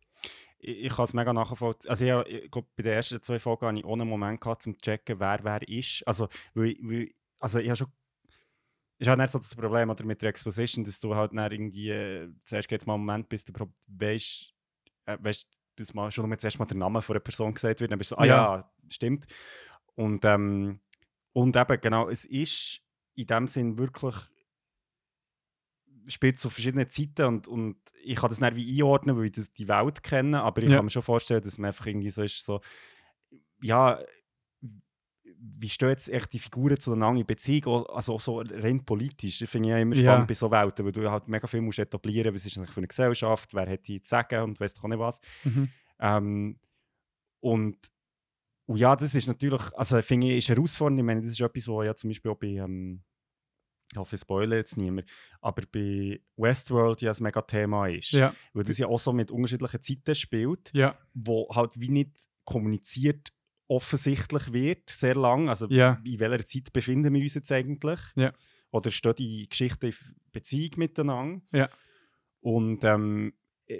Ich, 0.58 0.84
ich 0.84 0.92
kann 0.92 1.04
es 1.04 1.12
mega 1.14 1.32
nachvollziehen. 1.32 1.90
Also 1.90 2.04
ich, 2.22 2.44
ich 2.44 2.50
glaube, 2.50 2.68
bei 2.76 2.82
den 2.82 2.92
ersten 2.92 3.22
zwei 3.22 3.38
Folgen 3.38 3.66
hatte 3.66 3.78
ich 3.78 3.84
einen 3.84 4.08
Moment 4.08 4.40
gehabt, 4.40 4.66
um 4.66 4.74
zu 4.74 4.80
checken, 4.80 5.20
wer 5.20 5.40
wer 5.42 5.68
ist. 5.68 6.02
Also, 6.06 6.28
weil, 6.54 6.70
ich- 6.72 6.78
weil, 6.82 7.10
also 7.38 7.58
ich 7.60 7.68
habe 7.68 7.76
schon... 7.76 7.92
Ist 8.98 9.08
halt 9.08 9.18
nicht 9.18 9.30
so 9.30 9.38
das 9.38 9.54
Problem 9.54 9.90
oder 9.90 10.04
mit 10.04 10.22
der 10.22 10.30
Exposition, 10.30 10.84
dass 10.84 11.00
du 11.00 11.14
halt 11.14 11.32
dann 11.32 11.52
irgendwie... 11.52 11.90
Äh, 11.90 12.30
zuerst 12.44 12.68
geht 12.68 12.86
mal 12.86 12.94
einen 12.94 13.04
Moment, 13.04 13.28
bis 13.28 13.44
du 13.44 13.52
weisst, 13.88 14.54
äh, 15.04 15.18
weisst, 15.20 15.48
bis 15.76 15.92
mal 15.92 16.10
schon 16.10 16.28
nur 16.28 16.38
zuerst 16.38 16.58
mal 16.58 16.64
der 16.66 16.78
Name 16.78 17.02
von 17.02 17.14
einer 17.14 17.20
Person 17.20 17.52
gesagt 17.54 17.80
wird. 17.80 17.90
Dann 17.90 17.98
bist 17.98 18.12
du 18.12 18.14
so, 18.14 18.20
ah 18.20 18.24
Ja. 18.24 18.56
ja, 18.56 18.72
stimmt. 18.88 19.26
Und, 19.94 20.24
ähm, 20.24 20.80
und 21.32 21.56
eben, 21.56 21.80
genau, 21.80 22.08
es 22.08 22.24
ist 22.24 22.80
in 23.14 23.26
dem 23.26 23.46
Sinn 23.48 23.76
wirklich 23.78 24.14
spielt 26.08 26.38
zu 26.38 26.50
verschiedenen 26.50 26.88
Zeiten 26.88 27.24
und, 27.26 27.48
und 27.48 27.76
ich 28.04 28.16
kann 28.16 28.30
das 28.30 28.40
nicht 28.40 28.54
wie 28.54 28.80
einordnen, 28.80 29.16
weil 29.16 29.24
ich 29.26 29.32
das, 29.32 29.52
die 29.52 29.66
Welt 29.68 30.02
kenne, 30.02 30.40
aber 30.42 30.62
ich 30.62 30.70
Ja. 30.70 30.76
kann 30.76 30.84
mir 30.84 30.90
schon 30.90 31.02
vorstellen, 31.02 31.42
dass 31.42 31.58
man 31.58 31.68
einfach 31.68 31.86
irgendwie 31.86 32.10
so 32.10 32.22
ist, 32.22 32.44
so, 32.44 32.60
ja, 33.60 34.00
wie 35.38 35.68
stehen 35.68 35.90
jetzt 35.90 36.08
echt 36.08 36.32
die 36.32 36.38
Figuren 36.38 36.78
zueinander 36.78 37.20
in 37.20 37.26
Beziehung, 37.26 37.86
also 37.86 38.18
so 38.18 38.40
rein 38.40 38.84
politisch, 38.84 39.38
das 39.38 39.50
finde 39.50 39.68
ich 39.68 39.72
ja 39.72 39.78
immer 39.78 39.96
spannend 39.96 40.28
bei 40.28 40.34
so 40.34 40.50
Welten, 40.50 40.84
weil 40.84 40.92
du 40.92 41.10
halt 41.10 41.28
mega 41.28 41.46
viel 41.46 41.60
musst 41.60 41.78
etablieren, 41.78 42.34
was 42.34 42.46
ist 42.46 42.56
eigentlich 42.56 42.70
für 42.70 42.78
eine 42.78 42.88
Gesellschaft, 42.88 43.54
wer 43.54 43.68
hat 43.68 43.86
die 43.86 44.02
zu 44.02 44.08
sagen 44.08 44.42
und 44.42 44.60
doch 44.60 44.84
auch 44.84 44.88
nicht 44.88 44.98
was. 44.98 45.20
Mhm. 45.44 45.68
Ähm, 46.00 46.58
und, 47.40 47.76
und 48.66 48.76
ja, 48.76 48.96
das 48.96 49.14
ist 49.14 49.28
natürlich, 49.28 49.62
also 49.74 50.00
finde 50.02 50.28
ich, 50.28 50.38
ist 50.38 50.48
herausfordernd. 50.48 51.00
Ich 51.00 51.04
meine, 51.06 51.20
das 51.20 51.30
ist 51.30 51.40
etwas, 51.40 51.68
was 51.68 51.84
ja 51.84 51.94
zum 51.94 52.10
Beispiel 52.10 52.30
auch 52.30 52.36
bei, 52.36 52.48
ähm, 52.48 53.02
ich 53.92 53.98
hoffe, 53.98 54.16
ich 54.16 54.20
spoilere 54.20 54.58
jetzt 54.58 54.76
niemand, 54.76 55.08
aber 55.40 55.62
bei 55.70 56.20
Westworld 56.36 57.02
ja 57.02 57.12
ein 57.12 57.22
mega 57.22 57.42
Thema 57.42 57.86
ist. 57.86 58.12
Ja, 58.12 58.34
Weil 58.52 58.64
das 58.64 58.78
ja 58.78 58.88
auch 58.88 58.98
so 58.98 59.12
mit 59.12 59.30
unterschiedlichen 59.30 59.80
Zeiten 59.80 60.14
spielt, 60.14 60.70
ja, 60.74 60.98
wo 61.14 61.48
halt 61.54 61.78
wie 61.78 61.90
nicht 61.90 62.10
kommuniziert 62.44 63.32
offensichtlich 63.68 64.52
wird, 64.52 64.90
sehr 64.90 65.14
lang. 65.16 65.48
Also 65.48 65.66
ja, 65.68 66.00
in 66.04 66.18
welcher 66.20 66.46
Zeit 66.46 66.72
befinden 66.72 67.12
wir 67.14 67.22
uns 67.22 67.34
jetzt 67.34 67.50
eigentlich? 67.52 68.00
Ja. 68.14 68.32
Oder 68.70 68.90
stehen 68.90 69.14
die 69.16 69.48
Geschichten 69.48 69.86
in 69.86 69.94
Beziehung 70.32 70.70
miteinander? 70.76 71.40
Ja. 71.52 71.68
Und 72.40 72.84
ähm, 72.84 73.32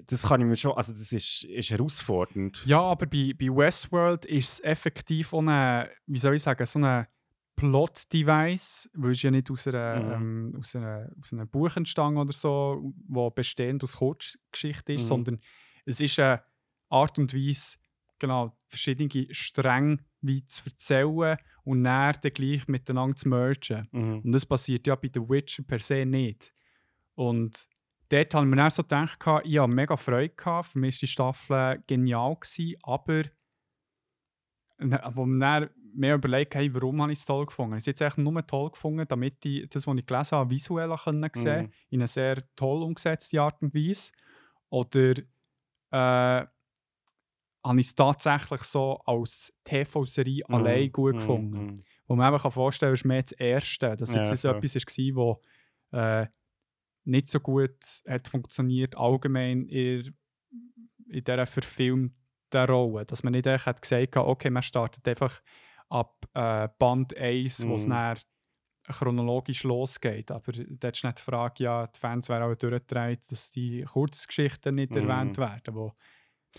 das 0.06 0.24
kann 0.24 0.40
ich 0.40 0.46
mir 0.46 0.56
schon, 0.56 0.72
also 0.72 0.92
das 0.92 1.12
ist, 1.12 1.44
ist 1.44 1.70
herausfordernd. 1.70 2.64
ja, 2.66 2.80
aber 2.80 3.06
bei, 3.06 3.32
bei 3.38 3.46
Westworld 3.46 4.24
ist 4.24 4.54
es 4.54 4.60
effektiv 4.64 5.32
eine, 5.32 5.88
wie 6.06 6.18
soll 6.18 6.34
ich 6.34 6.42
sagen, 6.42 6.66
so 6.66 6.80
ein 6.80 7.06
Plot-Device, 7.54 8.90
weil 8.94 9.12
es 9.12 9.22
ja 9.22 9.30
nicht 9.30 9.50
aus, 9.50 9.66
einer, 9.68 10.18
Mhm. 10.18 10.50
ähm, 10.52 10.60
aus, 10.60 10.74
einer, 10.76 11.10
aus 11.20 11.32
einem 11.32 11.48
Buch 11.48 11.74
entstanden 11.76 12.18
oder 12.18 12.32
so, 12.32 12.92
wo 13.08 13.30
bestehend 13.30 13.82
aus 13.84 13.96
Kurzgeschichte 13.96 14.94
ist, 14.94 15.02
Mhm. 15.04 15.06
sondern 15.06 15.40
es 15.84 16.00
ist 16.00 16.18
eine 16.18 16.42
Art 16.88 17.18
und 17.18 17.32
Weise, 17.34 17.78
genau, 18.18 18.56
verschiedene 18.68 19.10
Stränge 19.32 19.98
wie 20.20 20.44
zu 20.46 20.64
erzählen 20.66 21.36
und 21.64 21.84
dann, 21.84 22.14
dann 22.20 22.32
gleich 22.32 22.66
miteinander 22.68 23.16
zu 23.16 23.28
mergen. 23.28 23.88
Mhm. 23.92 24.20
Und 24.20 24.32
das 24.32 24.46
passiert 24.46 24.86
ja 24.86 24.94
bei 24.96 25.10
The 25.12 25.20
Witcher 25.20 25.62
per 25.62 25.78
se 25.78 26.04
nicht. 26.06 26.52
Und 27.14 27.66
dort 28.08 28.34
haben 28.34 28.50
wir 28.50 28.56
dann 28.56 28.70
so 28.70 28.82
gedacht, 28.82 29.18
ich 29.44 29.58
hatte 29.58 29.68
mega 29.74 29.96
Freude. 29.96 30.34
Gehabt. 30.34 30.68
Für 30.68 30.78
mich 30.78 30.96
war 30.96 31.00
die 31.00 31.06
Staffel 31.06 31.82
genial, 31.86 32.36
gewesen, 32.36 32.76
aber 32.82 33.24
na- 34.78 35.10
wo 35.14 35.24
wir 35.24 35.38
dann 35.38 35.70
mehr 35.94 36.16
überlegt 36.16 36.54
haben, 36.54 36.74
warum 36.74 37.00
habe 37.00 37.12
ich 37.12 37.18
es 37.20 37.24
toll 37.24 37.46
gefunden. 37.46 37.76
Ich 37.78 37.84
habe 37.84 37.92
es 37.92 38.00
jetzt 38.00 38.18
nur 38.18 38.46
toll 38.46 38.70
gefunden, 38.70 39.06
damit 39.08 39.42
ich 39.46 39.66
das, 39.70 39.86
was 39.86 39.96
ich 39.96 40.04
gelesen 40.06 40.36
habe, 40.36 40.50
visuell 40.50 40.94
können 41.02 41.30
sehen 41.34 41.66
Mhm. 41.66 41.72
in 41.88 42.00
einer 42.00 42.06
sehr 42.06 42.36
toll 42.54 42.82
umgesetzten 42.82 43.38
Art 43.38 43.62
und 43.62 43.74
Weise. 43.74 44.12
Oder 44.68 45.14
äh, 45.92 46.46
habe 47.66 47.80
ich 47.80 47.88
es 47.88 47.94
tatsächlich 47.94 48.62
so 48.62 49.00
als 49.04 49.52
TV-Serie 49.64 50.44
Mhm. 50.48 50.54
allein 50.54 50.92
gut 50.92 51.14
Mhm. 51.14 51.18
gefunden 51.18 51.66
Mhm. 51.66 51.74
wo 52.08 52.14
man 52.14 52.32
eben 52.32 52.40
kann 52.42 52.52
vorstellen 52.52 52.90
kann, 52.90 52.94
ist 52.94 53.04
mehr 53.04 53.22
das 53.22 53.32
Erste. 53.32 53.96
Dass 53.96 54.14
Ja, 54.14 54.16
jetzt 54.20 54.40
so 54.40 54.48
etwas 54.48 54.74
war, 54.76 55.38
das 55.90 56.26
äh, 56.26 56.30
nicht 57.04 57.28
so 57.28 57.40
gut 57.40 57.76
hat 58.08 58.28
funktioniert, 58.28 58.96
allgemein 58.96 59.66
in, 59.66 60.16
in 61.08 61.24
dieser 61.24 61.46
verfilmten 61.46 62.14
Rolle. 62.54 63.04
Dass 63.06 63.22
man 63.22 63.32
nicht 63.32 63.46
echt 63.46 63.66
hat 63.66 63.82
gesagt 63.82 64.16
hat, 64.16 64.24
okay, 64.24 64.50
man 64.50 64.62
startet 64.62 65.06
einfach 65.08 65.42
ab 65.88 66.26
äh, 66.34 66.68
Band 66.78 67.16
1, 67.16 67.66
wo 67.66 67.74
es 67.74 67.86
Mhm. 67.86 67.90
dann 67.90 68.18
chronologisch 68.84 69.64
losgeht. 69.64 70.30
Aber 70.30 70.52
da 70.52 70.88
ist 70.88 71.02
nicht 71.04 71.18
die 71.18 71.22
Frage, 71.22 71.64
ja, 71.64 71.86
die 71.88 71.98
Fans 71.98 72.28
werden 72.28 72.44
auch 72.44 72.56
durchgedreht, 72.56 73.30
dass 73.30 73.50
die 73.50 73.82
Kurzgeschichten 73.82 74.76
nicht 74.76 74.94
Mhm. 74.94 74.96
erwähnt 74.96 75.38
werden. 75.38 75.74
Wo, 75.74 75.92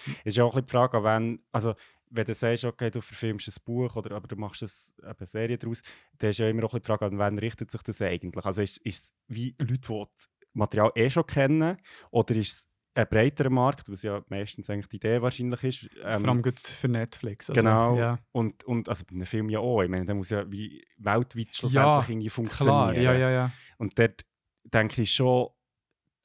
Es 0.06 0.26
ist 0.26 0.38
ja 0.38 0.44
auch 0.44 0.56
ein 0.56 0.64
bisschen 0.64 0.68
die 0.68 0.72
Frage, 0.72 1.04
wenn, 1.04 1.42
also, 1.52 1.74
wenn 2.10 2.26
du 2.26 2.34
sagst, 2.34 2.64
okay, 2.64 2.90
du 2.90 3.02
verfilmst 3.02 3.48
ein 3.48 3.64
Buch 3.66 3.96
oder 3.96 4.16
aber 4.16 4.28
du 4.28 4.36
machst 4.36 4.62
es, 4.64 4.94
eine 5.04 5.28
Serie 5.28 5.58
daraus, 5.58 5.82
dann 6.18 6.30
ist 6.30 6.40
ja 6.40 6.50
immer 6.50 6.64
auch 6.64 6.74
ein 6.74 6.80
bisschen 6.80 6.82
die 6.82 6.88
Frage, 6.88 7.06
an 7.06 7.20
wen 7.20 7.40
richtet 7.40 7.72
sich 7.72 7.82
das 7.84 8.02
eigentlich? 8.02 8.46
Also 8.46 8.62
ist 8.62 8.78
ist 8.80 9.04
es 9.04 9.14
wie 9.28 9.56
Leute, 9.60 9.80
die 9.80 10.04
das 10.14 10.30
Material 10.54 10.92
eh 10.96 11.10
schon 11.10 11.26
kennen 11.26 11.78
oder 12.12 12.36
ist 12.36 12.54
es 12.54 12.68
ein 12.98 13.08
breiterer 13.08 13.52
Markt, 13.52 13.92
was 13.92 14.02
ja 14.02 14.24
meistens 14.30 14.70
eigentlich 14.70 14.88
die 14.88 14.96
Idee 14.96 15.22
wahrscheinlich 15.22 15.64
ist? 15.64 15.90
ähm, 16.04 16.22
vor 16.22 16.30
allem 16.30 16.42
gut 16.42 16.60
für 16.60 16.88
Netflix. 16.88 17.50
Also, 17.50 17.62
genau. 17.62 17.96
Ja. 17.98 18.18
Und, 18.32 18.64
und 18.64 18.90
also 18.90 19.06
bei 19.06 19.16
einem 19.16 19.28
Film 19.28 19.50
ja 19.50 19.60
auch. 19.60 19.84
Ich 19.84 19.90
meine, 19.90 20.06
der 20.06 20.16
muss 20.16 20.32
ja 20.32 20.50
wie 20.52 20.84
weltweit 20.98 21.56
schlussendlich 21.56 21.76
Ja, 21.76 22.06
irgendwie 22.10 22.30
funktionieren. 22.30 22.94
Klar, 22.94 22.96
ja, 22.96 23.14
ja, 23.14 23.30
ja. 23.30 23.52
Und 23.78 24.00
dort 24.00 24.26
denke 24.64 25.04
ich 25.04 25.14
schon, 25.14 25.50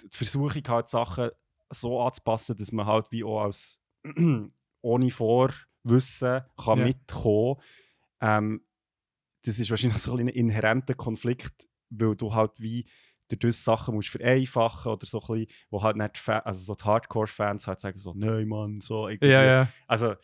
die 0.02 0.16
Versuchung 0.16 0.62
halt 0.66 0.88
Sachen 0.88 1.30
so 1.72 2.00
anzupassen, 2.00 2.56
dass 2.56 2.72
man 2.72 2.86
halt 2.86 3.10
wie 3.10 3.24
auch 3.24 3.42
als 3.42 3.80
ohne 4.82 5.10
Vorwissen 5.10 6.42
kann 6.56 6.78
Ja. 6.78 6.84
mitkommen. 6.84 7.56
Ähm, 8.20 8.64
das 9.44 9.58
ist 9.58 9.70
wahrscheinlich 9.70 9.98
so 10.02 10.16
ein, 10.16 10.28
inhärenter 10.28 10.94
Konflikt, 10.94 11.68
weil 11.90 12.16
du 12.16 12.34
halt 12.34 12.52
wie 12.58 12.86
dadurch 13.28 13.56
Sachen 13.56 13.94
musst 13.94 14.10
vereinfachen 14.10 14.92
oder 14.92 15.06
so 15.06 15.18
ein 15.20 15.26
bisschen, 15.26 15.46
wo 15.70 15.82
halt 15.82 15.96
nicht 15.96 16.26
die 16.26 16.30
also 16.32 16.60
so 16.60 16.74
die 16.74 16.84
Hardcore-Fans 16.84 17.66
halt 17.66 17.80
sagen 17.80 17.98
so, 17.98 18.12
nein 18.14 18.46
Mann, 18.48 18.80
so 18.80 19.08
irgendwie. 19.08 19.30
Ja, 19.30 19.42
ja. 19.44 19.68
Also 19.86 20.14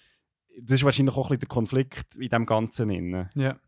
das 0.61 0.73
ist 0.75 0.85
wahrscheinlich 0.85 1.15
auch 1.15 1.27
ein 1.27 1.29
bisschen 1.31 1.41
der 1.41 1.49
Konflikt 1.49 2.17
in 2.17 2.29
dem 2.29 2.45
Ganzen 2.47 2.91
inne. 2.91 3.31
Ja. 3.35 3.59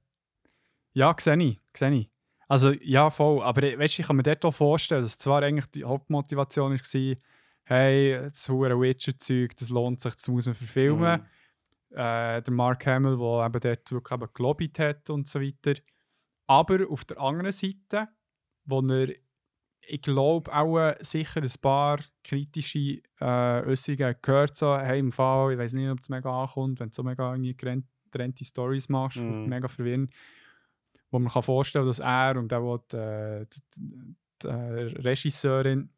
Ja, 0.93 1.15
sehe 1.19 1.37
ich, 1.39 1.61
sehe 1.77 1.93
ich. 1.93 2.11
Also, 2.49 2.73
ja, 2.73 3.11
voll. 3.11 3.43
Aber 3.43 3.63
äh, 3.63 3.79
weißt, 3.79 3.97
du, 3.99 4.03
ich 4.03 4.07
kann 4.09 4.17
mir 4.17 4.25
dort 4.25 4.45
auch 4.45 4.53
vorstellen, 4.53 5.03
dass 5.03 5.19
zwar 5.19 5.41
eigentlich 5.43 5.67
die 5.67 5.85
Hauptmotivation 5.85 6.73
war, 6.73 7.17
hey, 7.65 8.19
das 8.29 8.49
hure 8.49 8.81
Witcher-Zeug, 8.81 9.57
das 9.57 9.69
lohnt 9.69 10.01
sich, 10.01 10.15
das 10.15 10.29
muss 10.29 10.47
man 10.47 10.55
verfilmen. 10.55 11.21
Mhm. 11.21 11.97
Äh, 11.97 12.43
der 12.43 12.53
Mark 12.53 12.87
Hamill, 12.87 13.17
der 13.17 13.47
eben 13.47 13.61
dort 13.61 13.93
wirklich 13.93 14.21
eben 14.21 14.29
gelobbyt 14.35 14.79
hat 14.79 15.11
und 15.11 15.29
so 15.29 15.41
weiter. 15.41 15.81
Aber 16.47 16.89
auf 16.89 17.05
der 17.05 17.21
anderen 17.21 17.53
Seite, 17.53 18.09
wo 18.65 18.81
er 18.81 19.09
ich 19.93 20.03
glaube 20.03 20.53
auch 20.55 20.79
äh, 20.79 20.97
sicher 21.01 21.43
ein 21.43 21.51
paar 21.61 21.99
kritische 22.23 23.03
äh, 23.21 23.63
Äußerungen 23.67 24.15
gehört 24.23 24.57
so, 24.57 24.77
hey, 24.79 25.01
im 25.01 25.11
Fall, 25.11 25.53
ich 25.53 25.59
weiß 25.59 25.73
nicht, 25.73 25.91
ob 25.91 25.99
es 25.99 26.09
mega 26.09 26.43
ankommt, 26.43 26.79
wenn 26.79 26.91
du 26.91 26.95
so 26.95 27.03
mega 27.03 27.35
getrennte 27.37 28.45
Stories 28.45 28.89
machst, 28.89 29.17
Mhm. 29.19 29.47
mega 29.49 29.67
verwirrend, 29.67 30.13
wo 31.11 31.19
man 31.19 31.33
kann 31.33 31.43
vorstellen, 31.43 31.87
dass 31.87 31.99
er 31.99 32.37
und 32.37 32.53
auch 32.53 32.79
die, 32.93 32.97
äh, 32.97 33.47
die, 33.47 34.17
die 34.43 34.47
äh, 34.49 35.01
Regisseurin 35.01 35.91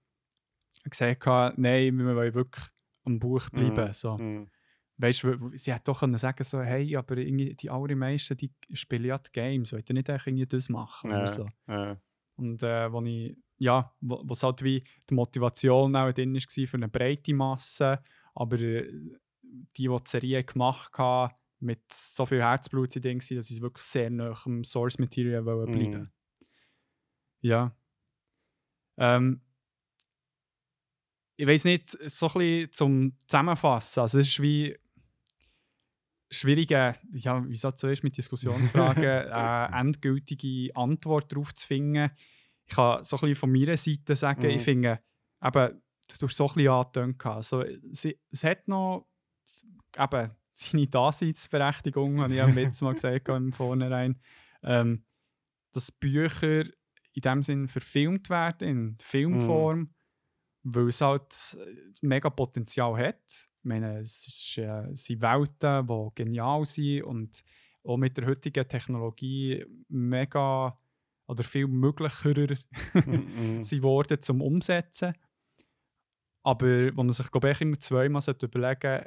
gesagt 0.90 1.26
hat, 1.26 1.58
nein, 1.58 1.96
wir 1.96 2.16
wollen 2.16 2.34
wirklich 2.34 2.64
am 3.04 3.18
Buch 3.18 3.48
bleiben. 3.50 3.86
Mhm. 3.86 3.92
So. 3.92 4.18
Mhm. 4.18 4.50
Weißt 4.98 5.22
du, 5.24 5.50
sie 5.56 5.72
hätte 5.72 5.84
doch 5.86 6.00
können 6.00 6.18
sagen 6.18 6.44
so, 6.44 6.60
hey, 6.62 6.96
aber 6.96 7.16
die 7.16 7.70
allermeisten, 7.70 8.36
die 8.36 8.52
spielen 8.72 9.06
ja 9.06 9.18
die 9.18 9.32
Games, 9.32 9.72
wollt 9.72 9.88
ihr 9.90 9.94
nicht 9.94 10.08
echt 10.08 10.26
irgendwie 10.26 10.46
das 10.46 10.68
machen? 10.68 11.10
Ja. 11.10 11.26
So. 11.26 11.48
Ja. 11.66 11.96
Und 12.36 12.62
äh, 12.62 12.92
wo 12.92 13.02
ich, 13.02 13.36
ja, 13.58 13.92
wo 14.00 14.22
wo 14.24 14.32
es 14.32 14.42
halt 14.42 14.62
wie 14.62 14.82
die 15.08 15.14
Motivation 15.14 15.96
auch 15.96 16.12
drin 16.12 16.34
war 16.34 16.66
für 16.66 16.76
eine 16.76 16.88
breite 16.88 17.34
Masse, 17.34 18.00
aber 18.34 18.60
äh, 18.60 18.90
die, 19.42 19.88
die 19.88 19.88
die 19.88 19.98
Serie 20.04 20.44
gemacht 20.44 20.96
haben, 20.98 21.34
mit 21.60 21.80
so 21.92 22.26
viel 22.26 22.42
Herzblut 22.42 22.92
sind 22.92 23.04
dass 23.36 23.48
sie 23.48 23.62
wirklich 23.62 23.84
sehr 23.84 24.10
nah 24.10 24.34
am 24.44 24.64
Source 24.64 24.98
Material 24.98 25.44
Mhm. 25.68 25.72
bleiben 25.72 26.10
Ja. 27.40 27.76
Ähm, 28.98 29.40
ich 31.42 31.48
weiß 31.48 31.64
nicht, 31.64 31.88
so 32.08 32.28
ein 32.28 32.32
bisschen 32.34 32.70
zum 32.72 33.12
Zusammenfassen. 33.26 33.98
Also, 33.98 34.20
es 34.20 34.28
ist 34.28 34.40
wie 34.42 34.78
schwierige, 36.30 36.94
ja, 37.14 37.44
wie 37.48 37.54
es 37.54 37.62
so 37.62 37.88
ist 37.88 38.04
mit 38.04 38.16
Diskussionsfragen, 38.16 39.02
äh, 39.04 39.80
endgültige 39.80 40.70
Antwort 40.76 41.32
darauf 41.32 41.52
zu 41.52 41.66
finden. 41.66 42.12
Ich 42.64 42.76
kann 42.76 43.02
so 43.02 43.16
ein 43.16 43.20
bisschen 43.22 43.34
von 43.34 43.50
meiner 43.50 43.76
Seite 43.76 44.14
sagen, 44.14 44.42
Mhm. 44.42 44.50
ich 44.50 44.62
finde, 44.62 45.00
eben, 45.42 45.82
du 46.20 46.26
hast 46.28 46.36
so 46.36 46.46
ein 46.46 46.54
bisschen 46.54 46.68
angetönt. 46.70 47.26
Also, 47.26 47.64
sie, 47.90 48.16
es 48.30 48.44
hat 48.44 48.68
noch 48.68 49.08
eben, 49.98 50.30
seine 50.52 50.86
Daseinsberechtigung, 50.86 52.20
habe 52.20 52.34
ich 52.34 52.38
ja 52.38 52.46
letztes 52.46 52.82
Mal 52.82 52.94
gesagt 52.94 53.28
im 53.30 53.52
Vornherein, 53.52 54.20
ähm, 54.62 55.04
dass 55.72 55.90
Bücher 55.90 56.66
in 57.14 57.20
dem 57.20 57.42
Sinn 57.42 57.66
verfilmt 57.66 58.30
werden, 58.30 58.68
in 58.68 58.98
Filmform, 59.02 59.92
weil 60.64 60.88
es 60.88 61.00
halt 61.00 61.56
äh, 61.60 61.92
mega 62.02 62.30
Potenzial 62.30 62.96
hat. 62.96 63.24
Ich 63.28 63.48
meine, 63.64 64.00
es 64.00 64.26
ist, 64.26 64.58
äh, 64.58 64.88
sind 64.94 65.20
Welten, 65.22 65.86
die 65.86 66.08
genial 66.14 66.66
sind 66.66 67.04
und 67.04 67.42
auch 67.84 67.96
mit 67.96 68.16
der 68.16 68.26
heutigen 68.26 68.66
Technologie 68.68 69.64
mega 69.88 70.78
oder 71.26 71.42
viel 71.44 71.66
möglicher 71.66 72.56
Mhm. 73.06 73.62
sind 73.62 73.82
worden 73.82 74.20
zum 74.22 74.40
Umsetzen. 74.40 75.14
Aber 76.44 76.66
wenn 76.66 76.94
man 76.94 77.12
sich 77.12 77.30
glaube 77.30 77.50
ich 77.50 77.60
immer 77.60 77.78
zweimal 77.78 78.20
sollte 78.22 78.46
überlegen 78.46 79.04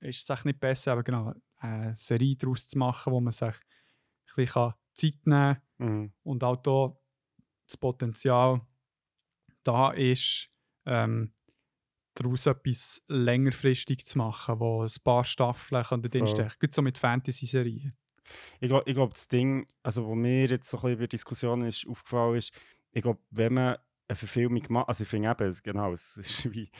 ist 0.00 0.28
es 0.28 0.44
nicht 0.44 0.58
besser, 0.58 0.92
aber 0.92 1.04
genau 1.04 1.32
eine 1.58 1.94
Serie 1.94 2.34
daraus 2.36 2.68
zu 2.68 2.76
machen, 2.76 3.12
wo 3.12 3.20
man 3.20 3.32
sich 3.32 3.54
ein 3.54 4.34
bisschen 4.34 4.74
Zeit 4.92 5.26
nehmen 5.26 5.54
kann 5.54 5.62
Mhm. 5.78 6.12
und 6.22 6.44
auch 6.44 6.56
da 6.56 6.96
das 7.66 7.76
Potenzial 7.76 8.60
da 9.64 9.90
ist, 9.92 10.48
ähm, 10.86 11.32
daraus 12.14 12.46
etwas 12.46 13.02
längerfristig 13.08 14.04
zu 14.06 14.18
machen, 14.18 14.60
wo 14.60 14.82
ein 14.82 14.90
paar 15.02 15.24
Staffeln 15.24 15.82
können 15.82 16.02
drin 16.02 16.26
Voll. 16.26 16.36
stecken. 16.36 16.54
Gut 16.60 16.74
so 16.74 16.82
mit 16.82 16.98
Fantasy-Serien. 16.98 17.96
Ich 18.60 18.68
glaube, 18.68 18.88
ich 18.88 18.94
glaub, 18.94 19.14
das 19.14 19.28
Ding, 19.28 19.66
also 19.82 20.06
wo 20.06 20.14
mir 20.14 20.46
jetzt 20.46 20.68
so 20.68 20.76
ein 20.78 20.82
bisschen 20.82 20.96
bei 20.96 21.00
der 21.00 21.08
Diskussion 21.08 21.62
ist, 21.62 21.86
aufgefallen 21.86 22.36
ist, 22.36 22.52
ich 22.92 23.02
glaube, 23.02 23.20
wenn 23.30 23.54
man 23.54 23.76
eine 24.08 24.16
Verfilmung 24.16 24.62
macht, 24.68 24.88
also 24.88 25.02
ich 25.04 25.08
finde 25.08 25.30
eben, 25.30 25.48
es- 25.48 25.62
genau, 25.62 25.92
es 25.92 26.16
ist 26.18 26.52
wie, 26.54 26.70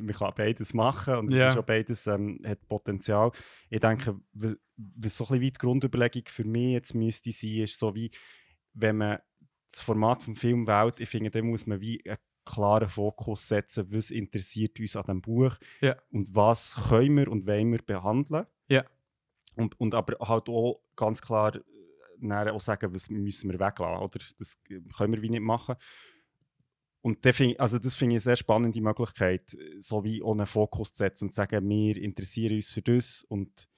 man 0.00 0.14
kann 0.14 0.32
beides 0.34 0.72
machen 0.74 1.14
und 1.16 1.30
es 1.30 1.38
Ja. 1.38 1.50
ist 1.50 1.58
auch 1.58 1.64
beides 1.64 2.06
ähm, 2.06 2.38
hat 2.44 2.66
Potenzial. 2.66 3.30
Ich 3.70 3.80
denke, 3.80 4.18
wa- 4.32 4.54
was 4.76 5.16
so 5.16 5.24
ein 5.24 5.28
bisschen 5.28 5.40
wie 5.42 5.50
die 5.52 5.58
Grundüberlegung 5.58 6.22
für 6.26 6.44
mich 6.44 6.72
jetzt 6.72 6.94
müsste 6.94 7.30
sein, 7.32 7.50
ist 7.64 7.78
so 7.78 7.94
wie, 7.94 8.10
wenn 8.72 8.96
man 8.96 9.18
das 9.70 9.82
Format 9.82 10.22
vom 10.22 10.34
Film 10.36 10.66
wählt, 10.66 10.98
ich 11.00 11.08
finde, 11.08 11.30
dann 11.30 11.46
muss 11.46 11.66
man 11.66 11.80
wie 11.80 12.02
einen 12.08 12.16
klaren 12.48 12.88
Fokus 12.88 13.48
setzen, 13.48 13.86
was 13.92 14.10
interessiert 14.10 14.78
uns 14.80 14.96
an 14.96 15.04
dem 15.06 15.20
Buch 15.22 15.56
Ja. 15.80 15.96
und 16.10 16.34
was 16.34 16.74
können 16.88 17.16
wir 17.16 17.28
und 17.28 17.46
wollen 17.46 17.70
wir 17.72 17.82
behandeln. 17.82 18.46
Ja. 18.68 18.84
Und, 19.56 19.78
und 19.80 19.94
aber 19.94 20.16
halt 20.28 20.48
auch 20.48 20.80
ganz 20.96 21.20
klar 21.20 21.54
äh, 21.56 21.60
dann 22.20 22.48
auch 22.48 22.60
sagen, 22.60 22.94
was 22.94 23.10
müssen 23.10 23.50
wir 23.50 23.58
weglassen, 23.60 24.02
oder? 24.02 24.18
Das 24.38 24.58
äh, 24.68 24.80
können 24.96 25.14
wir 25.14 25.22
wie 25.22 25.30
nicht 25.30 25.40
machen. 25.42 25.76
Und 27.00 27.24
find, 27.26 27.58
also 27.60 27.78
das 27.78 27.94
finde 27.94 28.14
ich 28.16 28.16
eine 28.16 28.20
sehr 28.20 28.36
spannende 28.36 28.80
Möglichkeit, 28.80 29.54
äh, 29.54 29.80
so 29.80 30.04
wie 30.04 30.22
einen 30.22 30.46
Fokus 30.46 30.92
zu 30.92 30.98
setzen 30.98 31.26
und 31.26 31.30
zu 31.32 31.36
sagen, 31.36 31.68
wir 31.68 31.96
interessieren 31.96 32.56
uns 32.56 32.72
für 32.72 32.82
das 32.82 33.24
und. 33.28 33.68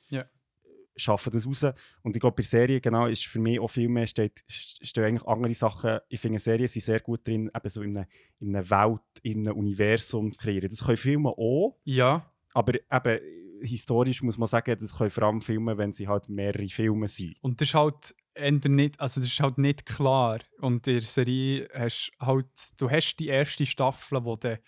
Schaffen 1.01 1.33
das 1.33 1.47
raus. 1.47 1.65
Und 2.03 2.17
ich 2.17 2.21
glaube, 2.21 2.37
bei 2.37 2.43
Serien 2.43 2.81
genau 2.81 3.07
ist 3.07 3.27
für 3.27 3.39
mich 3.39 3.59
auch 3.61 3.69
viel 3.69 3.89
mehr 3.89 4.07
steht, 4.07 4.43
stehen 4.49 5.05
eigentlich 5.05 5.27
andere 5.27 5.55
Sachen. 5.55 5.99
Ich 6.09 6.21
finde, 6.21 6.39
Serien 6.39 6.69
sind 6.69 6.83
sehr 6.83 7.01
gut 7.01 7.27
drin, 7.27 7.51
eben 7.55 7.69
so 7.69 7.83
in 7.83 7.97
einer, 7.97 8.07
in 8.39 8.55
einer 8.55 8.69
Welt, 8.71 9.01
in 9.23 9.47
einem 9.49 9.57
Universum 9.59 10.33
zu 10.33 10.39
kreieren. 10.41 10.69
Das 10.71 10.85
können 10.85 10.97
Filme 10.97 11.31
auch, 11.31 11.77
Ja, 11.85 12.31
aber 12.55 12.75
eben 12.75 13.21
historisch 13.63 14.23
muss 14.23 14.39
man 14.39 14.47
sagen, 14.49 14.77
das 14.81 14.97
können 14.97 15.11
vor 15.11 15.25
allem 15.25 15.41
Filme, 15.43 15.77
wenn 15.77 15.93
sie 15.93 16.09
halt 16.09 16.29
mehrere 16.29 16.67
Filme 16.69 17.09
sind. 17.09 17.37
und 17.43 17.61
das 17.61 17.69
ist 17.69 17.75
halt 17.75 18.15
nicht, 18.69 18.99
also 18.99 19.21
das 19.21 19.29
ist 19.31 19.41
halt 19.41 19.59
nicht 19.59 19.85
klar. 19.85 20.39
Und 20.61 20.87
in 20.87 20.95
der 20.95 21.03
Serie 21.03 21.69
hast 21.75 22.11
halt, 22.21 22.47
du 22.79 22.89
hast 22.91 23.17
die 23.17 23.27
erste 23.29 23.67
Staffel, 23.67 24.21
die 24.23 24.49
du 24.49 24.59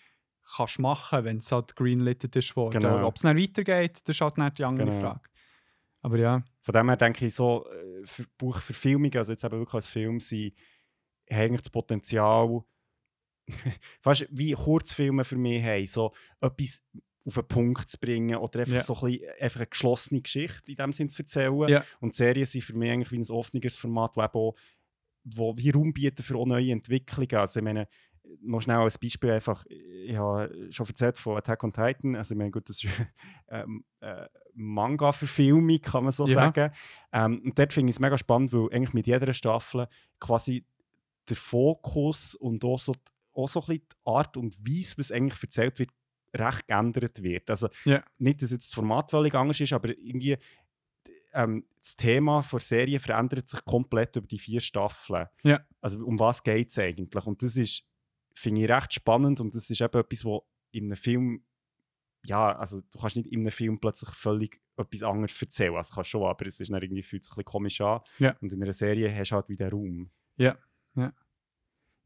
kannst 0.55 0.77
machen, 0.77 1.23
wenn 1.23 1.37
es 1.37 1.51
halt 1.51 1.75
greenlighted 1.75 2.35
ist 2.35 2.55
worden. 2.55 2.81
Genau. 2.83 3.07
Ob 3.07 3.15
es 3.15 3.23
dann 3.23 3.35
weitergeht, 3.37 4.01
das 4.07 4.15
ist 4.15 4.21
halt 4.21 4.37
nicht 4.37 4.59
die 4.59 4.65
andere 4.65 4.89
Genau. 4.89 4.99
Frage. 4.99 5.21
Aber 6.03 6.17
ja, 6.19 6.43
Von 6.61 6.73
dem 6.73 6.89
her 6.89 6.97
denke 6.97 7.25
ich, 7.25 7.33
so 7.33 7.65
äh, 7.69 8.05
für 8.05 8.25
Buchverfilmungen, 8.37 9.17
also 9.17 9.31
jetzt 9.31 9.43
eben 9.43 9.57
wirklich 9.57 9.73
als 9.73 9.87
Film, 9.87 10.19
sind, 10.19 10.53
haben 11.31 11.39
eigentlich 11.39 11.61
das 11.61 11.69
Potenzial, 11.69 12.63
fast 14.01 14.27
wie 14.29 14.51
Kurzfilme 14.53 15.23
für 15.23 15.37
mich 15.37 15.63
haben, 15.63 15.87
so 15.87 16.13
etwas 16.41 16.83
auf 17.25 17.35
den 17.35 17.47
Punkt 17.47 17.89
zu 17.89 17.97
bringen 17.99 18.35
oder 18.35 18.59
einfach 18.59 18.73
Ja. 18.73 18.83
so 18.83 18.95
ein 18.95 19.11
bisschen, 19.11 19.29
einfach 19.39 19.59
eine 19.61 19.67
geschlossene 19.67 20.21
Geschichte 20.21 20.71
in 20.71 20.75
dem 20.75 20.91
Sinn 20.91 21.09
zu 21.09 21.23
erzählen. 21.23 21.69
Ja. 21.69 21.85
Und 22.01 22.13
Serien 22.13 22.45
sind 22.45 22.63
für 22.63 22.75
mich 22.75 22.91
eigentlich 22.91 23.11
wie 23.13 23.19
ein 23.19 23.29
offeneres 23.31 23.77
Format, 23.77 24.17
auch, 24.17 24.55
wo 25.23 25.57
wie 25.57 25.69
Raum 25.69 25.93
bieten 25.93 26.21
für 26.21 26.35
auch 26.35 26.45
neue 26.45 26.71
Entwicklungen. 26.73 27.35
Also 27.35 27.61
ich 27.61 27.63
meine, 27.63 27.87
noch 28.41 28.61
schnell 28.61 28.77
als 28.77 28.97
Beispiel 28.97 29.31
einfach, 29.31 29.65
ich 29.67 30.17
habe 30.17 30.67
schon 30.71 30.85
erzählt 30.85 31.17
von 31.17 31.37
Attack 31.37 31.63
on 31.63 31.71
Titan, 31.71 32.15
also 32.15 32.33
ich 32.33 32.37
meine, 32.37 32.51
gut, 32.51 32.67
das 32.67 32.83
ist 32.83 32.91
ähm, 33.49 33.85
äh, 34.01 34.27
Manga-Verfilmung, 34.53 35.79
kann 35.81 36.03
man 36.03 36.11
so 36.11 36.25
Ja. 36.27 36.33
sagen. 36.33 36.71
Ähm, 37.11 37.41
und 37.45 37.57
dort 37.57 37.73
finde 37.73 37.89
ich 37.91 37.95
es 37.95 37.99
mega 37.99 38.17
spannend, 38.17 38.53
weil 38.53 38.71
eigentlich 38.73 38.93
mit 38.93 39.07
jeder 39.07 39.33
Staffel 39.33 39.87
quasi 40.19 40.65
der 41.29 41.37
Fokus 41.37 42.35
und 42.35 42.63
auch 42.65 42.79
so, 42.79 42.93
auch 43.33 43.47
so 43.47 43.61
ein 43.61 43.65
bisschen 43.67 43.87
die 43.91 43.95
Art 44.05 44.37
und 44.37 44.57
Weise, 44.67 44.97
was 44.97 45.11
eigentlich 45.11 45.41
erzählt 45.41 45.79
wird, 45.79 45.89
recht 46.35 46.67
geändert 46.67 47.21
wird. 47.23 47.49
Also 47.49 47.67
Ja. 47.85 48.03
nicht, 48.17 48.41
dass 48.41 48.51
jetzt 48.51 48.65
das 48.67 48.73
Format 48.73 49.11
völlig 49.11 49.33
anders 49.35 49.59
ist, 49.59 49.73
aber 49.73 49.89
irgendwie 49.89 50.37
ähm, 51.33 51.65
das 51.81 51.95
Thema 51.95 52.43
der 52.51 52.59
Serie 52.59 52.99
verändert 52.99 53.47
sich 53.49 53.63
komplett 53.65 54.15
über 54.15 54.27
die 54.27 54.37
vier 54.39 54.59
Staffeln. 54.61 55.27
Ja. 55.43 55.59
Also 55.81 56.05
um 56.05 56.19
was 56.19 56.43
geht 56.43 56.69
es 56.69 56.77
eigentlich? 56.79 57.25
Und 57.25 57.41
das 57.41 57.55
ist, 57.57 57.83
finde 58.33 58.61
ich, 58.61 58.69
recht 58.69 58.93
spannend 58.93 59.41
und 59.41 59.53
das 59.55 59.69
ist 59.69 59.81
eben 59.81 59.99
etwas, 59.99 60.23
wo 60.25 60.45
in 60.71 60.85
einem 60.85 60.95
Film, 60.95 61.43
ja, 62.25 62.55
also 62.57 62.81
du 62.81 62.99
kannst 62.99 63.15
nicht 63.17 63.27
in 63.27 63.41
einem 63.41 63.51
Film 63.51 63.79
plötzlich 63.79 64.09
völlig 64.11 64.61
etwas 64.77 65.03
anderes 65.03 65.41
erzählen. 65.41 65.75
Also 65.75 65.93
kannst 65.95 66.09
schon, 66.09 66.23
aber 66.23 66.45
es 66.47 66.59
ist 66.59 66.71
dann 66.71 66.81
irgendwie, 66.81 67.03
fühlt 67.03 67.23
sich 67.23 67.31
ein 67.33 67.35
bisschen 67.35 67.45
komisch 67.45 67.81
an. 67.81 68.01
Ja. 68.19 68.35
Und 68.41 68.51
in 68.53 68.61
einer 68.63 68.73
Serie 68.73 69.13
hast 69.13 69.29
du 69.31 69.35
halt 69.35 69.49
wieder 69.49 69.69
Raum. 69.69 70.09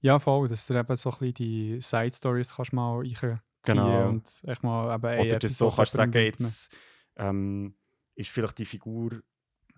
ja 0.01 0.19
voll, 0.19 0.47
dass 0.47 0.67
du 0.67 0.73
eben 0.77 0.95
so 0.95 1.09
ein 1.09 1.17
bisschen 1.19 1.33
die 1.33 1.81
Side-Stories 1.81 2.55
kannst 2.55 2.73
mal 2.73 2.97
reinziehen 2.97 3.39
Genau. 3.65 4.07
und 4.09 4.41
echt 4.45 4.63
mal 4.63 4.95
eben 4.95 5.19
Oder 5.27 5.39
das 5.39 5.57
so 5.57 5.65
Episode 5.67 5.75
kannst 5.75 5.93
du 5.93 5.97
sagen, 5.97 6.13
jetzt 6.13 6.75
ähm, 7.17 7.75
ist 8.15 8.29
vielleicht 8.29 8.57
die 8.59 8.65
Figur 8.65 9.21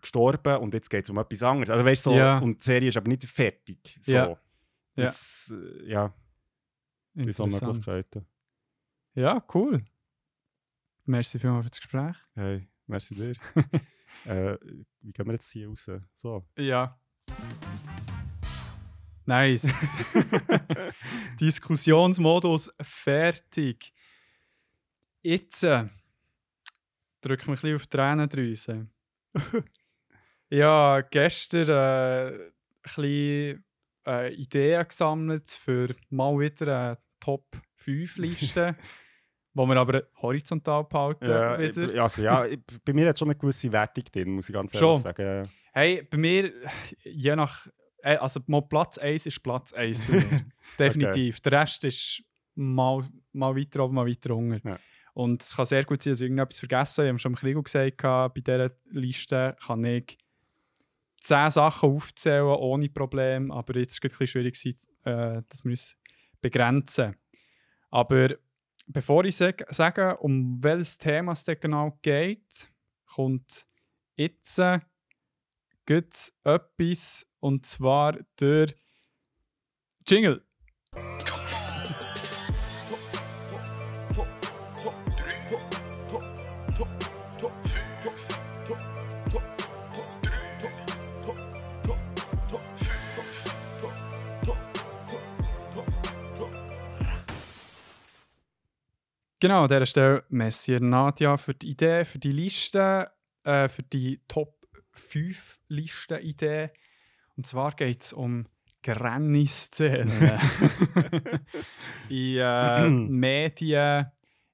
gestorben 0.01 0.57
und 0.57 0.73
jetzt 0.73 0.89
geht 0.89 1.05
es 1.05 1.09
um 1.09 1.17
etwas 1.17 1.41
anderes. 1.43 1.69
Also 1.69 1.85
weißt 1.85 2.05
du, 2.05 2.09
so, 2.11 2.15
Ja. 2.15 2.37
und 2.39 2.59
die 2.61 2.63
Serie 2.65 2.89
ist 2.89 2.97
aber 2.97 3.07
nicht 3.07 3.23
fertig. 3.25 3.97
So. 4.01 4.11
Ja. 4.13 4.27
Ja. 4.27 4.37
Das, 5.05 5.53
äh, 5.55 5.89
ja, 5.89 6.13
das 7.13 7.35
sind 7.37 7.45
Interessant. 7.45 7.73
Möglichkeiten. 7.77 8.25
Ja, 9.15 9.43
cool. 9.53 9.83
Merci 11.09 11.39
vielmals 11.39 11.65
für 11.65 11.69
das 11.71 11.79
Gespräch. 11.79 12.15
Hey, 12.35 12.67
merci 12.85 13.15
dir. 13.15 13.31
äh, 14.25 14.57
wie 15.01 15.11
gehen 15.11 15.25
wir 15.25 15.33
jetzt 15.33 15.49
hier 15.49 15.67
raus? 15.67 15.89
So. 16.13 16.45
Ja. 16.55 16.99
Nice. 19.25 19.95
Diskussionsmodus 21.41 22.69
fertig. 22.79 23.91
Jetzt 25.23 25.63
äh, 25.63 25.87
drück 27.21 27.39
mich 27.47 27.47
ein 27.47 27.53
bisschen 27.53 27.75
auf 27.77 27.87
die 27.87 27.89
Tränendrüse. 27.89 28.87
ja, 30.51 31.01
gestern 31.01 31.69
äh, 31.69 32.35
ein 32.35 32.51
bisschen 32.83 33.65
äh, 34.05 34.31
Ideen 34.35 34.87
gesammelt 34.87 35.49
für 35.49 35.95
mal 36.11 36.37
wieder 36.37 36.67
eine 36.67 36.97
Top 37.19 37.47
5 37.77 38.17
Liste, 38.17 38.75
wo 39.53 39.65
wir 39.65 39.75
aber 39.77 40.03
horizontal 40.21 40.83
behalten 40.85 41.25
Ja, 41.29 41.59
wieder. 41.59 42.03
also, 42.03 42.21
ja, 42.21 42.45
bei 42.85 42.93
mir 42.93 43.09
hat 43.09 43.19
schon 43.19 43.29
eine 43.29 43.37
gewisse 43.37 43.71
Wertung 43.71 44.03
drin, 44.11 44.31
muss 44.31 44.47
ich 44.49 44.53
ganz 44.53 44.73
ehrlich 44.73 44.87
Schon. 44.87 44.97
sagen. 44.99 45.49
Hey, 45.73 46.03
bei 46.09 46.17
mir, 46.17 46.51
je 47.03 47.35
nach. 47.35 47.67
äh, 48.03 48.15
Also, 48.17 48.39
mal 48.47 48.61
Platz 48.61 48.97
1 48.97 49.25
ist 49.25 49.41
Platz 49.43 49.73
1 49.73 50.05
bei 50.05 50.13
mir. 50.13 50.45
Definitiv. 50.79 51.39
Der 51.41 51.51
Rest 51.61 51.83
ist 51.83 52.23
mal, 52.55 53.03
mal 53.33 53.55
weiter 53.55 53.83
oben, 53.85 53.95
mal 53.95 54.07
weiter 54.07 54.35
unten. 54.35 54.67
Ja. 54.67 54.77
Und 55.13 55.41
es 55.43 55.55
kann 55.55 55.65
sehr 55.65 55.83
gut 55.83 56.01
sein, 56.01 56.11
dass 56.13 56.21
ich 56.21 56.25
irgendetwas 56.25 56.59
vergessen 56.59 57.01
habe. 57.01 57.07
Ich 57.07 57.11
habe 57.11 57.19
schon 57.19 57.31
im 57.33 57.35
Krieg 57.37 57.63
gesagt, 57.63 58.01
bei 58.33 58.41
dieser 58.41 58.71
Liste 58.91 59.55
kann 59.65 59.83
ich 59.83 60.17
10 61.21 61.51
Sachen 61.51 61.89
aufzählen 61.89 62.45
ohne 62.45 62.89
Problem. 62.89 63.51
Aber 63.51 63.75
jetzt 63.77 63.91
ist 63.93 63.99
es 64.03 64.03
ein 64.03 64.17
bisschen 64.17 64.27
schwierig, 64.27 64.65
äh, 65.03 65.41
dass 65.49 65.63
wir 65.65 65.71
uns 65.71 65.97
begrenzen. 66.41 67.15
Aber 67.89 68.29
bevor 68.89 69.23
ich 69.23 69.37
sag, 69.37 69.65
sage, 69.69 70.17
um 70.17 70.61
welches 70.63 70.97
Thema 70.97 71.31
es 71.33 71.45
genau 71.45 71.97
geht, 72.01 72.69
kommt 73.05 73.65
jetzt 74.15 74.59
äh, 74.59 74.79
etwas 76.43 77.25
und 77.39 77.65
zwar 77.65 78.17
der 78.39 78.73
Jingle. 80.07 80.43
Genau, 99.41 99.63
an 99.63 99.69
dieser 99.69 99.85
Stelle 99.85 100.23
Messi 100.29 100.77
Nadja 100.81 101.37
für 101.37 101.53
die 101.53 101.69
Idee, 101.69 102.03
für 102.03 102.19
die 102.19 102.33
Liste, 102.33 103.09
äh, 103.43 103.69
für 103.69 103.83
die 103.83 104.21
Top 104.27 104.55
5 104.91 105.59
Listen-Idee. 105.69 106.71
Und 107.37 107.47
zwar 107.47 107.71
geht 107.71 108.01
es 108.01 108.11
um 108.11 108.47
Granny-Szenen. 108.83 110.09
in 112.09 112.37
äh, 112.37 112.89
Medien, 112.89 114.07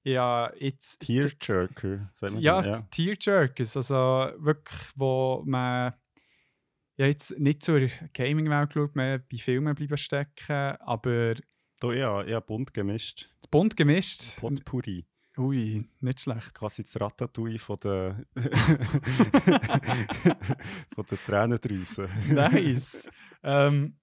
ja, 0.03 0.53
jetzt. 0.55 0.99
Tearjerker, 0.99 2.11
sagt 2.13 2.33
man 2.33 2.41
Ja, 2.43 2.61
ja. 2.61 2.81
Tearjerkers, 2.91 3.75
also 3.77 3.95
wirklich, 4.37 4.91
wo 4.95 5.41
man 5.47 5.93
ja, 6.97 7.07
jetzt 7.07 7.39
nicht 7.39 7.63
zur 7.63 7.89
Gaming-Welt 8.13 8.73
schaut, 8.73 8.95
mehr 8.95 9.17
bei 9.17 9.37
Filmen 9.37 9.73
bleiben 9.73 9.97
stecken, 9.97 10.77
aber 10.79 11.35
Da, 11.85 11.93
ja, 11.93 12.23
ja, 12.23 12.39
bunt 12.39 12.73
gemischt. 12.73 13.29
bunt 13.51 13.77
gemischt. 13.77 14.37
Potpourri. 14.37 15.05
Ui, 15.37 15.85
nicht 15.99 16.21
schlecht. 16.21 16.53
Quasi 16.53 16.83
das 16.83 16.99
Ratatouille 16.99 17.59
von 17.59 17.77
der, 17.81 18.25
von 20.95 21.05
der 21.11 21.17
Tränendrüse. 21.25 22.09
nice. 22.29 23.09
ähm, 23.43 23.97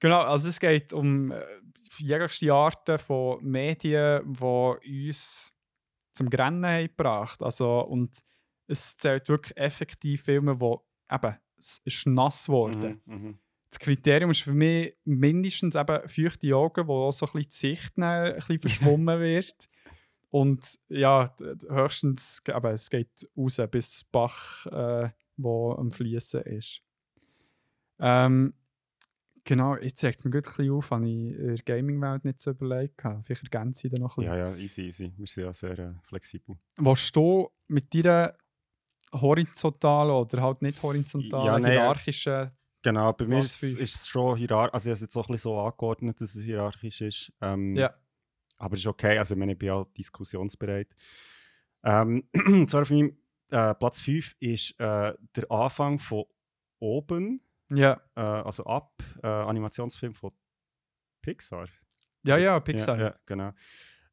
genau, 0.00 0.22
also 0.22 0.48
es 0.48 0.58
geht 0.58 0.92
um 0.92 1.30
äh, 1.30 1.40
jegliche 1.98 2.52
Arten 2.52 2.98
von 2.98 3.42
Medien, 3.44 4.22
die 4.32 5.06
uns 5.08 5.54
zum 6.12 6.28
Grennen 6.28 6.66
haben 6.66 6.88
gebracht. 6.88 7.40
Also, 7.42 7.80
und 7.82 8.22
es 8.66 8.96
zählt 8.96 9.28
wirklich 9.28 9.56
effektiv 9.56 10.24
Filme, 10.24 10.60
wo 10.60 10.84
eben, 11.10 11.36
es 11.56 11.80
ist 11.84 12.06
nass 12.06 12.46
geworden. 12.46 13.00
Mhm, 13.06 13.14
mhm. 13.14 13.38
Das 13.72 13.78
Kriterium 13.78 14.30
ist 14.30 14.42
für 14.42 14.52
mich 14.52 14.94
mindestens 15.04 15.76
eben 15.76 16.06
feuchte 16.06 16.54
Augen, 16.54 16.86
wo 16.86 17.06
auch 17.06 17.12
so 17.12 17.24
ein 17.24 17.32
bisschen 17.32 17.48
die 17.48 17.76
Sicht 17.76 17.98
ein 17.98 18.34
bisschen 18.34 18.58
verschwommen 18.60 19.18
wird. 19.18 19.70
Und 20.28 20.78
ja, 20.88 21.34
höchstens, 21.70 22.42
aber 22.48 22.72
es 22.72 22.90
geht 22.90 23.08
raus 23.34 23.58
bis 23.70 24.04
Bach, 24.04 24.66
äh, 24.66 25.08
wo 25.38 25.72
am 25.72 25.90
Fließen 25.90 26.42
ist. 26.42 26.82
Ähm, 27.98 28.52
genau, 29.44 29.76
jetzt 29.76 30.04
regt 30.04 30.18
es 30.18 30.24
mir 30.26 30.32
gut 30.32 30.46
ein 30.46 30.54
bisschen 30.54 30.70
auf, 30.72 30.90
habe 30.90 31.08
ich 31.08 31.34
in 31.38 31.46
der 31.56 31.64
Gaming-Welt 31.64 32.26
nicht 32.26 32.42
so 32.42 32.50
überlegt. 32.50 33.00
Vielleicht 33.22 33.42
ergänze 33.44 33.86
ich 33.86 33.92
da 33.94 33.98
noch 33.98 34.18
ein 34.18 34.24
bisschen. 34.24 34.38
Ja, 34.38 34.50
ja, 34.50 34.56
easy, 34.56 34.82
easy. 34.82 35.12
Wir 35.16 35.26
sind 35.26 35.44
ja 35.44 35.52
sehr 35.54 35.78
äh, 35.78 35.94
flexibel. 36.02 36.56
Willst 36.76 37.16
du 37.16 37.48
mit 37.68 37.94
deiner 37.94 38.34
horizontalen 39.14 40.12
oder 40.12 40.42
halt 40.42 40.60
nicht 40.60 40.82
horizontalen, 40.82 41.46
Ja, 41.46 41.58
nein, 41.58 41.72
ja. 41.72 41.80
hierarchischen 41.80 42.50
Genau, 42.82 43.12
bei 43.12 43.26
mir 43.26 43.38
ist, 43.38 43.62
ist 43.62 43.94
es 43.94 44.08
schon 44.08 44.36
hierarchisch. 44.36 44.74
Also, 44.74 44.86
ich 44.86 44.90
habe 44.90 44.94
es 44.94 45.00
jetzt 45.02 45.16
auch 45.16 45.28
ein 45.28 45.32
bisschen 45.32 45.50
so 45.52 45.60
angeordnet, 45.60 46.20
dass 46.20 46.34
es 46.34 46.42
hierarchisch 46.44 47.00
ist. 47.00 47.32
Ähm, 47.40 47.74
Ja. 47.76 47.94
Aber 48.58 48.74
es 48.74 48.80
ist 48.80 48.86
okay, 48.86 49.18
also 49.18 49.34
ich, 49.34 49.38
meine, 49.38 49.52
ich 49.52 49.58
bin 49.58 49.70
auch 49.70 49.86
diskussionsbereit. 49.96 50.88
Ähm, 51.84 52.28
zwar 52.68 52.82
auf 52.82 52.90
meinem 52.90 53.16
äh, 53.50 53.74
Platz 53.74 53.98
5 54.00 54.36
ist 54.38 54.70
äh, 54.78 55.14
der 55.36 55.50
Anfang 55.50 55.98
von 55.98 56.24
oben, 56.78 57.40
Ja, 57.70 58.00
äh, 58.14 58.20
also 58.20 58.64
ab, 58.64 59.02
äh, 59.22 59.26
Animationsfilm 59.26 60.14
von 60.14 60.30
Pixar. 61.22 61.66
ja, 62.24 62.36
ja, 62.36 62.60
Pixar. 62.60 62.98
Ja, 62.98 63.04
ja 63.06 63.14
genau. 63.26 63.52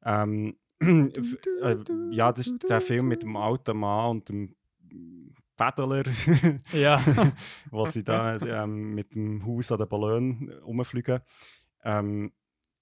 Ähm, 0.04 0.58
f- 0.80 1.38
äh, 1.62 1.76
ja, 2.12 2.32
das 2.32 2.48
ist 2.48 2.70
der 2.70 2.82
Film 2.82 3.08
mit 3.08 3.22
dem 3.24 3.36
alten 3.36 3.78
Mann 3.78 4.10
und 4.12 4.30
dem 4.30 4.56
Federler, 5.60 6.04
Ja. 6.74 7.00
wo 7.72 7.86
sie 7.86 8.04
da 8.04 8.38
ähm, 8.38 8.96
mit 8.96 9.14
dem 9.16 9.46
Haus 9.46 9.72
an 9.72 9.78
den 9.80 9.88
Ballon 9.90 10.50
rumfliegen. 10.64 11.20
Ähm, 11.84 12.32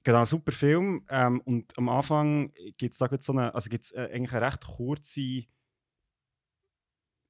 genau, 0.03 0.25
super 0.25 0.51
Film. 0.51 1.05
Ähm, 1.09 1.41
und 1.41 1.78
am 1.78 1.89
Anfang 1.89 2.51
gibt 2.78 2.93
es 2.93 2.97
da 2.99 3.09
so 3.19 3.34
eine, 3.34 3.53
also 3.55 3.69
gibt's, 3.69 3.91
äh, 3.91 4.09
eigentlich 4.13 4.34
eine 4.34 4.45
recht 4.45 4.65
kurze 4.65 5.43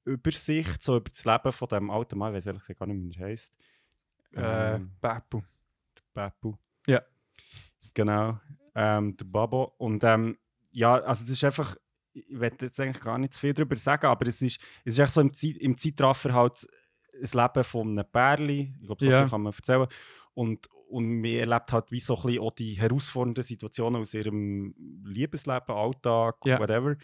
Übersicht 0.04 0.82
so 0.82 0.96
über 0.96 1.10
das 1.10 1.24
Leben 1.24 1.52
von 1.52 1.68
dem 1.68 1.90
alten 1.90 2.18
Mann. 2.18 2.32
Ich 2.32 2.36
weiß 2.38 2.46
ehrlich 2.46 2.62
gesagt 2.62 2.78
gar 2.78 2.86
nicht, 2.86 3.16
wie 3.16 3.20
er 3.22 3.28
heißt. 3.28 3.58
äh, 4.32 4.78
Beppu. 5.00 5.42
Beppu. 6.14 6.54
Ja. 6.86 7.02
Genau, 7.94 8.38
ähm, 8.74 9.16
der 9.16 9.24
Babo. 9.24 9.74
Und 9.78 10.04
ähm, 10.04 10.38
ja, 10.70 10.94
also 11.00 11.22
das 11.24 11.30
ist 11.32 11.44
einfach, 11.44 11.76
ich 12.28 12.40
werde 12.40 12.66
jetzt 12.66 12.80
eigentlich 12.80 13.02
gar 13.02 13.18
nicht 13.18 13.34
zu 13.34 13.40
viel 13.40 13.54
darüber 13.54 13.76
sagen, 13.76 14.06
aber 14.06 14.26
es 14.26 14.42
ist, 14.42 14.60
es 14.84 14.94
ist 14.94 14.98
echt 14.98 15.12
so 15.12 15.20
im, 15.20 15.32
Zeit, 15.32 15.56
im 15.58 15.76
Zeitraffer 15.76 16.32
halt 16.34 16.66
das 17.20 17.34
Leben 17.34 17.64
von 17.64 17.98
einem 17.98 18.10
Pärli, 18.10 18.74
ich 18.80 18.86
glaube, 18.86 19.04
so 19.04 19.10
Ja. 19.10 19.20
viel 19.22 19.30
kann 19.30 19.42
man 19.42 19.52
erzählen. 19.52 19.86
Und, 20.34 20.68
und 20.88 21.20
man 21.20 21.24
erlebt 21.30 21.72
halt 21.72 21.90
wie 21.90 22.00
so 22.00 22.16
ein 22.16 22.22
bisschen 22.22 22.42
auch 22.42 22.52
die 22.52 22.74
herausfordernden 22.74 23.42
Situationen 23.44 24.00
aus 24.00 24.14
ihrem 24.14 24.74
Liebesleben, 25.04 25.74
Alltag, 25.74 26.36
Ja. 26.44 26.58
whatever. 26.60 26.96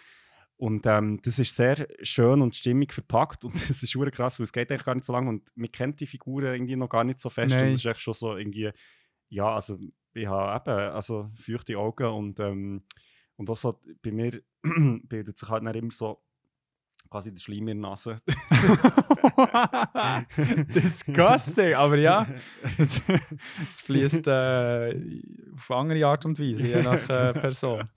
Und 0.56 0.86
ähm, 0.86 1.20
das 1.22 1.40
ist 1.40 1.56
sehr 1.56 1.88
schön 2.02 2.40
und 2.40 2.54
stimmig 2.54 2.92
verpackt 2.92 3.44
und 3.44 3.54
das 3.68 3.82
ist 3.82 3.90
schon 3.90 4.08
krass, 4.12 4.38
weil 4.38 4.44
es 4.44 4.52
geht 4.52 4.70
eigentlich 4.70 4.84
gar 4.84 4.94
nicht 4.94 5.04
so 5.04 5.12
lange 5.12 5.28
und 5.28 5.50
man 5.56 5.72
kennt 5.72 5.98
die 6.00 6.06
Figuren 6.06 6.46
irgendwie 6.54 6.76
noch 6.76 6.88
gar 6.88 7.02
nicht 7.02 7.18
so 7.18 7.28
fest 7.28 7.54
und 7.56 7.58
Nein. 7.62 7.70
es 7.70 7.80
ist 7.80 7.86
echt 7.86 8.00
schon 8.00 8.14
so 8.14 8.36
irgendwie, 8.36 8.70
ja, 9.30 9.52
also 9.52 9.76
ich 10.12 10.26
habe 10.28 10.70
eben 10.70 10.78
also 10.94 11.28
feuchte 11.34 11.76
Augen 11.76 12.06
und, 12.06 12.38
ähm, 12.38 12.84
und 13.36 13.50
auch 13.50 13.56
so 13.56 13.80
bei 14.02 14.12
mir 14.12 14.42
bildet 14.62 15.38
sich 15.38 15.48
halt 15.48 15.64
dann 15.66 15.74
immer 15.74 15.90
so 15.92 16.20
quasi 17.10 17.32
der 17.32 17.40
Schleim 17.40 17.68
in 17.68 17.80
der 17.82 17.90
Nase. 17.90 18.16
Disgusting, 20.74 21.74
aber 21.74 21.96
ja, 21.98 22.26
es, 22.78 23.00
es 23.66 23.82
fließt 23.82 24.26
äh, 24.28 25.20
auf 25.54 25.70
andere 25.70 26.06
Art 26.06 26.24
und 26.26 26.38
Weise, 26.38 26.66
je 26.66 26.82
nach 26.82 27.08
äh, 27.08 27.32
Person. 27.34 27.88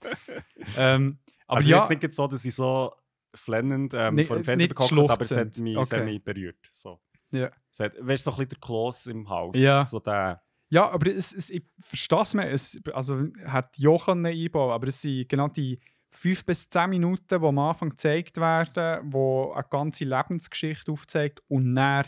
Ähm, 0.76 1.18
aber 1.46 1.58
also 1.58 1.70
ja, 1.70 1.88
jetzt 1.88 2.02
nicht 2.02 2.12
so, 2.14 2.26
dass 2.26 2.44
ich 2.44 2.54
so 2.54 2.92
flennend 3.34 3.94
ähm, 3.94 4.14
Nicht- 4.14 4.28
vor 4.28 4.36
dem 4.36 4.44
Fernseher 4.44 4.56
nicht 4.68 4.76
gekocht 4.76 4.92
habe, 4.92 5.12
aber 5.12 5.22
es 5.22 5.30
hat 5.36 5.58
mich, 5.58 5.76
es 5.76 5.90
hat 5.90 6.00
Okay. 6.00 6.04
mich 6.04 6.24
berührt. 6.24 6.56
So. 6.72 7.00
Ja. 7.30 7.50
Es 7.72 7.80
hat, 7.80 7.92
weißt 7.98 8.26
du, 8.26 8.30
so 8.30 8.36
ein 8.36 8.38
bisschen 8.38 8.48
der 8.50 8.58
Kloß 8.60 9.06
im 9.06 9.28
Haus. 9.28 9.54
Ja. 9.56 9.84
So 9.84 10.00
der, 10.00 10.42
ja, 10.70 10.90
aber 10.90 11.10
es, 11.10 11.32
es, 11.32 11.50
ich 11.50 11.62
verstehe 11.78 12.20
es 12.22 12.34
mir. 12.34 12.50
Es, 12.50 12.80
also 12.92 13.24
hat 13.46 13.78
ja 13.78 13.90
einbauen, 13.90 14.72
aber 14.72 14.88
es 14.88 15.00
sind 15.00 15.28
genau 15.28 15.48
die 15.48 15.78
fünf 16.10 16.44
bis 16.44 16.68
zehn 16.68 16.90
Minuten, 16.90 17.40
die 17.40 17.46
am 17.46 17.58
Anfang 17.58 17.90
gezeigt 17.90 18.36
werden, 18.38 19.12
wo 19.12 19.52
eine 19.52 19.64
ganze 19.70 20.04
Lebensgeschichte 20.04 20.92
aufzeigt 20.92 21.40
und 21.48 21.74
dann 21.74 22.06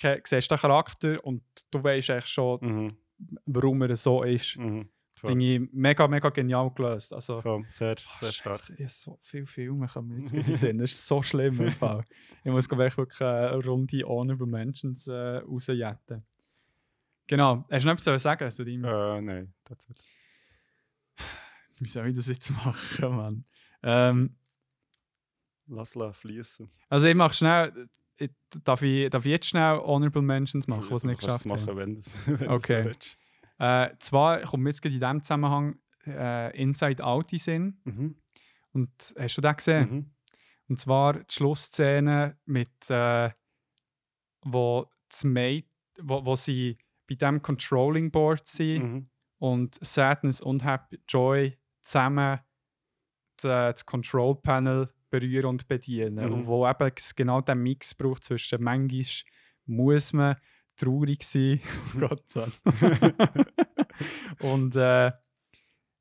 siehst 0.00 0.50
du 0.50 0.54
den 0.54 0.60
Charakter 0.60 1.24
und 1.24 1.42
du 1.70 1.82
weißt 1.82 2.10
eigentlich 2.10 2.26
schon, 2.26 2.58
mhm, 2.60 2.96
warum 3.46 3.82
er 3.82 3.96
so 3.96 4.22
ist. 4.22 4.56
mhm, 4.56 4.88
Finde 5.16 5.44
ich 5.44 5.60
mega, 5.72 6.06
mega 6.06 6.28
genial 6.30 6.70
gelöst. 6.70 7.12
Also, 7.12 7.40
voll, 7.40 7.64
sehr, 7.70 7.96
Oh, 7.98 8.18
sehr 8.20 8.32
stark. 8.32 8.56
Scheiße, 8.56 8.74
ich 8.78 8.88
so 8.90 9.18
viele 9.20 9.46
Filme 9.46 9.88
kommen 9.88 10.08
mir 10.08 10.18
jetzt 10.18 10.32
gerade 10.32 10.52
Sinn. 10.54 10.78
Das 10.78 10.92
ist 10.92 11.08
so 11.08 11.22
schlimm 11.22 11.60
im 11.60 11.72
Fall. 11.72 12.04
Ich 12.44 12.52
muss 12.52 12.68
glaub 12.68 12.80
ich, 12.82 12.96
wirklich 12.96 13.20
eine 13.20 13.64
Runde 13.64 14.04
Honorable 14.06 14.46
Mentions 14.46 15.08
äh, 15.08 15.38
rausjetten. 15.38 16.24
Genau. 17.28 17.64
Hast 17.70 17.82
du 17.84 17.86
noch 17.88 17.92
etwas 17.94 18.04
zu 18.04 18.18
sagen 18.18 18.50
zu 18.50 18.64
deinem... 18.64 18.84
Äh, 18.84 19.20
nein, 19.20 19.54
tatsächlich. 19.64 20.06
Wie 21.78 21.88
soll 21.88 22.08
ich 22.08 22.16
das 22.16 22.26
jetzt 22.28 22.50
machen, 22.50 23.16
Mann? 23.16 23.44
Ähm, 23.82 24.36
Lass 25.68 25.94
la 25.94 26.12
fließen. 26.12 26.68
also 26.88 27.06
ich 27.06 27.14
mache 27.14 27.34
schnell... 27.34 27.88
ich- 28.16 28.30
darf, 28.64 28.80
ich, 28.82 29.10
darf 29.10 29.24
ich 29.26 29.30
jetzt 29.30 29.46
schnell 29.48 29.78
Honorable 29.78 30.22
Mentions 30.22 30.66
machen, 30.66 30.90
was 30.90 31.02
Du 31.02 31.08
nicht 31.08 31.20
geschafft 31.20 31.44
machen, 31.46 31.66
haben? 31.66 31.76
wenn 31.76 31.94
das, 31.94 32.14
wenn 32.26 32.38
das 32.38 32.48
Okay. 32.48 32.84
willst. 32.86 33.18
Äh, 33.58 33.90
zwar 34.00 34.40
kommt 34.42 34.66
jetzt 34.66 34.80
gerade 34.82 34.94
in 34.94 35.00
diesem 35.00 35.22
Zusammenhang 35.22 35.78
äh, 36.06 36.56
Inside 36.60 37.04
Out 37.04 37.32
in 37.32 37.38
Sinn. 37.38 37.80
Mhm. 37.84 38.16
Und 38.72 38.90
hast 39.18 39.36
du 39.36 39.40
den 39.42 39.56
gesehen? 39.56 39.90
Mhm. 39.90 40.10
Und 40.68 40.78
zwar 40.80 41.14
die 41.24 41.34
Schlussszene 41.34 42.38
mit, 42.46 42.70
äh, 42.90 43.30
wo, 44.42 44.86
das 45.08 45.24
Mate, 45.24 45.66
wo, 46.00 46.24
wo 46.24 46.36
sie 46.36 46.78
bei 47.08 47.14
dem 47.16 47.40
Controlling 47.42 48.10
Board 48.10 48.46
sind 48.46 48.82
Mhm. 48.92 49.10
und 49.38 49.78
Sadness 49.80 50.40
und 50.40 50.64
Happy 50.64 51.00
Joy 51.08 51.56
zusammen 51.82 52.40
das 53.40 53.86
Control 53.86 54.34
Panel 54.36 54.92
berühren 55.10 55.46
und 55.46 55.68
bedienen. 55.68 56.26
Mhm. 56.26 56.32
Und 56.32 56.46
wo 56.46 56.68
eben 56.68 56.92
genau 57.16 57.40
den 57.40 57.62
Mix 57.62 57.94
braucht 57.94 58.24
zwischen 58.24 58.62
manchmal 58.62 59.04
muss 59.66 60.12
man 60.12 60.36
traurig 60.76 61.22
sein, 61.22 61.60
oh 61.96 61.98
Gott 62.08 62.28
sei 62.30 62.46
und 64.40 64.76
äh, 64.76 65.12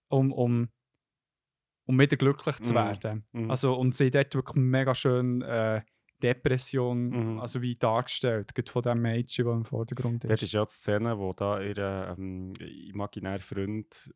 um, 0.09 0.31
um, 0.31 0.69
um 1.85 1.99
wieder 1.99 2.17
glücklich 2.17 2.55
zu 2.57 2.73
Mhm. 2.73 2.77
werden. 2.77 3.25
Mhm. 3.33 3.51
Also, 3.51 3.73
und 3.75 3.95
sie 3.95 4.09
dort 4.11 4.33
wirklich 4.35 4.55
mega 4.55 4.93
schön 4.95 5.41
äh, 5.41 5.81
Depression, 6.23 7.09
Mhm. 7.09 7.39
also 7.39 7.61
wie 7.61 7.75
dargestellt, 7.75 8.53
gerade 8.55 8.71
von 8.71 8.81
dem 8.81 9.01
Mädchen, 9.01 9.45
das 9.45 9.55
im 9.55 9.65
Vordergrund 9.65 10.23
ist. 10.23 10.29
Dort 10.29 10.41
ist 10.43 10.53
ja 10.53 10.65
die 10.65 10.71
Szene, 10.71 11.17
wo 11.17 11.33
da 11.33 11.61
ihr 11.61 12.15
ähm, 12.17 12.51
imaginärer 12.91 13.39
Freund. 13.39 14.13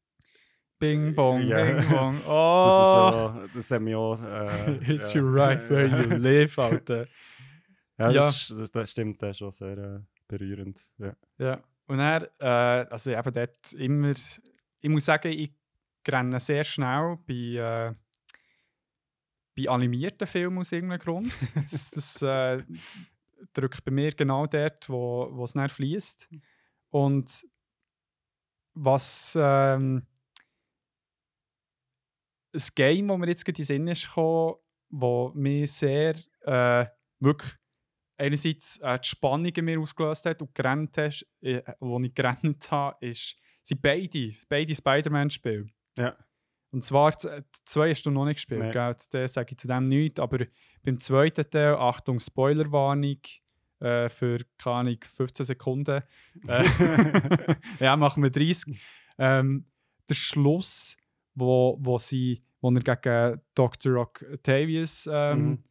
Bing 0.79 1.13
bong, 1.13 1.41
Ja. 1.43 1.63
bing 1.63 1.87
bong. 1.89 2.15
Das, 2.25 2.27
Oh, 2.27 2.27
ist 2.27 3.13
ja, 3.13 3.45
das 3.53 3.71
haben 3.71 3.85
wir 3.85 3.99
auch. 3.99 4.21
Äh, 4.23 4.73
it's 4.95 5.13
ja. 5.13 5.21
you 5.21 5.27
right 5.31 5.69
where 5.69 5.85
you 5.85 6.09
live, 6.17 6.57
Alter. 6.57 7.05
Ja, 7.99 8.09
Ja. 8.09 8.21
das, 8.21 8.49
ist- 8.49 8.59
das, 8.59 8.71
das 8.71 8.91
stimmt, 8.91 9.21
das 9.21 9.31
ist 9.31 9.37
schon 9.37 9.51
sehr 9.51 9.77
äh, 9.77 9.99
berührend. 10.27 10.83
Ja. 10.97 11.13
Ja. 11.37 11.63
Und 11.87 11.99
er, 11.99 12.23
äh, 12.39 12.87
also 12.89 13.11
eben 13.11 13.31
dort 13.33 13.73
immer, 13.73 14.13
ich 14.79 14.89
muss 14.89 15.05
sagen, 15.05 15.27
ich 15.31 15.51
renne 16.07 16.39
sehr 16.39 16.63
schnell 16.63 17.17
bei, 17.27 17.33
äh, 17.89 17.93
bei 19.55 19.69
animierten 19.69 20.27
Filmen 20.27 20.59
aus 20.59 20.71
irgendeinem 20.71 20.99
Grund. 20.99 21.33
Das, 21.55 21.91
das 21.91 22.21
äh, 22.21 22.63
drückt 23.53 23.83
bei 23.83 23.91
mir 23.91 24.11
genau 24.11 24.45
dort, 24.47 24.89
wo, 24.89 25.43
es 25.43 25.53
dann 25.53 25.69
fließt. 25.69 26.29
Und 26.89 27.45
was 28.73 29.37
ähm, 29.39 30.05
ein 32.53 32.61
Game, 32.75 33.07
das 33.07 33.17
mir 33.17 33.27
jetzt 33.27 33.45
gerade 33.45 33.61
in 33.61 33.63
den 33.63 33.65
Sinn 33.65 33.87
ist 33.87 34.07
gekommen, 34.07 34.55
wo 34.89 35.31
mich 35.33 35.71
sehr 35.71 36.15
äh, 36.41 36.85
wirklich 37.19 37.53
einerseits 38.17 38.77
äh, 38.77 38.99
die 38.99 39.07
Spannung 39.07 39.53
in 39.53 39.65
mir 39.65 39.79
ausgelöst 39.79 40.25
hat 40.25 40.41
und 40.41 40.53
gerannt 40.53 40.97
hast, 40.97 41.25
äh, 41.41 41.61
wo 41.79 41.99
ich 41.99 42.13
gerannt 42.13 42.69
habe, 42.71 43.05
ist, 43.05 43.35
sind 43.63 43.81
beide, 43.81 44.33
beide 44.47 44.75
Spider-Man-Spiele. 44.75 45.67
Ja. 45.97 46.17
Und 46.71 46.83
zwar, 46.83 47.09
äh, 47.25 47.43
zwei 47.65 47.89
hast 47.91 48.03
du 48.05 48.11
noch 48.11 48.25
nicht 48.25 48.35
gespielt, 48.37 48.61
Nee. 48.61 48.71
gell? 48.71 48.95
Da 49.11 49.27
sage 49.27 49.51
ich 49.51 49.57
zu 49.57 49.67
dem 49.67 49.83
nichts, 49.83 50.19
aber 50.19 50.45
beim 50.83 50.97
zweiten 50.99 51.49
Teil, 51.49 51.75
Achtung, 51.75 52.19
Spoilerwarnung, 52.19 53.17
äh, 53.79 54.07
für, 54.09 54.39
keine 54.57 54.75
Ahnung, 54.75 54.97
15 55.03 55.45
Sekunden. 55.45 56.01
Äh, 56.47 56.63
ja, 57.79 57.95
machen 57.97 58.23
wir 58.23 58.29
30. 58.29 58.81
Ähm, 59.17 59.65
der 60.07 60.15
Schluss, 60.15 60.97
wo, 61.35 61.77
wo, 61.79 61.97
sie, 61.99 62.43
wo 62.61 62.71
er 62.71 62.81
gegen 62.81 63.41
Dr. 63.55 63.95
Octavius 63.97 65.09
ähm, 65.11 65.49
Mhm. 65.49 65.63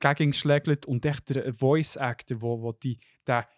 gegen 0.00 0.32
schlägt 0.32 0.86
und 0.86 1.04
echt 1.06 1.30
der 1.34 1.54
Voice 1.54 1.96
Actor, 1.96 2.40
wo, 2.42 2.60
wo 2.62 2.72
die, 2.72 2.98
der 3.26 3.48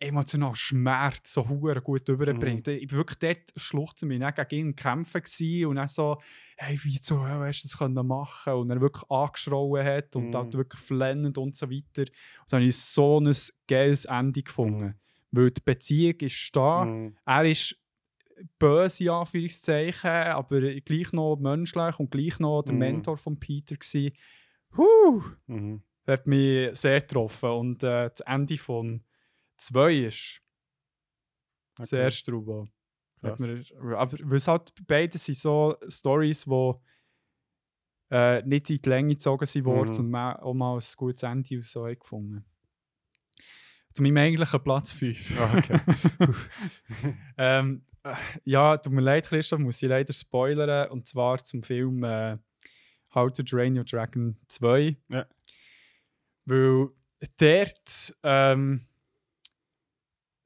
emotionalen 0.00 0.54
Schmerz 0.54 1.32
so 1.32 1.48
hure 1.48 1.80
gut 1.80 2.08
überbringt. 2.08 2.68
Ich 2.68 2.90
war 2.92 2.98
wirklich 2.98 3.18
dort 3.18 3.52
schluchzen 3.56 4.08
wir 4.10 4.32
gegen 4.32 4.68
ihn 4.68 4.76
kämpfen 4.76 5.22
und 5.66 5.76
dann 5.76 5.88
so, 5.88 6.18
hey, 6.56 6.78
wie 6.84 7.00
zur 7.00 7.28
Hölle 7.28 7.46
hast 7.46 7.62
du 7.64 7.68
das 7.68 7.78
können 7.78 8.06
machen 8.06 8.52
und 8.54 8.70
er 8.70 8.80
wirklich 8.80 9.10
angeschrauen 9.10 9.84
hat 9.84 10.14
und 10.16 10.28
Mhm. 10.30 10.34
halt 10.34 10.54
wirklich 10.54 10.80
flennend 10.82 11.38
und 11.38 11.56
so 11.56 11.70
weiter. 11.70 12.02
Und 12.02 12.12
dann 12.52 12.60
habe 12.60 12.68
ich 12.68 12.76
so 12.76 13.20
ein 13.20 13.34
geiles 13.66 14.04
Ende 14.04 14.42
gefunden. 14.42 14.84
Mhm. 14.84 14.94
Weil 15.30 15.50
die 15.50 15.60
Beziehung 15.64 16.14
ist 16.20 16.50
da, 16.56 16.84
Mhm. 16.84 17.16
er 17.26 17.44
ist 17.44 17.76
böse, 18.58 19.04
in 19.04 19.10
Anführungszeichen, 19.10 20.10
aber 20.10 20.60
gleich 20.80 21.12
noch 21.12 21.36
menschlich 21.36 21.98
und 21.98 22.10
gleich 22.10 22.38
noch 22.38 22.62
der 22.62 22.74
Mhm. 22.74 22.78
Mentor 22.78 23.16
von 23.16 23.38
Peter 23.38 23.76
gewesen. 23.76 24.12
Huh! 24.76 25.22
Mhm. 25.46 25.82
Das 26.04 26.20
hat 26.20 26.26
mich 26.26 26.78
sehr 26.78 27.00
getroffen. 27.00 27.50
Und 27.50 27.82
äh, 27.82 28.10
das 28.10 28.20
Ende 28.20 28.56
von 28.56 29.02
2 29.58 29.94
ist 30.06 30.40
Okay. 31.80 32.10
Hat 33.22 33.36
Krass. 33.36 33.40
mir- 33.40 33.96
Aber 33.98 34.16
weil 34.20 34.36
es 34.36 34.48
halt 34.48 34.72
beide 34.86 35.16
sind 35.18 35.36
so 35.38 35.76
Stories, 35.88 36.44
die 36.44 36.72
äh, 38.10 38.42
nicht 38.42 38.70
in 38.70 38.80
die 38.82 38.88
Länge 38.88 39.14
gezogen 39.14 39.44
sind 39.46 39.64
worden 39.64 39.90
Mhm. 39.92 39.98
und 39.98 40.10
man 40.10 40.36
auch 40.36 40.54
mal 40.54 40.76
ein 40.76 40.82
gutes 40.96 41.22
Ende 41.22 41.58
aus 41.58 41.70
so 41.70 41.82
gefunden. 41.84 42.44
Zu 43.94 44.02
meinem 44.02 44.16
eigentlichen 44.16 44.62
Platz 44.62 44.92
5. 44.92 45.40
Ah, 45.40 45.58
okay. 45.58 45.80
ähm, 47.38 47.84
äh, 48.04 48.14
ja, 48.44 48.76
tut 48.76 48.92
mir 48.92 49.00
leid, 49.02 49.26
Christoph, 49.26 49.58
muss 49.60 49.82
ich 49.82 49.88
leider 49.88 50.12
spoilern. 50.12 50.90
Und 50.90 51.06
zwar 51.06 51.38
zum 51.44 51.62
Film 51.62 52.02
äh, 52.04 52.38
How 53.14 53.32
to 53.32 53.42
Drain 53.42 53.76
Your 53.76 53.84
Dragon 53.84 54.36
2. 54.48 54.96
Ja. 55.08 55.26
Weil 56.44 56.88
dort 57.36 58.16
ähm, 58.22 58.86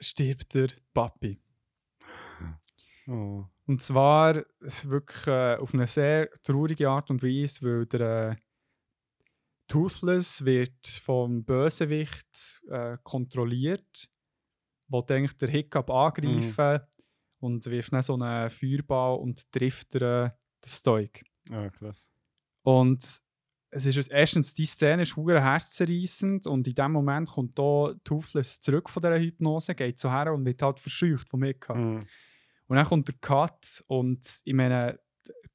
stirbt 0.03 0.55
der 0.55 0.68
Papi. 0.92 1.40
oh. 3.07 3.44
Und 3.66 3.80
zwar 3.80 4.44
wirklich 4.61 5.26
äh, 5.26 5.57
auf 5.57 5.72
eine 5.72 5.86
sehr 5.86 6.28
traurige 6.42 6.90
Art 6.90 7.11
und 7.11 7.22
Weise, 7.22 7.64
weil 7.64 7.86
der 7.86 8.30
äh, 8.30 8.36
Toothless 9.68 10.44
wird 10.44 10.86
vom 10.86 11.44
Bösewicht 11.44 12.61
äh, 12.68 12.98
kontrolliert, 13.03 14.11
will 14.88 15.05
eigentlich 15.09 15.36
der 15.38 15.48
Hiccup 15.48 15.90
angreifen 15.90 16.80
und 17.38 17.64
wirft 17.66 17.92
dann 17.92 18.03
so 18.03 18.18
einen 18.18 18.50
Feuerball 18.50 19.18
und 19.18 19.50
trifft 19.53 19.94
äh, 19.94 20.28
den 20.28 20.32
Stoik. 20.66 21.24
Ah, 21.50 21.70
krass. 21.70 22.09
Und 22.62 23.22
es 23.75 23.87
ist 23.87 24.11
erstens, 24.11 24.53
die 24.53 24.66
Szene 24.66 25.03
ist 25.03 25.16
hure 25.16 25.43
herzzerreißend 25.43 26.47
und 26.47 26.68
in 26.68 26.75
dem 26.75 26.93
Moment 26.93 27.31
kommt 27.31 27.59
da 27.59 27.95
Toothless 28.05 28.61
zurück 28.61 28.91
von 28.91 29.01
dieser 29.01 29.18
Hypnose, 29.18 29.75
geht 29.75 29.99
so 29.99 30.11
her 30.11 30.33
und 30.35 30.45
wird 30.45 30.61
halt 30.61 30.79
verscheucht 30.79 31.29
vom 31.29 31.43
Hiccup. 31.43 31.77
Mhm. 31.77 32.07
Und 32.66 32.77
dann 32.77 32.87
kommt 32.87 33.09
der 33.09 33.14
Cut 33.20 33.83
und 33.87 34.43
ich 34.45 34.53
meine, 34.53 35.01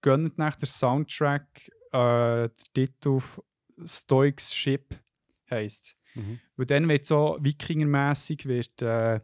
gönnt 0.02 0.40
nach 0.40 0.56
der 0.56 0.68
Soundtrack 0.68 1.70
äh, 1.92 2.50
der 2.50 2.52
Titel 2.74 3.22
Stoics 3.86 4.54
Ship 4.54 5.00
heisst. 5.52 5.96
Mhm. 6.16 6.40
Weil 6.56 6.66
dann 6.66 6.90
wird 6.90 7.06
so 7.06 7.38
Wikingermäßig 7.40 8.48
wird, 8.48 8.82
äh, 8.82 9.20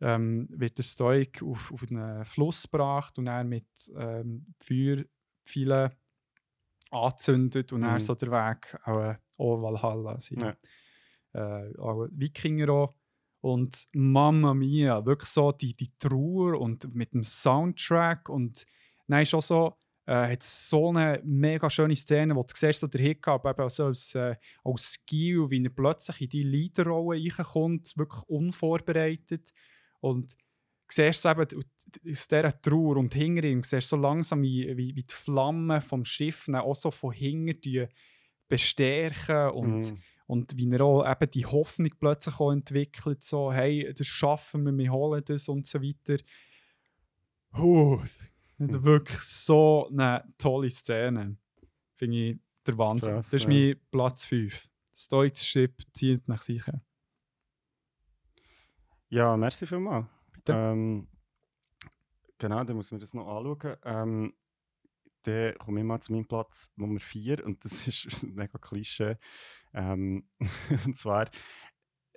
ähm, 0.00 0.46
wird 0.52 0.78
der 0.78 0.84
Stoik 0.84 1.42
auf, 1.42 1.72
auf 1.72 1.82
einen 1.90 2.24
Fluss 2.24 2.62
gebracht 2.62 3.18
und 3.18 3.24
dann 3.24 3.48
mit 3.48 3.66
ähm, 3.96 4.54
Feuerpfeilen 4.60 5.90
angezündet 6.90 7.72
und 7.72 7.82
dann 7.82 7.94
Mhm. 7.94 8.00
so 8.00 8.14
der 8.14 8.30
Weg 8.30 8.78
auch, 8.84 9.14
auch 9.38 9.62
Valhalla. 9.62 10.20
Sind. 10.20 10.42
Ja. 10.42 10.56
Äh, 11.34 11.76
auch 11.78 12.06
Wikinger 12.10 12.68
auch. 12.70 12.94
Und 13.40 13.86
Mamma 13.92 14.52
Mia, 14.54 15.04
wirklich 15.06 15.30
so 15.30 15.52
die, 15.52 15.74
die 15.74 15.92
Trauer 15.98 16.60
und 16.60 16.92
mit 16.94 17.12
dem 17.14 17.22
Soundtrack 17.22 18.28
und 18.28 18.66
dann 19.06 19.22
ist 19.22 19.32
auch 19.34 19.42
so, 19.42 19.74
äh, 20.06 20.32
hat 20.32 20.42
so 20.42 20.88
eine 20.88 21.20
mega 21.24 21.70
schöne 21.70 21.94
Szene, 21.94 22.34
wo 22.34 22.40
du 22.42 22.52
siehst, 22.54 22.80
so 22.80 22.88
der 22.88 23.00
Hiccup 23.00 23.46
eben 23.46 23.68
so 23.68 23.84
als, 23.86 24.14
äh, 24.16 24.34
als 24.64 24.92
Skill, 24.94 25.50
wie 25.50 25.62
er 25.62 25.70
plötzlich 25.70 26.22
in 26.22 26.28
die 26.30 26.42
Leaderrolle 26.42 27.20
reinkommt, 27.20 27.96
wirklich 27.96 28.22
unvorbereitet. 28.24 29.52
Und 30.00 30.36
siehst 30.94 31.24
es 31.24 31.30
eben 31.30 31.62
aus 32.12 32.28
dieser 32.28 32.62
Trauer 32.62 32.96
und 32.96 33.14
hinter 33.14 33.44
ihm, 33.44 33.62
du 33.62 33.68
siehst 33.68 33.88
so 33.88 33.96
langsam, 33.96 34.42
wie, 34.42 34.76
wie, 34.76 34.94
wie 34.96 35.02
die 35.04 35.14
Flammen 35.14 35.80
vom 35.80 36.04
Schiff 36.04 36.48
auch 36.48 36.74
so 36.74 36.90
von 36.90 37.12
hinten 37.12 37.60
die 37.60 37.86
bestärken 38.48 39.50
und, 39.50 39.92
Mhm. 39.92 40.02
und 40.26 40.56
wie 40.56 40.70
er 40.70 40.80
auch 40.80 41.10
eben 41.10 41.30
die 41.30 41.46
Hoffnung 41.46 41.90
plötzlich 42.00 42.40
auch 42.40 42.52
entwickelt, 42.52 43.22
so, 43.22 43.52
hey, 43.52 43.92
das 43.94 44.06
schaffen 44.06 44.64
wir, 44.64 44.76
wir 44.76 44.92
holen 44.92 45.22
das 45.24 45.48
und 45.48 45.66
so 45.66 45.82
weiter. 45.82 46.22
Huh, 47.56 48.00
das 48.58 48.76
ist 48.76 48.82
wirklich 48.82 49.20
so 49.20 49.88
eine 49.90 50.24
tolle 50.38 50.70
Szene. 50.70 51.36
Finde 51.96 52.16
ich 52.16 52.38
der 52.66 52.78
Wahnsinn. 52.78 53.14
Krass, 53.14 53.30
das 53.30 53.42
ist 53.42 53.48
ja. 53.48 53.48
mein 53.48 53.80
Platz 53.90 54.24
5. 54.24 54.68
Stoics 54.94 55.46
Ship 55.46 55.74
zieht 55.92 56.26
nach 56.28 56.42
sich. 56.42 56.62
Ja, 59.10 59.36
merci 59.36 59.66
vielmals. 59.66 60.06
Ähm, 60.54 61.08
genau, 62.38 62.64
dann 62.64 62.76
muss 62.76 62.90
man 62.90 63.00
das 63.00 63.14
noch 63.14 63.28
anschauen. 63.28 63.76
Ähm, 63.84 64.34
dann 65.24 65.58
komme 65.58 65.80
ich 65.80 65.86
mal 65.86 66.00
zu 66.00 66.12
meinem 66.12 66.26
Platz 66.26 66.70
Nummer 66.76 67.00
4 67.00 67.44
und 67.44 67.64
das 67.64 67.86
ist 67.88 68.22
mega 68.22 68.58
Klischee. 68.58 69.16
Ähm, 69.74 70.28
und 70.86 70.96
zwar, 70.96 71.30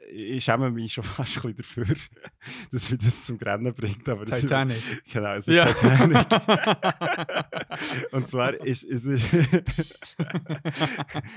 ich 0.09 0.43
schäme 0.43 0.71
mich 0.71 0.93
schon 0.93 1.03
fast 1.17 1.43
ein 1.45 1.53
bisschen 1.55 1.83
dafür, 1.85 1.95
dass 2.71 2.89
mich 2.89 2.99
das 2.99 3.23
zum 3.23 3.37
Rennen 3.37 3.73
bringt. 3.73 4.07
Aber 4.09 4.25
das 4.25 4.37
ist- 4.39 4.41
Titanic. 4.43 4.77
Genau, 5.11 5.33
es 5.35 5.47
ist 5.47 5.55
Ja. 5.55 5.65
Titanic. 5.71 6.27
und 8.11 8.27
zwar 8.27 8.53
ist 8.55 8.83
es 8.83 9.05
ist 9.05 9.25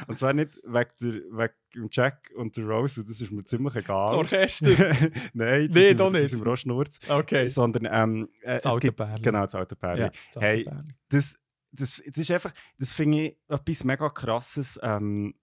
und 0.08 0.18
zwar 0.18 0.32
nicht 0.32 0.56
wegen, 0.64 0.90
der, 1.00 1.12
wegen 1.12 1.54
dem 1.74 1.88
Jack 1.90 2.30
und 2.36 2.56
der 2.56 2.64
Rose, 2.66 3.02
das 3.04 3.20
ist 3.20 3.30
mir 3.32 3.44
ziemlich 3.44 3.74
egal. 3.76 4.06
Das 4.10 4.14
Orchester. 4.14 4.70
Nein, 5.32 5.68
das 5.68 5.76
Nee, 5.76 5.88
sind 5.88 6.00
doch 6.00 6.06
wir- 6.12 6.12
nicht. 6.12 6.24
Das 6.24 6.30
sind 6.30 6.44
wir 6.44 6.52
auch 6.52 6.56
Schnurz. 6.56 7.00
Okay. 7.08 7.48
Sondern 7.48 7.88
ähm, 7.90 8.28
äh, 8.42 8.54
Das 8.56 8.64
es 8.64 8.70
alte 8.70 8.80
gibt. 8.92 9.22
Genau, 9.22 9.42
das 9.42 9.54
alte 9.54 9.76
Pärli. 9.76 10.00
Ja, 10.02 10.08
das 10.08 10.36
alte 10.36 10.46
Hey, 10.46 10.66
das, 11.08 11.34
das, 11.72 12.02
das 12.06 12.18
ist 12.18 12.30
einfach, 12.30 12.52
das 12.78 12.92
finde 12.92 13.20
ich 13.22 13.36
etwas 13.48 13.84
mega 13.84 14.08
krasses. 14.08 14.78
Ähm, 14.82 15.34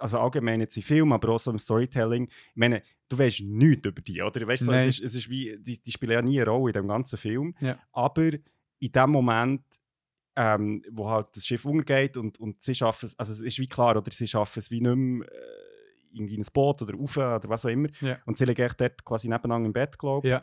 also 0.00 0.18
allgemein 0.18 0.60
jetzt 0.60 0.76
im 0.76 0.82
Film, 0.82 1.12
aber 1.12 1.30
auch 1.30 1.40
so 1.40 1.50
im 1.50 1.58
Storytelling. 1.58 2.24
Ich 2.24 2.56
meine, 2.56 2.82
du 3.08 3.18
weißt 3.18 3.40
nichts 3.42 3.86
über 3.86 4.00
die, 4.02 4.22
oder? 4.22 4.46
Weißt, 4.46 4.64
so, 4.64 4.70
Nein. 4.70 4.88
es, 4.88 4.98
ist, 4.98 5.04
es 5.04 5.14
ist 5.14 5.30
wie, 5.30 5.58
die, 5.58 5.80
die 5.80 5.92
spielen 5.92 6.12
ja 6.12 6.22
nie 6.22 6.40
eine 6.40 6.50
Rolle 6.50 6.70
in 6.70 6.74
dem 6.74 6.88
ganzen 6.88 7.18
Film. 7.18 7.54
Ja. 7.60 7.78
Aber 7.92 8.30
in 8.78 8.92
dem 8.92 9.10
Moment, 9.10 9.62
ähm, 10.36 10.82
wo 10.90 11.10
halt 11.10 11.28
das 11.34 11.44
Schiff 11.46 11.64
untergeht 11.64 12.16
und, 12.16 12.38
und 12.38 12.62
sie 12.62 12.74
schaffen 12.74 13.06
es, 13.06 13.18
also 13.18 13.32
es 13.32 13.40
ist 13.40 13.58
wie 13.58 13.66
klar, 13.66 13.96
oder 13.96 14.10
sie 14.10 14.28
schaffen 14.28 14.58
es 14.58 14.70
wie 14.70 14.80
nicht 14.80 14.96
mehr 14.96 15.28
äh, 15.30 15.70
irgendwie 16.12 16.34
in 16.36 16.42
ein 16.42 16.46
Boot 16.52 16.82
oder 16.82 16.94
rauf 16.94 17.16
oder 17.16 17.48
was 17.48 17.64
auch 17.64 17.70
immer. 17.70 17.88
Ja. 18.00 18.18
Und 18.26 18.38
sie 18.38 18.44
liegen 18.44 18.62
echt 18.62 18.80
dort 18.80 19.04
quasi 19.04 19.28
nebeneinander 19.28 19.66
im 19.66 19.72
Bett, 19.72 19.98
glaube 19.98 20.26
ich. 20.26 20.32
Ja. 20.32 20.42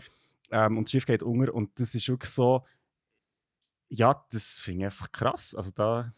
Ähm, 0.65 0.77
und 0.77 0.85
das 0.85 0.91
Schiff 0.91 1.05
geht 1.05 1.23
unter 1.23 1.53
und 1.53 1.79
das 1.79 1.93
ist 1.95 2.07
wirklich 2.07 2.31
so, 2.31 2.63
ja, 3.89 4.25
das 4.31 4.59
finde 4.59 4.81
ich 4.81 4.85
einfach 4.85 5.11
krass. 5.11 5.55
Also 5.55 5.71
da, 5.71 6.11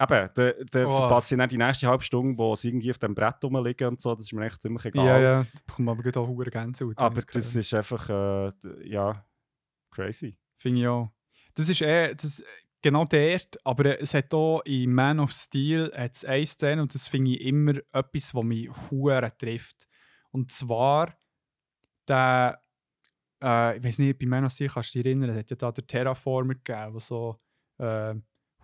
eben, 0.00 0.30
da, 0.34 0.52
da 0.70 0.86
Oh. 0.86 0.98
verpasse 0.98 1.34
ich 1.34 1.38
dann 1.38 1.48
die 1.48 1.56
nächste 1.58 1.86
halbe 1.88 2.02
Stunde, 2.02 2.38
wo 2.38 2.56
sie 2.56 2.68
irgendwie 2.68 2.90
auf 2.90 2.98
dem 2.98 3.14
Brett 3.14 3.42
rumliegen 3.44 3.88
und 3.88 4.00
so, 4.00 4.14
das 4.14 4.24
ist 4.26 4.32
mir 4.32 4.46
echt 4.46 4.60
ziemlich 4.62 4.84
egal. 4.86 5.06
Ja, 5.06 5.18
ja. 5.20 5.42
Da 5.42 5.60
bekommt 5.66 5.88
aber 5.88 6.02
gerade 6.02 6.20
auch 6.20 6.28
hure 6.28 6.50
Gänsehaut. 6.50 6.98
Aber 6.98 7.20
das 7.22 7.54
ist 7.54 7.74
einfach, 7.74 8.08
äh, 8.08 8.52
ja, 8.88 9.24
crazy. 9.90 10.36
Finde 10.56 10.80
ich 10.80 10.88
auch. 10.88 11.10
Das 11.54 11.68
ist 11.68 11.82
eh, 11.82 12.14
das, 12.14 12.42
genau 12.82 13.04
dort, 13.04 13.58
aber 13.64 14.00
es 14.00 14.14
hat 14.14 14.32
auch 14.32 14.60
in 14.64 14.92
Man 14.92 15.20
of 15.20 15.32
Steel 15.32 15.92
hat's 15.94 16.24
eine 16.24 16.46
Szene 16.46 16.80
und 16.82 16.94
das 16.94 17.08
finde 17.08 17.32
ich 17.32 17.40
immer 17.42 17.74
etwas, 17.92 18.34
was 18.34 18.44
mich 18.44 18.70
hure 18.90 19.30
trifft. 19.36 19.88
Und 20.30 20.50
zwar 20.52 21.14
der, 22.08 22.62
äh, 23.42 23.76
ich 23.78 23.84
weiß 23.84 23.98
nicht, 23.98 24.18
bei 24.18 24.26
Man 24.26 24.44
of 24.44 24.52
Steel 24.52 24.68
kannst 24.68 24.94
du 24.94 24.98
dich 24.98 25.06
erinnern, 25.06 25.30
es 25.30 25.38
hat 25.38 25.50
ja 25.50 25.56
da 25.56 25.72
den 25.72 25.86
Terraformer 25.86 26.54
gegeben, 26.54 26.92
der 26.92 27.00
so 27.00 27.38
äh, 27.78 28.14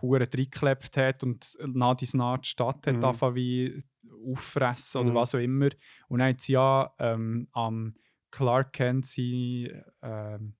hure 0.01 0.19
reingeklebt 0.21 0.95
hat 0.97 1.23
und 1.23 1.57
nach 1.65 1.95
dies 1.95 2.13
nach 2.13 2.37
die 2.39 2.47
Stadt 2.49 2.85
hat 2.87 2.95
Mhm. 2.95 3.01
wie 3.35 3.83
auffressen 4.25 5.01
oder 5.01 5.11
Mhm. 5.11 5.15
was 5.15 5.35
auch 5.35 5.39
immer. 5.39 5.69
Und 6.07 6.19
dann 6.19 6.29
hat 6.29 6.41
sie 6.41 6.53
ja 6.53 6.93
ähm, 6.99 7.47
am 7.51 7.93
Clark 8.31 8.73
Kent 8.73 9.05
sein 9.05 9.83
ähm, 10.01 10.55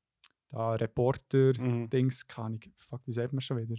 da 0.50 0.72
Reporter 0.74 1.54
Mhm. 1.60 1.90
Ahnung, 2.38 2.62
fuck, 2.78 3.02
wie 3.06 3.12
sagt 3.14 3.34
man 3.34 3.42
schon 3.42 3.58
wieder? 3.58 3.76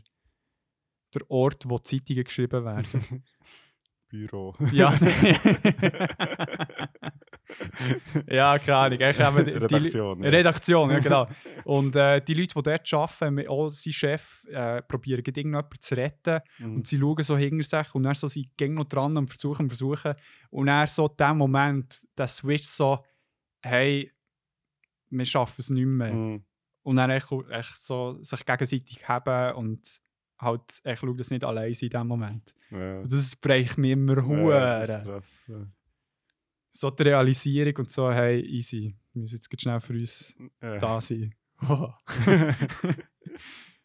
Der 1.15 1.31
Ort, 1.31 1.69
wo 1.69 1.79
die 1.79 1.85
Zeitungen 1.85 2.25
geschrieben 2.25 2.65
werden. 2.65 2.85
Büro. 4.09 4.55
ja. 4.73 4.95
ja, 8.29 8.59
keine 8.59 8.77
Ahnung. 8.77 8.99
haben 9.01 9.37
wir 9.37 9.45
die- 9.45 9.53
die- 9.53 9.59
Redaktion. 9.59 10.23
ja. 10.23 10.31
Redaktion, 10.31 10.91
ja 10.91 10.99
genau. 10.99 11.27
Und 11.65 11.97
äh, 11.97 12.21
die 12.21 12.35
Leute, 12.35 12.55
die 12.55 12.63
dort 12.63 12.93
arbeiten, 12.95 13.49
auch 13.49 13.71
sein 13.71 13.93
Chef, 13.93 14.45
äh, 14.51 14.83
probieren 14.83 15.19
irgendjemanden 15.19 15.81
zu 15.81 15.97
retten. 15.97 16.41
Mhm. 16.59 16.77
Und 16.77 16.87
sie 16.87 16.99
schauen 16.99 17.23
so 17.23 17.37
hinter 17.37 17.65
sich 17.65 17.95
und 17.95 18.03
dann 18.05 18.15
so, 18.15 18.29
sie 18.29 18.51
gehen 18.57 18.75
noch 18.75 18.85
dran 18.85 19.17
und 19.17 19.29
versuchen 19.29 19.63
und 19.65 19.69
versuchen. 19.71 20.15
Und 20.51 20.67
dann 20.67 20.87
so 20.87 21.07
in 21.07 21.17
dem 21.19 21.37
Moment, 21.39 22.01
der 22.17 22.29
Switch 22.29 22.67
so, 22.67 23.05
hey, 23.63 24.13
wir 25.11 25.25
schaffen 25.27 25.55
es 25.61 25.71
nicht 25.71 25.87
mehr. 25.87 26.13
Mhm. 26.13 26.45
Und 26.83 26.97
dann 26.97 27.11
echt, 27.11 27.29
echt 27.51 27.83
so 27.83 28.19
sich 28.23 28.45
gegenseitig 28.47 29.07
haben 29.09 29.55
und 29.57 30.01
halt 30.39 30.81
echt 30.85 31.01
schauen, 31.01 31.17
dass 31.17 31.29
sie 31.29 31.35
nicht 31.35 31.45
allein 31.45 31.73
in 31.73 31.89
dem 31.91 32.07
Moment. 32.07 32.55
Ja. 32.71 33.03
Das 33.03 33.35
bricht 33.37 33.79
mich 33.79 33.93
immer 33.93 34.17
Ja, 34.19 34.23
hure. 34.27 34.53
das 34.61 34.89
ist 34.89 35.05
krass. 35.05 35.45
ja. 35.49 35.67
so 36.73 36.91
die 36.91 37.03
Realisierung 37.05 37.77
und 37.77 37.91
so, 37.91 38.11
hey, 38.13 38.41
easy, 38.41 38.95
wir 39.13 39.23
müssen 39.23 39.35
jetzt 39.37 39.61
schnell 39.61 39.81
für 39.81 39.95
uns 39.95 40.37
Äh. 40.61 40.79
da 40.79 41.01
sein. 41.01 41.35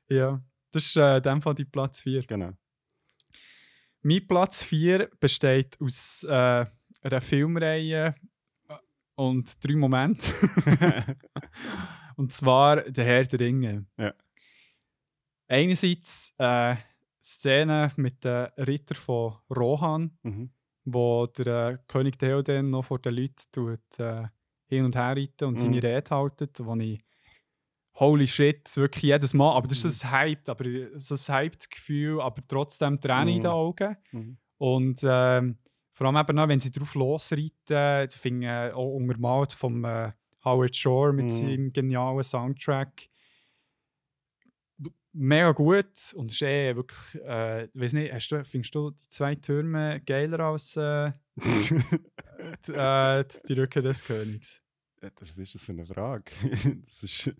ja, 0.09 0.41
das 0.71 0.85
ist 0.85 0.95
äh, 0.97 1.17
in 1.17 1.23
dem 1.23 1.41
Fall 1.41 1.55
die 1.55 1.65
Platz 1.65 2.01
4. 2.01 2.23
genau. 2.25 2.51
Mein 4.01 4.27
Platz 4.27 4.61
4 4.63 5.09
besteht 5.19 5.77
aus 5.79 6.23
äh, 6.25 6.65
einer 7.01 7.21
Filmreihe 7.21 8.15
äh, 8.67 8.75
und 9.15 9.63
drei 9.65 9.75
Momenten. 9.75 10.33
und 12.15 12.31
zwar 12.31 12.81
der 12.83 13.05
Herr 13.05 13.23
der 13.23 13.39
Ringe. 13.39 13.85
Ja. 13.97 14.13
Einerseits 15.47 16.33
äh, 16.37 16.75
Szene 17.21 17.91
mit 17.97 18.23
den 18.23 18.47
Ritter 18.57 18.95
von 18.95 19.35
Rohan, 19.55 20.17
mhm. 20.23 20.51
wo 20.85 21.27
der 21.27 21.69
äh, 21.69 21.77
König 21.87 22.17
Theoden 22.19 22.69
noch 22.69 22.83
vor 22.85 22.99
den 22.99 23.15
Leuten 23.15 23.43
tut, 23.51 23.99
äh, 23.99 24.23
hin 24.67 24.85
und 24.85 24.95
her 24.95 25.15
reiten 25.15 25.45
und 25.45 25.53
Mhm. 25.55 25.59
seine 25.59 25.83
Rede 25.83 26.09
haltet, 26.15 26.59
wo 26.65 26.75
ich 26.75 27.01
holy 27.99 28.27
shit, 28.27 28.75
wirklich 28.75 29.03
jedes 29.03 29.33
Mal, 29.33 29.55
aber 29.55 29.67
das 29.67 29.85
ist 29.85 29.99
so 29.99 30.07
ein 30.07 30.13
Hyped, 30.13 30.49
aber 30.49 30.65
so 30.95 31.15
ein 31.15 31.35
hyped 31.37 31.69
Gefühl, 31.69 32.21
aber 32.21 32.41
trotzdem 32.47 32.99
Tränen 32.99 33.27
in 33.29 33.37
Mhm. 33.37 33.41
den 33.41 33.51
Augen. 33.51 33.97
Mhm. 34.11 34.37
Und 34.57 35.01
ähm, 35.03 35.57
vor 35.93 36.07
allem 36.07 36.17
eben 36.17 36.35
noch, 36.35 36.47
wenn 36.47 36.59
sie 36.59 36.71
drauf 36.71 36.95
losreiten, 36.95 38.07
ich 38.09 38.15
finde 38.15 38.47
äh, 38.47 38.71
auch 38.71 38.95
untermalt 38.95 39.53
vom 39.53 39.85
äh, 39.85 40.11
Howard 40.43 40.75
Shore 40.75 41.13
mit 41.13 41.25
Mhm. 41.25 41.29
seinem 41.29 41.73
genialen 41.73 42.23
Soundtrack. 42.23 43.09
Mega 45.13 45.51
gut 45.51 46.13
und 46.15 46.31
ist 46.31 46.41
eh 46.41 46.75
wirklich, 46.75 47.23
äh, 47.23 47.65
ich 47.65 47.79
weiß 47.79 47.93
nicht, 47.93 48.11
hast 48.11 48.29
du, 48.29 48.43
findest 48.43 48.73
du 48.73 48.91
die 48.91 49.09
zwei 49.09 49.35
Türme 49.35 50.01
geiler 50.05 50.39
als 50.39 50.75
äh, 50.75 51.11
die, 52.67 52.71
äh, 52.71 53.23
die 53.47 53.53
Rücke 53.53 53.81
des 53.81 54.03
Königs? 54.03 54.61
Was 55.01 55.37
ist 55.37 55.55
das 55.55 55.65
für 55.65 55.73
eine 55.73 55.85
Frage? 55.85 56.31
Das 56.85 57.03
ist 57.03 57.31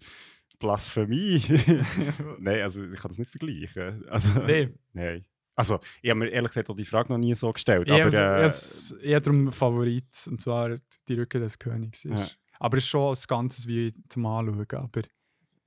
Blasphemie. 0.60 1.42
Nein, 2.40 2.62
also 2.62 2.84
ich 2.86 3.00
kann 3.00 3.10
das 3.10 3.18
nicht 3.18 3.32
vergleichen. 3.32 4.08
Also, 4.08 4.40
Nee. 4.42 4.70
Nein. 4.94 5.26
Also, 5.56 5.80
ich 6.02 6.10
habe 6.10 6.20
mir 6.20 6.30
ehrlich 6.30 6.50
gesagt 6.50 6.70
auch 6.70 6.76
die 6.76 6.86
Frage 6.86 7.12
noch 7.14 7.20
nie 7.20 7.36
so 7.36 7.52
gestellt. 7.52 7.88
Ich 7.88 7.94
aber, 7.94 8.06
habe 8.06 8.42
äh, 8.42 8.46
es 8.46 8.92
eher 8.92 9.22
darum 9.22 9.52
Favorit, 9.52 10.28
und 10.28 10.42
zwar 10.42 10.76
die 11.08 11.14
Rücke 11.14 11.40
des 11.40 11.60
Königs. 11.60 12.06
Ist. 12.06 12.20
Ja. 12.20 12.28
Aber 12.60 12.78
es 12.78 12.86
ist 12.86 12.90
schon 12.90 13.10
als 13.10 13.28
Ganzes 13.28 13.68
wie 13.68 13.94
zum 14.10 14.26
Anschauen, 14.26 14.68
aber 14.74 15.02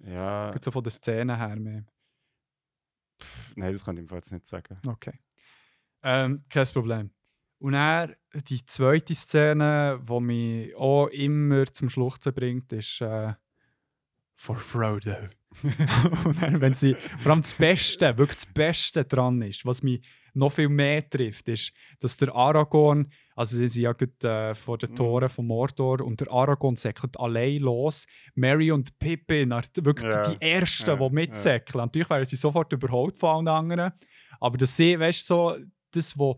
ja, 0.00 0.52
so 0.62 0.70
von 0.70 0.82
der 0.82 0.92
Szene 0.92 1.36
her 1.36 1.56
mehr. 1.56 1.84
Pff, 3.20 3.56
nein, 3.56 3.72
das 3.72 3.84
kann 3.84 3.96
ich 3.96 4.08
Fall 4.08 4.18
jetzt 4.18 4.32
nicht 4.32 4.46
sagen. 4.46 4.78
Okay. 4.86 5.18
Ähm, 6.02 6.44
kein 6.48 6.66
Problem. 6.66 7.10
Und 7.58 7.72
dann 7.72 8.14
die 8.48 8.64
zweite 8.64 9.14
Szene, 9.14 10.00
die 10.06 10.20
mich 10.20 10.76
auch 10.76 11.06
immer 11.08 11.66
zum 11.66 11.88
Schluchzen 11.88 12.34
bringt, 12.34 12.72
ist 12.72 13.00
äh, 13.00 13.32
For 14.34 14.56
Frodo. 14.56 15.16
Und 16.24 16.42
dann, 16.42 16.60
wenn 16.60 16.74
sie, 16.74 16.94
vor 17.18 17.32
allem 17.32 17.42
das 17.42 17.54
Beste, 17.54 18.18
wirklich 18.18 18.36
das 18.36 18.46
Beste 18.46 19.04
dran 19.04 19.40
ist, 19.40 19.64
was 19.64 19.82
mich 19.82 20.06
noch 20.34 20.52
viel 20.52 20.68
mehr 20.68 21.08
trifft, 21.08 21.48
ist, 21.48 21.72
dass 22.00 22.18
der 22.18 22.34
Aragorn, 22.34 23.10
also 23.36 23.56
sie 23.58 23.68
sind 23.68 23.82
ja 23.82 23.92
gerade 23.92 24.50
äh, 24.50 24.54
vor 24.56 24.78
den 24.78 24.90
Mhm. 24.90 24.96
Toren 24.96 25.28
von 25.28 25.46
Mordor 25.46 26.00
und 26.00 26.20
der 26.20 26.32
Aragorn 26.32 26.74
säckelt 26.76 27.20
allein 27.20 27.60
los. 27.60 28.06
Mary 28.34 28.72
und 28.72 28.98
Pippin, 28.98 29.52
are 29.52 29.62
wirklich 29.82 30.12
Ja, 30.12 30.30
die 30.34 30.40
Ersten, 30.40 30.90
ja, 30.90 30.96
die 31.08 31.14
mitsäckeln. 31.14 31.84
Natürlich 31.84 32.10
werden 32.10 32.24
sie 32.24 32.36
sofort 32.36 32.72
überholt 32.72 33.16
von 33.18 33.30
allen 33.30 33.48
anderen, 33.48 33.92
aber 34.40 34.56
dass 34.58 34.76
sie, 34.76 34.98
weißt 34.98 35.22
du, 35.30 35.34
so, 35.34 35.56
das, 35.92 36.18
was 36.18 36.36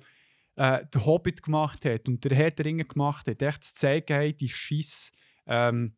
äh, 0.57 0.85
der 0.93 1.07
Hobbit 1.07 1.43
gemacht 1.43 1.85
hat 1.87 2.09
und 2.09 2.25
der 2.25 2.37
Herr 2.37 2.51
der 2.51 2.67
Ringe 2.67 2.85
gemacht 2.85 3.29
hat, 3.29 3.41
echt 3.43 3.65
zu 3.65 3.75
zeigen, 3.75 4.13
hey, 4.15 4.35
die 4.37 4.49
scheiß 4.49 5.13
ähm, 5.47 5.97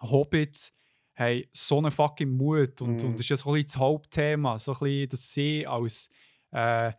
Hobbits 0.00 0.72
haben 1.16 1.44
so 1.52 1.78
einen 1.78 1.90
fucking 1.90 2.36
Mut 2.36 2.80
und, 2.80 3.02
Mhm. 3.02 3.08
und 3.10 3.14
das 3.18 3.20
ist 3.26 3.28
ja 3.30 3.36
so 3.36 3.50
ein 3.50 3.54
bisschen 3.54 3.66
das 3.68 3.76
Hauptthema, 3.78 4.58
so 4.58 4.72
ein 4.72 4.78
bisschen, 4.80 5.08
dass 5.10 5.30
sie 5.32 5.66
als 5.66 6.10
äh, 6.52 6.92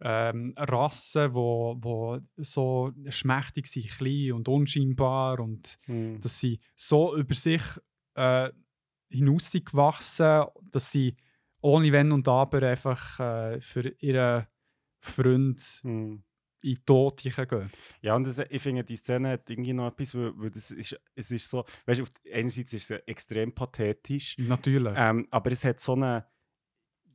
ähm, 0.00 0.52
Rasse, 0.56 1.32
wo, 1.32 1.76
wo 1.78 2.18
so 2.36 2.92
schmächtig 3.08 3.66
sind, 3.66 3.88
klein 3.88 4.32
und 4.32 4.48
unscheinbar 4.48 5.40
und 5.40 5.78
Hm. 5.86 6.20
dass 6.20 6.38
sie 6.38 6.60
so 6.74 7.16
über 7.16 7.34
sich 7.34 7.62
äh, 8.14 8.50
hinaus 9.08 9.50
sind 9.50 9.66
gewachsen, 9.66 10.44
dass 10.70 10.92
sie 10.92 11.16
ohne 11.60 11.90
Wenn 11.92 12.12
und 12.12 12.28
Aber 12.28 12.62
einfach 12.62 13.18
äh, 13.20 13.60
für 13.60 13.88
ihren 14.00 14.46
Freund 15.00 15.60
Hm. 15.82 16.22
in 16.62 16.74
den 16.74 16.84
Tod 16.84 17.22
gehen. 17.22 17.70
Ja, 18.02 18.16
und 18.16 18.26
das, 18.26 18.38
ich 18.38 18.62
finde, 18.62 18.84
die 18.84 18.96
Szene 18.96 19.30
hat 19.30 19.48
irgendwie 19.48 19.72
noch 19.72 19.88
etwas, 19.88 20.14
weil, 20.14 20.32
weil 20.36 20.50
das 20.50 20.70
ist, 20.70 20.98
es 21.14 21.30
ist 21.30 21.48
so, 21.48 21.64
weißt 21.86 22.00
du, 22.00 22.04
einerseits 22.32 22.72
ist 22.72 22.90
es 22.90 23.00
extrem 23.06 23.54
pathetisch, 23.54 24.36
Natürlich. 24.38 24.94
ähm, 24.96 25.26
aber 25.30 25.52
es 25.52 25.64
hat 25.64 25.80
so 25.80 25.92
eine, 25.94 26.26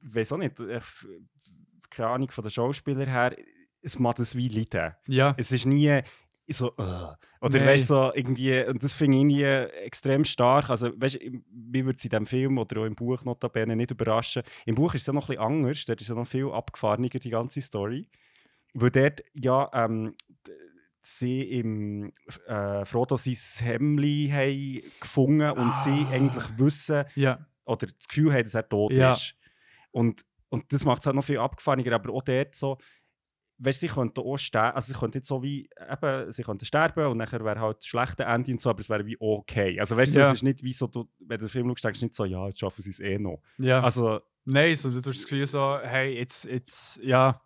weiß 0.01 0.31
auch 0.33 0.37
nicht, 0.37 0.59
ich, 0.59 1.07
keine 1.91 2.09
Ahnung 2.09 2.31
von 2.31 2.43
den 2.43 2.51
Schauspielern 2.51 3.07
her, 3.09 3.35
es 3.81 3.99
macht 3.99 4.19
es 4.19 4.35
wie 4.35 4.47
leiden. 4.47 4.93
Ja. 5.07 5.33
Es 5.37 5.51
ist 5.51 5.65
nie 5.65 6.01
so, 6.47 6.71
uh, 6.73 7.13
oder 7.39 7.59
Nein. 7.59 7.65
weißt 7.67 7.89
du, 7.89 7.93
so 7.93 8.11
irgendwie, 8.13 8.61
und 8.65 8.83
das 8.83 8.93
finde 8.93 9.17
ich 9.17 9.21
irgendwie 9.21 9.43
extrem 9.85 10.25
stark. 10.25 10.69
Also, 10.69 10.91
weißt 10.99 11.15
du, 11.15 11.19
wie 11.49 11.85
würde 11.85 11.97
es 11.97 12.03
in 12.03 12.09
diesem 12.09 12.25
Film 12.25 12.57
oder 12.57 12.81
auch 12.81 12.85
im 12.85 12.95
Buch 12.95 13.23
notabene 13.23 13.75
nicht 13.75 13.91
überraschen. 13.91 14.43
Im 14.65 14.75
Buch 14.75 14.93
ist 14.93 15.01
es 15.01 15.07
ja 15.07 15.13
noch 15.13 15.29
ein 15.29 15.35
bisschen 15.37 15.43
anders, 15.43 15.85
dort 15.85 16.01
ist 16.01 16.07
ja 16.09 16.15
noch 16.15 16.27
viel 16.27 16.49
abgefahrener, 16.51 17.07
die 17.07 17.29
ganze 17.29 17.61
Story. 17.61 18.09
Weil 18.73 18.91
dort 18.91 19.21
ja 19.33 19.69
ähm, 19.73 20.13
sie 20.99 21.41
im 21.41 22.11
äh, 22.47 22.85
Frodo 22.85 23.17
sein 23.17 23.35
Hemli 23.65 24.29
haben 24.31 24.91
gefunden 24.99 25.51
und 25.51 25.73
sie 25.83 26.05
Ah. 26.09 26.11
eigentlich 26.11 26.57
wissen, 26.57 27.05
Ja. 27.15 27.45
oder 27.65 27.87
das 27.87 28.07
Gefühl 28.07 28.33
haben, 28.33 28.43
dass 28.43 28.53
er 28.55 28.67
tot 28.67 28.91
Ja. 28.91 29.13
ist. 29.13 29.35
Und, 29.91 30.21
und 30.51 30.71
das 30.71 30.85
macht 30.85 30.99
es 31.01 31.05
halt 31.07 31.15
noch 31.15 31.23
viel 31.23 31.39
abgefahrener, 31.39 31.91
aber 31.93 32.13
auch 32.13 32.21
dort 32.23 32.53
so, 32.55 32.77
weißt 33.57 33.81
du, 33.81 33.87
sie 33.87 33.93
könnten 33.93 34.19
auch 34.21 34.37
sterben, 34.37 34.75
also 34.75 34.91
sie 34.93 34.99
könnten 34.99 35.17
jetzt 35.17 35.27
so 35.27 35.41
wie, 35.43 35.69
eben, 35.91 36.31
sie 36.31 36.43
könnten 36.43 36.65
sterben 36.65 37.05
und 37.07 37.17
nachher 37.17 37.43
wäre 37.43 37.59
halt 37.59 37.77
das 37.77 37.85
schlechte 37.85 38.23
Ende 38.23 38.51
und 38.51 38.61
so, 38.61 38.69
aber 38.69 38.79
es 38.81 38.89
wäre 38.89 39.05
wie 39.05 39.17
okay. 39.19 39.79
Also 39.79 39.95
weißt 39.97 40.15
du, 40.15 40.19
Ja. 40.19 40.27
es 40.29 40.35
ist 40.37 40.43
nicht 40.43 40.61
wie 40.63 40.73
so, 40.73 40.87
du, 40.87 41.09
wenn 41.19 41.39
du 41.39 41.45
den 41.45 41.49
Film 41.49 41.67
schaust, 41.69 41.83
denkst 41.83 41.99
du 41.99 42.05
nicht 42.05 42.15
so, 42.15 42.25
ja, 42.25 42.47
jetzt 42.47 42.59
schaffen 42.59 42.81
sie 42.81 42.89
es 42.91 42.99
eh 42.99 43.17
noch. 43.17 43.41
ja. 43.57 43.81
Also, 43.81 44.21
Nein, 44.45 44.73
so, 44.75 44.89
du 44.89 44.95
hast 44.97 45.05
das 45.05 45.21
Gefühl 45.23 45.45
so, 45.45 45.77
hey, 45.83 46.17
jetzt, 46.17 46.45
jetzt, 46.45 46.97
ja, 47.03 47.39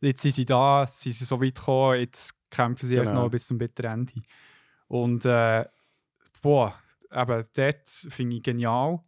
jetzt 0.00 0.20
sind 0.22 0.32
sie 0.32 0.44
da, 0.44 0.84
sind 0.88 1.12
sie 1.12 1.24
so 1.24 1.40
weit 1.40 1.54
gekommen, 1.54 2.00
jetzt 2.00 2.34
kämpfen 2.50 2.86
sie 2.88 2.96
Genau. 2.96 3.12
noch 3.12 3.30
bis 3.30 3.46
zum 3.46 3.56
bitteren 3.58 4.00
Ende. 4.00 4.14
Und 4.88 5.24
äh, 5.24 5.64
boah, 6.42 6.74
eben 7.12 7.44
dort 7.54 7.88
finde 7.88 8.36
ich 8.38 8.42
genial. 8.42 8.98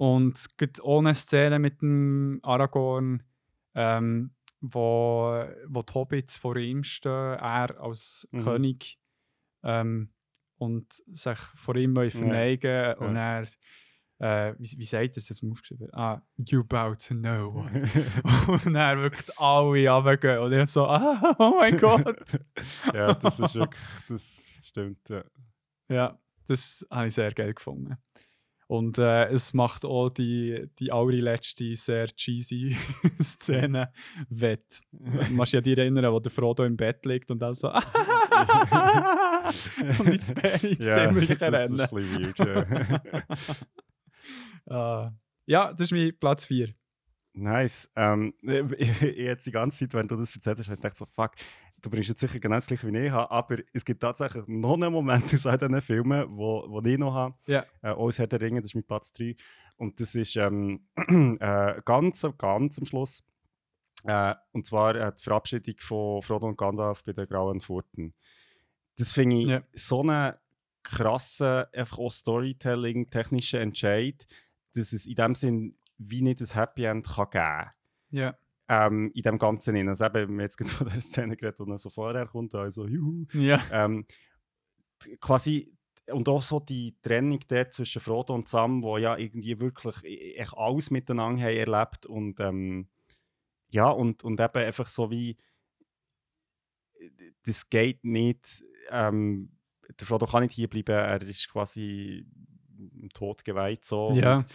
Und 0.00 0.56
gibt 0.56 0.82
eine 0.82 1.14
Szene 1.14 1.58
mit 1.58 1.82
dem 1.82 2.40
Aragorn, 2.42 3.22
ähm, 3.74 4.30
wo, 4.62 5.44
wo 5.66 5.82
die 5.82 5.92
Hobbits 5.92 6.38
vor 6.38 6.56
ihm 6.56 6.84
stehen, 6.84 7.12
er 7.38 7.78
als 7.78 8.26
Mhm. 8.32 8.44
König 8.44 8.98
ähm, 9.62 10.08
und 10.56 10.90
sich 10.90 11.36
vor 11.36 11.76
ihm 11.76 11.94
wollen 11.96 12.10
verneigen 12.10 12.94
und 12.94 13.16
er 13.16 13.46
äh, 14.20 14.54
wie, 14.58 14.78
wie 14.78 14.84
sagt 14.86 15.16
er 15.16 15.18
es 15.18 15.28
jetzt 15.28 15.42
aufgeschrieben? 15.42 15.92
Ah, 15.92 16.22
you 16.36 16.64
bow 16.64 16.94
to 16.94 17.12
no 17.12 17.48
one. 17.48 17.70
und 18.48 18.72
dann 18.72 19.02
wirklich 19.02 19.38
alle 19.38 19.90
runtergehen 19.90 20.38
und 20.38 20.52
ich 20.54 20.70
so, 20.70 20.86
ah, 20.86 21.36
oh 21.38 21.56
mein 21.58 21.76
Gott. 21.78 22.40
ja, 22.94 23.12
das 23.14 23.38
ist 23.38 23.54
wirklich, 23.54 23.82
das 24.08 24.50
stimmt, 24.62 25.06
ja. 25.10 25.24
ja, 25.90 26.18
das 26.46 26.86
habe 26.90 27.08
ich 27.08 27.14
sehr 27.14 27.32
geil 27.32 27.52
gefunden. 27.52 27.96
Und 28.70 28.98
äh, 28.98 29.26
es 29.30 29.52
macht 29.52 29.84
auch 29.84 30.10
die, 30.10 30.68
die 30.78 30.92
allerletzte 30.92 31.74
sehr 31.74 32.06
cheesy 32.06 32.76
Szene 33.20 33.92
wett. 34.28 34.80
Du 34.92 35.32
musst 35.32 35.52
dich 35.52 35.62
die 35.62 35.76
erinnern, 35.76 36.12
wo 36.12 36.20
der 36.20 36.30
Frodo 36.30 36.62
im 36.64 36.76
Bett 36.76 37.04
liegt 37.04 37.32
und 37.32 37.40
dann 37.40 37.52
so 37.52 37.68
und 37.72 37.82
ins, 40.06 40.32
Bett, 40.32 40.62
ins 40.62 40.86
ja, 40.86 40.94
Zimmer 40.94 41.20
das 41.20 41.40
rennen. 41.42 41.80
ist 41.80 41.80
ein 41.80 41.90
weird, 41.90 42.38
ja. 42.38 42.64
Ah. 44.68 45.14
ja, 45.46 45.72
das 45.72 45.80
ist 45.80 45.92
mein 45.92 46.16
Platz 46.20 46.44
4. 46.44 46.72
Nice. 47.32 47.90
Ähm, 47.96 48.34
ich, 48.40 49.02
ich 49.02 49.16
jetzt 49.16 49.48
die 49.48 49.50
ganze 49.50 49.78
Zeit, 49.78 49.94
wenn 49.94 50.06
du 50.06 50.14
das 50.14 50.32
erzählt 50.32 50.60
hast, 50.60 50.66
habe 50.66 50.74
ich 50.74 50.80
gedacht 50.80 50.96
so, 50.96 51.06
fuck, 51.06 51.32
du 51.82 51.90
bringst 51.90 52.08
jetzt 52.08 52.20
sicher 52.20 52.38
genau 52.38 52.56
das 52.56 52.66
gleiche 52.66 52.92
wie 52.92 52.96
ich 52.98 53.10
habe, 53.10 53.30
aber 53.30 53.58
es 53.72 53.84
gibt 53.84 54.00
tatsächlich 54.00 54.44
noch 54.46 54.74
einen 54.74 54.92
Moment 54.92 55.24
aus 55.34 55.46
all 55.46 55.58
diesen 55.58 55.80
Filmen, 55.82 56.26
wo, 56.36 56.64
wo 56.68 56.80
ich 56.82 56.98
noch 56.98 57.14
habe. 57.14 57.34
Ja. 57.46 57.64
Äh, 57.82 57.90
aus 57.90 58.18
Herr 58.18 58.26
der 58.26 58.40
Ringe, 58.40 58.60
das 58.60 58.70
ist 58.70 58.74
mein 58.74 58.84
Platz 58.84 59.12
3. 59.12 59.36
Und 59.76 59.98
das 60.00 60.14
ist 60.14 60.36
ähm, 60.36 60.86
äh, 61.40 61.80
ganz, 61.84 62.26
ganz 62.38 62.78
am 62.78 62.84
Schluss. 62.84 63.22
Äh, 64.04 64.34
und 64.52 64.66
zwar 64.66 64.94
äh, 64.94 65.12
die 65.16 65.22
Verabschiedung 65.22 65.74
von 65.78 66.22
Frodo 66.22 66.46
und 66.46 66.58
Gandalf 66.58 67.02
bei 67.04 67.12
den 67.12 67.26
Grauen 67.26 67.60
Furten. 67.60 68.14
Das 68.98 69.12
finde 69.12 69.36
ich 69.36 69.46
Ja. 69.46 69.62
so 69.72 70.00
einen 70.02 70.34
krassen, 70.82 71.64
einfach 71.72 71.98
auch 71.98 72.10
Storytelling, 72.10 73.10
technischen 73.10 73.60
Entscheid, 73.60 74.26
dass 74.74 74.92
es 74.92 75.06
in 75.06 75.14
dem 75.14 75.34
Sinn 75.34 75.76
wie 75.98 76.22
nicht 76.22 76.40
ein 76.40 76.46
Happy 76.54 76.84
End 76.84 77.06
kann 77.06 77.28
geben 77.30 77.44
kann 77.44 77.70
Ja. 78.10 78.34
Ähm, 78.70 79.10
in 79.14 79.22
dem 79.22 79.38
Ganzen. 79.38 79.74
Hin. 79.74 79.88
Also 79.88 80.06
eben, 80.06 80.36
wir 80.36 80.44
jetzt 80.44 80.70
von 80.70 80.88
der 80.88 81.00
Szene 81.00 81.36
geredet, 81.36 81.58
die 81.58 81.68
noch 81.68 81.78
so 81.78 81.90
vorher 81.90 82.26
kommt, 82.26 82.54
also 82.54 82.86
juhu. 82.86 83.26
Ja. 83.32 83.60
Ähm, 83.72 84.06
quasi, 85.20 85.76
und 86.06 86.28
auch 86.28 86.42
so 86.42 86.60
die 86.60 86.96
Trennung 87.02 87.40
der 87.48 87.70
zwischen 87.70 88.00
Frodo 88.00 88.32
und 88.32 88.48
Sam, 88.48 88.82
wo 88.82 88.96
ja 88.96 89.16
irgendwie 89.16 89.58
wirklich 89.58 89.96
e- 90.04 90.34
echt 90.34 90.56
alles 90.56 90.90
miteinander 90.92 91.42
haben 91.42 91.56
erlebt 91.56 92.06
und 92.06 92.38
ähm, 92.38 92.88
ja, 93.70 93.88
und, 93.90 94.22
und 94.22 94.40
eben 94.40 94.58
einfach 94.58 94.86
so 94.86 95.10
wie 95.10 95.36
das 97.44 97.68
geht 97.70 98.04
nicht, 98.04 98.62
ähm, 98.90 99.56
der 99.98 100.06
Frodo 100.06 100.26
kann 100.26 100.42
nicht 100.42 100.54
hier 100.54 100.68
bleiben, 100.68 100.92
er 100.92 101.22
ist 101.22 101.48
quasi 101.48 102.26
Tod 103.14 103.44
geweiht 103.44 103.84
so. 103.84 104.12
Ja. 104.12 104.36
Und, 104.36 104.46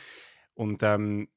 und 0.53 0.83
ähm, 0.83 1.29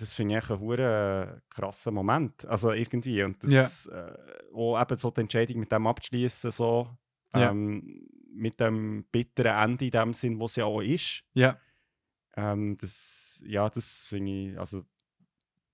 das 0.00 0.14
finde 0.14 0.38
ich 0.38 0.50
einen 0.50 0.60
hure 0.60 1.42
krassen 1.50 1.94
Moment. 1.94 2.44
Also 2.46 2.72
irgendwie. 2.72 3.22
Und 3.22 3.42
das 3.44 3.86
äh, 3.86 4.16
auch 4.54 4.80
eben 4.80 4.96
so 4.96 5.10
die 5.10 5.20
Entscheidung 5.20 5.60
mit 5.60 5.70
dem 5.72 5.86
abzuschließen, 5.86 6.50
so 6.50 6.96
Ja. 7.34 7.50
ähm, 7.50 8.08
mit 8.32 8.58
dem 8.60 9.04
bitteren 9.10 9.70
Ende 9.72 9.84
in 9.86 9.90
dem 9.90 10.12
Sinn, 10.14 10.38
wo 10.38 10.46
es 10.46 10.56
ja 10.56 10.64
auch 10.64 10.80
ist. 10.80 11.24
Ja. 11.34 11.58
Ähm, 12.36 12.76
das, 12.80 13.42
ja, 13.46 13.68
das 13.68 14.06
finde 14.06 14.30
ich, 14.52 14.58
also 14.58 14.84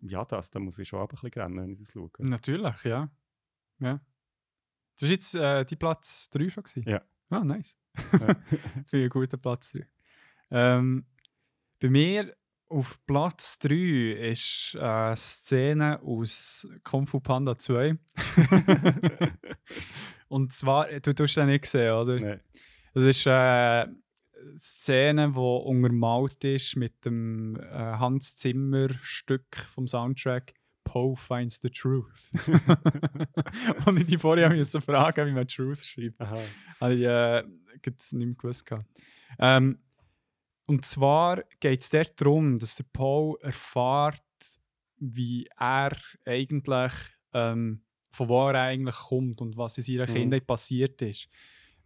ja, 0.01 0.25
das, 0.25 0.51
da 0.51 0.59
muss 0.59 0.79
ich 0.79 0.89
schon 0.89 1.01
ein 1.01 1.09
bisschen 1.09 1.31
rennen, 1.33 1.57
wenn 1.59 1.73
ich 1.73 1.79
das 1.81 1.93
schaue. 1.93 2.11
Natürlich, 2.19 2.83
ja. 2.85 3.11
ja. 3.81 4.01
Das 4.95 5.03
war 5.03 5.09
jetzt 5.11 5.35
äh, 5.35 5.65
die 5.65 5.77
Platz 5.77 6.31
3 6.31 6.49
schon? 6.51 6.63
Gewesen? 6.65 6.89
Ja. 6.89 7.03
Ah, 7.29 7.45
nice. 7.45 7.79
Ja. 8.13 8.35
Finde 8.45 8.85
ich 8.85 8.93
einen 8.95 9.09
guten 9.11 9.41
Platz 9.41 9.73
3. 9.73 9.87
Ähm, 10.51 11.07
bei 11.81 11.91
mir 11.91 12.35
auf 12.69 12.99
Platz 13.07 13.59
3 13.61 13.75
ist 14.31 14.75
äh, 14.75 14.81
eine 14.81 15.17
Szene 15.17 16.01
aus 16.03 16.67
Kung 16.85 17.07
Fu 17.07 17.21
Panda 17.21 17.59
2. 17.59 17.97
Und 20.29 20.53
zwar, 20.53 20.87
du 20.87 21.23
hast 21.23 21.37
den 21.37 21.47
nicht 21.47 21.63
gesehen, 21.63 21.93
oder? 21.93 22.19
Nein. 22.19 22.41
Das 22.95 23.05
ist 23.05 23.27
äh, 23.27 23.31
eine 23.31 23.97
Szene, 24.59 25.33
die 25.33 25.39
untermalt 25.39 26.43
ist 26.45 26.77
mit 26.77 27.05
dem 27.05 27.57
äh, 27.57 27.77
Hans 27.77 28.37
Zimmer 28.37 28.89
Stück 29.03 29.57
vom 29.73 29.87
Soundtrack 29.87 30.55
Poe 30.85 31.17
finds 31.17 31.61
the 31.61 31.69
truth. 31.69 32.31
Und 33.87 33.99
ich 33.99 34.07
die 34.07 34.19
vorher 34.19 34.49
müssen 34.49 34.81
fragen, 34.81 35.27
wie 35.27 35.33
man 35.33 35.47
Truth 35.47 35.85
schreibt. 35.85 36.21
Aha. 36.21 36.39
Habe 36.81 36.95
ich 36.95 37.03
äh, 37.03 37.43
nicht 37.43 38.13
mehr 38.13 38.35
gewusst. 38.35 38.65
Ähm, 39.39 39.79
und 40.67 40.85
zwar 40.85 41.43
geht 41.61 41.83
es 41.83 41.91
dort 41.91 42.21
darum, 42.21 42.59
dass 42.59 42.77
der 42.77 42.85
Paul 42.93 43.37
erfährt, 43.41 44.21
wie 44.99 45.49
er 45.59 45.93
eigentlich, 46.25 46.93
ähm, 47.33 47.83
von 48.11 48.29
wo 48.29 48.49
er 48.49 48.61
eigentlich 48.63 48.97
kommt 48.97 49.41
und 49.41 49.57
was 49.57 49.79
in 49.79 49.85
seiner 49.85 50.09
Mhm. 50.09 50.15
Kindheit 50.15 50.47
passiert 50.47 51.01
ist. 51.03 51.29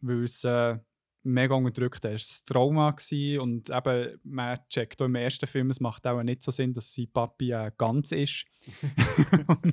Weil 0.00 0.24
es 0.24 0.44
äh, 0.44 0.78
mega 1.22 1.54
unterdrückt 1.54 2.02
ist. 2.06 2.22
Es 2.22 2.42
war 2.54 2.62
ein 2.62 2.64
Trauma 2.68 2.90
gewesen 2.92 3.40
und 3.40 3.68
eben, 3.68 4.18
man 4.24 4.58
checkt 4.70 5.02
auch 5.02 5.06
im 5.06 5.16
ersten 5.16 5.46
Film, 5.46 5.68
es 5.70 5.80
macht 5.80 6.06
auch 6.06 6.22
nicht 6.22 6.42
so 6.42 6.50
Sinn, 6.50 6.72
dass 6.72 6.94
sein 6.94 7.08
Papi 7.12 7.50
äh, 7.52 7.70
ganz 7.76 8.12
ist. 8.12 8.46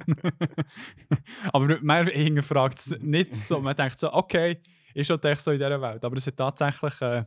Aber 1.53 1.79
man 1.81 2.07
hinterfragt 2.07 2.79
es 2.79 2.99
nicht 2.99 3.33
so. 3.35 3.59
Man 3.61 3.75
denkt 3.75 3.99
so, 3.99 4.11
okay, 4.13 4.61
ist 4.93 5.09
halt 5.09 5.25
echt 5.25 5.41
so 5.41 5.51
in 5.51 5.57
dieser 5.57 5.81
Welt. 5.81 6.03
Aber 6.03 6.15
es 6.17 6.27
hat 6.27 6.37
tatsächlich 6.37 7.01
äh, 7.01 7.25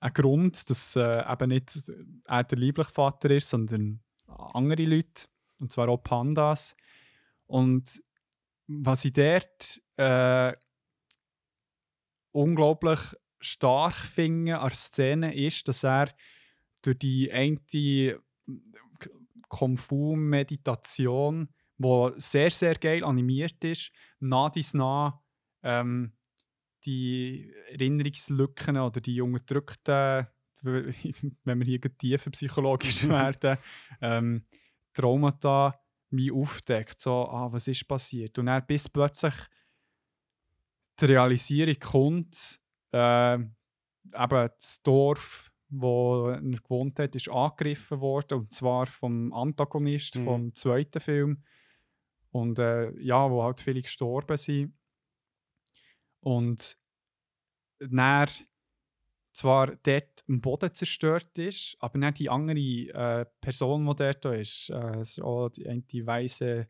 einen 0.00 0.14
Grund, 0.14 0.70
dass 0.70 0.96
äh, 0.96 1.30
eben 1.30 1.48
nicht 1.48 1.90
er 2.26 2.44
der 2.44 2.58
liebliche 2.58 2.90
Vater 2.90 3.30
ist, 3.30 3.50
sondern 3.50 4.00
andere 4.26 4.84
Leute. 4.84 5.26
Und 5.58 5.72
zwar 5.72 5.88
auch 5.88 6.02
Pandas. 6.02 6.76
Und 7.46 8.02
was 8.66 9.04
ich 9.04 9.12
dort 9.12 9.82
äh, 9.96 10.52
unglaublich 12.32 12.98
stark 13.40 13.94
finde 13.94 14.58
an 14.58 14.68
der 14.68 14.76
Szene 14.76 15.34
ist, 15.34 15.66
dass 15.68 15.84
er 15.84 16.14
durch 16.82 16.98
die 16.98 17.32
eine 17.32 18.20
Kung-Fu-Meditation, 19.48 21.48
die 21.78 22.10
sehr, 22.16 22.50
sehr 22.50 22.74
geil 22.74 23.04
animiert 23.04 23.64
ist, 23.64 23.92
nah 24.20 24.50
dies 24.50 24.74
nah 24.74 25.22
ähm, 25.62 26.12
die 26.84 27.52
Erinnerungslücken 27.72 28.76
oder 28.78 29.00
die 29.00 29.20
unterdrückten, 29.20 30.26
wenn 30.62 31.58
wir 31.60 31.64
hier 31.66 31.80
tiefer 31.80 32.30
psychologisch 32.30 33.06
werden, 33.08 33.58
ähm, 34.00 34.42
Traumata 34.92 35.78
wie 36.10 36.32
aufdeckt. 36.32 37.00
So, 37.00 37.28
ah, 37.28 37.52
was 37.52 37.68
ist 37.68 37.86
passiert? 37.86 38.38
Und 38.38 38.46
dann 38.46 38.64
bis 38.66 38.88
plötzlich 38.88 39.34
die 41.00 41.04
Realisierung 41.04 41.78
kommt, 41.78 42.60
äh, 42.92 43.34
eben 43.34 43.50
das 44.12 44.82
Dorf, 44.82 45.50
wo 45.68 46.28
er 46.30 46.40
gewohnt 46.40 46.98
hat, 46.98 47.14
ist 47.14 47.28
angegriffen 47.28 48.00
worden. 48.00 48.38
Und 48.38 48.52
zwar 48.54 48.86
vom 48.86 49.32
Antagonist 49.32 50.16
Mhm. 50.16 50.24
vom 50.24 50.54
zweiten 50.54 51.00
Film. 51.00 51.42
Und 52.30 52.58
äh, 52.58 52.90
ja, 53.00 53.30
wo 53.30 53.42
halt 53.42 53.60
viele 53.60 53.82
gestorben 53.82 54.36
sind. 54.36 54.74
Und 56.28 56.76
dann 57.78 58.28
zwar 59.32 59.76
dort 59.76 60.24
am 60.28 60.42
Boden 60.42 60.74
zerstört 60.74 61.38
ist, 61.38 61.74
aber 61.80 61.98
dann 61.98 62.12
die 62.12 62.28
andere 62.28 62.58
äh, 62.58 63.24
Person, 63.40 63.86
die 63.86 63.96
dort 63.96 64.24
ist, 64.26 64.68
äh, 64.68 65.00
ist 65.00 65.22
auch 65.22 65.48
die, 65.48 65.82
die 65.90 66.06
weise 66.06 66.68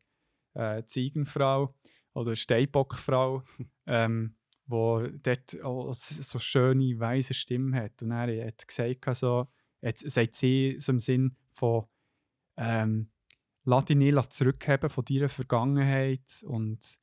äh, 0.54 0.84
Ziegenfrau 0.84 1.74
oder 2.12 2.36
Steinbockfrau, 2.36 3.42
ähm, 3.86 4.36
wo 4.66 5.04
dort 5.08 5.60
auch 5.64 5.92
so 5.92 6.38
schöne, 6.38 7.00
weise 7.00 7.34
Stimme 7.34 7.76
hat. 7.80 8.00
Und 8.00 8.12
er 8.12 8.46
hat 8.46 8.68
gesagt, 8.68 9.16
so, 9.16 9.48
jetzt 9.80 10.08
sagt 10.08 10.36
sie 10.36 10.76
so 10.78 10.92
im 10.92 11.00
Sinn 11.00 11.36
von 11.50 11.86
ähm, 12.56 13.10
«Lass 13.64 13.86
dich 13.86 13.96
nicht 13.96 14.32
zurückhaben 14.32 14.88
von 14.88 15.04
deiner 15.04 15.28
Vergangenheit 15.28 16.44
und 16.46 17.00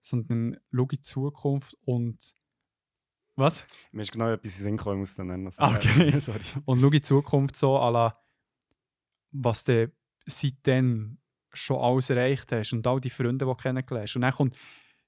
sondern 0.00 0.56
schau 0.72 0.82
in 0.82 0.88
die 0.88 1.00
Zukunft 1.02 1.76
und 1.84 2.34
was? 3.36 3.66
Mir 3.92 4.02
ist 4.02 4.12
genau 4.12 4.28
etwas 4.30 4.52
in 4.52 4.58
den 4.58 4.62
Sinn 4.62 4.76
gekommen, 4.76 4.96
ich 4.96 5.00
muss 5.00 5.14
dann 5.14 5.28
nennen. 5.28 5.46
Also, 5.46 5.62
Ah, 5.62 5.74
okay. 5.74 6.08
äh, 6.10 6.20
sorry. 6.20 6.40
Und 6.64 6.80
schau 6.80 6.86
in 6.86 6.92
die 6.92 7.02
Zukunft 7.02 7.56
so, 7.56 7.76
à 7.78 7.90
la, 7.90 8.18
was 9.32 9.64
du 9.64 9.90
seitdem 10.26 11.18
schon 11.52 11.78
alles 11.80 12.10
erreicht 12.10 12.52
hast 12.52 12.72
und 12.72 12.86
all 12.86 13.00
die 13.00 13.10
Freunde, 13.10 13.44
die 13.44 13.50
du 13.50 13.54
kennengelernt 13.54 14.08
hast. 14.08 14.16
Und 14.16 14.22
dann 14.22 14.32
kommt 14.32 14.56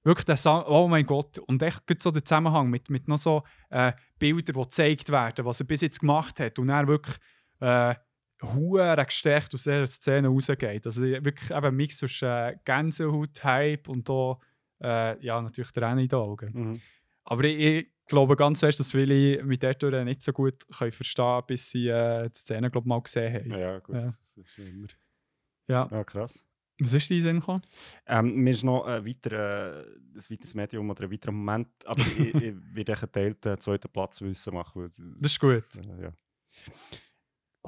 wirklich 0.03 0.25
der 0.25 0.37
Song, 0.37 0.65
oh 0.67 0.89
mein 0.89 1.07
Gott, 1.07 1.39
und 1.39 1.63
echt 1.63 1.83
so 2.03 2.11
der 2.11 2.25
Zusammenhang 2.25 2.69
mit, 2.71 2.91
mit 2.91 3.07
noch 3.07 3.19
so 3.19 3.43
äh, 3.71 3.93
Bildern, 4.19 4.57
die 4.57 4.63
gezeigt 4.63 5.11
werden, 5.11 5.45
was 5.45 5.61
er 5.61 5.67
bis 5.67 5.83
jetzt 5.83 6.01
gemacht 6.01 6.41
hat. 6.41 6.59
Und 6.59 6.69
dann 6.69 6.89
wirklich 6.89 7.17
äh, 7.61 7.95
hure 8.43 8.97
gestärkt 9.05 9.55
aus 9.55 9.63
dieser 9.65 9.87
Szene 9.87 10.29
rausgeht. 10.29 10.87
Also 10.87 11.03
wirklich 11.03 11.51
eben 11.51 11.67
ein 11.67 11.77
Mix 11.77 11.99
zwischen 11.99 12.29
äh, 12.29 12.57
Gänsehaut, 12.65 13.45
Hype 13.45 13.89
und 13.89 14.09
da, 14.09 14.39
äh, 14.83 15.25
ja, 15.25 15.41
natürlich 15.41 15.73
Tränen 15.73 16.01
in 16.01 16.09
den 16.09 16.19
Augen. 16.19 16.51
Mhm. 16.53 16.81
Aber 17.25 17.45
ich, 17.45 17.59
ich 17.59 17.89
glaube 18.07 18.37
ganz 18.37 18.61
fest, 18.61 18.81
dass 18.81 18.91
viele 18.93 19.43
mit 19.45 19.63
der 19.63 20.05
nicht 20.05 20.23
so 20.23 20.33
gut 20.33 20.67
können 20.77 20.93
verstehen 20.93 21.25
können, 21.25 21.47
bis 21.47 21.71
sie 21.71 21.89
äh, 21.89 22.29
die 22.29 22.39
Szene 22.39 22.71
glaub, 22.71 22.85
mal 22.85 23.01
gesehen 23.01 23.33
haben. 23.35 23.51
Ja. 23.51 23.59
Ja, 23.59 23.79
gut, 23.79 23.95
Ja. 23.95 24.03
das 24.03 24.37
ist 24.37 24.59
immer. 24.59 24.89
Ja, 25.69 26.05
krass. 26.05 26.45
Was 26.81 26.95
ist 26.95 27.11
dein 27.11 27.23
Sinn 27.23 27.39
gekommen? 27.41 27.63
Ähm, 28.07 28.35
mir 28.35 28.51
ist 28.51 28.65
noch 28.65 28.85
ein, 28.87 29.07
weiterer, 29.07 29.85
ein 29.87 30.31
weiteres 30.31 30.55
Medium 30.55 30.91
oder 30.91 31.05
ein 31.05 31.13
weiterer 31.13 31.31
Moment, 31.33 31.69
aber 31.85 32.01
ich, 32.01 32.19
ich 32.35 32.55
werde 32.75 32.93
einen 32.93 33.01
geteilten 33.01 33.61
zweiten 33.61 33.89
Platz 33.89 34.21
wissen 34.21 34.55
machen. 34.55 34.91
Das 35.21 35.33
ist 35.33 35.39
gut. 35.41 35.65
äh, 35.77 36.03
ja. 36.05 36.13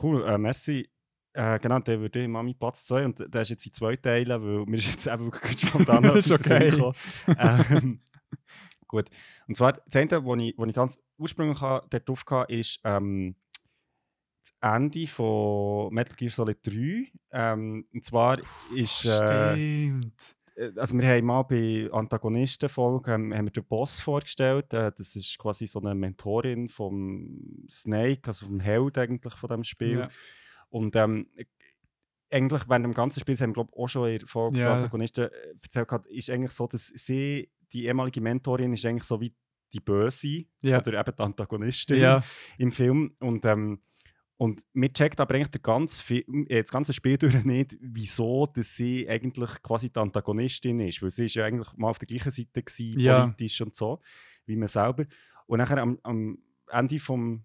Cool, 0.02 0.24
äh, 0.26 0.38
merci. 0.38 0.88
Äh, 1.34 1.58
genau, 1.58 1.80
dann 1.80 2.00
würde 2.00 2.22
ich 2.22 2.28
Mami 2.28 2.54
Platz 2.54 2.84
2 2.84 3.04
und 3.04 3.34
der 3.34 3.42
ist 3.42 3.48
jetzt 3.48 3.66
in 3.66 3.72
zwei 3.72 3.96
Teilen, 3.96 4.40
weil 4.40 4.66
mir 4.66 4.76
ist 4.76 4.86
jetzt 4.86 5.06
eben 5.08 5.32
wirklich 5.32 5.60
spontan 5.68 6.04
Das 6.04 6.26
ist 6.26 6.30
okay. 6.30 6.92
ähm, 7.26 8.00
gut, 8.86 9.10
und 9.48 9.56
zwar 9.56 9.72
das 9.72 9.96
eine, 9.96 10.24
wo 10.24 10.36
ich, 10.36 10.54
wo 10.56 10.64
ich 10.64 10.74
ganz 10.74 10.96
ursprünglich 11.18 11.58
drauf 11.58 12.24
hatte, 12.30 12.54
ist 12.54 12.78
ähm, 12.84 13.34
das 14.44 14.74
Ende 14.76 15.08
von 15.08 15.92
Metal 15.92 16.14
Gear 16.14 16.30
Solid 16.30 16.58
3. 16.64 17.10
Ähm, 17.32 17.84
und 17.92 18.04
zwar 18.04 18.38
ist... 18.72 19.04
Äh, 19.04 19.54
Stimmt. 19.54 20.36
äh, 20.54 20.70
also 20.76 20.96
wir 20.96 21.08
haben 21.08 21.26
mal 21.26 21.42
bei 21.42 21.88
Antagonistenfolge 21.90 23.12
ähm, 23.12 23.34
haben 23.34 23.46
wir 23.46 23.50
den 23.50 23.64
Boss 23.64 23.98
vorgestellt. 23.98 24.72
Äh, 24.72 24.92
das 24.96 25.16
ist 25.16 25.36
quasi 25.36 25.66
so 25.66 25.80
eine 25.80 25.96
Mentorin 25.96 26.68
vom 26.68 27.66
Snake, 27.68 28.28
also 28.28 28.46
vom 28.46 28.60
Held 28.60 28.98
eigentlich 28.98 29.34
von 29.34 29.48
dem 29.48 29.64
Spiel. 29.64 29.98
Ja. 29.98 30.08
Und 30.74 30.96
ähm, 30.96 31.28
eigentlich 32.30 32.68
während 32.68 32.84
dem 32.84 32.94
ganzen 32.94 33.20
Spiel, 33.20 33.34
das 33.34 33.42
haben 33.42 33.50
wir 33.50 33.54
glaube 33.54 33.72
auch 33.76 33.86
schon 33.86 34.08
in 34.10 34.18
der 34.18 34.26
Folge 34.26 34.58
zu 34.58 34.64
Antagonisten 34.72 35.26
äh, 35.26 35.54
erzählt, 35.62 35.86
gehabt, 35.86 36.06
ist 36.08 36.30
eigentlich 36.30 36.50
so, 36.50 36.66
dass 36.66 36.88
sie, 36.88 37.48
die 37.72 37.86
ehemalige 37.86 38.20
Mentorin, 38.20 38.72
ist 38.72 38.84
eigentlich 38.84 39.04
so 39.04 39.20
wie 39.20 39.32
die 39.72 39.78
Böse 39.78 40.46
Ja. 40.62 40.78
oder 40.80 40.98
eben 40.98 41.16
die 41.16 41.22
Antagonistin 41.22 41.96
Ja. 42.00 42.24
im 42.58 42.72
Film. 42.72 43.14
Und, 43.20 43.44
ähm, 43.46 43.82
und 44.36 44.64
mir 44.72 44.92
checkt 44.92 45.20
aber 45.20 45.36
eigentlich 45.36 45.52
der 45.52 45.60
ganze 45.60 46.02
Film, 46.02 46.44
äh, 46.48 46.60
das 46.62 46.72
ganze 46.72 46.92
Spiel 46.92 47.18
durch 47.18 47.44
nicht, 47.44 47.76
wieso 47.80 48.46
dass 48.46 48.74
sie 48.74 49.08
eigentlich 49.08 49.62
quasi 49.62 49.90
die 49.90 50.00
Antagonistin 50.00 50.80
ist. 50.80 51.02
Weil 51.02 51.12
sie 51.12 51.26
ist 51.26 51.34
ja 51.36 51.44
eigentlich 51.44 51.72
mal 51.76 51.90
auf 51.90 52.00
der 52.00 52.08
gleichen 52.08 52.32
Seite 52.32 52.64
gewesen, 52.64 52.98
politisch 53.26 53.60
und 53.60 53.76
so, 53.76 54.00
wie 54.44 54.56
man 54.56 54.66
selber. 54.66 55.04
Und 55.46 55.58
nachher 55.58 55.78
am, 55.78 56.00
am 56.02 56.38
Ende 56.68 56.98
vom 56.98 57.44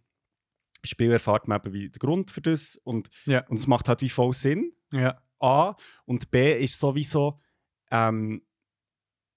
Spiel 0.84 1.11
erfahrt 1.11 1.47
man 1.47 1.59
eben 1.59 1.73
wie 1.73 1.89
den 1.89 1.99
Grund 1.99 2.32
für 2.32 2.41
das. 2.41 2.75
Und, 2.84 3.09
Ja. 3.25 3.45
und 3.47 3.57
es 3.59 3.67
macht 3.67 3.88
halt 3.89 4.01
wie 4.01 4.09
voll 4.09 4.34
Sinn. 4.34 4.73
Ja. 4.91 5.21
A. 5.39 5.75
Und 6.05 6.32
B 6.32 6.53
ist 6.63 6.80
sowieso. 6.80 7.39
Ähm, 7.91 8.43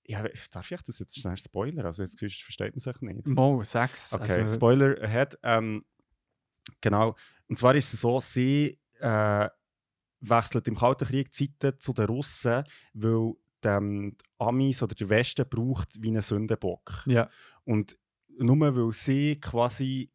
ja, 0.04 0.22
darf 0.50 0.70
ich 0.70 0.82
das 0.82 0.98
jetzt 0.98 1.18
schnell 1.20 1.36
spoilern? 1.36 1.86
Also, 1.86 2.02
jetzt 2.02 2.18
versteht 2.18 2.74
man 2.74 2.80
sich 2.80 3.00
nicht. 3.00 3.26
Mo, 3.26 3.62
sechs. 3.62 4.12
Okay, 4.12 4.40
Also, 4.42 4.54
Spoiler 4.56 5.00
ahead. 5.02 5.38
Ähm, 5.42 5.84
genau. 6.80 7.14
Und 7.48 7.58
zwar 7.58 7.74
ist 7.74 7.92
es 7.94 8.00
so, 8.00 8.18
sie 8.20 8.78
äh, 9.00 9.48
wechselt 10.20 10.68
im 10.68 10.76
Kalten 10.76 11.06
Krieg 11.06 11.32
Zeiten 11.32 11.78
zu 11.78 11.92
den 11.92 12.06
Russen, 12.06 12.64
weil 12.94 13.32
die 13.64 14.16
Amis 14.38 14.82
oder 14.82 14.94
der 14.94 15.08
Westen 15.08 15.48
braucht 15.48 16.00
wie 16.02 16.08
einen 16.08 16.22
Sündenbock. 16.22 17.04
ja. 17.06 17.28
Und 17.64 17.96
nur 18.38 18.58
weil 18.74 18.92
sie 18.92 19.38
quasi 19.40 20.10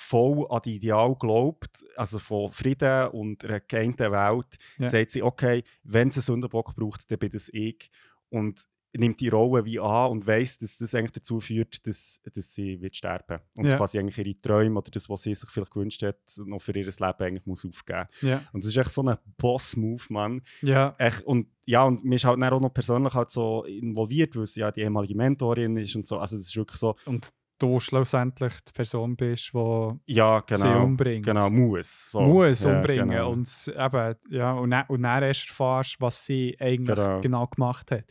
voll 0.00 0.46
an 0.50 0.60
die 0.64 0.76
Ideal 0.76 1.16
glaubt, 1.18 1.84
also 1.96 2.18
von 2.20 2.52
Frieden 2.52 3.08
und 3.08 3.44
einer 3.44 3.60
geeinten 3.60 4.12
Welt, 4.12 4.56
Ja. 4.78 4.86
sagt 4.86 5.10
sie, 5.10 5.22
okay, 5.22 5.64
wenn 5.82 6.08
es 6.08 6.16
einen 6.16 6.22
Sündenbock 6.22 6.76
braucht, 6.76 7.10
dann 7.10 7.18
bin 7.18 7.30
das 7.30 7.48
ich. 7.52 7.90
Und 8.30 8.62
nimmt 8.96 9.20
die 9.20 9.28
Rolle 9.28 9.64
wie 9.66 9.78
an 9.78 10.10
und 10.10 10.26
weiß, 10.26 10.58
dass 10.58 10.78
das 10.78 10.94
eigentlich 10.94 11.12
dazu 11.12 11.40
führt, 11.40 11.86
dass, 11.86 12.20
dass 12.32 12.54
sie 12.54 12.80
wird 12.80 12.96
sterben 12.96 13.40
Und 13.54 13.66
Ja. 13.66 13.76
quasi 13.76 13.98
eigentlich 13.98 14.18
ihre 14.18 14.40
Träume 14.40 14.78
oder 14.78 14.90
das, 14.90 15.10
was 15.10 15.22
sie 15.24 15.34
sich 15.34 15.48
vielleicht 15.50 15.72
gewünscht 15.72 16.02
hat, 16.02 16.16
noch 16.38 16.60
für 16.60 16.72
ihr 16.74 16.84
Leben 16.86 17.02
eigentlich 17.02 17.44
muss 17.46 17.66
aufgeben. 17.66 18.06
Ja. 18.22 18.42
Und 18.52 18.64
das 18.64 18.70
ist 18.70 18.76
echt 18.78 18.90
so 18.90 19.02
ein 19.02 19.16
Boss-Move, 19.36 20.04
Mann. 20.08 20.42
Ja. 20.62 20.94
Echt, 20.98 21.22
und 21.22 21.48
ja, 21.66 21.84
und 21.84 22.02
mir 22.02 22.14
ist 22.16 22.24
halt 22.24 22.42
auch 22.42 22.60
noch 22.60 22.72
persönlich 22.72 23.12
halt 23.12 23.30
so 23.30 23.64
involviert, 23.64 24.34
weil 24.36 24.46
sie 24.46 24.60
ja 24.60 24.70
die 24.72 24.80
ehemalige 24.80 25.14
Mentorin 25.14 25.76
ist 25.76 25.94
und 25.94 26.06
so. 26.08 26.18
Also 26.18 26.36
das 26.38 26.46
ist 26.46 26.56
wirklich 26.56 26.80
so, 26.80 26.96
Und 27.04 27.28
du 27.58 27.80
schlussendlich 27.80 28.52
die 28.68 28.72
Person 28.72 29.16
bist, 29.16 29.52
die 29.52 29.98
ja, 30.14 30.42
sie 30.46 30.54
genau. 30.54 30.84
umbringt. 30.84 31.26
Genau, 31.26 31.50
muss. 31.50 32.10
So. 32.10 32.20
muss 32.20 32.62
Ja, 32.64 32.76
umbringen. 32.76 33.10
genau. 33.10 33.30
Und 33.32 33.48
eben, 33.76 34.14
ja, 34.30 34.52
und, 34.52 34.72
und 34.88 35.02
dann 35.02 35.22
erst 35.22 35.48
erfährst, 35.48 36.00
was 36.00 36.24
sie 36.24 36.56
eigentlich 36.60 36.96
Genau. 36.96 37.20
genau, 37.20 37.46
gemacht 37.46 37.90
hat. 37.90 38.04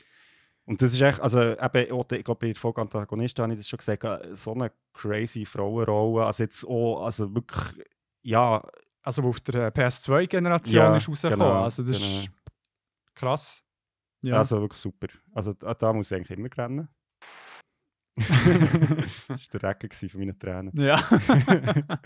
Und 0.66 0.82
das 0.82 0.92
ist 0.94 1.02
echt, 1.02 1.22
also 1.22 1.40
eben, 1.42 2.04
ich 2.12 2.24
glaube, 2.26 2.36
bei 2.42 2.48
der 2.48 2.56
Folge 2.56 2.82
Antagonist 2.82 3.40
habe 3.40 3.54
ich 3.54 3.60
das 3.60 3.70
schon 3.70 3.78
gesagt, 3.78 4.04
äh, 4.04 4.36
so 4.36 4.54
eine 4.54 4.72
crazy 4.94 5.46
Frauenrolle. 5.46 6.26
Also 6.26 6.44
jetzt 6.44 6.66
auch, 6.66 7.04
also 7.06 7.34
wirklich, 7.34 7.86
ja, 8.24 8.62
Also, 9.02 9.24
wo 9.24 9.30
auf 9.30 9.40
der 9.40 9.74
PS2-Generation 9.74 10.76
Ja, 10.76 10.96
ist 10.98 11.08
rausgekommen. 11.08 11.40
genau, 11.48 11.64
also, 11.64 11.84
das 11.84 11.98
ist 12.02 12.30
krass. 13.16 13.64
Ja. 14.22 14.38
also 14.40 14.60
wirklich 14.60 14.82
super. 14.82 15.08
Also 15.34 15.54
da, 15.54 15.74
da 15.74 15.94
muss 15.94 16.12
ich 16.12 16.18
eigentlich 16.18 16.38
immer 16.38 16.50
rennen. 16.58 16.90
das 19.28 19.54
war 19.54 19.60
der 19.60 19.78
Regen 19.82 20.10
von 20.10 20.20
meinen 20.20 20.40
Tränen. 20.40 20.72
ja. 20.80 21.02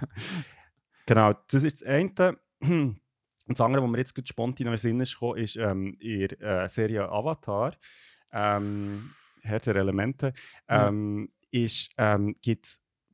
Genau, 1.07 1.33
das 1.49 1.63
ist 1.63 1.81
das 1.81 1.87
eine. 1.87 2.37
Und 2.61 2.99
das 3.47 3.59
andere, 3.59 3.83
was 3.83 3.89
mir 3.89 3.97
jetzt 3.97 4.13
gerade 4.13 4.27
spontan 4.27 4.67
in 4.67 4.71
den 4.71 4.77
Sinn 4.77 4.99
ist, 5.01 5.13
gekommen, 5.13 5.39
ist 5.39 5.55
ähm, 5.57 5.97
in 5.99 6.27
der 6.27 6.63
äh, 6.63 6.69
Serie 6.69 7.09
Avatar, 7.09 7.75
ähm, 8.31 9.11
Herr 9.41 9.59
der 9.59 9.75
Elemente, 9.77 10.33
Ja. 10.69 10.87
ähm, 10.87 11.31
ist, 11.49 11.89
ähm, 11.97 12.35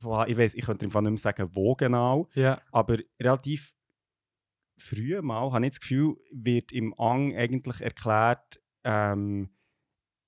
boah, 0.00 0.28
ich 0.28 0.36
weiß, 0.36 0.54
ich 0.54 0.64
könnte 0.64 0.84
im 0.84 0.90
Fall 0.90 1.02
nicht 1.02 1.10
mehr 1.10 1.18
sagen, 1.18 1.48
wo 1.54 1.74
genau, 1.74 2.28
ja. 2.34 2.60
aber 2.70 2.98
relativ 3.18 3.72
früh 4.76 5.20
mal, 5.22 5.50
habe 5.50 5.64
ich 5.64 5.70
das 5.72 5.80
Gefühl, 5.80 6.16
wird 6.30 6.70
im 6.72 6.94
Ang 7.00 7.34
eigentlich 7.34 7.80
erklärt, 7.80 8.60
ähm, 8.84 9.50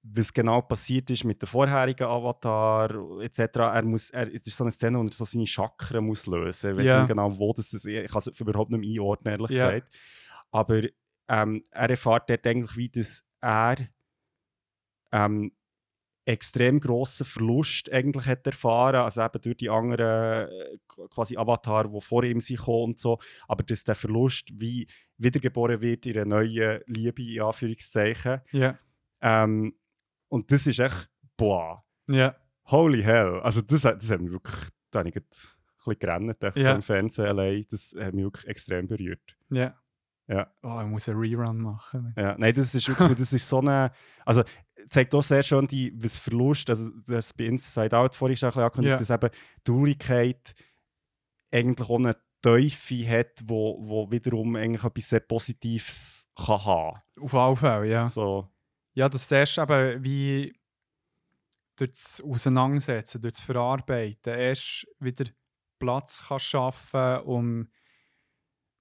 was 0.03 0.33
genau 0.33 0.63
passiert 0.63 1.11
ist 1.11 1.25
mit 1.25 1.43
dem 1.43 1.47
vorherigen 1.47 2.07
Avatar 2.07 3.21
etc. 3.21 3.39
Er 3.57 3.83
muss, 3.85 4.11
er, 4.11 4.35
es 4.35 4.47
ist 4.47 4.57
so 4.57 4.65
eine 4.65 4.71
Szene, 4.71 4.99
wo 4.99 5.05
er 5.05 5.13
so 5.13 5.25
seine 5.27 5.47
Chakren 5.47 6.07
muss 6.07 6.27
lösen 6.27 6.45
muss. 6.47 6.65
Ich 6.65 6.77
weiß 6.79 6.87
Ja. 6.87 6.99
nicht 7.01 7.09
genau, 7.09 7.39
wo 7.39 7.53
das 7.53 7.73
ist. 7.73 7.85
Ich 7.85 8.11
kann 8.11 8.19
es 8.27 8.41
überhaupt 8.41 8.71
nicht 8.71 8.81
mehr 8.81 8.91
einordnen, 9.03 9.33
ehrlich 9.41 9.59
Ja. 9.59 9.71
gesagt. 9.71 9.95
Aber 10.51 10.83
ähm, 11.29 11.65
er 11.71 11.91
erfährt 11.91 12.31
dort 12.31 12.47
eigentlich, 12.47 12.77
wie 12.77 12.89
das 12.89 13.25
er 13.43 13.77
ähm, 15.13 15.53
extrem 16.25 16.79
grossen 16.81 17.27
Verlust 17.27 17.91
eigentlich 17.91 18.27
hat 18.27 18.47
erfahren, 18.47 18.97
also 18.97 19.23
eben 19.23 19.41
durch 19.43 19.57
die 19.57 19.71
anderen 19.71 20.49
äh, 20.51 20.79
quasi 21.11 21.37
Avatar, 21.37 21.89
die 21.89 22.01
vor 22.01 22.23
ihm 22.25 22.41
sind 22.41 22.61
und 22.69 22.99
so, 22.99 23.19
aber 23.49 23.65
dass 23.65 23.85
der 23.85 23.95
Verlust 23.95 24.49
wie 24.55 24.87
wiedergeboren 25.19 25.81
wird 25.81 26.07
in 26.07 26.17
einer 26.17 26.25
neuen 26.27 26.81
Liebe, 26.87 27.23
in 27.23 27.43
Anführungszeichen. 27.43 28.41
Ja. 28.53 28.79
Ähm, 29.23 29.75
und 30.31 30.51
das 30.51 30.67
ist 30.67 30.79
echt, 30.79 31.11
boah, 31.37 31.85
Ja. 32.09 32.35
holy 32.71 33.03
hell. 33.03 33.41
Also 33.43 33.61
das, 33.61 33.85
hat- 33.85 34.03
das 34.03 34.11
hat 34.11 34.21
mich 34.23 34.33
wirklich, 34.33 34.57
da 34.91 35.01
habe 35.01 35.09
ich 35.11 35.15
grad 35.15 35.27
bisschen 35.29 35.99
gerannt 35.99 36.37
Ja. 36.57 36.73
vom 36.73 36.83
Fernsehen 36.83 37.27
allein. 37.27 37.65
Das 37.71 37.95
hat 37.99 38.15
mich 38.15 38.25
wirklich 38.25 38.47
extrem 38.49 38.87
berührt. 38.89 39.37
Ja. 39.51 39.75
Ja. 40.29 40.47
Oh, 40.63 40.79
ich 40.81 40.87
muss 40.87 41.09
einen 41.09 41.19
Rerun 41.19 41.59
machen. 41.59 42.15
Ja, 42.17 42.37
nein, 42.39 42.55
das 42.55 42.73
ist 42.75 42.89
wirklich, 42.89 43.19
das 43.19 43.33
ist 43.33 43.49
so 43.49 43.59
eine, 43.59 43.91
also 44.25 44.45
zeigt 44.89 45.13
auch 45.15 45.23
sehr 45.25 45.43
schön 45.43 45.67
die, 45.67 45.93
was 46.01 46.19
Verlust, 46.19 46.71
also 46.71 46.89
das 47.07 47.33
bei 47.33 47.47
Inside 47.47 47.97
Out 47.97 48.15
vorhin 48.15 48.37
schon 48.37 48.47
ein 48.49 48.51
bisschen 48.51 48.63
angekündigt, 48.63 48.91
Ja. 48.93 48.97
dass 48.99 49.11
eben 49.11 49.31
die 49.59 49.65
Traurigkeit 49.65 50.55
eigentlich 51.51 51.89
auch 51.89 51.99
eine 51.99 52.17
Teufel 52.43 53.09
hat, 53.09 53.41
wo, 53.45 53.79
wo 53.81 54.11
wiederum 54.11 54.55
eigentlich 54.57 54.85
etwas 54.85 55.09
sehr 55.09 55.21
Positives 55.21 56.29
kann 56.37 56.65
haben. 56.65 56.95
Auf 57.21 57.35
alle 57.35 57.57
Fälle, 57.57 57.89
ja. 57.89 58.09
So, 58.09 58.49
Ja, 59.01 59.09
das 59.09 59.33
erst 59.33 59.57
eben 59.59 60.05
wie 60.05 60.53
durch 61.77 61.93
das 61.93 62.21
Auseinandersetzen, 62.21 63.21
durch 63.23 63.35
das 63.35 63.41
Verarbeiten, 63.41 64.35
erst 64.35 64.87
wieder 64.99 65.25
Platz 65.79 66.23
kann 66.29 66.39
schaffen, 66.39 67.21
um 67.23 67.69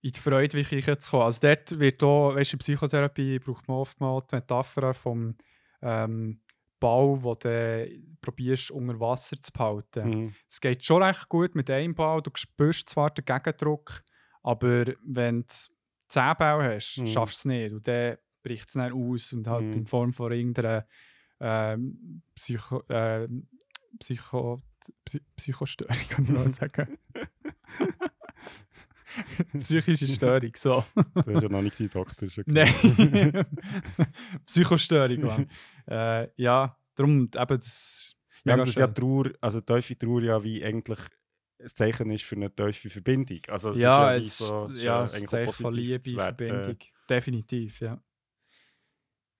in 0.02 0.12
die 0.12 0.20
Freude 0.20 0.58
wirklich 0.58 0.86
zu 1.00 1.12
kommen. 1.12 1.24
Also 1.24 1.40
dort 1.42 1.80
wird 1.80 2.04
auch, 2.04 2.36
weißt 2.36 2.52
du, 2.52 2.56
in 2.56 2.60
Psychotherapie 2.60 3.40
braucht 3.40 3.68
man 3.70 3.78
oftmals 3.78 4.28
die 4.28 4.36
Metapher 4.36 4.94
vom 4.94 5.38
ähm, 5.82 6.42
Ball, 6.82 7.24
wo 7.24 7.36
du 7.36 7.88
probierst, 8.20 8.72
unter 8.72 9.00
Wasser 9.00 9.42
zu 9.42 9.54
behalten. 9.54 10.10
mhm. 10.10 10.36
Es 10.50 10.60
geht 10.60 10.84
schon 10.84 11.02
recht 11.02 11.30
gut 11.30 11.56
mit 11.56 11.70
einem 11.70 11.96
Ball, 11.96 12.22
du 12.22 12.32
spürst 12.36 12.90
zwar 12.90 13.12
den 13.12 13.24
Gegendruck, 13.24 14.04
aber 14.44 14.86
wenn 15.06 15.44
du 15.44 15.48
10 16.10 16.36
Bälle 16.38 16.76
hast, 16.76 16.98
Mhm. 16.98 17.08
schaffst 17.08 17.46
du 17.46 17.50
es 17.50 17.54
nicht. 17.54 17.72
Und 17.74 17.88
dann 17.88 18.18
bricht 18.44 18.68
es 18.70 18.74
dann 18.74 18.94
aus 18.94 19.34
und 19.34 19.48
halt 19.48 19.66
Mhm. 19.66 19.74
in 19.74 19.88
Form 19.88 20.14
von 20.14 20.32
irgendeiner 20.32 20.86
ähm, 21.40 22.22
Psycho, 22.36 22.84
äh, 22.90 23.28
Psycho, 24.00 24.62
Psy 25.06 25.22
Psychostörung, 25.36 25.96
kann 26.10 26.26
ich 26.26 26.32
mal 26.32 26.52
sagen. 26.52 26.98
Psychische 29.60 30.08
Störung, 30.08 30.52
so. 30.56 30.84
das 31.16 31.28
ist 31.28 31.42
ja 31.42 31.50
noch 31.50 31.62
nicht 31.62 31.80
die 31.80 31.86
ist 31.86 32.38
okay. 32.38 32.44
Nein. 32.46 33.46
Psychostörung, 34.46 35.22
Mann. 35.22 35.50
äh, 35.88 36.28
ja, 36.36 36.78
darum 36.96 37.24
eben 37.24 37.60
das. 37.60 38.16
Ja, 38.46 38.56
das 38.56 38.70
ist 38.70 38.78
ja. 38.78 38.88
Trauer, 38.88 39.32
also 39.42 39.62
tiefe 39.62 39.98
Trauer 39.98 40.22
ja 40.22 40.44
wie 40.44 40.64
eigentlich 40.64 41.00
ein 41.60 41.68
Zeichen 41.68 42.12
ist 42.12 42.24
für 42.24 42.36
eine 42.36 42.54
tiefe 42.54 42.90
Verbindung. 42.90 43.40
Also 43.48 43.72
es 43.72 43.80
ja, 43.80 44.14
ist 44.14 44.26
es 44.26 44.40
ja, 44.40 44.46
wie 44.46 44.48
so, 44.48 44.70
es 44.70 44.78
ist 44.78 44.84
ja, 44.84 44.96
ja 44.96 45.04
es 45.04 45.14
eigentlich 45.14 45.28
auch 45.28 45.32
Zeichen 45.32 45.64
von 45.64 45.74
Liebe. 45.74 46.10
Verbindung. 46.10 46.78
Definitiv, 47.10 47.80
ja. 47.82 48.02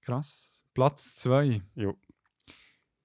Krass. 0.02 0.66
Platz 0.74 1.16
2. 1.18 1.62
Jo. 1.76 1.98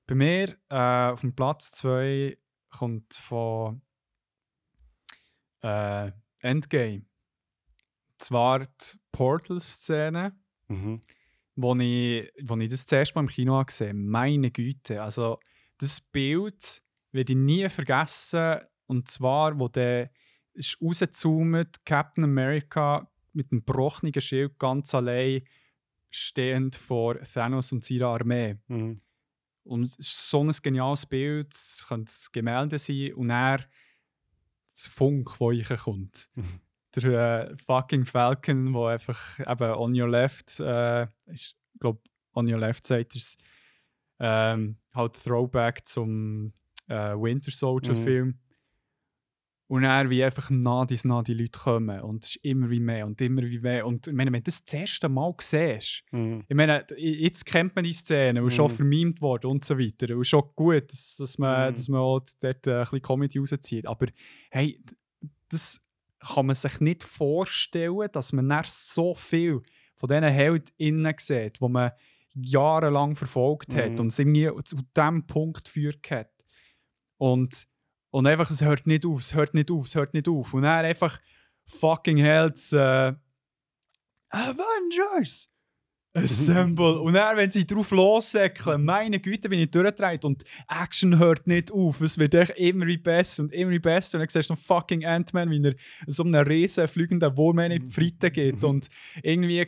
Bei 0.06 0.14
mir 0.14 0.56
äh, 0.68 1.10
auf 1.12 1.20
dem 1.22 1.34
Platz 1.34 1.70
2 1.72 2.38
kommt 2.70 3.14
von 3.14 3.82
äh, 5.62 6.10
Endgame. 6.40 7.06
Zwar 8.18 8.60
die 8.60 8.98
Portal-Szene, 9.12 10.38
Mhm. 10.68 11.02
wo 11.56 11.74
ich, 11.76 12.32
wo 12.42 12.56
ich 12.56 12.68
das 12.70 12.86
zuerst 12.86 13.14
mal 13.14 13.20
im 13.22 13.28
Kino 13.28 13.54
habe 13.54 13.66
gesehen 13.66 14.06
Meine 14.08 14.50
Güte. 14.50 15.02
Also, 15.02 15.40
das 15.78 16.00
Bild 16.00 16.82
werde 17.12 17.32
ich 17.32 17.38
nie 17.38 17.68
vergessen. 17.68 18.60
Und 18.86 19.08
zwar, 19.08 19.58
wo 19.58 19.68
der 19.68 20.10
ist 20.54 20.80
rausgezoomt, 20.80 21.84
Captain 21.84 22.24
America 22.24 23.10
mit 23.32 23.50
einem 23.50 23.64
gebrochenen 23.64 24.18
Schild 24.20 24.58
ganz 24.58 24.94
allein 24.94 25.42
stehend 26.14 26.76
vor 26.76 27.20
Thanos 27.20 27.72
und 27.72 27.84
seiner 27.84 28.08
Armee. 28.08 28.56
Mhm. 28.68 29.00
Und 29.64 29.84
es 29.84 29.96
ist 29.96 30.30
so 30.30 30.42
ein 30.44 30.50
geniales 30.62 31.06
Bild, 31.06 31.52
es 31.52 31.86
könnte 31.88 32.12
ein 32.12 32.32
Gemälde 32.32 32.78
sein 32.78 33.14
und 33.14 33.30
er 33.30 33.64
das 34.74 34.86
Funk, 34.86 35.36
das 35.38 35.80
kommt. 35.82 36.28
Mhm. 36.34 36.60
Der 36.96 37.50
äh, 37.50 37.56
fucking 37.56 38.04
Falcon, 38.04 38.72
der 38.72 38.82
einfach 38.86 39.40
eben 39.40 39.70
on 39.72 40.00
your 40.00 40.08
left, 40.08 40.60
äh, 40.60 41.06
ich 41.26 41.56
glaube, 41.80 42.00
on 42.34 42.52
your 42.52 42.58
left 42.58 42.86
sagt 42.86 43.14
er's, 43.14 43.36
ähm, 44.20 44.76
halt 44.94 45.14
Throwback 45.14 45.86
zum 45.86 46.52
äh, 46.88 47.14
Winter 47.14 47.50
Soldier 47.50 47.94
Mhm. 47.94 48.04
Film. 48.04 48.38
Und 49.74 49.82
er 49.82 50.08
wie 50.08 50.22
einfach 50.22 50.50
nah 50.50 50.84
dies 50.84 51.04
nah 51.04 51.22
die 51.22 51.34
Leute 51.34 51.58
kommen 51.58 52.00
und 52.00 52.24
es 52.24 52.36
ist 52.36 52.44
immer 52.44 52.70
wie 52.70 52.78
mehr 52.78 53.06
und 53.06 53.20
immer 53.20 53.42
wie 53.42 53.58
mehr. 53.58 53.84
Und 53.86 54.06
ich 54.06 54.12
meine, 54.14 54.30
wenn 54.30 54.40
du 54.40 54.44
das 54.44 54.64
das 54.64 54.74
erste 54.74 55.08
Mal 55.08 55.34
siehst, 55.40 56.04
Mhm. 56.12 56.44
ich 56.48 56.54
meine, 56.56 56.86
jetzt 56.96 57.44
kennt 57.44 57.74
man 57.74 57.82
die 57.84 57.92
Szene 57.92 58.42
und 58.42 58.50
schon 58.52 58.70
Mhm. 58.70 58.76
vermimt 58.76 59.20
worden 59.20 59.48
und 59.50 59.64
so 59.64 59.76
weiter. 59.76 60.16
Und 60.16 60.26
schon 60.26 60.44
gut, 60.54 60.92
dass, 60.92 61.16
dass, 61.16 61.38
man, 61.38 61.70
Mhm. 61.72 61.74
dass 61.74 61.88
man 61.88 62.00
auch 62.00 62.20
dort 62.40 62.66
äh, 62.68 62.74
ein 62.74 62.80
bisschen 62.82 63.02
Comedy 63.02 63.38
rauszieht. 63.40 63.86
Aber 63.86 64.06
hey, 64.50 64.80
das 65.48 65.80
kann 66.20 66.46
man 66.46 66.54
sich 66.54 66.78
nicht 66.80 67.02
vorstellen, 67.02 68.08
dass 68.12 68.32
man 68.32 68.48
dann 68.48 68.64
so 68.68 69.14
viel 69.16 69.60
von 69.96 70.08
diesen 70.08 70.24
HeldInnen 70.24 71.14
sieht, 71.18 71.60
die 71.60 71.68
man 71.68 71.90
jahrelang 72.34 73.16
verfolgt 73.16 73.74
hat 73.74 73.92
Mhm. 73.92 73.98
und 74.00 74.06
es 74.08 74.18
irgendwie 74.20 74.50
zu 74.64 74.76
diesem 74.96 75.26
Punkt 75.26 75.64
geführt 75.64 76.08
hat. 76.12 76.30
Und, 77.18 77.66
und 78.14 78.28
einfach, 78.28 78.48
es 78.48 78.62
hört 78.62 78.86
nicht 78.86 79.04
auf, 79.04 79.22
es 79.22 79.34
hört 79.34 79.54
nicht 79.54 79.72
auf, 79.72 79.86
es 79.86 79.96
hört 79.96 80.14
nicht 80.14 80.28
auf. 80.28 80.54
Und 80.54 80.62
dann 80.62 80.84
einfach 80.84 81.20
fucking 81.66 82.16
Helds 82.16 82.72
äh, 82.72 83.12
Avengers! 84.28 85.50
Assemble! 86.12 87.00
und 87.00 87.14
dann, 87.14 87.36
wenn 87.36 87.50
sie 87.50 87.66
drauf 87.66 87.90
lossäckeln, 87.90 88.84
meine 88.84 89.18
Güte, 89.18 89.48
bin 89.48 89.58
ich 89.58 89.72
durchdreht 89.72 90.24
und 90.24 90.44
Action 90.68 91.18
hört 91.18 91.48
nicht 91.48 91.72
auf. 91.72 92.00
Es 92.02 92.16
wird 92.16 92.36
echt 92.36 92.52
immer 92.52 92.86
besser 92.98 93.42
und 93.42 93.52
immer 93.52 93.80
besser. 93.80 94.18
Und 94.18 94.22
dann 94.22 94.28
siehst 94.28 94.48
du 94.48 94.52
noch 94.52 94.60
fucking 94.60 95.04
Ant-Man, 95.04 95.50
wie 95.50 95.66
er 95.66 95.74
so 96.06 96.22
einem 96.22 96.46
riesen 96.46 96.86
fliegenden 96.86 97.36
Wurm 97.36 97.58
in 97.58 97.82
die 97.82 97.90
Fritte 97.90 98.30
geht 98.30 98.62
und 98.62 98.86
irgendwie 99.24 99.58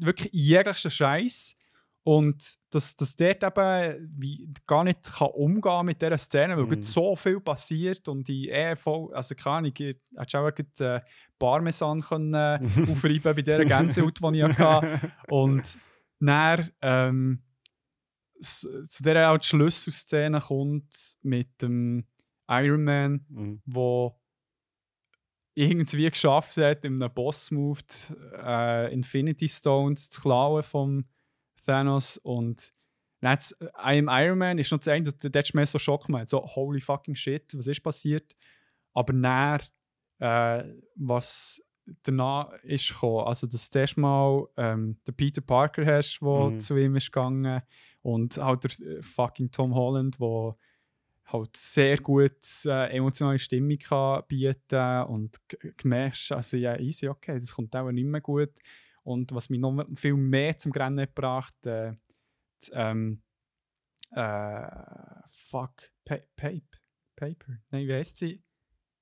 wirklich 0.00 0.28
jeglichen 0.32 0.90
Scheiß. 0.90 1.56
Und 2.04 2.54
dass, 2.70 2.96
dass 2.96 3.14
dort 3.14 3.44
eben 3.44 4.10
wie, 4.18 4.48
gar 4.66 4.82
nicht 4.82 5.04
kann 5.04 5.28
umgehen 5.28 5.86
mit 5.86 6.02
dieser 6.02 6.18
Szene, 6.18 6.56
weil 6.56 6.64
Mhm. 6.64 6.70
so 6.82 7.14
viel 7.14 7.40
passiert 7.40 8.08
und 8.08 8.26
die 8.26 8.50
voll, 8.74 9.14
also 9.14 9.36
keine 9.36 9.56
Ahnung, 9.58 9.72
ich 9.76 9.84
hätte 9.86 10.40
auch 10.40 10.52
gerade, 10.54 10.94
äh, 10.96 11.00
Parmesan 11.38 12.00
können, 12.00 12.34
äh, 12.34 12.58
aufreiben 12.90 13.22
bei 13.22 13.34
dieser 13.34 13.64
Gänsehaut, 13.64 14.18
die 14.20 14.36
ich 14.38 14.42
hatte. 14.58 15.12
Und 15.28 15.78
dann 16.18 16.70
ähm, 16.82 17.42
zu 18.40 19.02
auch 19.32 19.38
die 19.38 19.46
Schlüsselszene 19.46 20.40
kommt 20.40 21.16
mit 21.22 21.62
dem 21.62 22.04
Iron 22.48 22.82
Man, 22.84 23.24
Mhm. 23.28 23.62
wo 23.64 24.18
irgendwie 25.54 26.10
geschafft 26.10 26.56
hat, 26.56 26.84
in 26.84 27.00
einem 27.02 27.12
Boss-Move 27.14 27.80
äh, 28.44 28.92
Infinity 28.92 29.48
Stones 29.48 30.08
zu 30.08 30.20
klauen 30.22 30.62
vom 30.62 31.04
Thanos 31.62 32.18
und 32.18 32.72
dann 33.20 33.38
äh, 33.84 33.98
im 33.98 34.08
Iron 34.10 34.38
Man 34.38 34.58
ist 34.58 34.72
noch 34.72 34.78
das 34.78 34.88
eine, 34.88 35.04
da 35.12 35.38
hat 35.38 35.54
mir 35.54 35.66
so 35.66 35.78
Schock 35.78 36.06
gemacht, 36.06 36.28
so 36.28 36.44
holy 36.44 36.80
fucking 36.80 37.14
shit, 37.14 37.54
was 37.56 37.66
ist 37.66 37.82
passiert? 37.82 38.34
Aber 38.94 39.12
dann, 39.12 39.60
äh, 40.18 40.64
was 40.96 41.62
danach 42.02 42.52
ist 42.62 42.88
gekommen, 42.88 43.26
also 43.26 43.46
dass 43.46 43.68
du 43.68 43.72
zuerst 43.72 43.96
mal 43.96 44.46
ähm, 44.56 44.98
den 45.06 45.14
Peter 45.14 45.40
Parker 45.40 45.84
hast, 45.86 46.20
der 46.20 46.28
Mhm. 46.50 46.60
zu 46.60 46.76
ihm 46.76 46.96
ist 46.96 47.12
gegangen 47.12 47.62
und 48.02 48.36
halt 48.38 48.64
der 48.64 48.98
äh, 48.98 49.02
fucking 49.02 49.50
Tom 49.50 49.74
Holland, 49.74 50.18
der 50.20 50.56
halt 51.26 51.56
sehr 51.56 51.98
gut 51.98 52.36
äh, 52.66 52.96
emotionale 52.96 53.38
Stimmung 53.38 53.78
kann 53.78 54.22
bieten 54.28 55.02
und 55.04 55.40
gemerkt, 55.76 56.30
also 56.32 56.56
ja, 56.56 56.78
easy, 56.78 57.08
okay, 57.08 57.38
das 57.38 57.54
kommt 57.54 57.74
auch 57.74 57.90
nicht 57.90 58.04
mehr 58.04 58.20
gut. 58.20 58.50
Und 59.04 59.32
was 59.34 59.50
mich 59.50 59.58
noch 59.60 59.84
viel 59.94 60.14
mehr 60.14 60.56
zum 60.58 60.70
Grennen 60.72 61.00
hat 61.00 61.14
gebracht, 61.14 61.66
äh, 61.66 61.94
das, 62.60 62.70
ähm, 62.74 63.22
äh, 64.10 65.22
fuck, 65.26 65.90
pa 66.04 66.18
Pape, 66.36 66.62
Paper, 67.16 67.58
nein, 67.70 67.86
wie 67.88 67.94
heißt 67.94 68.16
sie? 68.16 68.42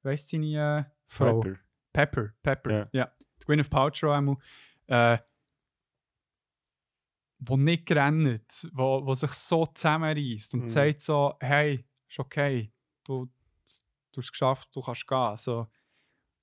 Wie 0.02 0.09
heisst 0.09 0.31
seine 0.31 0.86
äh, 0.89 0.90
Frau? 1.06 1.40
Piper. 1.40 1.59
Pepper, 1.93 2.31
Pepper, 2.43 2.70
Ja. 2.70 2.89
ja. 2.93 3.12
Die 3.43 3.44
Gwyneth 3.47 3.68
Paltrow 3.70 4.12
einmal, 4.14 4.36
äh, 4.86 5.18
wo 7.39 7.56
nicht 7.56 7.90
rennt, 7.90 8.70
wo, 8.74 9.05
wo 9.05 9.14
sich 9.14 9.32
so 9.32 9.66
zusammenreißt 9.66 10.55
und 10.55 10.62
Mhm. 10.62 10.68
sagt 10.68 11.01
so, 11.01 11.35
hey, 11.40 11.86
ist 12.09 12.18
okay, 12.18 12.72
du, 13.05 13.27
du 13.27 13.32
hast 14.18 14.18
es 14.27 14.31
geschafft, 14.32 14.68
du 14.77 14.81
kannst 14.82 15.06
gehen. 15.06 15.36
So. 15.36 15.66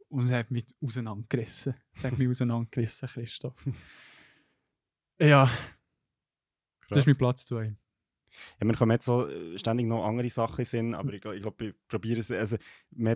Und 0.09 0.23
es 0.23 0.31
hat 0.31 0.51
mich 0.51 0.65
auseinandergerissen. 0.81 1.75
Es 1.93 2.03
hat 2.03 2.17
mich 2.17 2.27
auseinandergerissen, 2.29 3.09
Christoph. 3.09 3.67
Ja, 5.19 5.49
das 6.89 6.89
Krass. 6.89 6.97
ist 6.99 7.07
mein 7.07 7.17
Platz 7.17 7.45
2. 7.47 7.75
Ja, 8.61 8.67
wir 8.67 8.75
kommen 8.75 8.91
jetzt 8.91 9.05
so 9.05 9.27
äh, 9.27 9.57
ständig 9.57 9.87
noch 9.87 10.05
andere 10.05 10.29
Sachen 10.29 10.63
Sinn, 10.63 10.93
aber 10.93 11.13
ich, 11.13 11.25
ich 11.25 11.41
glaube, 11.41 11.65
ich 11.67 11.73
probiere 11.87 12.19
es, 12.19 12.29
also 12.31 12.57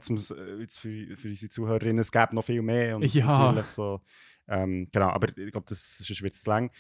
zum, 0.01 0.17
äh, 0.17 0.55
jetzt 0.61 0.79
für, 0.79 1.15
für 1.15 1.29
unsere 1.29 1.49
Zuhörerinnen, 1.49 1.99
es 1.99 2.11
gäbe 2.11 2.33
noch 2.35 2.43
viel 2.43 2.61
mehr 2.61 2.95
und 2.95 3.13
Ja. 3.13 3.27
natürlich 3.51 3.69
so, 3.71 4.01
Ähm, 4.47 4.89
genau, 4.91 5.09
aber 5.09 5.29
ich 5.29 5.51
glaube, 5.51 5.65
das 5.69 5.99
ist 5.99 6.09
jetzt 6.09 6.43
zu 6.43 6.49
lang. 6.49 6.71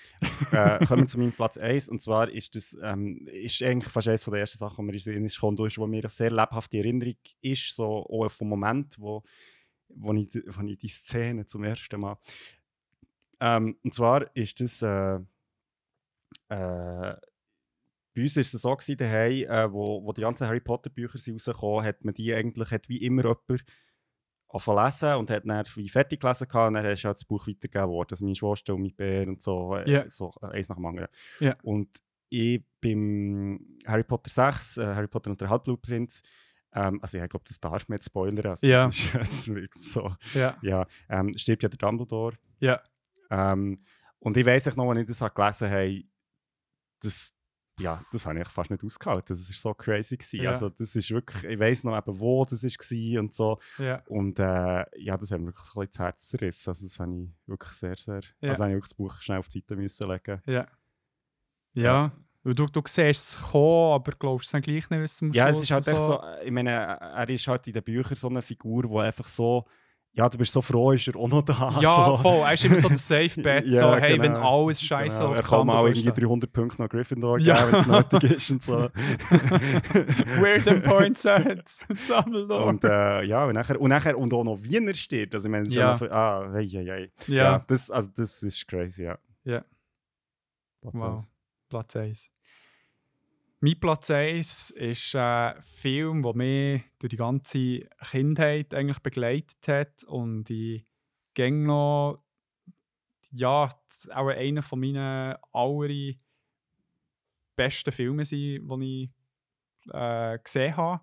äh, 0.51 0.79
kommen 0.85 1.03
wir 1.03 1.07
zu 1.07 1.19
meinem 1.19 1.31
Platz 1.31 1.57
1. 1.57 1.87
Und 1.89 2.01
zwar 2.01 2.29
ist 2.29 2.55
das 2.55 2.77
ähm, 2.81 3.27
ist 3.27 3.61
eigentlich 3.63 3.91
fast 3.91 4.07
eines 4.09 4.25
der 4.25 4.33
ersten 4.39 4.57
Sachen, 4.57 4.77
die 4.77 4.91
mir 4.91 4.97
in 4.97 4.97
den 4.97 5.29
Sinn 5.29 5.65
ist, 5.65 5.77
wo 5.77 5.87
mir 5.87 5.99
eine 5.99 6.09
sehr 6.09 6.31
lebhafte 6.31 6.77
Erinnerung 6.79 7.15
ist, 7.41 7.75
so 7.75 8.05
auch 8.09 8.29
vom 8.29 8.49
Moment, 8.49 8.99
wo, 8.99 9.23
wo, 9.95 10.13
ich, 10.13 10.29
wo 10.47 10.61
ich 10.65 10.77
die 10.77 10.87
Szene 10.87 11.45
zum 11.45 11.63
ersten 11.63 11.99
Mal. 11.99 12.17
Ähm, 13.39 13.77
und 13.83 13.93
zwar 13.93 14.35
ist 14.35 14.59
das. 14.61 14.81
Äh, 14.81 15.19
äh, 16.49 17.15
bei 18.13 18.23
uns 18.23 18.35
war 18.35 18.41
es 18.41 18.51
so, 18.51 18.75
gewesen, 18.75 18.97
daheim, 18.97 19.43
äh, 19.49 19.71
wo, 19.71 20.03
wo 20.03 20.11
die 20.11 20.21
ganzen 20.21 20.45
Harry 20.47 20.59
Potter 20.59 20.89
Bücher 20.89 21.13
rausgekommen 21.17 21.85
hat 21.85 22.03
man 22.03 22.13
die 22.13 22.33
eigentlich, 22.33 22.69
hat 22.71 22.89
wie 22.89 22.97
immer 23.05 23.23
jemand 23.23 23.63
angefangen 24.49 24.83
lesen 24.85 25.13
und 25.15 25.29
hat 25.29 25.43
dann 25.47 25.65
wie 25.75 25.87
fertig 25.87 26.19
gelesen 26.19 26.47
gehabt, 26.47 26.67
und 26.67 26.73
dann 26.73 26.85
ist 26.85 27.05
halt 27.05 27.17
das 27.17 27.23
Buch 27.25 27.47
weitergegeben 27.47 27.87
worden. 27.89 28.09
Also 28.11 28.25
meine 28.25 28.35
Schwester 28.35 28.75
und 28.75 28.81
mein 28.81 28.93
Bär 28.95 29.27
und 29.29 29.41
so, 29.41 29.75
äh, 29.77 29.89
Ja. 29.89 30.09
so 30.09 30.33
äh, 30.41 30.47
eins 30.47 30.67
nach 30.67 30.75
dem 30.75 30.85
anderen. 30.85 31.07
Ja. 31.39 31.55
Und 31.63 31.89
ich 32.27 32.63
beim 32.81 33.77
Harry 33.85 34.03
Potter 34.03 34.29
6, 34.29 34.77
äh, 34.77 34.85
Harry 34.93 35.07
Potter 35.07 35.31
und 35.31 35.39
der 35.39 35.49
Halbblutprinz, 35.49 36.21
ähm, 36.73 36.99
also 37.01 37.17
ich 37.17 37.29
glaube, 37.29 37.45
das 37.47 37.59
darf 37.59 37.87
man 37.89 37.97
jetzt 37.97 38.05
spoilern, 38.05 38.45
also 38.51 38.65
Ja. 38.65 38.87
das 38.87 38.95
ist 38.97 39.13
jetzt 39.13 39.47
wirklich 39.55 39.87
so, 39.91 40.15
Ja, 40.33 40.57
ja, 40.61 40.85
ähm, 41.09 41.37
stirbt 41.37 41.63
ja 41.63 41.69
der 41.69 41.77
Dumbledore. 41.77 42.37
ja, 42.59 42.81
Ähm, 43.29 43.77
und 44.19 44.37
ich 44.37 44.45
auch 44.67 44.75
noch, 44.75 44.89
als 44.91 44.99
ich 45.01 45.07
das 45.17 45.33
gelesen 45.33 45.69
habe, 45.71 46.03
das, 47.01 47.33
ja, 47.79 48.03
das 48.11 48.25
habe 48.27 48.39
ich 48.39 48.47
fast 48.47 48.69
nicht 48.69 48.83
ausgehalten. 48.83 49.35
Das 49.35 49.47
war 49.47 49.55
so 49.55 49.73
crazy. 49.73 50.15
Gewesen. 50.17 50.43
Ja. 50.43 50.51
Also, 50.51 50.69
das 50.69 50.95
ist 50.95 51.09
wirklich, 51.09 51.43
ich 51.45 51.59
weiss 51.59 51.83
noch 51.83 51.97
eben, 51.97 52.19
wo 52.19 52.45
das 52.45 52.63
war 52.63 53.19
und 53.21 53.33
so. 53.33 53.57
ja. 53.79 54.03
Und 54.07 54.37
äh, 54.37 54.85
ja, 54.99 55.17
das 55.17 55.31
hat 55.31 55.39
mir 55.39 55.47
wirklich 55.47 55.65
ein 55.75 55.79
bisschen 55.79 55.87
das 55.89 55.99
Herz 55.99 56.27
zerrissen. 56.27 56.69
Also, 56.69 56.85
das 56.85 56.99
habe 56.99 57.11
ich 57.15 57.29
wirklich 57.47 57.71
sehr, 57.71 57.95
sehr. 57.97 58.21
Ja. 58.41 58.49
Also, 58.49 58.63
habe 58.63 58.73
ich 58.73 58.75
wirklich 58.75 58.89
das 58.89 58.97
Buch 58.97 59.21
schnell 59.21 59.39
auf 59.39 59.47
die 59.47 59.59
Seite 59.59 59.75
müssen 59.75 60.07
legen. 60.09 60.41
Ja. 60.45 60.67
Ja. 61.73 62.11
Weil 62.43 62.55
Du, 62.55 62.65
du 62.65 62.81
siehst 62.85 63.29
es 63.37 63.39
kommen, 63.51 63.93
aber 63.93 64.11
glaubst 64.17 64.47
es 64.47 64.51
dann 64.51 64.61
gleich 64.61 64.89
nicht, 64.89 65.01
was 65.03 65.17
zum 65.17 65.31
Ja, 65.33 65.49
es 65.49 65.61
ist 65.61 65.71
halt 65.71 65.87
echt 65.87 65.97
so. 65.97 66.05
so, 66.07 66.21
ich 66.43 66.51
meine, 66.51 66.71
er 66.71 67.29
ist 67.29 67.47
halt 67.47 67.67
in 67.67 67.73
den 67.73 67.83
Büchern 67.83 68.15
so 68.15 68.29
eine 68.29 68.41
Figur, 68.41 68.83
die 68.83 68.97
einfach 68.97 69.27
so, 69.27 69.65
ja, 70.13 70.27
du 70.27 70.37
bist 70.37 70.51
so 70.51 70.61
froh, 70.61 70.91
ist 70.91 71.07
er 71.07 71.15
auch 71.15 71.27
noch 71.29 71.41
da. 71.43 71.77
Ja, 71.79 71.93
so. 72.07 72.17
voll. 72.17 72.39
Er 72.45 72.53
ist 72.53 72.65
immer 72.65 72.75
so 72.77 72.89
das 72.89 73.07
Safe 73.07 73.41
Bet. 73.41 73.65
Ja, 73.67 73.79
so, 73.79 73.95
hey, 73.95 74.19
wenn 74.19 74.33
genau. 74.33 74.65
alles 74.65 74.81
scheiße 74.81 75.19
Genau. 75.19 75.33
Er 75.33 75.41
kann 75.43 75.65
mal 75.67 75.75
Dumbledore 75.83 75.87
irgendwie 75.89 76.09
ist 76.09 76.17
da. 76.17 76.21
300 76.21 76.51
Punkte 76.51 76.81
nach 76.81 76.89
Gryffindor 76.89 77.39
Ja. 77.39 77.55
geben, 77.65 77.71
wenn 77.71 77.79
es 77.79 78.11
nötig 78.11 78.31
ist 78.31 78.49
und 78.51 78.61
so. 78.63 78.73
Where 80.41 80.59
the 80.61 80.79
points 80.81 81.25
at? 81.25 81.77
Dumbledore. 82.09 82.65
Und 82.65 82.83
äh, 82.83 83.23
ja, 83.23 83.45
und 83.45 83.53
nachher, 83.53 83.79
und 83.79 83.89
nachher 83.89 84.17
und 84.17 84.33
auch 84.33 84.43
noch 84.43 84.61
Wiener 84.61 84.93
steht. 84.95 85.33
Also 85.35 85.47
ich 85.47 85.51
meine, 85.51 85.63
es 85.63 85.69
ist 85.69 85.75
Ja. 85.75 85.93
noch, 85.93 86.01
ah, 86.11 86.49
hey, 86.53 86.67
hey, 86.67 86.85
hey. 86.85 87.11
ja, 87.27 87.35
ja. 87.43 87.61
das, 87.67 87.89
also 87.91 88.09
das 88.15 88.43
ist 88.43 88.67
crazy, 88.67 89.03
ja. 89.03 89.17
Ja. 89.45 89.63
Platz 90.81 90.93
Wow. 90.95 91.03
eins. 91.11 91.31
Platz 91.71 91.95
1. 91.95 92.31
Mein 93.61 93.79
Platz 93.79 94.09
1 94.11 94.71
ist 94.71 95.15
ein 95.15 95.61
Film, 95.61 96.21
der 96.23 96.35
mich 96.35 96.83
durch 96.99 97.09
die 97.11 97.17
ganze 97.17 97.79
Kindheit 98.11 98.73
eigentlich 98.73 98.99
begleitet 98.99 99.67
hat 99.67 100.03
und 100.05 100.49
ich 100.49 100.85
ging 101.33 101.63
noch, 101.65 102.23
ja, 103.31 103.69
auch 104.13 104.27
einer 104.27 104.61
von 104.63 104.79
meinen 104.79 105.35
aller 105.53 106.13
besten 107.55 107.91
Filme 107.91 108.25
sind, 108.25 108.67
die 108.67 109.09
ich 109.85 109.93
äh, 109.93 110.39
gesehen 110.43 110.75
habe. 110.77 111.01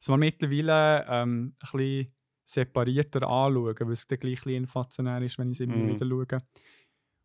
Es 0.00 0.08
war 0.08 0.16
mittlerweile 0.16 1.04
ähm, 1.08 1.46
ein 1.58 1.70
bisschen 1.72 2.14
separierter 2.44 3.28
anschauen, 3.28 3.74
weil 3.80 3.92
es 3.92 4.06
dann 4.06 4.18
gleich 4.20 4.38
ein 4.38 4.44
bisschen 4.44 4.54
inflationär 4.54 5.20
ist, 5.22 5.36
wenn 5.38 5.50
ich 5.50 5.56
es 5.56 5.60
immer 5.60 5.76
Mhm. 5.76 5.88
wieder 5.88 6.06
schaue. 6.06 6.42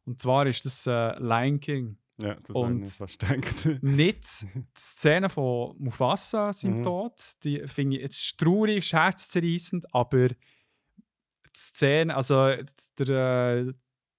Und 0.06 0.20
zwar 0.20 0.48
ist 0.48 0.66
das 0.66 0.86
äh, 0.88 1.18
Lion 1.20 1.60
King. 1.60 1.98
Ja, 2.22 2.36
das 2.36 2.56
Und- 2.56 2.98
gedacht. 3.20 3.66
Nicht 3.84 4.44
die 4.44 4.66
Szene 4.78 5.30
von 5.30 5.76
Mufasa, 5.80 6.54
seinem 6.54 6.78
Mhm. 6.80 6.84
Tod, 6.84 7.14
die 7.44 7.68
finde 7.68 7.98
ich 7.98 8.04
jetzt 8.04 8.38
traurig, 8.38 8.78
ist 8.78 8.94
herzzerreißend, 8.94 9.94
aber 9.96 10.28
die 10.30 10.36
Szene, 11.56 12.16
also 12.16 12.54
der, 13.00 13.66
äh, 13.68 13.74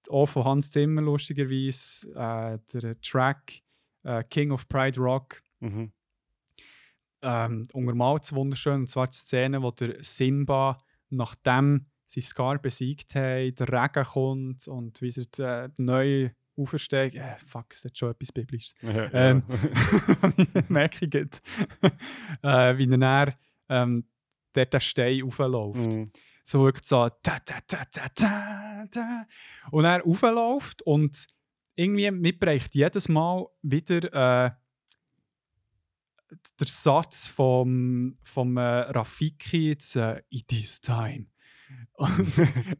auch 0.09 0.25
von 0.27 0.43
Hans 0.43 0.69
Zimmer 0.71 1.01
lustigerweise, 1.01 2.09
äh, 2.15 2.59
der 2.73 2.99
Track 3.01 3.61
äh, 4.03 4.23
King 4.25 4.51
of 4.51 4.67
Pride 4.67 4.99
Rock, 4.99 5.41
Mhm. 5.61 5.91
ähm, 7.21 7.63
untermalt 7.73 8.23
es 8.25 8.33
wunderschön. 8.33 8.81
Und 8.81 8.87
zwar 8.89 9.07
die 9.07 9.15
Szene, 9.17 9.61
wo 9.63 9.71
der 9.71 10.03
Simba, 10.03 10.77
nachdem 11.09 11.87
sie 12.05 12.21
Scar 12.21 12.59
besiegt 12.59 13.15
haben, 13.15 13.55
der 13.55 13.67
Regen 13.69 14.03
kommt 14.05 14.67
und 14.67 15.01
wie 15.01 15.13
er 15.39 15.63
äh, 15.65 15.69
neu 15.77 16.29
aufersteigt. 16.57 17.15
Äh, 17.15 17.35
fuck, 17.45 17.73
es 17.73 17.83
hat 17.85 17.97
schon 17.97 18.11
etwas 18.11 18.31
Biblisches. 18.31 18.75
Ja, 18.81 19.09
Ähm, 19.13 19.43
ja. 19.49 20.63
merke 20.69 21.05
ich 21.05 21.13
jetzt. 21.13 21.43
äh, 22.41 22.77
wie 22.77 22.89
er 22.91 22.97
dann 22.97 23.33
ähm, 23.69 24.05
dort 24.53 24.73
den 24.73 24.81
Stein 24.81 25.21
raufläuft. 25.21 25.79
Mhm. 25.95 26.11
So 26.43 26.63
wirklich 26.63 26.85
so 26.85 27.09
ta, 27.23 27.39
ta, 27.39 27.59
ta, 27.65 27.83
ta, 27.85 28.07
ta, 28.13 28.85
ta. 28.91 29.25
und 29.71 29.83
er 29.85 30.01
raufläuft 30.01 30.83
und 30.83 31.27
irgendwie 31.75 32.11
mitbrächt 32.11 32.75
jedes 32.75 33.09
Mal 33.09 33.47
wieder 33.61 34.03
äh, 34.13 34.51
der 36.59 36.67
Satz 36.67 37.27
vom, 37.27 38.17
vom 38.23 38.57
äh, 38.57 38.61
Rafiki, 38.61 39.69
jetzt, 39.69 39.95
äh, 39.95 40.21
«It 40.29 40.51
is 40.51 40.81
time». 40.81 41.27
Und 41.93 42.09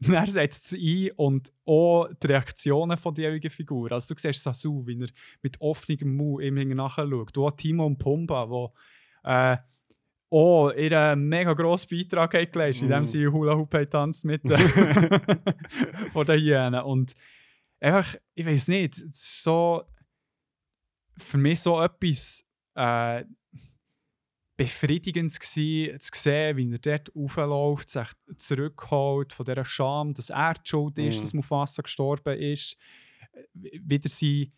dann 0.08 0.26
setzt 0.26 0.66
es 0.66 0.72
ein 0.74 1.10
und 1.16 1.52
auch 1.64 2.08
die 2.22 2.26
Reaktionen 2.26 2.96
von 2.96 3.14
der 3.14 3.24
jeweiligen 3.24 3.50
Figur. 3.50 3.92
Also 3.92 4.14
du 4.14 4.20
siehst 4.20 4.42
Sasu, 4.42 4.86
wie 4.86 5.00
er 5.00 5.08
mit 5.42 5.60
offenem 5.60 6.16
Mund 6.16 6.42
ihm 6.44 6.68
nachschaut. 6.70 7.34
Du 7.34 7.46
hast 7.46 7.56
Timo 7.56 7.86
und 7.86 7.98
Pumba, 7.98 8.48
wo 8.48 8.74
äh, 9.24 9.56
auch 10.28 10.70
ihren 10.72 11.28
mega 11.28 11.52
grossen 11.54 11.96
Beitrag 11.96 12.34
haben 12.34 12.50
geleistet, 12.50 12.82
indem 12.84 13.00
Mhm. 13.00 13.06
sie 13.06 13.26
Hula 13.28 13.56
Hoop 13.56 13.90
tanzt 13.90 14.24
mit 14.24 14.42
den 14.48 14.58
von 16.12 16.26
den 16.26 16.40
Hyänen. 16.40 16.82
Und 16.82 17.14
einfach, 17.80 18.16
ich 18.34 18.44
weiß 18.44 18.68
nicht, 18.68 18.96
es 18.96 19.02
ist 19.02 19.42
so 19.42 19.84
für 21.16 21.38
mich 21.38 21.60
so 21.60 21.80
etwas 21.80 22.44
äh, 22.74 23.24
befriedigend 24.56 25.38
gsi, 25.38 25.94
zu 25.98 26.10
sehen, 26.14 26.56
wie 26.56 26.72
er 26.72 26.78
dort 26.78 27.14
raufläuft, 27.14 27.90
sich 27.90 28.08
zurückholt 28.38 29.32
von 29.32 29.44
dieser 29.44 29.64
Scham, 29.64 30.14
dass 30.14 30.30
er 30.30 30.54
die 30.54 30.60
Schuld 30.68 30.98
ist, 30.98 31.16
Mhm. 31.16 31.20
dass 31.22 31.34
Mufasa 31.34 31.82
gestorben 31.82 32.38
ist, 32.38 32.76
äh, 33.32 33.80
wieder 33.82 34.08
sein 34.08 34.52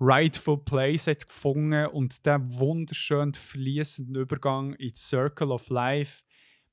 rightful 0.00 0.58
place 0.64 1.08
hat 1.08 1.26
gefunden 1.26 1.86
und 1.88 2.24
der 2.24 2.40
wunderschön 2.54 3.34
fließenden 3.34 4.14
Übergang 4.16 4.72
in 4.74 4.88
die 4.88 4.94
Circle 4.96 5.50
of 5.50 5.68
Life, 5.68 6.22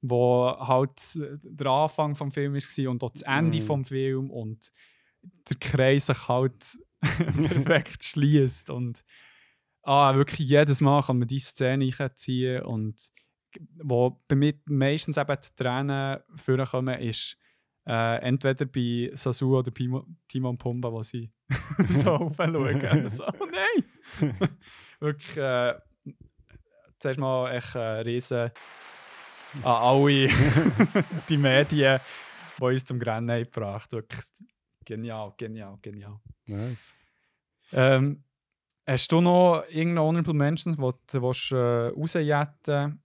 wo 0.02 0.46
halt 0.60 1.02
der 1.44 1.68
Anfang 1.68 2.16
vom 2.16 2.32
Film 2.32 2.54
war 2.54 2.92
und 2.92 3.04
auch 3.04 3.10
das 3.12 3.24
Ende 3.24 3.58
Mhm. 3.58 3.62
vom 3.62 3.84
Film 3.86 4.30
und 4.32 4.72
der 5.50 5.58
Kreis 5.58 6.06
sich 6.06 6.28
halt 6.30 6.78
perfekt 7.02 8.04
schließt 8.04 8.70
und 8.70 9.04
ah, 9.88 10.16
wirklich 10.16 10.50
jedes 10.50 10.82
Mal 10.82 11.02
kann 11.02 11.20
man 11.20 11.28
diese 11.28 11.52
Szene 11.52 11.90
einziehen 11.98 12.64
und 12.64 13.02
wo 13.82 14.22
bei 14.28 14.36
mir 14.36 14.54
meistens 14.66 15.18
eben 15.18 15.38
die 15.42 15.56
Tränen 15.56 16.20
vorkommen, 16.36 17.00
ist 17.00 17.38
äh, 17.88 18.18
entweder 18.22 18.66
bei 18.66 19.10
Sasu 19.14 19.58
oder 19.58 19.72
Pimo, 19.72 20.06
Timon 20.28 20.58
Pumba, 20.58 20.92
wo 20.92 21.02
sie 21.04 21.32
so 21.96 22.12
aufschauen. 22.16 23.10
so, 23.10 23.26
oh 23.26 23.48
nein! 23.50 24.50
wirklich, 25.00 25.38
äh, 25.38 25.76
zuerst 27.00 27.20
mal 27.20 27.54
echt 27.54 27.76
ein 27.78 28.02
riesen 28.02 28.52
an 29.64 29.64
alle 29.64 30.30
die 31.30 31.38
Medien, 31.38 32.02
die 32.58 32.62
uns 32.62 32.84
zum 32.84 33.00
Grennen 33.00 33.32
haben 33.32 33.44
gebracht 33.46 33.92
Wirklich 33.94 34.26
genial, 34.84 35.34
genial, 35.38 35.78
genial. 35.82 36.20
Nice. 36.46 36.96
Ähm, 37.72 38.24
hast 38.88 39.12
du 39.12 39.22
noch 39.22 39.64
irgendeine 39.70 40.02
Honorable 40.02 40.34
Mentions, 40.34 40.78
die 40.78 40.82
du 40.82 41.28
äh, 41.52 41.88
rausjetten 41.90 43.02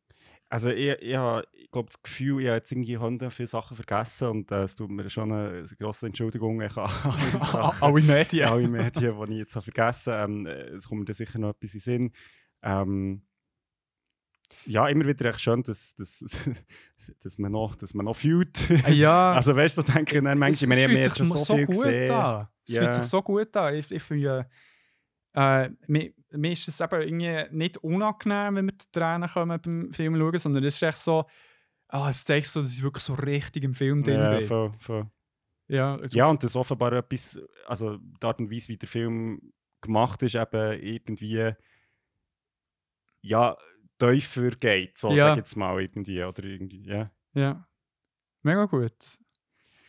Also 0.49 0.71
ich, 0.71 0.89
ich, 1.01 1.17
habe- 1.17 1.45
ich 1.53 1.71
glaube, 1.71 1.89
das 1.89 2.03
Gefühl, 2.03 2.41
ich 2.43 2.47
habe 2.49 2.57
jetzt 2.57 2.71
irgendwie 2.73 2.97
hundert 2.99 3.33
viele 3.33 3.49
Sachen 3.49 3.75
vergessen 3.75 4.29
und 4.29 4.51
äh, 4.53 4.63
es 4.65 4.75
tut 4.77 4.91
mir 4.91 5.09
schon 5.11 5.33
eine, 5.33 5.49
eine 5.59 5.67
grosse 5.79 6.07
Entschuldigung 6.07 6.61
ich 6.61 6.73
alle 7.83 8.03
Medien. 8.03 8.49
alle 8.49 8.69
Medien, 8.69 9.17
die 9.27 9.33
ich 9.33 9.39
jetzt 9.39 9.57
habe 9.57 9.65
vergessen 9.65 10.13
habe. 10.13 10.33
Ähm, 10.33 10.47
äh, 10.47 10.53
es 10.77 10.89
kommt 10.89 11.01
mir 11.01 11.05
da 11.07 11.15
sicher 11.15 11.39
noch 11.39 11.51
etwas 11.51 11.75
in 11.75 11.81
Sinn. 11.81 12.13
Ähm, 12.63 13.23
ja, 14.67 14.87
immer 14.89 15.07
wieder 15.07 15.25
echt 15.31 15.41
schön, 15.41 15.63
dass, 15.63 15.95
dass, 15.97 16.19
dass, 17.23 17.39
man 17.39 17.53
noch, 17.53 17.75
dass 17.75 17.95
man 17.95 18.05
noch 18.07 18.15
fühlt. 18.17 18.69
Ah, 18.85 18.91
ja, 18.91 19.33
also 19.33 19.57
weißt 19.57 19.79
du, 19.79 19.83
denke 19.83 20.19
ich 20.19 20.23
dann 20.23 20.39
manchmal, 20.39 20.51
es, 20.51 20.63
ich 20.63 20.69
meine, 20.69 20.81
es 20.83 20.85
habe 20.85 20.93
fühlt 20.93 21.05
jetzt 21.05 21.17
sich 21.17 21.27
schon 21.27 21.39
so, 21.39 21.45
so 21.45 21.57
viel 21.57 21.67
gut 21.67 21.77
gesehen. 21.85 22.11
an. 22.13 22.49
Es 22.69 22.75
Ja. 22.75 22.83
fühlt 22.83 22.95
sich 22.95 23.03
so 23.05 23.23
gut 23.23 23.57
an. 23.57 23.75
Ich, 23.75 23.91
ich 23.91 24.03
finde, 24.03 24.23
äh, 25.35 25.71
mir, 25.87 26.13
mir 26.31 26.53
ist 26.53 26.69
es 26.69 26.81
eben 26.81 27.01
irgendwie 27.03 27.57
nicht 27.57 27.79
unangenehm, 27.79 28.57
wenn 28.57 28.67
wir 28.67 28.73
die 28.73 28.91
Tränen 28.93 29.29
kommen 29.29 29.61
beim 29.61 29.93
Film 29.93 30.17
schauen, 30.17 30.39
sondern 30.39 30.65
es 30.65 30.75
ist 30.77 30.83
echt 30.83 30.99
so, 30.99 31.25
ah, 31.89 32.09
es 32.09 32.25
zeigt 32.25 32.47
so, 32.47 32.61
dass 32.61 32.73
ich 32.73 32.83
wirklich 32.83 33.05
so 33.05 33.15
richtig 33.15 33.65
im 33.65 33.75
Film 33.75 34.03
drin 34.03 34.15
Ja, 34.21 34.39
bin. 34.39 34.47
voll, 34.47 34.73
voll. 34.79 35.11
Ja, 35.69 35.99
Ja, 36.11 36.27
und 36.27 36.43
das 36.43 36.57
offenbar 36.57 36.93
etwas, 36.93 37.41
also 37.67 37.97
die 37.99 38.27
Art 38.27 38.39
und 38.39 38.51
Weise, 38.51 38.69
wie 38.69 38.77
der 38.77 38.89
Film 38.89 39.53
gemacht 39.81 40.23
ist, 40.23 40.35
eben 40.35 40.81
irgendwie, 40.83 41.53
ja, 43.23 43.57
tiefer 43.99 44.51
geht, 44.51 44.99
so 44.99 45.11
Ja. 45.11 45.27
sag 45.27 45.31
ich 45.33 45.37
jetzt 45.39 45.57
mal 45.57 45.81
irgendwie, 45.81 46.23
oder 46.23 46.45
irgendwie, 46.45 46.85
ja. 46.85 47.11
ja. 47.35 47.67
Mega 48.43 48.65
gut. 48.65 49.19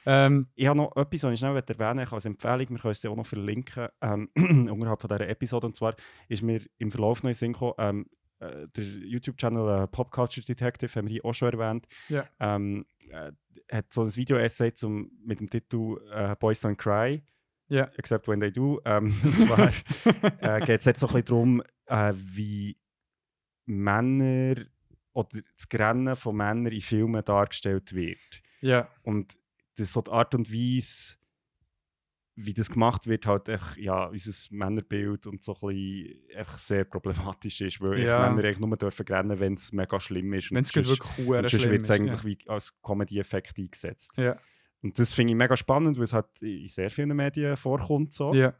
Ähm, 0.05 0.47
Ich 0.55 0.67
habe 0.67 0.77
noch 0.77 0.95
etwas, 0.95 1.23
was 1.23 1.33
ich 1.33 1.39
schnell 1.39 1.55
erwähnen 1.55 1.95
möchte, 1.97 2.15
als 2.15 2.25
Empfehlung, 2.25 2.69
wir 2.69 2.79
können 2.79 2.91
es 2.91 3.05
auch 3.05 3.15
noch 3.15 3.25
verlinken, 3.25 3.87
ähm, 4.01 4.29
unterhalb 4.71 5.01
von 5.01 5.09
dieser 5.09 5.27
Episode, 5.29 5.67
und 5.67 5.75
zwar 5.75 5.95
ist 6.27 6.41
mir 6.43 6.61
im 6.77 6.91
Verlauf 6.91 7.23
noch 7.23 7.29
in 7.29 7.33
Sinn 7.35 7.53
gekommen, 7.53 7.73
ähm, 7.77 8.05
äh, 8.39 8.67
der 8.75 8.83
YouTube-Channel 8.83 9.83
äh, 9.83 9.87
Pop 9.87 10.11
Culture 10.11 10.45
Detective, 10.45 10.91
haben 10.95 11.07
wir 11.07 11.13
hier 11.13 11.25
auch 11.25 11.33
schon 11.33 11.53
erwähnt, 11.53 11.87
Ja. 12.09 12.27
ähm, 12.39 12.85
äh, 13.09 13.31
hat 13.71 13.93
so 13.93 14.01
ein 14.01 14.15
Video-Essay 14.15 14.73
zum, 14.73 15.11
mit 15.23 15.39
dem 15.39 15.49
Titel 15.49 15.97
äh, 16.11 16.35
Boys 16.37 16.63
Don't 16.63 16.75
Cry, 16.75 17.23
Ja. 17.69 17.89
except 17.97 18.27
when 18.27 18.39
they 18.41 18.51
do, 18.51 18.81
ähm, 18.85 19.05
und 19.23 19.37
zwar 19.37 19.69
äh, 20.41 20.59
geht 20.65 20.79
es 20.79 20.85
jetzt 20.85 20.99
so 20.99 21.07
ein 21.07 21.13
bisschen 21.13 21.25
darum, 21.27 21.63
äh, 21.85 22.13
wie 22.15 22.77
Männer 23.65 24.55
oder 25.13 25.39
das 25.55 25.69
Grennen 25.69 26.15
von 26.15 26.35
Männern 26.35 26.71
in 26.73 26.81
Filmen 26.81 27.23
dargestellt 27.23 27.93
wird. 27.93 28.41
ja, 28.61 28.87
Und 29.03 29.35
das 29.75 29.93
so 29.93 30.01
die 30.01 30.11
Art 30.11 30.35
und 30.35 30.51
Weise, 30.51 31.15
wie 32.35 32.53
das 32.53 32.69
gemacht 32.69 33.05
wird, 33.07 33.27
halt 33.27 33.47
echt, 33.47 33.77
ja, 33.77 34.05
unser 34.05 34.31
Männerbild 34.55 35.27
und 35.27 35.43
so 35.43 35.53
ein 35.55 35.67
bisschen 35.67 36.19
einfach 36.35 36.57
sehr 36.57 36.83
problematisch 36.85 37.61
ist, 37.61 37.79
weil 37.79 37.99
Ja. 37.99 38.27
Männer 38.29 38.47
eigentlich 38.47 38.59
nur 38.59 38.75
dürfen 38.75 39.05
rennen, 39.07 39.39
wenn 39.39 39.53
es 39.53 39.71
mega 39.71 39.99
schlimm 39.99 40.33
ist. 40.33 40.51
wenn 40.51 40.61
es 40.61 40.75
wirklich 40.75 41.27
und 41.27 41.49
schlimm 41.49 41.71
wird 41.71 41.83
es 41.83 41.91
eigentlich 41.91 42.23
wie 42.25 42.37
als 42.49 42.73
Comedy-Effekt 42.81 43.59
eingesetzt. 43.59 44.11
ja. 44.17 44.23
ja. 44.23 44.37
Und 44.81 44.99
das 44.99 45.13
finde 45.13 45.31
ich 45.31 45.37
mega 45.37 45.55
spannend, 45.55 45.95
weil 45.95 46.03
es 46.03 46.11
halt 46.11 46.41
in 46.41 46.67
sehr 46.67 46.89
vielen 46.89 47.15
Medien 47.15 47.55
vorkommt. 47.55 48.11
So. 48.11 48.33
Ja. 48.33 48.53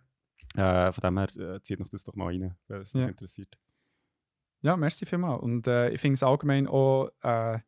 Äh, 0.56 0.92
von 0.94 1.02
dem 1.02 1.18
her 1.18 1.56
äh, 1.56 1.62
zieht 1.62 1.80
noch 1.82 1.90
das 1.90 2.06
doch 2.06 2.16
mal 2.16 2.28
rein, 2.28 2.56
wenn 2.70 2.80
es 2.82 2.94
Ja. 2.94 3.02
dich 3.02 3.10
interessiert. 3.10 3.58
Ja, 4.62 4.78
merci 4.78 5.06
vielmals. 5.06 5.42
Und 5.44 5.68
äh, 5.68 5.90
ich 5.90 6.00
finde 6.00 6.14
es 6.14 6.24
allgemein 6.24 6.68
auch, 6.68 7.10
äh, 7.24 7.60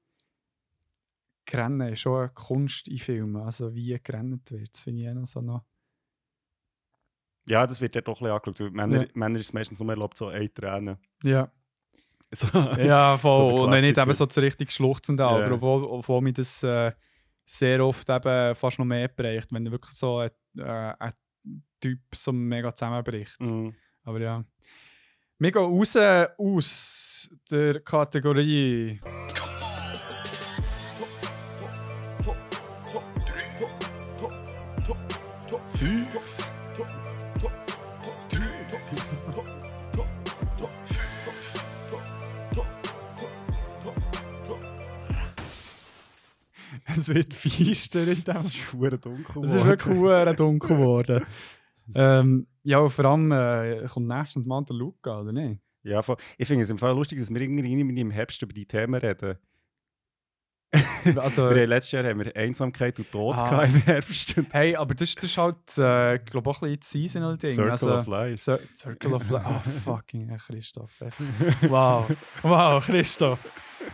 Rennen 1.54 1.94
ist 1.94 2.00
schon 2.02 2.20
eine 2.20 2.30
Kunst 2.30 2.88
in 2.88 2.98
Filmen. 2.98 3.42
Also 3.42 3.74
wie 3.74 3.98
gerannt 4.04 4.52
wird, 4.52 4.74
das 4.74 4.84
finde 4.84 5.04
ich 5.04 5.10
auch 5.10 5.14
noch 5.14 5.26
so 5.28 5.42
noch. 5.42 5.64
Ja, 7.48 7.68
das 7.68 7.80
wird 7.80 7.96
ja 7.96 8.02
doch 8.02 8.22
ein 8.22 8.26
bisschen 8.26 8.36
angeschaut. 8.64 8.74
Männer, 8.74 9.02
Ja. 9.04 9.08
Männer 9.14 9.40
ist 9.40 9.48
es 9.48 9.54
meistens 9.54 9.80
nur 9.80 9.90
erlaubt, 9.90 10.18
so 10.18 10.28
eine 10.28 10.52
Träne. 10.54 10.98
Ja, 11.24 11.52
So. 12.34 12.48
ja 12.58 13.18
voll. 13.18 13.54
der 13.54 13.62
Und 13.62 13.72
wenn 13.72 13.84
nicht 13.84 13.98
eben 13.98 14.14
so 14.14 14.26
das 14.26 14.38
richtig 14.40 14.72
schluchzende 14.72 15.24
aber 15.26 15.48
Ja. 15.48 15.52
obwohl, 15.52 15.84
obwohl 15.84 16.22
mich 16.22 16.34
das 16.34 16.64
äh, 16.64 16.92
sehr 17.46 17.86
oft 17.86 18.10
eben 18.10 18.56
fast 18.56 18.80
noch 18.80 18.86
mehr 18.86 19.08
prägt, 19.08 19.52
wenn 19.54 19.70
wirklich 19.72 19.94
so 19.96 20.18
ein, 20.18 20.32
äh, 20.58 20.94
ein 21.00 21.14
Typ 21.80 22.00
so 22.16 22.32
mega 22.34 22.74
zusammenbricht. 22.74 23.40
Mhm. 23.42 23.76
Aber 24.04 24.20
ja. 24.20 24.44
Wir 25.38 25.52
gehen 25.52 25.62
raus 25.62 25.96
aus 26.38 27.30
der 27.52 27.80
Kategorie. 27.82 29.00
Es 46.98 47.14
wird 47.14 47.34
feister 47.34 48.08
in 48.08 48.24
dem. 48.24 48.36
Es 48.36 48.46
ist 48.46 48.56
verdammt 48.56 49.06
dunkel. 49.06 49.44
Es 49.44 49.54
ist 49.54 49.66
wirklich 49.66 49.98
hure 49.98 50.36
dunkel 50.36 50.78
geworden. 50.78 51.26
ähm, 51.96 52.48
ja, 52.64 52.88
vor 52.88 53.06
allem 53.06 53.32
äh, 53.32 53.86
kommt 53.88 54.08
nächstens 54.08 54.48
mal 54.48 54.64
der 54.64 54.76
Luca, 54.76 55.20
oder 55.22 55.32
nicht? 55.32 55.60
Ja, 55.84 56.02
voll. 56.02 56.18
ich 56.38 56.48
finde 56.48 56.64
es 56.64 56.70
im 56.70 56.80
Fall 56.80 56.96
lustig, 56.96 57.20
dass 57.20 57.32
wir 57.32 57.40
irgendwie 57.40 57.72
irgendwie 57.72 58.02
im 58.02 58.10
Herbst 58.10 58.42
über 58.42 58.54
die 58.54 58.66
Themen 58.66 58.96
reden. 58.96 59.38
Also, 61.18 61.50
wir 61.50 61.62
haben 61.62 61.70
letztes 61.70 61.92
Jahr 61.92 62.04
haben 62.04 62.24
wir 62.24 62.36
Einsamkeit 62.36 62.98
und 62.98 63.12
Tod 63.12 63.38
Ah. 63.38 63.50
gehabt 63.50 63.68
im 63.70 63.82
Herbst. 63.84 64.36
Hey, 64.52 64.76
aber 64.76 64.96
das, 64.96 65.16
das 65.16 65.26
ist 65.26 65.38
halt, 65.38 65.78
äh, 65.78 66.20
glaube 66.20 66.50
ich, 66.50 66.58
auch 66.58 66.62
ein 66.64 66.70
bisschen 66.70 66.80
das 66.80 66.90
Seasonal-Ding. 66.92 67.54
Circle 67.54 67.72
also, 67.72 67.96
of 67.96 68.08
Life. 68.08 68.38
Cir 68.38 68.60
Circle 68.74 69.14
of 69.14 69.30
Life. 69.30 69.46
Ah, 69.48 69.60
fucking 69.84 70.38
Christoph. 70.38 71.02
Wow. 71.62 72.10
Wow, 72.42 72.84
Christoph. 72.86 73.40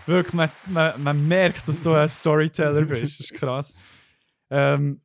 Wirklich, 0.05 0.33
man, 0.33 0.49
man, 0.67 1.03
man 1.03 1.27
merkt, 1.27 1.67
dass 1.67 1.83
du 1.83 1.93
ein 1.93 2.09
Storyteller 2.09 2.83
bist. 2.85 3.19
Das 3.19 3.31
ist 3.31 3.33
krass. 3.33 3.85
Ähm, 4.49 5.01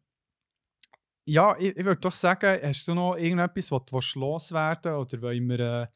ja, 1.25 1.57
ich, 1.59 1.77
ich 1.77 1.85
würde 1.85 2.01
doch 2.01 2.15
sagen, 2.15 2.61
hast 2.63 2.87
du 2.87 2.95
noch 2.95 3.17
irgendetwas, 3.17 3.73
was 3.73 3.85
du 3.87 3.97
willst 3.97 4.15
loswerden 4.15 4.95
Oder 4.95 5.23
wollen 5.23 5.49
wir 5.49 5.61
äh, 5.61 5.87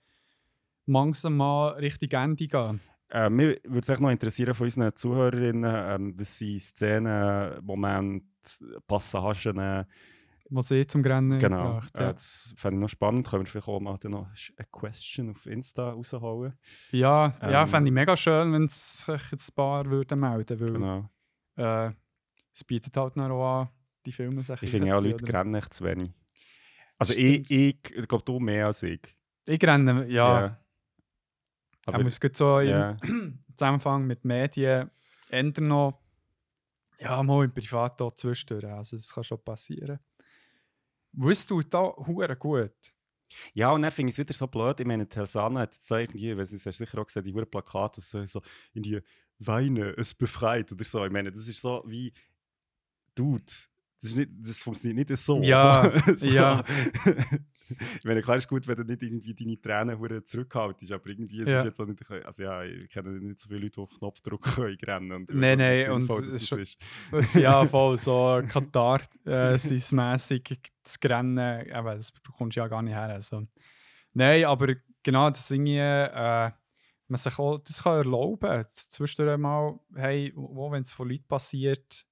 langsam 0.86 1.36
mal 1.36 1.68
Richtung 1.74 2.10
Ende 2.10 2.46
gehen? 2.46 2.80
Äh, 3.10 3.30
mir 3.30 3.58
würde 3.64 3.92
es 3.92 4.00
noch 4.00 4.10
interessieren 4.10 4.54
von 4.54 4.66
unseren 4.66 4.94
Zuhörerinnen, 4.94 5.64
ähm, 5.64 6.14
was 6.16 6.38
sind 6.38 6.60
Szenen, 6.60 7.64
Momente, 7.64 8.26
Passagen, 8.86 9.58
äh, 9.58 9.84
Was 10.50 10.68
sie 10.68 10.86
zum 10.86 11.02
Rennen 11.02 11.38
genau. 11.38 11.64
gebracht 11.64 11.96
Äh, 11.96 12.02
ja. 12.02 12.12
das 12.12 12.54
fände 12.56 12.76
ich 12.76 12.80
noch 12.82 12.88
spannend. 12.88 13.28
Können 13.28 13.44
wir 13.44 13.50
vielleicht 13.50 13.68
auch 13.68 13.80
mal 13.80 13.98
noch 14.04 14.24
eine 14.24 14.68
Question 14.72 15.30
auf 15.30 15.46
Insta 15.46 15.90
rausholen. 15.90 16.54
Ja, 16.92 17.34
ja 17.42 17.62
Ähm, 17.62 17.66
fände 17.68 17.88
ich 17.88 17.94
mega 17.94 18.16
schön, 18.16 18.52
wenn 18.52 18.64
es 18.64 19.00
sich 19.00 19.32
ein 19.32 19.54
paar 19.54 19.86
würden 19.86 20.20
melden 20.20 20.58
würden. 20.60 20.74
Genau. 20.74 21.10
Äh, 21.56 21.92
es 22.52 22.64
bietet 22.64 22.96
halt 22.96 23.16
noch 23.16 23.30
auch 23.30 23.60
an, 23.62 23.68
die 24.06 24.12
Filme 24.12 24.42
sich 24.42 24.62
Ich 24.62 24.70
finde 24.70 24.96
auch 24.96 25.02
Leute 25.02 25.24
oder? 25.24 25.40
rennen 25.40 25.54
echt 25.54 25.74
zu 25.74 25.84
wenig. 25.84 26.12
Also 26.98 27.12
Stimmt. 27.12 27.50
ich, 27.50 27.50
ich, 27.50 27.96
ich 27.96 28.08
glaube, 28.08 28.24
du 28.24 28.38
mehr 28.40 28.66
als 28.66 28.82
ich. 28.82 29.00
Ich 29.46 29.62
renne, 29.64 30.06
ja. 30.08 30.24
Aber, 30.26 30.60
Aber 31.86 32.04
es 32.04 32.20
geht 32.20 32.36
so 32.36 32.58
im. 32.58 32.96
Zusammenhang 33.56 34.06
mit 34.06 34.24
Medien 34.24 34.90
ändern 35.28 35.68
noch. 35.68 36.00
Ja, 36.98 37.22
mal 37.22 37.44
im 37.44 37.52
Privat 37.52 38.00
auch 38.02 38.14
zwischendurch. 38.14 38.64
Also, 38.72 38.96
das 38.96 39.12
kann 39.12 39.24
schon 39.24 39.42
passieren. 39.42 39.98
Wusst 41.12 41.50
du 41.50 41.62
da 41.62 41.94
hure 41.96 42.36
gut? 42.36 42.94
Ja, 43.54 43.72
und 43.72 43.82
dann 43.82 43.90
finde 43.90 44.10
ich 44.10 44.14
es 44.14 44.18
wieder 44.18 44.34
so 44.34 44.46
blöd. 44.46 44.80
Ich 44.80 44.86
meine, 44.86 45.08
Telsana 45.08 45.60
hat 45.60 45.74
jetzt 45.74 45.90
irgendwie, 45.90 46.36
weil 46.36 46.44
es 46.44 46.66
hast 46.66 46.78
sicher 46.78 46.98
auch 46.98 47.06
gesehen, 47.06 47.22
die 47.22 47.32
Huren 47.32 47.50
Plakate, 47.50 48.00
so, 48.00 48.24
so 48.26 48.42
in 48.74 48.82
die 48.82 49.00
Weine, 49.38 49.94
es 49.96 50.14
befreit 50.14 50.72
oder 50.72 50.84
so. 50.84 51.04
Ich 51.04 51.12
meine, 51.12 51.30
das 51.30 51.46
ist 51.48 51.60
so 51.60 51.82
wie, 51.86 52.12
Dude, 53.14 53.44
das, 54.02 54.14
nicht, 54.14 54.30
das 54.38 54.58
funktioniert 54.58 55.08
nicht 55.08 55.20
so. 55.20 55.42
Ja, 55.42 55.92
so. 56.16 56.26
ja. 56.26 56.64
ich 57.98 58.04
meine, 58.04 58.22
klar 58.22 58.36
ist 58.36 58.48
gut, 58.48 58.66
wenn 58.68 58.76
du 58.76 58.84
nicht 58.84 59.02
irgendwie 59.02 59.34
deine 59.34 59.60
Tränen 59.60 60.24
zurückhaltest, 60.24 60.92
aber 60.92 61.08
irgendwie, 61.08 61.40
es 61.42 61.48
Ja. 61.48 61.58
ist 61.58 61.64
jetzt 61.64 61.80
auch 61.80 61.86
nicht, 61.86 62.08
also 62.10 62.42
ja, 62.42 62.62
ich 62.64 62.88
kenne 62.90 63.10
nicht 63.20 63.38
so 63.40 63.48
viele 63.48 63.60
Leute, 63.60 63.72
die 63.76 63.80
auf 63.80 63.90
Knopfdruck 63.90 64.42
können 64.56 64.76
rennen. 64.82 65.12
Und 65.12 65.34
Nein, 65.34 65.58
nein, 65.58 65.90
und 65.90 66.02
es 66.02 66.08
das 66.08 66.28
ist 66.42 66.48
schon- 66.48 66.60
ist. 66.60 66.78
Das 67.10 67.26
ist 67.26 67.34
ja 67.34 67.64
voll 67.66 67.96
so 67.96 68.42
Katar 68.48 69.00
äh, 69.24 69.56
zu 69.58 70.98
rennen. 71.04 71.72
Aber 71.72 71.94
das 71.94 72.12
bekommst 72.12 72.56
du 72.56 72.60
ja 72.60 72.68
gar 72.68 72.82
nicht 72.82 72.94
her. 72.94 73.02
Also. 73.02 73.46
Nein, 74.12 74.44
aber 74.44 74.74
genau 75.02 75.28
das 75.30 75.46
Ding, 75.48 75.66
äh, 75.66 76.50
man 77.08 77.16
sich 77.16 77.38
auch, 77.38 77.58
das 77.58 77.82
kann 77.82 77.98
erlauben. 77.98 78.64
Zwischendurch 78.70 79.38
mal, 79.38 79.78
hey, 79.94 80.32
wo, 80.36 80.70
wenn 80.70 80.82
es 80.82 80.92
von 80.92 81.08
Leuten 81.08 81.26
passiert, 81.26 82.06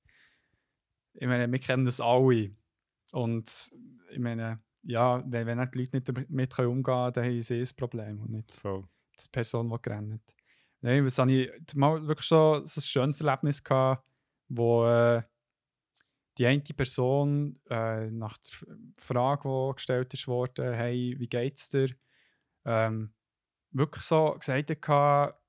ich 1.15 1.27
meine, 1.27 1.51
wir 1.51 1.59
kennen 1.59 1.85
das 1.85 2.01
alle. 2.01 2.51
Und 3.13 3.71
ich 4.11 4.19
meine, 4.19 4.61
ja, 4.83 5.23
wenn, 5.27 5.47
wenn 5.47 5.71
die 5.71 5.79
Leute 5.79 5.97
nicht 5.97 6.09
damit 6.09 6.59
umgehen 6.59 6.83
können, 6.83 7.13
dann 7.13 7.25
haben 7.25 7.43
sie 7.43 7.61
ein 7.61 7.69
Problem 7.77 8.21
und 8.21 8.31
nicht 8.31 8.55
So. 8.55 8.89
die 9.21 9.29
Person, 9.31 9.71
die 9.71 9.77
gerannt 9.83 10.35
Nein, 10.81 11.05
was 11.05 11.19
habe 11.19 11.33
ich 11.33 11.75
mal 11.75 12.07
wirklich 12.07 12.29
so, 12.29 12.65
so 12.65 12.81
ein 12.81 12.83
schönes 12.83 13.21
Erlebnis 13.21 13.65
gehabt, 13.65 14.05
wo 14.49 14.87
äh, 14.87 15.23
die 16.39 16.47
eine 16.47 16.61
Person 16.61 17.59
äh, 17.69 18.09
nach 18.11 18.39
der 18.39 18.69
Frage, 18.97 19.49
die 19.49 19.75
gestellt 19.75 20.15
ist 20.15 20.29
worden, 20.29 20.73
hey, 20.73 21.17
wie 21.19 21.27
geht's 21.27 21.69
dir, 21.69 21.89
ähm, 22.65 23.13
wirklich 23.73 24.05
so 24.05 24.37
gesagt 24.39 24.89
hat, 24.89 25.41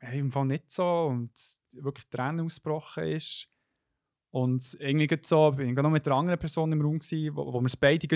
hey, 0.00 0.18
im 0.18 0.30
Fall 0.30 0.46
nicht 0.46 0.70
so 0.70 1.06
und 1.06 1.32
wirklich 1.72 2.08
Tränen 2.10 2.44
ausgebrochen 2.44 3.04
ist. 3.04 3.48
Und 4.32 4.76
irgendwie 4.80 5.18
so, 5.22 5.50
bin 5.52 5.68
ich 5.68 5.74
gerade 5.74 5.88
noch 5.88 5.92
mit 5.92 6.06
einer 6.06 6.16
anderen 6.16 6.38
Person 6.38 6.72
im 6.72 6.80
Raum 6.80 6.98
gewesen, 6.98 7.36
wo, 7.36 7.52
wo 7.52 7.60
wir 7.60 7.66
es 7.66 7.76
beide 7.76 8.08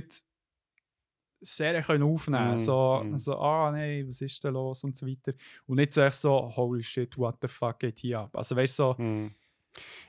sehr 1.41 1.83
können 1.83 2.03
aufnehmen 2.03 2.55
Mm, 2.55 2.59
so, 2.59 3.03
mm. 3.05 3.17
so, 3.17 3.39
ah 3.39 3.71
nein, 3.71 4.09
was 4.09 4.23
ist 4.23 4.43
denn 4.43 4.55
los 4.55 4.83
und 4.83 4.97
so 4.97 5.07
weiter. 5.07 5.35
Und 5.67 5.77
nicht 5.77 5.93
so 5.93 6.01
echt 6.01 6.17
so, 6.17 6.51
holy 6.57 6.83
shit, 6.83 7.17
what 7.19 7.37
the 7.43 7.49
fuck 7.49 7.79
geht 7.79 7.99
hier 7.99 8.21
ab. 8.21 8.35
Also 8.35 8.57
weißt 8.57 8.79
du, 8.79 8.83
so, 8.83 8.99
Hm. 8.99 9.35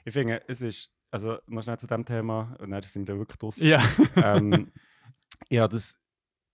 Ich 0.05 0.13
finde, 0.13 0.41
es 0.47 0.61
ist, 0.61 0.93
also 1.11 1.39
noch 1.47 1.61
schnell 1.61 1.77
zu 1.77 1.87
dem 1.87 2.05
Thema, 2.05 2.55
und 2.59 2.71
dann 2.71 2.83
sind 2.83 3.05
wir 3.05 3.17
wirklich 3.17 3.37
draussen. 3.37 3.67
ja. 3.67 3.83
ähm, 4.15 4.71
ich 5.49 5.57
habe 5.59 5.73
das 5.73 5.97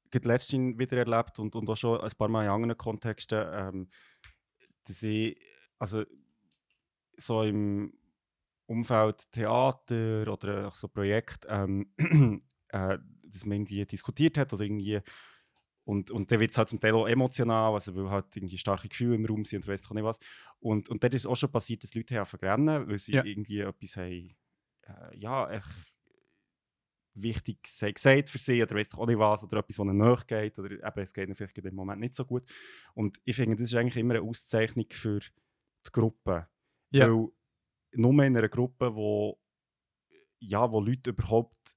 gerade 0.09 0.27
letztens 0.27 0.79
wieder 0.79 0.97
erlebt 0.97 1.37
und, 1.37 1.55
und 1.55 1.69
auch 1.69 1.77
schon 1.77 2.01
ein 2.01 2.11
paar 2.17 2.27
Mal 2.27 2.45
in 2.45 2.49
anderen 2.49 2.77
Kontexten, 2.77 3.45
ähm, 3.51 3.87
dass 4.85 5.03
ich, 5.03 5.37
also 5.77 6.03
so 7.17 7.43
im 7.43 7.93
Umfeld 8.73 9.31
Theater 9.31 10.31
oder 10.31 10.71
so 10.73 10.87
Projekte, 10.87 11.47
ähm, 11.49 11.91
äh, 12.69 12.97
dass 13.23 13.45
man 13.45 13.57
irgendwie 13.57 13.85
diskutiert 13.85 14.37
hat 14.37 14.53
oder 14.53 14.63
irgendwie 14.63 15.01
und, 15.85 16.11
und 16.11 16.31
dann 16.31 16.39
wird 16.39 16.51
es 16.51 16.57
halt 16.57 16.69
zum 16.69 16.79
Teil 16.79 16.93
auch 16.93 17.07
emotional, 17.07 17.73
also 17.73 17.93
weil 17.95 18.09
halt 18.09 18.35
irgendwie 18.37 18.57
starke 18.57 18.87
Gefühle 18.87 19.15
im 19.15 19.25
Raum 19.25 19.43
sind 19.43 19.65
und 19.65 19.71
weiss 19.73 19.85
auch 19.89 19.93
nicht 19.93 20.05
was. 20.05 20.17
Und, 20.59 20.87
und 20.89 21.03
dann 21.03 21.11
ist 21.11 21.25
auch 21.25 21.35
schon 21.35 21.51
passiert, 21.51 21.83
dass 21.83 21.93
Leute 21.93 22.15
haben 22.17 22.25
verrennen, 22.25 22.87
weil 22.87 22.99
sie 22.99 23.11
Ja. 23.13 23.23
irgendwie 23.25 23.59
etwas 23.59 23.97
haben, 23.97 24.35
äh, 24.83 25.17
ja, 25.17 25.51
echt 25.51 25.93
wichtig 27.15 27.59
gesagt 27.63 28.29
für 28.29 28.37
sie 28.39 28.63
oder 28.63 28.75
weiss 28.75 28.95
auch 28.95 29.05
nicht 29.05 29.19
was 29.19 29.43
oder 29.43 29.57
etwas, 29.57 29.77
was 29.77 29.85
ihnen 29.85 29.97
nachgeht 29.97 30.57
oder 30.57 30.71
eben, 30.71 30.99
es 31.03 31.13
geht 31.13 31.27
ihnen 31.27 31.35
vielleicht 31.35 31.57
in 31.57 31.63
dem 31.65 31.75
Moment 31.75 31.99
nicht 31.99 32.15
so 32.15 32.25
gut. 32.25 32.43
Und 32.95 33.19
ich 33.23 33.35
finde, 33.35 33.55
das 33.55 33.65
ist 33.69 33.75
eigentlich 33.75 33.97
immer 33.97 34.15
eine 34.15 34.23
Auszeichnung 34.23 34.87
für 34.91 35.19
die 35.19 35.91
Gruppe. 35.91 36.47
Ja. 36.91 37.07
Weil 37.07 37.27
nur 37.95 38.11
in 38.23 38.35
einer 38.37 38.49
Gruppe, 38.49 38.95
wo, 38.95 39.39
ja, 40.39 40.71
wo 40.71 40.79
Leute 40.81 41.11
überhaupt 41.11 41.75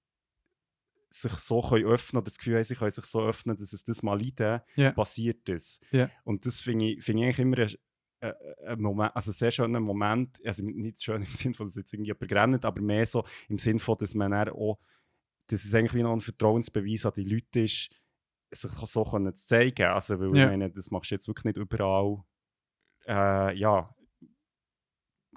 sich 1.10 1.32
so 1.32 1.62
können 1.62 1.86
öffnen 1.86 2.22
das 2.24 2.36
Gefühl 2.36 2.56
haben, 2.56 2.64
sie 2.64 2.74
können 2.74 2.90
sich 2.90 3.04
so 3.06 3.22
öffnen, 3.22 3.56
dass 3.56 3.72
es 3.72 3.84
das 3.84 4.02
mal 4.02 4.20
leiden, 4.20 4.60
Ja. 4.74 4.92
passiert 4.92 5.48
das. 5.48 5.80
Ja. 5.90 6.10
Und 6.24 6.44
das 6.46 6.60
finde 6.60 6.86
ich, 6.86 7.04
finde 7.04 7.22
ich 7.22 7.26
eigentlich 7.26 7.38
immer 7.38 7.58
ein, 7.58 7.74
ein, 8.20 8.66
ein 8.66 8.80
Moment, 8.80 9.16
also 9.16 9.30
ein 9.30 9.34
sehr 9.34 9.50
schöner 9.50 9.80
Moment, 9.80 10.38
also 10.44 10.62
nicht 10.64 11.02
schön 11.02 11.22
im 11.22 11.28
Sinne 11.48 11.54
von, 11.54 11.66
dass 11.66 11.76
jetzt 11.76 11.92
irgendwie 11.92 12.10
jemand 12.10 12.32
rennt, 12.32 12.64
aber 12.64 12.82
mehr 12.82 13.06
so 13.06 13.24
im 13.48 13.58
Sinne 13.58 13.78
von, 13.78 13.96
dass 13.98 14.14
man 14.14 14.32
auch, 14.34 14.78
dass 15.46 15.64
es 15.64 15.74
eigentlich 15.74 15.94
wie 15.94 16.02
noch 16.02 16.12
ein 16.12 16.20
Vertrauensbeweis 16.20 17.06
an 17.06 17.12
die 17.16 17.24
Leute 17.24 17.60
ist, 17.60 17.88
sich 18.50 18.70
so 18.72 19.04
können 19.04 19.34
zu 19.34 19.46
zeigen. 19.46 19.86
Also, 19.86 20.18
weil 20.18 20.36
Ja. 20.36 20.44
ich 20.44 20.50
meine, 20.50 20.70
das 20.70 20.90
machst 20.90 21.10
du 21.10 21.14
jetzt 21.14 21.28
wirklich 21.28 21.44
nicht 21.44 21.56
überall, 21.56 22.24
äh, 23.06 23.56
ja, 23.56 23.94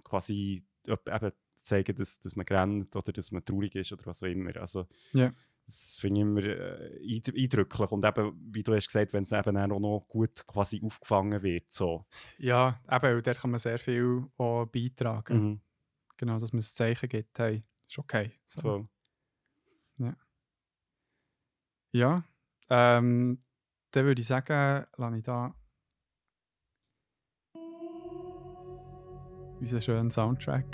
quasi 0.03 0.65
eben 0.93 1.31
zeigen, 1.55 1.95
dass, 1.95 2.19
dass 2.19 2.35
man 2.35 2.45
rennt 2.45 2.95
oder 2.95 3.11
dass 3.11 3.31
man 3.31 3.43
traurig 3.45 3.75
ist 3.75 3.91
oder 3.91 4.05
was 4.05 4.23
auch 4.23 4.27
immer. 4.27 4.55
Also, 4.57 4.87
Ja. 5.13 5.33
das 5.65 5.97
finde 5.99 6.21
ich 6.21 6.25
immer 6.25 6.43
äh, 6.43 6.99
eindr- 7.03 7.37
eindrücklich. 7.37 7.91
Und 7.91 8.05
eben, 8.05 8.53
wie 8.53 8.63
du 8.63 8.73
hast 8.73 8.87
gesagt, 8.87 9.13
wenn 9.13 9.23
es 9.23 9.31
eben 9.31 9.57
auch 9.57 9.79
noch 9.79 10.05
gut 10.07 10.45
quasi 10.47 10.81
aufgefangen 10.83 11.43
wird. 11.43 11.71
So. 11.71 12.05
Ja, 12.37 12.81
eben, 12.91 13.21
da 13.23 13.33
kann 13.33 13.51
man 13.51 13.59
sehr 13.59 13.77
viel 13.77 14.25
auch 14.37 14.65
beitragen. 14.65 15.49
Mhm. 15.49 15.61
Genau, 16.17 16.39
dass 16.39 16.53
man 16.53 16.59
ein 16.59 16.63
Zeichen 16.63 17.07
gibt, 17.07 17.37
hey, 17.39 17.63
ist 17.87 17.99
okay. 17.99 18.31
So. 18.45 18.61
Voll. 18.61 18.89
Ja, 21.91 22.23
ähm, 22.69 23.41
dann 23.91 24.05
würde 24.05 24.21
ich 24.21 24.27
sagen, 24.27 24.85
lasse 24.97 25.17
ich 25.17 25.23
da 25.23 25.55
unseren 29.59 29.81
schönen 29.81 30.11
Soundtrack 30.11 30.65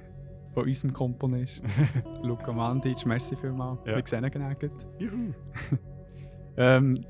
von 0.54 0.64
unserem 0.64 0.92
Komponist 0.92 1.64
Luca 2.22 2.52
Mandic. 2.52 3.04
Merci 3.06 3.36
vielmals. 3.36 3.80
Ja. 3.86 3.96
Wir 3.96 4.02
sehen 4.06 4.24
ihn 4.24 4.58
gut. 4.58 4.70
Juhu. 4.98 5.32
Ähm, 6.58 7.04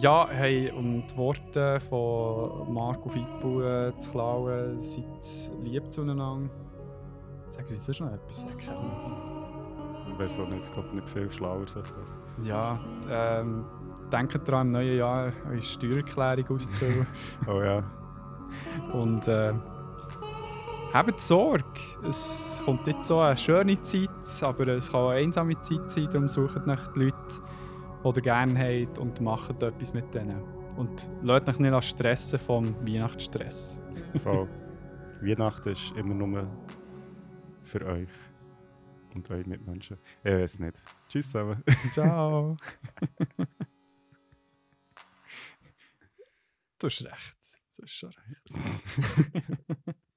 ja, 0.00 0.28
hey, 0.28 0.72
um 0.72 1.06
die 1.06 1.16
Worte 1.16 1.78
von 1.88 2.74
Marco 2.74 3.08
Fippo 3.08 3.62
äh, 3.62 3.96
zu 3.96 4.10
klauen, 4.10 4.80
seid 4.80 5.04
lieb 5.62 5.86
zueinander. 5.86 6.48
Sagen 7.46 7.66
Sie 7.68 7.76
sonst 7.76 8.00
noch 8.00 8.12
etwas? 8.12 8.40
Sag 8.40 8.60
ich 8.60 8.68
auch 8.68 8.82
nicht. 8.82 10.12
Ich 10.12 10.18
weiß 10.18 10.40
auch 10.40 10.48
nicht, 10.48 10.66
ich 10.66 10.72
glaube 10.72 10.94
nicht 10.96 11.08
viel 11.08 11.30
schlauer 11.30 11.60
als 11.60 11.74
das. 11.74 12.18
Ja, 12.42 12.80
ähm, 13.08 13.64
denkt 14.12 14.48
daran, 14.48 14.66
im 14.66 14.72
neuen 14.72 14.96
Jahr 14.98 15.32
eure 15.48 15.62
Steuererklärung 15.62 16.56
auszufüllen. 16.56 17.06
Oh 17.46 17.62
ja. 17.62 17.84
Und 18.92 19.28
äh, 19.28 19.52
habt 20.92 21.20
Sorge. 21.20 21.64
Es 22.08 22.62
kommt 22.64 22.86
nicht 22.86 23.04
so 23.04 23.20
eine 23.20 23.36
schöne 23.36 23.80
Zeit, 23.82 24.08
aber 24.42 24.68
es 24.68 24.90
kann 24.90 25.00
auch 25.00 25.10
eine 25.10 25.20
einsame 25.20 25.60
Zeit 25.60 25.90
sein. 25.90 26.08
Darum 26.10 26.28
sucht 26.28 26.66
nach 26.66 26.92
die 26.94 27.04
Leute, 27.04 27.42
die 28.04 28.08
ihr 28.08 28.22
gerne 28.22 28.86
habt 28.86 28.98
und 28.98 29.20
macht 29.20 29.62
etwas 29.62 29.92
mit 29.92 30.14
denen. 30.14 30.42
Und 30.76 31.08
lasst 31.22 31.48
euch 31.48 31.58
nicht 31.58 31.84
stressen 31.84 32.38
vom 32.38 32.74
Weihnachtsstress. 32.86 33.80
Voll. 34.22 34.48
Weihnachten 35.20 35.70
ist 35.70 35.92
immer 35.96 36.14
nur 36.14 36.46
für 37.64 37.84
euch 37.84 38.08
und 39.14 39.28
eure 39.30 39.48
Mitmenschen. 39.48 39.98
Ich 40.22 40.32
weiß 40.32 40.58
nicht. 40.60 40.80
Tschüss 41.08 41.26
zusammen. 41.26 41.62
Ciao. 41.92 42.56
du 46.78 46.86
hast 46.86 47.04
recht. 47.04 47.36
Du 47.76 47.82
hast 47.82 47.90
schon 47.90 48.10
recht. 48.10 48.52